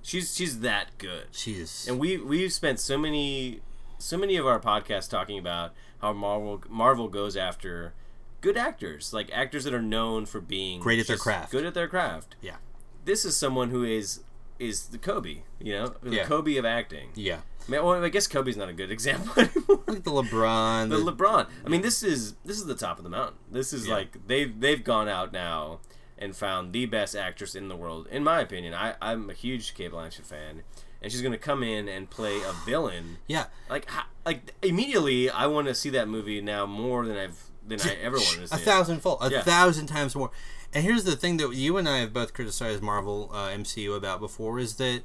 she's 0.09 0.35
she's 0.35 0.61
that 0.61 0.97
good. 0.99 1.27
she 1.33 1.53
is. 1.53 1.87
And 1.89 1.99
we 1.99 2.17
we've 2.17 2.53
spent 2.53 2.81
so 2.81 2.97
many 2.99 3.61
so 3.99 4.17
many 4.17 4.37
of 4.37 4.47
our 4.47 4.59
podcasts 4.61 5.09
talking 5.09 5.39
about 5.39 5.73
how 6.01 6.13
Marvel 6.13 6.63
Marvel 6.69 7.09
goes 7.09 7.37
after 7.37 7.93
good 8.41 8.57
actors, 8.57 9.13
like 9.13 9.31
actors 9.33 9.65
that 9.65 9.75
are 9.75 9.83
known 9.83 10.25
for 10.27 10.41
being 10.41 10.81
Great 10.81 11.01
at 11.01 11.07
their 11.09 11.17
craft. 11.17 11.53
Good 11.53 11.65
at 11.67 11.75
their 11.75 11.89
craft. 11.89 12.37
yeah, 12.41 12.57
This 13.05 13.25
is 13.25 13.37
someone 13.37 13.71
who 13.71 13.85
is 13.85 14.21
is 14.59 14.87
the 14.87 14.99
Kobe, 14.99 15.43
you 15.61 15.73
know, 15.73 15.95
the 16.03 16.17
Yeah. 16.17 16.25
Kobe 16.25 16.57
of 16.57 16.65
acting. 16.65 17.11
yeah. 17.15 17.41
I, 17.69 17.71
mean, 17.71 17.85
well, 17.85 18.03
I 18.03 18.09
guess 18.09 18.27
Kobe's 18.27 18.57
not 18.57 18.69
a 18.71 18.73
good 18.73 18.91
example 18.91 19.31
anymore. 19.37 19.83
Like 19.87 20.03
the 20.03 20.11
LeBron. 20.11 20.89
the 20.89 20.97
the- 20.97 21.13
LeBron. 21.13 21.47
I 21.65 21.69
mean, 21.69 21.83
this 21.83 22.03
is 22.03 22.35
this 22.45 22.57
is 22.57 22.65
the 22.67 22.75
top 22.75 22.97
of 22.99 23.05
the 23.05 23.11
mountain. 23.11 23.37
This 23.51 23.73
is 23.75 23.87
Yeah. 23.87 23.95
like 23.95 24.27
they've 24.27 24.59
they've 24.59 24.83
gone 24.83 25.07
out 25.09 25.33
now 25.33 25.81
and 26.19 26.35
found 26.37 26.73
the 26.73 26.85
best 26.87 27.15
actress 27.17 27.55
in 27.55 27.69
the 27.69 27.77
world, 27.77 28.07
in 28.11 28.25
my 28.25 28.41
opinion. 28.41 28.75
I 28.75 28.95
I'm 29.01 29.31
a 29.31 29.35
huge 29.35 29.75
Cate 29.75 29.93
Blanchett 29.93 30.25
fan, 30.27 30.63
and 31.03 31.13
she's 31.13 31.23
gonna 31.23 31.39
come 31.39 31.63
in 31.63 31.89
and 31.89 32.11
play 32.11 32.39
a 32.43 32.53
villain. 32.67 33.19
yeah. 33.27 33.47
Like 33.71 33.89
like 34.27 34.55
immediately, 34.63 35.31
I 35.31 35.47
want 35.47 35.69
to 35.69 35.75
see 35.75 35.91
that 35.91 36.09
movie 36.09 36.41
now 36.41 36.67
more 36.67 37.07
than 37.07 37.17
I've 37.17 37.41
than 37.67 37.81
I 37.83 37.95
ever 38.03 38.17
wanted 38.17 38.41
to 38.43 38.49
see. 38.49 38.55
a 38.57 38.59
it. 38.59 38.65
thousand 38.65 39.01
fold, 39.01 39.19
a 39.23 39.31
Yeah. 39.31 39.43
thousand 39.43 39.87
times 39.87 40.15
more. 40.17 40.31
And 40.75 40.85
here's 40.85 41.05
the 41.05 41.17
thing 41.17 41.39
that 41.39 41.55
you 41.55 41.77
and 41.79 41.89
I 41.89 41.99
have 41.99 42.13
both 42.13 42.35
criticized 42.35 42.83
Marvel 42.83 43.31
uh, 43.33 43.49
MCU 43.49 43.97
about 43.97 44.21
before 44.21 44.59
is 44.59 44.77
that 44.77 45.03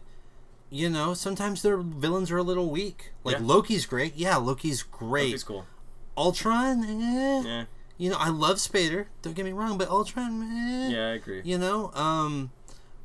you 0.70 0.90
know 0.90 1.14
sometimes 1.14 1.62
their 1.62 1.78
villains 1.78 2.32
are 2.32 2.38
a 2.38 2.44
little 2.44 2.70
weak. 2.70 3.12
Like 3.24 3.38
Yeah. 3.38 3.44
Loki's 3.46 3.86
great, 3.86 4.16
yeah, 4.16 4.36
Loki's 4.38 4.82
great. 4.84 5.34
It's 5.34 5.44
cool. 5.44 5.66
Ultron, 6.18 6.84
eh. 6.84 7.42
Yeah, 7.46 7.64
you 7.98 8.10
know 8.10 8.18
I 8.20 8.30
love 8.30 8.58
Spader. 8.58 9.06
Don't 9.22 9.34
get 9.36 9.46
me 9.46 9.52
wrong, 9.52 9.78
but 9.78 9.90
Ultron, 9.90 10.40
man. 10.40 10.92
yeah, 10.92 11.08
I 11.08 11.12
agree. 11.14 11.42
You 11.44 11.58
know, 11.58 11.92
um, 11.94 12.52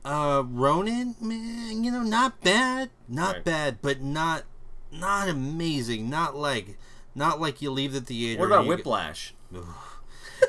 uh, 0.04 0.42
Ronan, 0.46 1.14
man, 1.20 1.84
you 1.84 1.90
know, 1.90 2.02
not 2.02 2.40
bad, 2.42 2.90
not 3.08 3.36
Right. 3.36 3.44
bad, 3.44 3.78
but 3.82 4.00
not, 4.00 4.44
not 4.92 5.28
amazing, 5.28 6.08
not 6.08 6.34
like, 6.34 6.78
not 7.14 7.40
like 7.40 7.60
you 7.60 7.70
leave 7.70 7.92
the 7.92 8.00
theater. 8.00 8.40
What 8.40 8.46
about 8.46 8.66
Whiplash? 8.66 9.34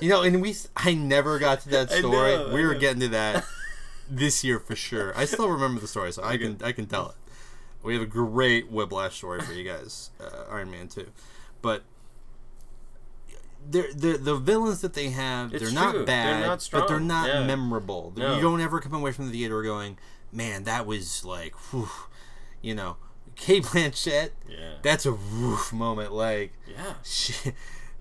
You 0.02 0.10
know, 0.10 0.22
and 0.22 0.42
we, 0.42 0.56
I 0.76 0.94
never 0.94 1.40
got 1.40 1.62
to 1.62 1.70
that 1.70 1.90
story. 1.92 2.36
know, 2.38 2.54
we 2.54 2.64
were 2.66 2.76
getting 2.76 3.00
to 3.02 3.08
that 3.10 3.44
this 4.10 4.44
year 4.44 4.60
for 4.60 4.76
sure. 4.76 5.18
I 5.18 5.26
still 5.26 5.50
remember 5.50 5.82
the 5.82 5.88
story, 5.88 6.14
so 6.14 6.24
I 6.24 6.38
can, 6.38 6.58
I 6.64 6.72
can 6.72 6.86
tell 6.86 7.10
it. 7.10 7.16
We 7.82 7.94
have 7.94 8.04
a 8.04 8.06
great 8.06 8.70
Whiplash 8.72 9.18
story 9.18 9.42
for 9.42 9.52
you 9.54 9.64
guys, 9.64 10.12
uh, 10.22 10.44
Iron 10.52 10.72
Man 10.72 10.88
two, 10.88 11.08
but. 11.62 11.84
They're, 13.72 13.94
they're, 13.94 14.18
the 14.18 14.36
villains 14.36 14.82
that 14.82 14.94
they 14.94 15.10
have, 15.10 15.54
It's 15.54 15.64
they're 15.64 15.74
not 15.74 15.90
true. 15.92 16.00
They're 16.00 16.06
bad, 16.06 16.46
not 16.48 16.70
but 16.72 16.88
they're 16.88 17.00
not 17.00 17.28
Yeah. 17.28 17.46
memorable. 17.46 18.14
No. 18.16 18.36
You 18.36 18.42
don't 18.42 18.62
ever 18.62 18.80
come 18.80 18.94
away 18.94 19.12
from 19.12 19.26
the 19.28 19.32
theater 19.32 19.62
going, 19.64 19.98
"Man, 20.32 20.64
that 20.64 20.86
was 20.86 21.24
like, 21.26 21.54
whew, 21.72 21.90
you 22.62 22.74
know, 22.76 22.98
Cate 23.36 23.64
Blanchett. 23.64 24.32
Yeah. 24.48 24.76
That's 24.82 25.06
a 25.06 25.12
woof 25.14 25.72
moment. 25.72 26.12
Like, 26.14 26.54
Yeah, 26.68 26.96
she, 27.04 27.34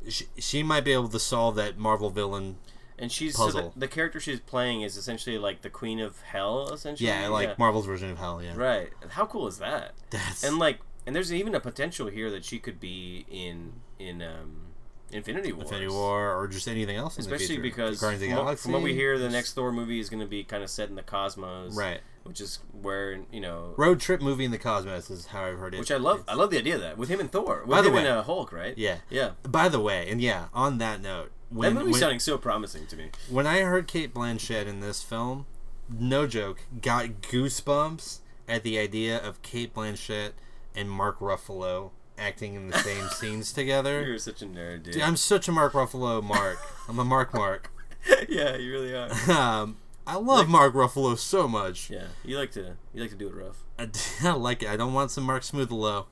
she, 0.08 0.24
she 0.38 0.62
might 0.62 0.84
be 0.84 0.92
able 0.92 1.08
to 1.08 1.18
solve 1.18 1.54
that 1.56 1.78
Marvel 1.78 2.10
villain. 2.10 2.56
and 2.98 3.12
she's 3.12 3.36
so 3.36 3.50
the, 3.52 3.70
the 3.76 3.86
character 3.88 4.18
she's 4.18 4.40
playing 4.40 4.82
is 4.82 4.96
essentially 4.96 5.38
like 5.38 5.60
the 5.62 5.70
Queen 5.70 6.00
of 6.00 6.20
Hell, 6.22 6.72
essentially. 6.72 7.08
Yeah, 7.08 7.28
like 7.28 7.58
Marvel's 7.58 7.86
version 7.86 8.10
of 8.10 8.18
Hell. 8.18 8.42
Yeah, 8.42 8.56
Right. 8.56 8.90
How 9.10 9.26
cool 9.26 9.46
is 9.46 9.58
that? 9.58 9.92
That's 10.10 10.42
And 10.42 10.58
like, 10.58 10.80
and 11.06 11.14
there's 11.14 11.32
even 11.32 11.54
a 11.54 11.60
potential 11.60 12.08
here 12.08 12.30
that 12.30 12.44
she 12.44 12.58
could 12.58 12.80
be 12.80 13.24
in 13.30 13.74
in 13.98 14.22
um, 14.22 14.67
Infinity 15.12 15.52
War. 15.52 15.62
Infinity 15.64 15.88
War 15.88 16.34
or 16.36 16.48
just 16.48 16.68
anything 16.68 16.96
else. 16.96 17.16
In 17.18 17.24
the 17.24 17.34
Especially 17.34 17.58
because 17.58 17.98
from, 18.00 18.20
what, 18.44 18.58
from 18.58 18.72
what 18.72 18.82
we 18.82 18.94
hear, 18.94 19.18
the 19.18 19.28
next 19.30 19.54
Thor 19.54 19.72
movie 19.72 20.00
is 20.00 20.08
going 20.10 20.20
to 20.20 20.26
be 20.26 20.44
kind 20.44 20.62
of 20.62 20.70
set 20.70 20.88
in 20.88 20.94
the 20.96 21.02
cosmos, 21.02 21.74
right 21.74 22.00
Which 22.24 22.40
is 22.40 22.60
where 22.72 23.20
you 23.32 23.40
know, 23.40 23.74
road 23.76 24.00
trip 24.00 24.20
movie 24.20 24.44
in 24.44 24.50
the 24.50 24.58
cosmos 24.58 25.10
is 25.10 25.26
how 25.26 25.44
I've 25.44 25.58
heard 25.58 25.74
it. 25.74 25.80
which 25.80 25.90
I 25.90 25.96
love. 25.96 26.24
I 26.28 26.34
love 26.34 26.50
the 26.50 26.58
idea 26.58 26.74
of 26.76 26.80
that 26.82 26.98
with 26.98 27.08
him 27.08 27.20
and 27.20 27.30
Thor, 27.32 27.60
with 27.60 27.70
By 27.70 27.80
the 27.82 27.88
him 27.88 27.94
way- 27.94 28.00
and 28.00 28.08
uh, 28.08 28.22
Hulk, 28.22 28.52
right? 28.52 28.76
Yeah. 28.76 28.98
yeah. 29.08 29.30
By 29.44 29.68
the 29.68 29.80
way, 29.80 30.08
and 30.10 30.20
yeah, 30.20 30.46
on 30.52 30.78
that 30.78 31.00
note, 31.00 31.32
when 31.48 31.74
that 31.74 31.80
movie's 31.80 31.94
when, 31.94 32.00
sounding 32.00 32.20
so 32.20 32.36
promising 32.38 32.86
to 32.86 32.96
me. 32.96 33.10
when 33.30 33.46
I 33.46 33.60
heard 33.60 33.86
Cate 33.86 34.12
Blanchett 34.12 34.66
in 34.66 34.80
this 34.80 35.02
film, 35.02 35.46
no 35.88 36.26
joke, 36.26 36.60
got 36.82 37.22
goosebumps 37.22 38.18
at 38.46 38.62
the 38.62 38.78
idea 38.78 39.18
of 39.18 39.40
Cate 39.42 39.74
Blanchett 39.74 40.32
and 40.74 40.90
Mark 40.90 41.18
Ruffalo 41.20 41.90
acting 42.18 42.54
in 42.54 42.68
the 42.68 42.78
same 42.78 43.08
scenes 43.16 43.52
together. 43.52 44.04
You're 44.04 44.18
such 44.18 44.42
a 44.42 44.46
nerd, 44.46 44.84
dude. 44.84 44.94
Dude, 44.94 45.02
I'm 45.02 45.16
such 45.16 45.48
a 45.48 45.52
Mark 45.52 45.72
Ruffalo 45.72 46.22
Mark. 46.22 46.58
I'm 46.88 46.98
a 46.98 47.04
Mark 47.04 47.34
Mark. 47.34 47.70
yeah, 48.28 48.56
you 48.56 48.72
really 48.72 48.94
are. 48.94 49.08
Um, 49.28 49.76
I 50.06 50.16
love 50.16 50.48
Mark 50.48 50.72
Ruffalo 50.72 51.18
so 51.18 51.46
much. 51.46 51.90
Yeah, 51.90 52.06
you 52.24 52.38
like 52.38 52.50
to 52.52 52.76
you 52.94 53.02
like 53.02 53.10
to 53.10 53.16
do 53.16 53.28
it 53.28 53.34
rough. 53.34 53.62
I, 53.78 53.88
I 54.26 54.32
like 54.32 54.62
it. 54.62 54.68
I 54.70 54.76
don't 54.76 54.94
want 54.94 55.10
some 55.10 55.24
Mark 55.24 55.42
Smoothalo. 55.42 56.06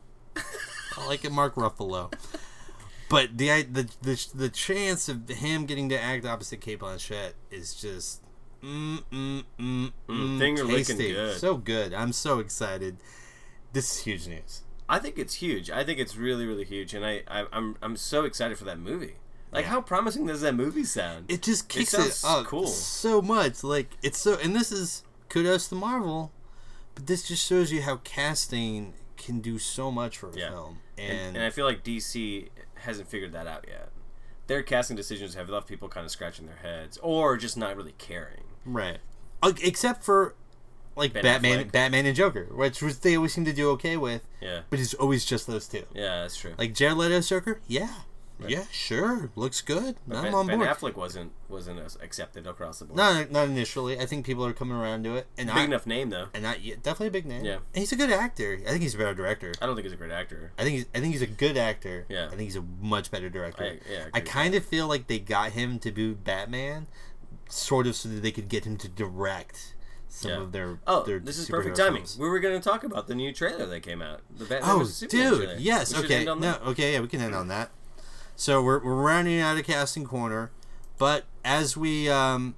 I 0.99 1.07
like 1.07 1.25
it, 1.25 1.33
Mark 1.33 1.55
Ruffalo. 1.55 2.13
But 3.09 3.39
the, 3.39 3.63
the 3.63 3.89
the 4.03 4.27
the 4.35 4.49
chance 4.49 5.09
of 5.09 5.29
him 5.29 5.65
getting 5.65 5.89
to 5.91 6.01
act 6.01 6.27
opposite 6.27 6.61
Cate 6.61 6.81
Blanchett 6.81 7.33
is 7.51 7.75
just 7.75 8.23
mm 8.63 9.03
mm 9.13 9.45
mm, 9.59 9.93
mm 10.09 10.39
finger 10.39 10.65
licking 10.65 10.99
tasty. 10.99 11.13
good. 11.13 11.39
So 11.39 11.57
good. 11.57 11.95
I'm 11.95 12.13
so 12.13 12.39
excited. 12.41 12.97
This 13.73 13.93
is 13.93 14.05
huge 14.05 14.27
news. 14.27 14.63
I 14.89 14.99
think 14.99 15.19
it's 15.19 15.35
huge. 15.35 15.71
I 15.71 15.83
think 15.85 15.99
it's 15.99 16.17
really 16.17 16.47
really 16.47 16.65
huge, 16.65 16.95
and 16.95 17.05
I, 17.05 17.23
I 17.29 17.47
I'm 17.53 17.77
I'm 17.83 17.97
so 17.97 18.25
excited 18.25 18.57
for 18.59 18.65
that 18.65 18.79
movie. 18.79 19.17
Like, 19.53 19.65
Yeah. 19.65 19.71
how 19.71 19.81
promising 19.81 20.27
does 20.27 20.41
that 20.41 20.55
movie 20.55 20.85
sound? 20.85 21.31
It 21.31 21.43
just 21.43 21.69
kicks 21.69 21.95
it, 21.95 22.13
sounds 22.13 22.25
up 22.25 22.47
cool. 22.47 22.67
so 22.67 23.23
much. 23.23 23.63
Like 23.65 23.97
it's 24.03 24.19
so, 24.19 24.37
and 24.43 24.55
this 24.55 24.71
is 24.73 25.03
kudos 25.29 25.69
to 25.69 25.75
Marvel, 25.77 26.33
but 26.95 27.07
this 27.07 27.27
just 27.27 27.45
shows 27.47 27.73
you 27.73 27.83
how 27.83 27.97
casting 28.05 28.95
can 29.17 29.41
do 29.41 29.59
so 29.59 29.91
much 29.91 30.19
for 30.19 30.31
a 30.31 30.37
Yeah. 30.37 30.51
film. 30.51 30.79
and, 30.99 31.11
And, 31.19 31.37
and 31.39 31.45
I 31.47 31.51
feel 31.51 31.65
like 31.65 31.83
DC 31.85 32.49
hasn't 32.75 33.09
figured 33.09 33.33
that 33.33 33.47
out 33.47 33.65
yet. 33.69 33.91
their 34.47 34.63
casting 34.63 34.97
decisions 34.97 35.35
have 35.35 35.49
left 35.49 35.67
people 35.67 35.89
kind 35.89 36.05
of 36.05 36.11
scratching 36.13 36.47
their 36.47 36.57
heads 36.57 36.99
or 37.03 37.37
just 37.37 37.57
not 37.57 37.77
really 37.77 37.95
caring. 37.99 38.45
Right. 38.65 38.99
Except 39.43 40.05
for 40.05 40.35
like 40.97 41.13
Ben 41.13 41.23
Batman, 41.23 41.59
Affleck. 41.67 41.73
Batman 41.73 42.07
and 42.07 42.17
Joker, 42.17 42.49
which 42.53 42.83
was 42.83 42.99
they 43.01 43.17
always 43.17 43.33
seem 43.33 43.45
to 43.45 43.53
do 43.53 43.71
okay 43.71 43.97
with. 43.97 44.27
Yeah. 44.41 44.63
But 44.71 44.81
it's 44.81 44.95
always 44.95 45.25
just 45.25 45.47
those 45.47 45.69
two. 45.69 45.85
Yeah, 45.95 46.23
that's 46.23 46.37
true. 46.37 46.55
Like 46.59 46.75
Jared 46.75 46.97
Leto's 46.97 47.29
Joker, 47.29 47.61
yeah, 47.67 47.91
yeah, 48.47 48.65
sure, 48.71 49.31
looks 49.35 49.63
good. 49.63 49.97
But 50.07 50.19
I'm 50.19 50.25
ben, 50.25 50.35
on 50.35 50.47
Ben. 50.47 50.61
Affleck 50.61 50.95
wasn't 50.95 51.33
wasn't 51.49 51.79
accepted 52.03 52.47
across 52.47 52.81
the 52.81 52.85
board. 52.85 52.97
No, 52.99 53.25
not 53.31 53.49
initially. 53.49 53.99
I 53.99 54.05
think 54.07 54.27
people 54.27 54.45
are 54.45 54.53
coming 54.53 54.77
around 54.77 55.05
to 55.05 55.17
it, 55.17 55.27
and 55.39 55.49
Big 55.49 55.57
I, 55.57 55.65
enough 55.65 55.87
name 55.87 56.11
though. 56.11 56.27
and 56.35 56.43
not 56.43 56.63
yet. 56.63 56.83
Definitely 56.83 57.07
a 57.09 57.11
big 57.13 57.27
name. 57.27 57.45
Yeah. 57.45 57.55
and 57.55 57.77
he's 57.77 57.93
a 57.93 57.97
good 57.97 58.11
actor. 58.11 58.59
I 58.67 58.71
think 58.71 58.83
he's 58.83 58.95
a 58.95 58.99
better 58.99 59.15
director. 59.15 59.53
I 59.63 59.67
don't 59.67 59.75
think 59.75 59.85
he's 59.85 59.95
a 59.95 59.97
great 59.97 60.11
actor. 60.13 60.53
I 60.59 60.65
think 60.65 60.75
he's, 60.77 60.87
I 60.95 61.01
think 61.01 61.13
he's 61.13 61.23
a 61.23 61.27
good 61.27 61.57
actor. 61.57 62.05
Yeah. 62.09 62.27
I 62.27 62.31
think 62.31 62.43
he's 62.43 62.57
a 62.57 62.65
much 62.81 63.11
better 63.11 63.31
director. 63.31 63.65
I- 63.65 63.91
yeah, 63.91 64.05
I 64.13 64.19
I 64.19 64.21
kind 64.21 64.55
of 64.55 64.65
feel 64.65 64.87
like 64.87 65.07
they 65.07 65.19
got 65.19 65.53
him 65.53 65.79
to 65.79 65.91
do 65.91 66.15
Batman, 66.15 66.89
sort 67.49 67.87
of, 67.87 67.97
so 67.97 68.09
that 68.11 68.23
they 68.23 68.33
could 68.33 68.49
get 68.51 68.65
him 68.67 68.77
to 68.79 68.89
direct 68.89 69.73
some 70.17 70.31
Yeah. 70.31 70.37
of 70.39 70.53
their. 70.53 70.79
Oh, 70.87 71.03
their 71.03 71.19
this 71.19 71.37
is 71.39 71.49
perfect 71.49 71.77
timing. 71.77 71.97
films. 72.03 72.17
We 72.19 72.29
were 72.29 72.41
going 72.41 72.59
to 72.59 72.67
talk 72.67 72.85
about 72.85 73.07
the 73.07 73.15
new 73.15 73.33
trailer 73.33 73.67
that 73.67 73.81
came 73.81 74.01
out. 74.01 74.21
The 74.35 74.47
Batman 74.47 74.71
Oh. 74.81 74.85
Superman 74.85 75.31
dude, 75.31 75.39
trailer. 75.45 75.57
yes, 75.59 75.95
We 75.97 76.05
okay, 76.05 76.15
end 76.21 76.29
on 76.31 76.41
no, 76.41 76.53
that. 76.53 76.63
okay, 76.63 76.93
yeah, 76.95 77.01
we 77.01 77.09
can 77.09 77.21
end 77.21 77.35
on 77.35 77.49
that. 77.49 77.71
So 78.35 78.63
we're 78.63 78.83
we're 78.83 78.95
rounding 78.95 79.41
out 79.41 79.57
a 79.59 79.63
casting 79.63 80.05
corner, 80.05 80.51
but 80.99 81.25
as 81.45 81.77
we 81.77 82.09
um 82.09 82.55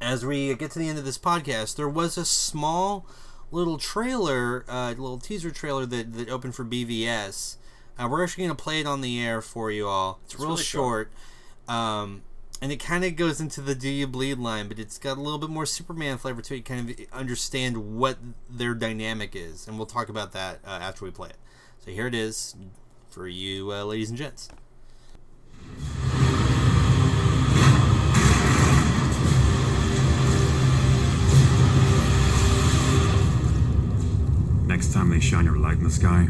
as 0.00 0.24
we 0.24 0.54
get 0.54 0.70
to 0.72 0.78
the 0.78 0.88
end 0.88 0.98
of 0.98 1.04
this 1.04 1.18
podcast, 1.18 1.76
there 1.76 1.88
was 1.88 2.16
a 2.16 2.24
small 2.24 3.06
little 3.50 3.78
trailer, 3.78 4.64
uh, 4.68 4.90
little 4.90 5.18
teaser 5.18 5.50
trailer 5.50 5.86
that 5.86 6.12
that 6.14 6.28
opened 6.28 6.54
for 6.54 6.64
BVS. 6.64 7.56
Uh, 7.98 8.06
we're 8.08 8.22
actually 8.22 8.44
gonna 8.44 8.54
play 8.54 8.80
it 8.80 8.86
on 8.86 9.00
the 9.00 9.20
air 9.20 9.40
for 9.42 9.70
you 9.70 9.88
all. 9.88 10.20
It's, 10.24 10.38
real 10.38 10.50
really 10.50 10.62
short. 10.62 11.10
Um, 11.66 12.22
and 12.60 12.72
it 12.72 12.78
kind 12.78 13.04
of 13.04 13.16
goes 13.16 13.40
into 13.40 13.60
the 13.60 13.74
"Do 13.74 13.88
you 13.88 14.06
bleed?" 14.06 14.38
line, 14.38 14.68
but 14.68 14.78
it's 14.78 14.98
got 14.98 15.16
a 15.16 15.20
little 15.20 15.38
bit 15.38 15.50
more 15.50 15.66
Superman 15.66 16.18
flavor 16.18 16.42
to 16.42 16.54
it. 16.54 16.56
You 16.58 16.62
kind 16.62 16.90
of 16.90 16.96
understand 17.12 17.96
what 17.96 18.18
their 18.50 18.74
dynamic 18.74 19.36
is, 19.36 19.68
and 19.68 19.76
we'll 19.76 19.86
talk 19.86 20.08
about 20.08 20.32
that 20.32 20.58
uh, 20.64 20.78
after 20.80 21.04
we 21.04 21.10
play 21.10 21.30
it. 21.30 21.36
So 21.84 21.90
here 21.90 22.06
it 22.06 22.14
is 22.14 22.56
for 23.10 23.28
you, 23.28 23.72
uh, 23.72 23.84
ladies 23.84 24.10
and 24.10 24.18
gents. 24.18 24.48
Next 34.66 34.92
time 34.92 35.10
they 35.10 35.20
shine 35.20 35.44
your 35.44 35.56
light 35.56 35.78
in 35.78 35.84
the 35.84 35.90
sky, 35.90 36.28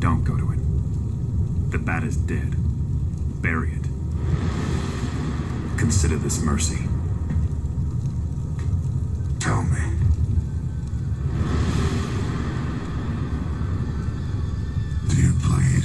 don't 0.00 0.24
go 0.24 0.36
to 0.36 0.52
it. 0.52 1.70
The 1.70 1.78
bat 1.78 2.02
is 2.02 2.16
dead. 2.16 2.56
Bury 3.40 3.72
it. 3.72 3.91
Consider 5.82 6.16
this 6.16 6.40
mercy. 6.40 6.78
Tell 9.40 9.62
me. 9.64 9.80
Do 15.08 15.16
you 15.16 15.32
bleed? 15.42 15.84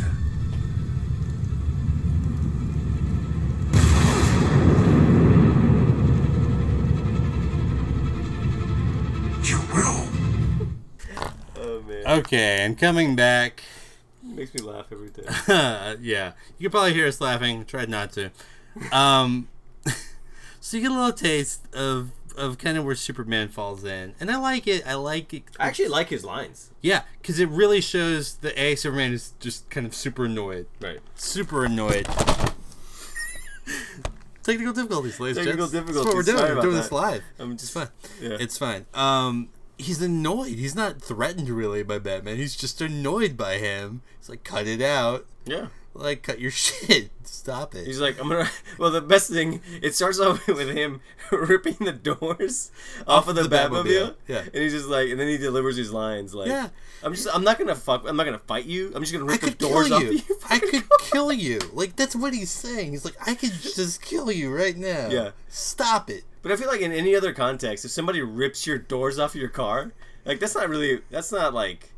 You 9.43 9.59
will. 9.73 10.07
Oh 11.57 11.81
man, 11.87 12.03
Okay, 12.19 12.65
and 12.65 12.77
coming 12.77 13.15
back. 13.15 13.63
makes 14.21 14.53
me 14.53 14.61
laugh 14.61 14.87
every 14.91 15.09
day. 15.09 15.23
yeah, 16.01 16.33
you 16.57 16.65
can 16.65 16.71
probably 16.71 16.93
hear 16.93 17.07
us 17.07 17.21
laughing. 17.21 17.63
Tried 17.65 17.89
not 17.89 18.11
to. 18.13 18.29
Um, 18.91 19.47
so 20.67 20.75
you 20.77 20.83
get 20.83 20.91
a 20.91 20.95
little 20.95 21.13
taste 21.13 21.73
of 21.73 22.11
of 22.35 22.57
kind 22.59 22.77
of 22.77 22.85
where 22.85 22.93
Superman 22.93 23.47
falls 23.49 23.83
in, 23.83 24.13
and 24.19 24.29
I 24.29 24.37
like 24.37 24.67
it. 24.67 24.85
I 24.85 24.93
like 24.95 25.33
it. 25.33 25.43
I 25.59 25.67
actually 25.69 25.87
like 25.87 26.09
his 26.09 26.23
lines. 26.25 26.69
Yeah, 26.81 27.01
because 27.21 27.39
it 27.39 27.49
really 27.49 27.81
shows 27.81 28.35
that 28.37 28.55
a 28.59 28.75
Superman 28.75 29.13
is 29.13 29.33
just 29.39 29.69
kind 29.69 29.87
of 29.87 29.95
super 29.95 30.25
annoyed, 30.25 30.67
Right. 30.81 30.99
super 31.15 31.65
annoyed. 31.65 32.07
Technical 34.43 34.73
difficulties, 34.73 35.19
ladies. 35.19 35.37
Technical 35.37 35.67
gents. 35.67 35.91
That's 35.93 36.05
what 36.05 36.15
we're 36.15 36.23
doing. 36.23 36.37
Sorry 36.37 36.55
We're 36.55 36.61
doing 36.61 36.75
that. 36.75 36.81
this 36.83 36.91
live. 36.91 37.23
I'm 37.39 37.51
It's 37.53 37.63
just 37.63 37.73
fine. 37.73 37.89
Yeah. 38.21 38.37
It's 38.39 38.57
fine. 38.57 38.85
Um, 38.93 39.49
he's 39.77 40.01
annoyed. 40.01 40.53
He's 40.57 40.73
not 40.75 41.01
threatened 41.01 41.49
really 41.49 41.83
by 41.83 41.99
Batman. 41.99 42.37
He's 42.37 42.55
just 42.55 42.79
annoyed 42.81 43.35
by 43.35 43.57
him. 43.57 44.01
He's 44.19 44.29
like, 44.29 44.43
cut 44.43 44.67
it 44.67 44.81
out. 44.81 45.25
yeah. 45.45 45.67
Like, 45.97 46.23
cut 46.23 46.39
your 46.39 46.51
shit. 46.65 47.11
Stop 47.23 47.75
it. 47.75 47.85
He's 47.85 47.99
like, 47.99 48.19
I'm 48.19 48.29
gonna. 48.29 48.49
Well, 48.77 48.91
the 48.91 49.01
best 49.01 49.31
thing 49.31 49.61
it 49.81 49.95
starts 49.95 50.19
off 50.19 50.45
with 50.47 50.69
him 50.69 51.01
ripping 51.31 51.77
the 51.79 51.91
doors 51.91 52.71
off, 53.07 53.27
of 53.27 53.35
the, 53.35 53.43
the 53.43 53.49
Batmobile. 53.49 53.83
Batmobile, 53.85 54.15
yeah. 54.27 54.41
and 54.41 54.53
he's 54.55 54.73
just 54.73 54.87
like, 54.87 55.09
and 55.09 55.19
then 55.19 55.27
he 55.27 55.37
delivers 55.37 55.75
these 55.75 55.91
lines 55.91 56.35
like, 56.35 56.47
Yeah. 56.47 56.69
I'm 57.03 57.13
just, 57.13 57.27
I'm 57.33 57.43
not 57.43 57.57
gonna 57.57 57.75
fuck, 57.75 58.03
I'm 58.07 58.15
not 58.15 58.25
gonna 58.25 58.37
fight 58.37 58.65
you. 58.65 58.91
I'm 58.93 59.01
just 59.01 59.13
gonna 59.13 59.25
I 59.25 59.29
rip 59.29 59.41
the 59.41 59.51
doors 59.51 59.91
off 59.91 60.03
you. 60.03 60.11
you. 60.11 60.21
I 60.49 60.59
could 60.59 60.83
kill 61.01 61.31
you. 61.31 61.59
Like 61.73 61.95
that's 61.95 62.15
what 62.15 62.33
he's 62.33 62.51
saying. 62.51 62.91
He's 62.91 63.03
like, 63.05 63.15
I 63.25 63.33
could 63.33 63.53
just 63.53 64.01
kill 64.01 64.31
you 64.31 64.55
right 64.55 64.77
now. 64.77 65.09
Yeah. 65.09 65.31
Stop 65.47 66.09
it. 66.11 66.23
But 66.43 66.51
I 66.51 66.55
feel 66.55 66.67
like 66.67 66.81
in 66.81 66.91
any 66.91 67.15
other 67.15 67.33
context, 67.33 67.83
if 67.83 67.91
somebody 67.91 68.21
rips 68.21 68.67
your 68.67 68.77
doors 68.77 69.17
off 69.17 69.33
of 69.33 69.41
your 69.41 69.49
car, 69.49 69.91
like 70.25 70.39
that's 70.39 70.53
not 70.55 70.69
really, 70.69 71.01
that's 71.09 71.31
not 71.31 71.53
like, 71.53 71.91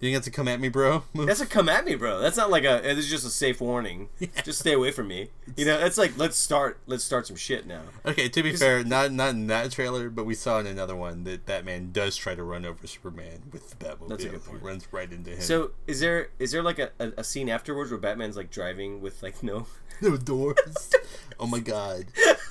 You 0.00 0.06
think 0.08 0.16
that's 0.16 0.28
a 0.28 0.30
come 0.30 0.48
at 0.48 0.60
me, 0.60 0.70
bro? 0.70 1.04
move? 1.12 1.26
that's 1.28 1.42
a 1.42 1.46
come 1.46 1.68
at 1.68 1.84
me, 1.84 1.94
bro. 1.94 2.20
That's 2.20 2.38
not 2.38 2.50
like 2.50 2.64
a, 2.64 2.80
this 2.82 2.98
is 2.98 3.10
just 3.10 3.26
a 3.26 3.30
safe 3.30 3.60
warning. 3.60 4.08
Just 4.44 4.60
stay 4.60 4.72
away 4.72 4.92
from 4.92 5.08
me. 5.08 5.28
You 5.56 5.66
know, 5.66 5.78
it's 5.78 5.98
like 5.98 6.16
let's 6.16 6.38
start, 6.38 6.78
let's 6.86 7.04
start 7.04 7.26
some 7.26 7.36
shit 7.36 7.66
now. 7.66 7.82
Okay, 8.06 8.30
to 8.30 8.42
be 8.42 8.56
fair, 8.56 8.82
not 8.82 9.12
not 9.12 9.30
in 9.30 9.46
that 9.48 9.70
trailer, 9.72 10.08
but 10.08 10.24
we 10.24 10.34
saw 10.34 10.58
in 10.58 10.66
another 10.66 10.96
one 10.96 11.24
that 11.24 11.44
Batman 11.44 11.90
does 11.92 12.16
try 12.16 12.34
to 12.34 12.42
run 12.42 12.64
over 12.64 12.86
Superman 12.86 13.42
with 13.52 13.70
the 13.70 13.84
Batmobile. 13.84 14.08
That's 14.08 14.24
a 14.24 14.28
good 14.30 14.44
point. 14.44 14.60
He 14.60 14.66
runs 14.66 14.88
right 14.90 15.12
into 15.12 15.32
him. 15.32 15.40
So 15.42 15.72
is 15.86 16.00
there 16.00 16.30
is 16.38 16.52
there 16.52 16.62
like 16.62 16.78
a, 16.78 16.90
a, 16.98 17.12
a 17.18 17.24
scene 17.24 17.50
afterwards 17.50 17.90
where 17.90 18.00
Batman's 18.00 18.38
like 18.38 18.50
driving 18.50 19.02
with 19.02 19.22
like 19.22 19.42
no 19.42 19.66
no 20.00 20.16
doors. 20.16 20.92
oh 21.38 21.46
my 21.46 21.60
god! 21.60 22.06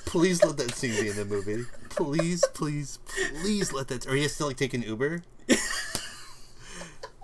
Please 0.06 0.44
let 0.44 0.56
that 0.58 0.76
scene 0.76 1.00
be 1.00 1.08
in 1.08 1.16
the 1.16 1.24
movie. 1.24 1.64
Please, 1.88 2.44
please, 2.54 3.00
please 3.40 3.72
let 3.72 3.88
that. 3.88 4.06
Or 4.06 4.14
he 4.14 4.22
has 4.22 4.36
to 4.36 4.46
like 4.46 4.56
take 4.56 4.74
an 4.74 4.82
Uber. 4.82 5.22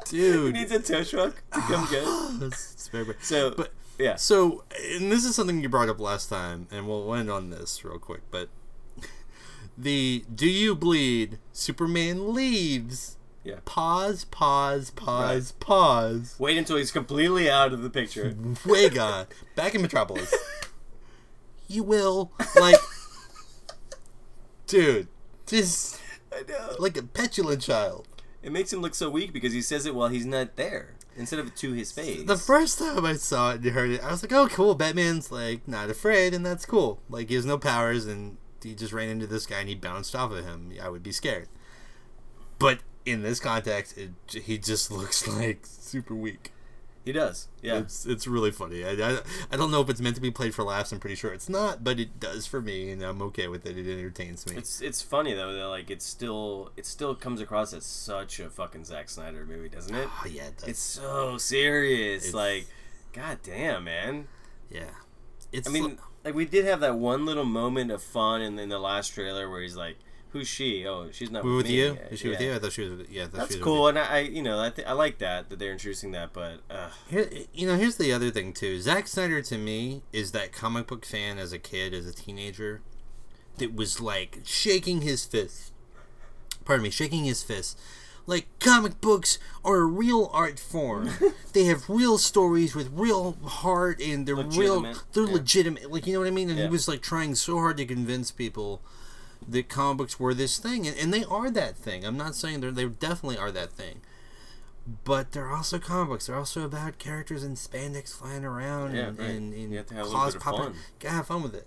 He 0.11 0.19
Dude, 0.19 0.55
needs 0.55 0.73
a 0.73 0.81
tow 0.81 1.03
truck 1.05 1.43
to 1.53 1.61
come 1.61 1.87
get 1.91 2.03
it. 2.05 2.43
it's 2.53 2.89
very 2.89 3.05
bad. 3.05 3.17
So, 3.23 3.51
But- 3.51 3.73
yeah, 3.99 4.17
So, 4.17 4.65
and 4.95 5.11
this 5.11 5.25
is 5.25 5.35
something 5.35 5.63
you 5.63 5.69
brought 5.71 5.89
up 5.89 5.99
last 5.99 6.29
time, 6.29 6.69
and 6.71 6.87
we'll 6.87 7.15
end 7.15 7.31
on 7.31 7.49
this 7.51 7.83
real 7.85 7.99
quick. 7.99 8.21
But 8.31 8.51
the 9.79 10.25
"Do 10.35 10.47
you 10.47 10.75
bleed?" 10.75 11.39
Superman 11.53 12.35
leaves. 12.35 13.17
yeah. 13.43 13.61
Pause. 13.65 14.27
Pause. 14.27 14.91
Pause. 14.91 15.53
Pause. 15.53 16.37
Wait 16.39 16.59
until 16.59 16.77
he's 16.77 16.91
completely 16.91 17.49
out 17.51 17.73
of 17.73 17.83
the 17.83 17.89
picture. 17.89 18.35
Way 18.67 18.91
gone. 18.91 19.29
Back 19.55 19.75
in 19.75 19.81
Metropolis. 19.81 20.35
you 21.69 21.83
will 21.83 22.33
like, 22.61 22.77
dude. 24.67 25.09
Just 25.47 26.01
I 26.33 26.43
know. 26.49 26.77
like 26.79 26.97
a 26.99 27.03
petulant 27.03 27.63
child. 27.63 28.07
It 28.47 28.53
makes 28.53 28.73
him 28.73 28.81
look 28.81 28.95
so 28.95 29.11
weak 29.11 29.33
because 29.33 29.53
he 29.53 29.61
says 29.61 29.87
it 29.87 29.95
while 29.97 30.07
he's 30.07 30.25
not 30.25 30.55
there 30.55 30.95
instead 31.17 31.41
of 31.41 31.53
to 31.57 31.73
his 31.73 31.91
face. 31.91 32.25
The 32.25 32.37
first 32.37 32.79
time 32.79 33.05
I 33.05 33.15
saw 33.15 33.51
it 33.51 33.63
and 33.63 33.67
heard 33.73 33.91
it, 33.91 34.05
I 34.05 34.13
was 34.13 34.23
like, 34.23 34.33
"Oh, 34.33 34.47
cool! 34.47 34.77
Batman's 34.77 35.33
like 35.33 35.67
not 35.67 35.91
afraid, 35.91 36.33
and 36.33 36.47
that's 36.47 36.65
cool. 36.65 37.01
Like 37.11 37.29
he 37.29 37.35
has 37.35 37.45
no 37.45 37.59
powers, 37.59 38.07
and 38.07 38.37
he 38.63 38.77
just 38.77 38.93
ran 38.93 39.09
into 39.09 39.27
this 39.27 39.47
guy 39.47 39.59
and 39.59 39.69
he 39.69 39.75
bounced 39.75 40.15
off 40.15 40.31
of 40.31 40.45
him. 40.45 40.73
I 40.81 40.89
would 40.89 41.03
be 41.03 41.11
scared." 41.11 41.49
But 42.61 42.79
in 43.05 43.23
this 43.23 43.41
context, 43.41 43.99
it, 43.99 44.13
he 44.31 44.59
just 44.59 44.91
looks 44.93 45.27
like 45.27 45.67
super 45.67 46.15
weak. 46.15 46.53
He 47.07 47.13
does. 47.13 47.47
Yeah. 47.63 47.79
It's 47.79 48.05
it's 48.05 48.27
really 48.27 48.51
funny. 48.51 48.85
I, 48.85 48.91
I, 48.91 49.19
I 49.53 49.57
don't 49.57 49.71
know 49.71 49.81
if 49.81 49.89
it's 49.89 50.01
meant 50.01 50.17
to 50.17 50.21
be 50.21 50.31
played 50.33 50.55
for 50.55 50.65
laughs. 50.65 50.91
I'm 50.93 50.99
pretty 50.99 51.15
sure 51.17 51.33
it's 51.33 51.49
not, 51.49 51.83
but 51.85 51.99
it 52.01 52.21
does 52.21 52.47
for 52.47 52.61
me, 52.61 52.91
and 52.91 53.01
I'm 53.01 53.23
okay 53.23 53.47
with 53.47 53.65
it. 53.65 53.79
It 53.79 53.91
entertains 53.91 54.45
me. 54.47 54.57
It's 54.57 54.81
it's 54.83 55.01
funny 55.01 55.33
though 55.33 55.53
that 55.55 55.69
like 55.69 55.89
it's 55.89 56.05
still 56.05 56.73
it 56.77 56.85
still 56.85 57.15
comes 57.15 57.41
across 57.41 57.73
as 57.73 57.85
such 57.87 58.41
a 58.41 58.51
fucking 58.51 58.85
Zack 58.85 59.09
Snyder 59.09 59.47
movie, 59.47 59.69
doesn't 59.69 59.95
it? 59.95 60.09
oh 60.13 60.27
yeah, 60.29 60.49
it 60.49 60.59
does. 60.59 60.69
It's 60.69 60.81
so 60.83 61.39
serious. 61.39 62.25
It's- 62.29 62.35
like, 62.35 62.67
god 63.13 63.39
damn, 63.43 63.85
man. 63.85 64.27
yeah. 64.69 64.91
It's 65.53 65.69
I 65.69 65.73
mean, 65.73 65.99
like 66.25 66.35
we 66.35 66.45
did 66.45 66.65
have 66.65 66.81
that 66.81 66.97
one 66.99 67.25
little 67.25 67.45
moment 67.45 67.93
of 67.93 68.03
fun 68.03 68.43
in, 68.43 68.59
in 68.59 68.69
the 68.69 68.81
last 68.81 69.15
trailer 69.15 69.49
where 69.49 69.63
he's 69.63 69.77
like, 69.77 69.97
"Who's 70.37 70.49
she? 70.49 70.87
Oh, 70.87 71.09
she's 71.11 71.31
not 71.31 71.45
with, 71.45 71.55
with 71.57 71.67
me." 71.67 71.77
you? 71.77 71.95
Yeah, 71.95 72.09
Is 72.11 72.19
she 72.21 72.29
with 72.29 72.41
you? 72.41 72.55
I 72.55 72.59
thought 72.59 72.73
she 72.73 72.83
was. 72.83 72.93
With, 72.99 73.11
yeah, 73.11 73.27
That's 73.33 73.53
she 73.53 73.59
was 73.59 73.65
cool, 73.65 73.89
and 73.89 73.99
I, 73.99 74.05
I 74.05 74.19
you 74.21 74.43
know, 74.43 74.61
I, 74.61 74.71
th- 74.71 74.87
I 74.87 74.93
like 74.93 75.19
that 75.19 75.49
that 75.49 75.59
they're 75.59 75.73
introducing 75.73 76.11
that, 76.13 76.33
but 76.33 76.61
uh, 76.71 76.91
Here, 77.09 77.29
you 77.55 77.67
know, 77.67 77.77
here's 77.77 77.97
the 77.97 78.13
other 78.13 78.31
thing 78.31 78.53
too. 78.53 78.81
Zack 78.81 79.09
Snyder 79.09 79.41
to 79.43 79.59
me 79.59 80.03
is 80.13 80.33
that 80.33 80.53
comic 80.53 80.87
book 80.87 81.07
fan 81.07 81.39
as 81.39 81.53
a 81.53 81.59
kid, 81.59 81.95
as 81.95 82.07
a 82.07 82.13
teenager, 82.13 82.83
that 83.59 83.75
was 83.75 84.01
like 84.01 84.41
shaking 84.45 85.01
his 85.03 85.25
fist. 85.25 85.73
Pardon 86.65 86.83
me, 86.83 86.91
shaking 86.91 87.25
his 87.25 87.43
fist, 87.43 87.79
like 88.27 88.47
comic 88.59 89.01
books 89.01 89.39
are 89.65 89.77
a 89.77 89.85
real 89.85 90.31
art 90.33 90.59
form. 90.59 91.11
they 91.53 91.65
have 91.65 91.89
real 91.89 92.19
stories 92.19 92.75
with 92.75 92.91
real 92.93 93.33
heart, 93.45 94.01
and 94.01 94.27
they're 94.27 94.35
real. 94.35 94.83
They're 95.13 95.25
yeah. 95.25 95.33
legitimate. 95.33 95.91
Like 95.91 96.07
you 96.07 96.15
know 96.15 96.21
what 96.21 96.29
I 96.29 96.33
mean. 96.33 96.51
And 96.51 96.59
Yeah. 96.59 96.67
he 96.67 96.71
was 96.71 96.89
like 96.89 97.03
trying 97.03 97.35
so 97.35 97.57
hard 97.59 97.77
to 97.79 97.87
convince 97.87 98.31
people 98.31 98.83
that 99.49 99.69
comic 99.69 99.99
books 99.99 100.19
were 100.21 100.35
this 100.35 100.59
thing, 100.59 100.87
and, 100.87 100.97
and 100.97 101.13
they 101.15 101.25
are 101.25 101.51
that 101.51 101.77
thing. 101.77 102.05
I'm 102.05 102.17
not 102.17 102.35
saying 102.35 102.61
they're 102.61 102.71
they 102.71 102.87
definitely 102.87 103.39
are 103.39 103.51
that 103.53 103.71
thing. 103.73 104.01
But 105.05 105.33
they're 105.33 105.51
also 105.51 105.79
comic 105.81 106.09
books. 106.11 106.27
They're 106.27 106.37
also 106.37 106.65
about 106.65 106.99
characters 106.99 107.43
in 107.43 107.55
spandex 107.55 108.17
flying 108.17 108.45
around 108.45 108.95
Yeah, 108.95 109.09
and, 109.09 109.19
right. 109.19 109.31
and, 109.31 109.53
and 109.53 109.71
You 109.73 109.79
have 109.79 109.87
to 109.87 109.95
have 109.95 110.07
claws 110.07 110.37
popping. 110.37 110.61
fun. 110.61 110.75
Gotta 111.01 111.15
have 111.17 111.27
fun 111.27 111.43
with 111.43 111.55
it. 111.57 111.67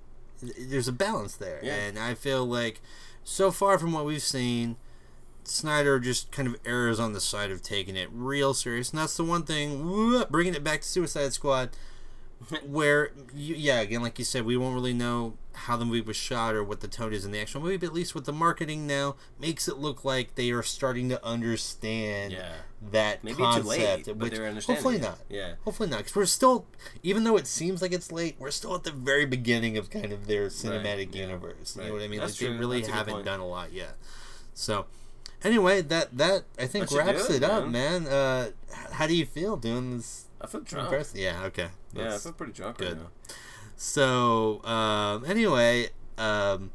There's 0.57 0.87
a 0.87 0.93
balance 0.93 1.35
there, 1.35 1.59
Yeah. 1.61 1.75
and 1.75 1.99
I 1.99 2.13
feel 2.13 2.45
like 2.45 2.79
so 3.25 3.51
far 3.51 3.77
from 3.77 3.91
what 3.91 4.05
we've 4.05 4.21
seen, 4.21 4.77
Snyder 5.43 5.99
just 5.99 6.31
kind 6.31 6.47
of 6.47 6.55
errs 6.65 6.97
on 6.99 7.11
the 7.13 7.19
side 7.19 7.51
of 7.51 7.61
taking 7.61 7.97
it 7.97 8.07
real 8.13 8.53
serious, 8.53 8.91
and 8.91 8.99
that's 8.99 9.17
the 9.17 9.23
one 9.25 9.43
thing. 9.43 9.85
whoop, 9.89 10.29
Bringing 10.29 10.53
it 10.55 10.63
back 10.63 10.81
to 10.81 10.87
Suicide 10.87 11.33
Squad, 11.33 11.71
where 12.65 13.11
you, 13.35 13.55
yeah, 13.55 13.81
again, 13.81 14.01
like 14.01 14.17
you 14.17 14.23
said, 14.23 14.45
we 14.45 14.55
won't 14.55 14.75
really 14.75 14.93
know 14.93 15.33
how 15.65 15.77
the 15.77 15.85
movie 15.85 16.01
was 16.01 16.15
shot 16.15 16.55
or 16.55 16.63
what 16.63 16.79
the 16.81 16.87
tone 16.87 17.13
is 17.13 17.25
in 17.25 17.31
the 17.31 17.39
actual 17.39 17.61
movie, 17.61 17.77
but 17.77 17.87
at 17.87 17.93
least 17.93 18.15
with 18.15 18.25
the 18.25 18.33
marketing 18.33 18.87
now, 18.87 19.15
makes 19.39 19.67
it 19.67 19.77
look 19.77 20.03
like 20.05 20.35
they 20.35 20.51
are 20.51 20.63
starting 20.63 21.09
to 21.09 21.25
understand 21.25 22.31
Yeah. 22.33 22.53
that 22.91 23.23
Maybe 23.23 23.37
concept. 23.37 23.65
late, 23.67 24.05
but 24.05 24.17
which 24.17 24.33
they're 24.33 24.53
hopefully 24.53 24.95
it. 24.95 25.01
not. 25.01 25.19
Yeah. 25.29 25.53
Hopefully 25.65 25.89
not, 25.89 25.99
because 25.99 26.15
we're 26.15 26.25
still, 26.25 26.65
even 27.03 27.23
though 27.23 27.37
it 27.37 27.47
seems 27.47 27.81
like 27.81 27.91
it's 27.91 28.11
late, 28.11 28.35
we're 28.39 28.51
still 28.51 28.75
at 28.75 28.83
the 28.83 28.91
very 28.91 29.25
beginning 29.25 29.77
of 29.77 29.89
kind 29.89 30.11
of 30.11 30.27
their 30.27 30.47
cinematic 30.47 31.13
yeah, 31.13 31.21
universe. 31.23 31.75
You 31.75 31.81
right. 31.81 31.87
know 31.89 31.93
what 31.95 32.03
I 32.03 32.07
mean? 32.07 32.19
That's 32.19 32.33
like 32.33 32.47
true, 32.47 32.53
they 32.53 32.59
really 32.59 32.81
that's 32.81 32.93
haven't 32.93 33.25
done 33.25 33.39
a 33.39 33.47
lot 33.47 33.71
yet. 33.73 33.95
So, 34.53 34.85
anyway, 35.43 35.81
that 35.81 36.17
that 36.17 36.43
I 36.57 36.67
think 36.67 36.91
wraps 36.91 37.29
it, 37.29 37.37
it 37.37 37.43
up, 37.43 37.67
man. 37.67 38.03
man. 38.03 38.07
Uh, 38.11 38.51
how 38.91 39.07
do 39.07 39.15
you 39.15 39.25
feel 39.25 39.57
doing 39.57 39.97
this? 39.97 40.25
I 40.41 40.47
feel 40.47 40.61
drunk. 40.61 40.87
impressive? 40.87 41.19
Yeah. 41.19 41.43
Okay. 41.45 41.67
Yeah, 41.93 42.15
I 42.15 42.17
feel 42.17 42.31
pretty 42.33 42.53
drunk 42.53 42.77
good. 42.77 42.97
right 42.97 42.97
now. 42.97 43.35
So, 43.81 44.61
um, 44.65 45.23
anyway, 45.25 45.87
um, 46.17 46.69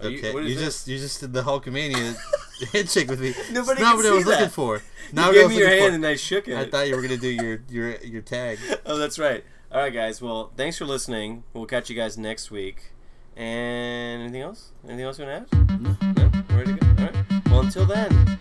Are 0.00 0.08
you- 0.08 0.18
okay, 0.18 0.32
you, 0.48 0.54
just 0.54 0.88
you 0.88 0.96
just 0.96 1.20
did 1.20 1.34
the 1.34 1.42
Hulkamania 1.42 2.16
handshake 2.72 3.08
with 3.10 3.20
me. 3.20 3.34
Nobody 3.52 3.72
It's 3.72 3.80
not 3.82 3.96
what 3.96 4.06
I 4.06 4.12
was 4.12 4.24
looking 4.24 4.40
that. 4.44 4.52
for. 4.52 4.76
You 4.76 4.82
Not 5.12 5.30
I 5.30 5.34
gave 5.34 5.48
me 5.50 5.58
your 5.58 5.68
hand 5.68 5.90
for. 5.90 5.94
and 5.96 6.06
I 6.06 6.16
shook 6.16 6.48
it. 6.48 6.56
I 6.56 6.64
thought 6.70 6.88
you 6.88 6.96
were 6.96 7.02
gonna 7.02 7.18
do 7.18 7.28
your 7.28 7.60
your 7.68 7.96
your 7.96 8.22
tag. 8.22 8.58
oh, 8.86 8.96
that's 8.96 9.18
right. 9.18 9.44
All 9.70 9.78
right, 9.80 9.92
guys. 9.92 10.22
Well, 10.22 10.52
thanks 10.56 10.78
for 10.78 10.86
listening. 10.86 11.44
We'll 11.52 11.66
catch 11.66 11.90
you 11.90 11.96
guys 11.96 12.16
next 12.16 12.50
week. 12.50 12.92
And 13.36 14.22
anything 14.22 14.40
else? 14.40 14.72
Anything 14.86 15.04
else 15.04 15.18
you 15.18 15.26
want 15.26 15.50
to 15.50 15.56
add? 15.58 15.80
No. 15.82 15.96
We're 16.48 16.56
ready 16.56 16.72
to 16.72 16.78
go. 16.78 16.86
All 16.88 17.10
right. 17.10 17.46
Well, 17.50 17.60
until 17.60 17.84
then, 17.84 18.38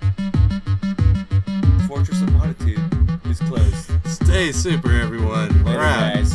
Fortress 1.89 2.21
of 2.21 2.33
Latitude 2.35 2.79
is 3.27 3.39
closed. 3.39 3.91
Stay 4.05 4.51
super, 4.51 4.91
everyone. 4.91 5.49
Later, 5.63 5.77
We're 5.77 5.83
guys. 5.83 6.33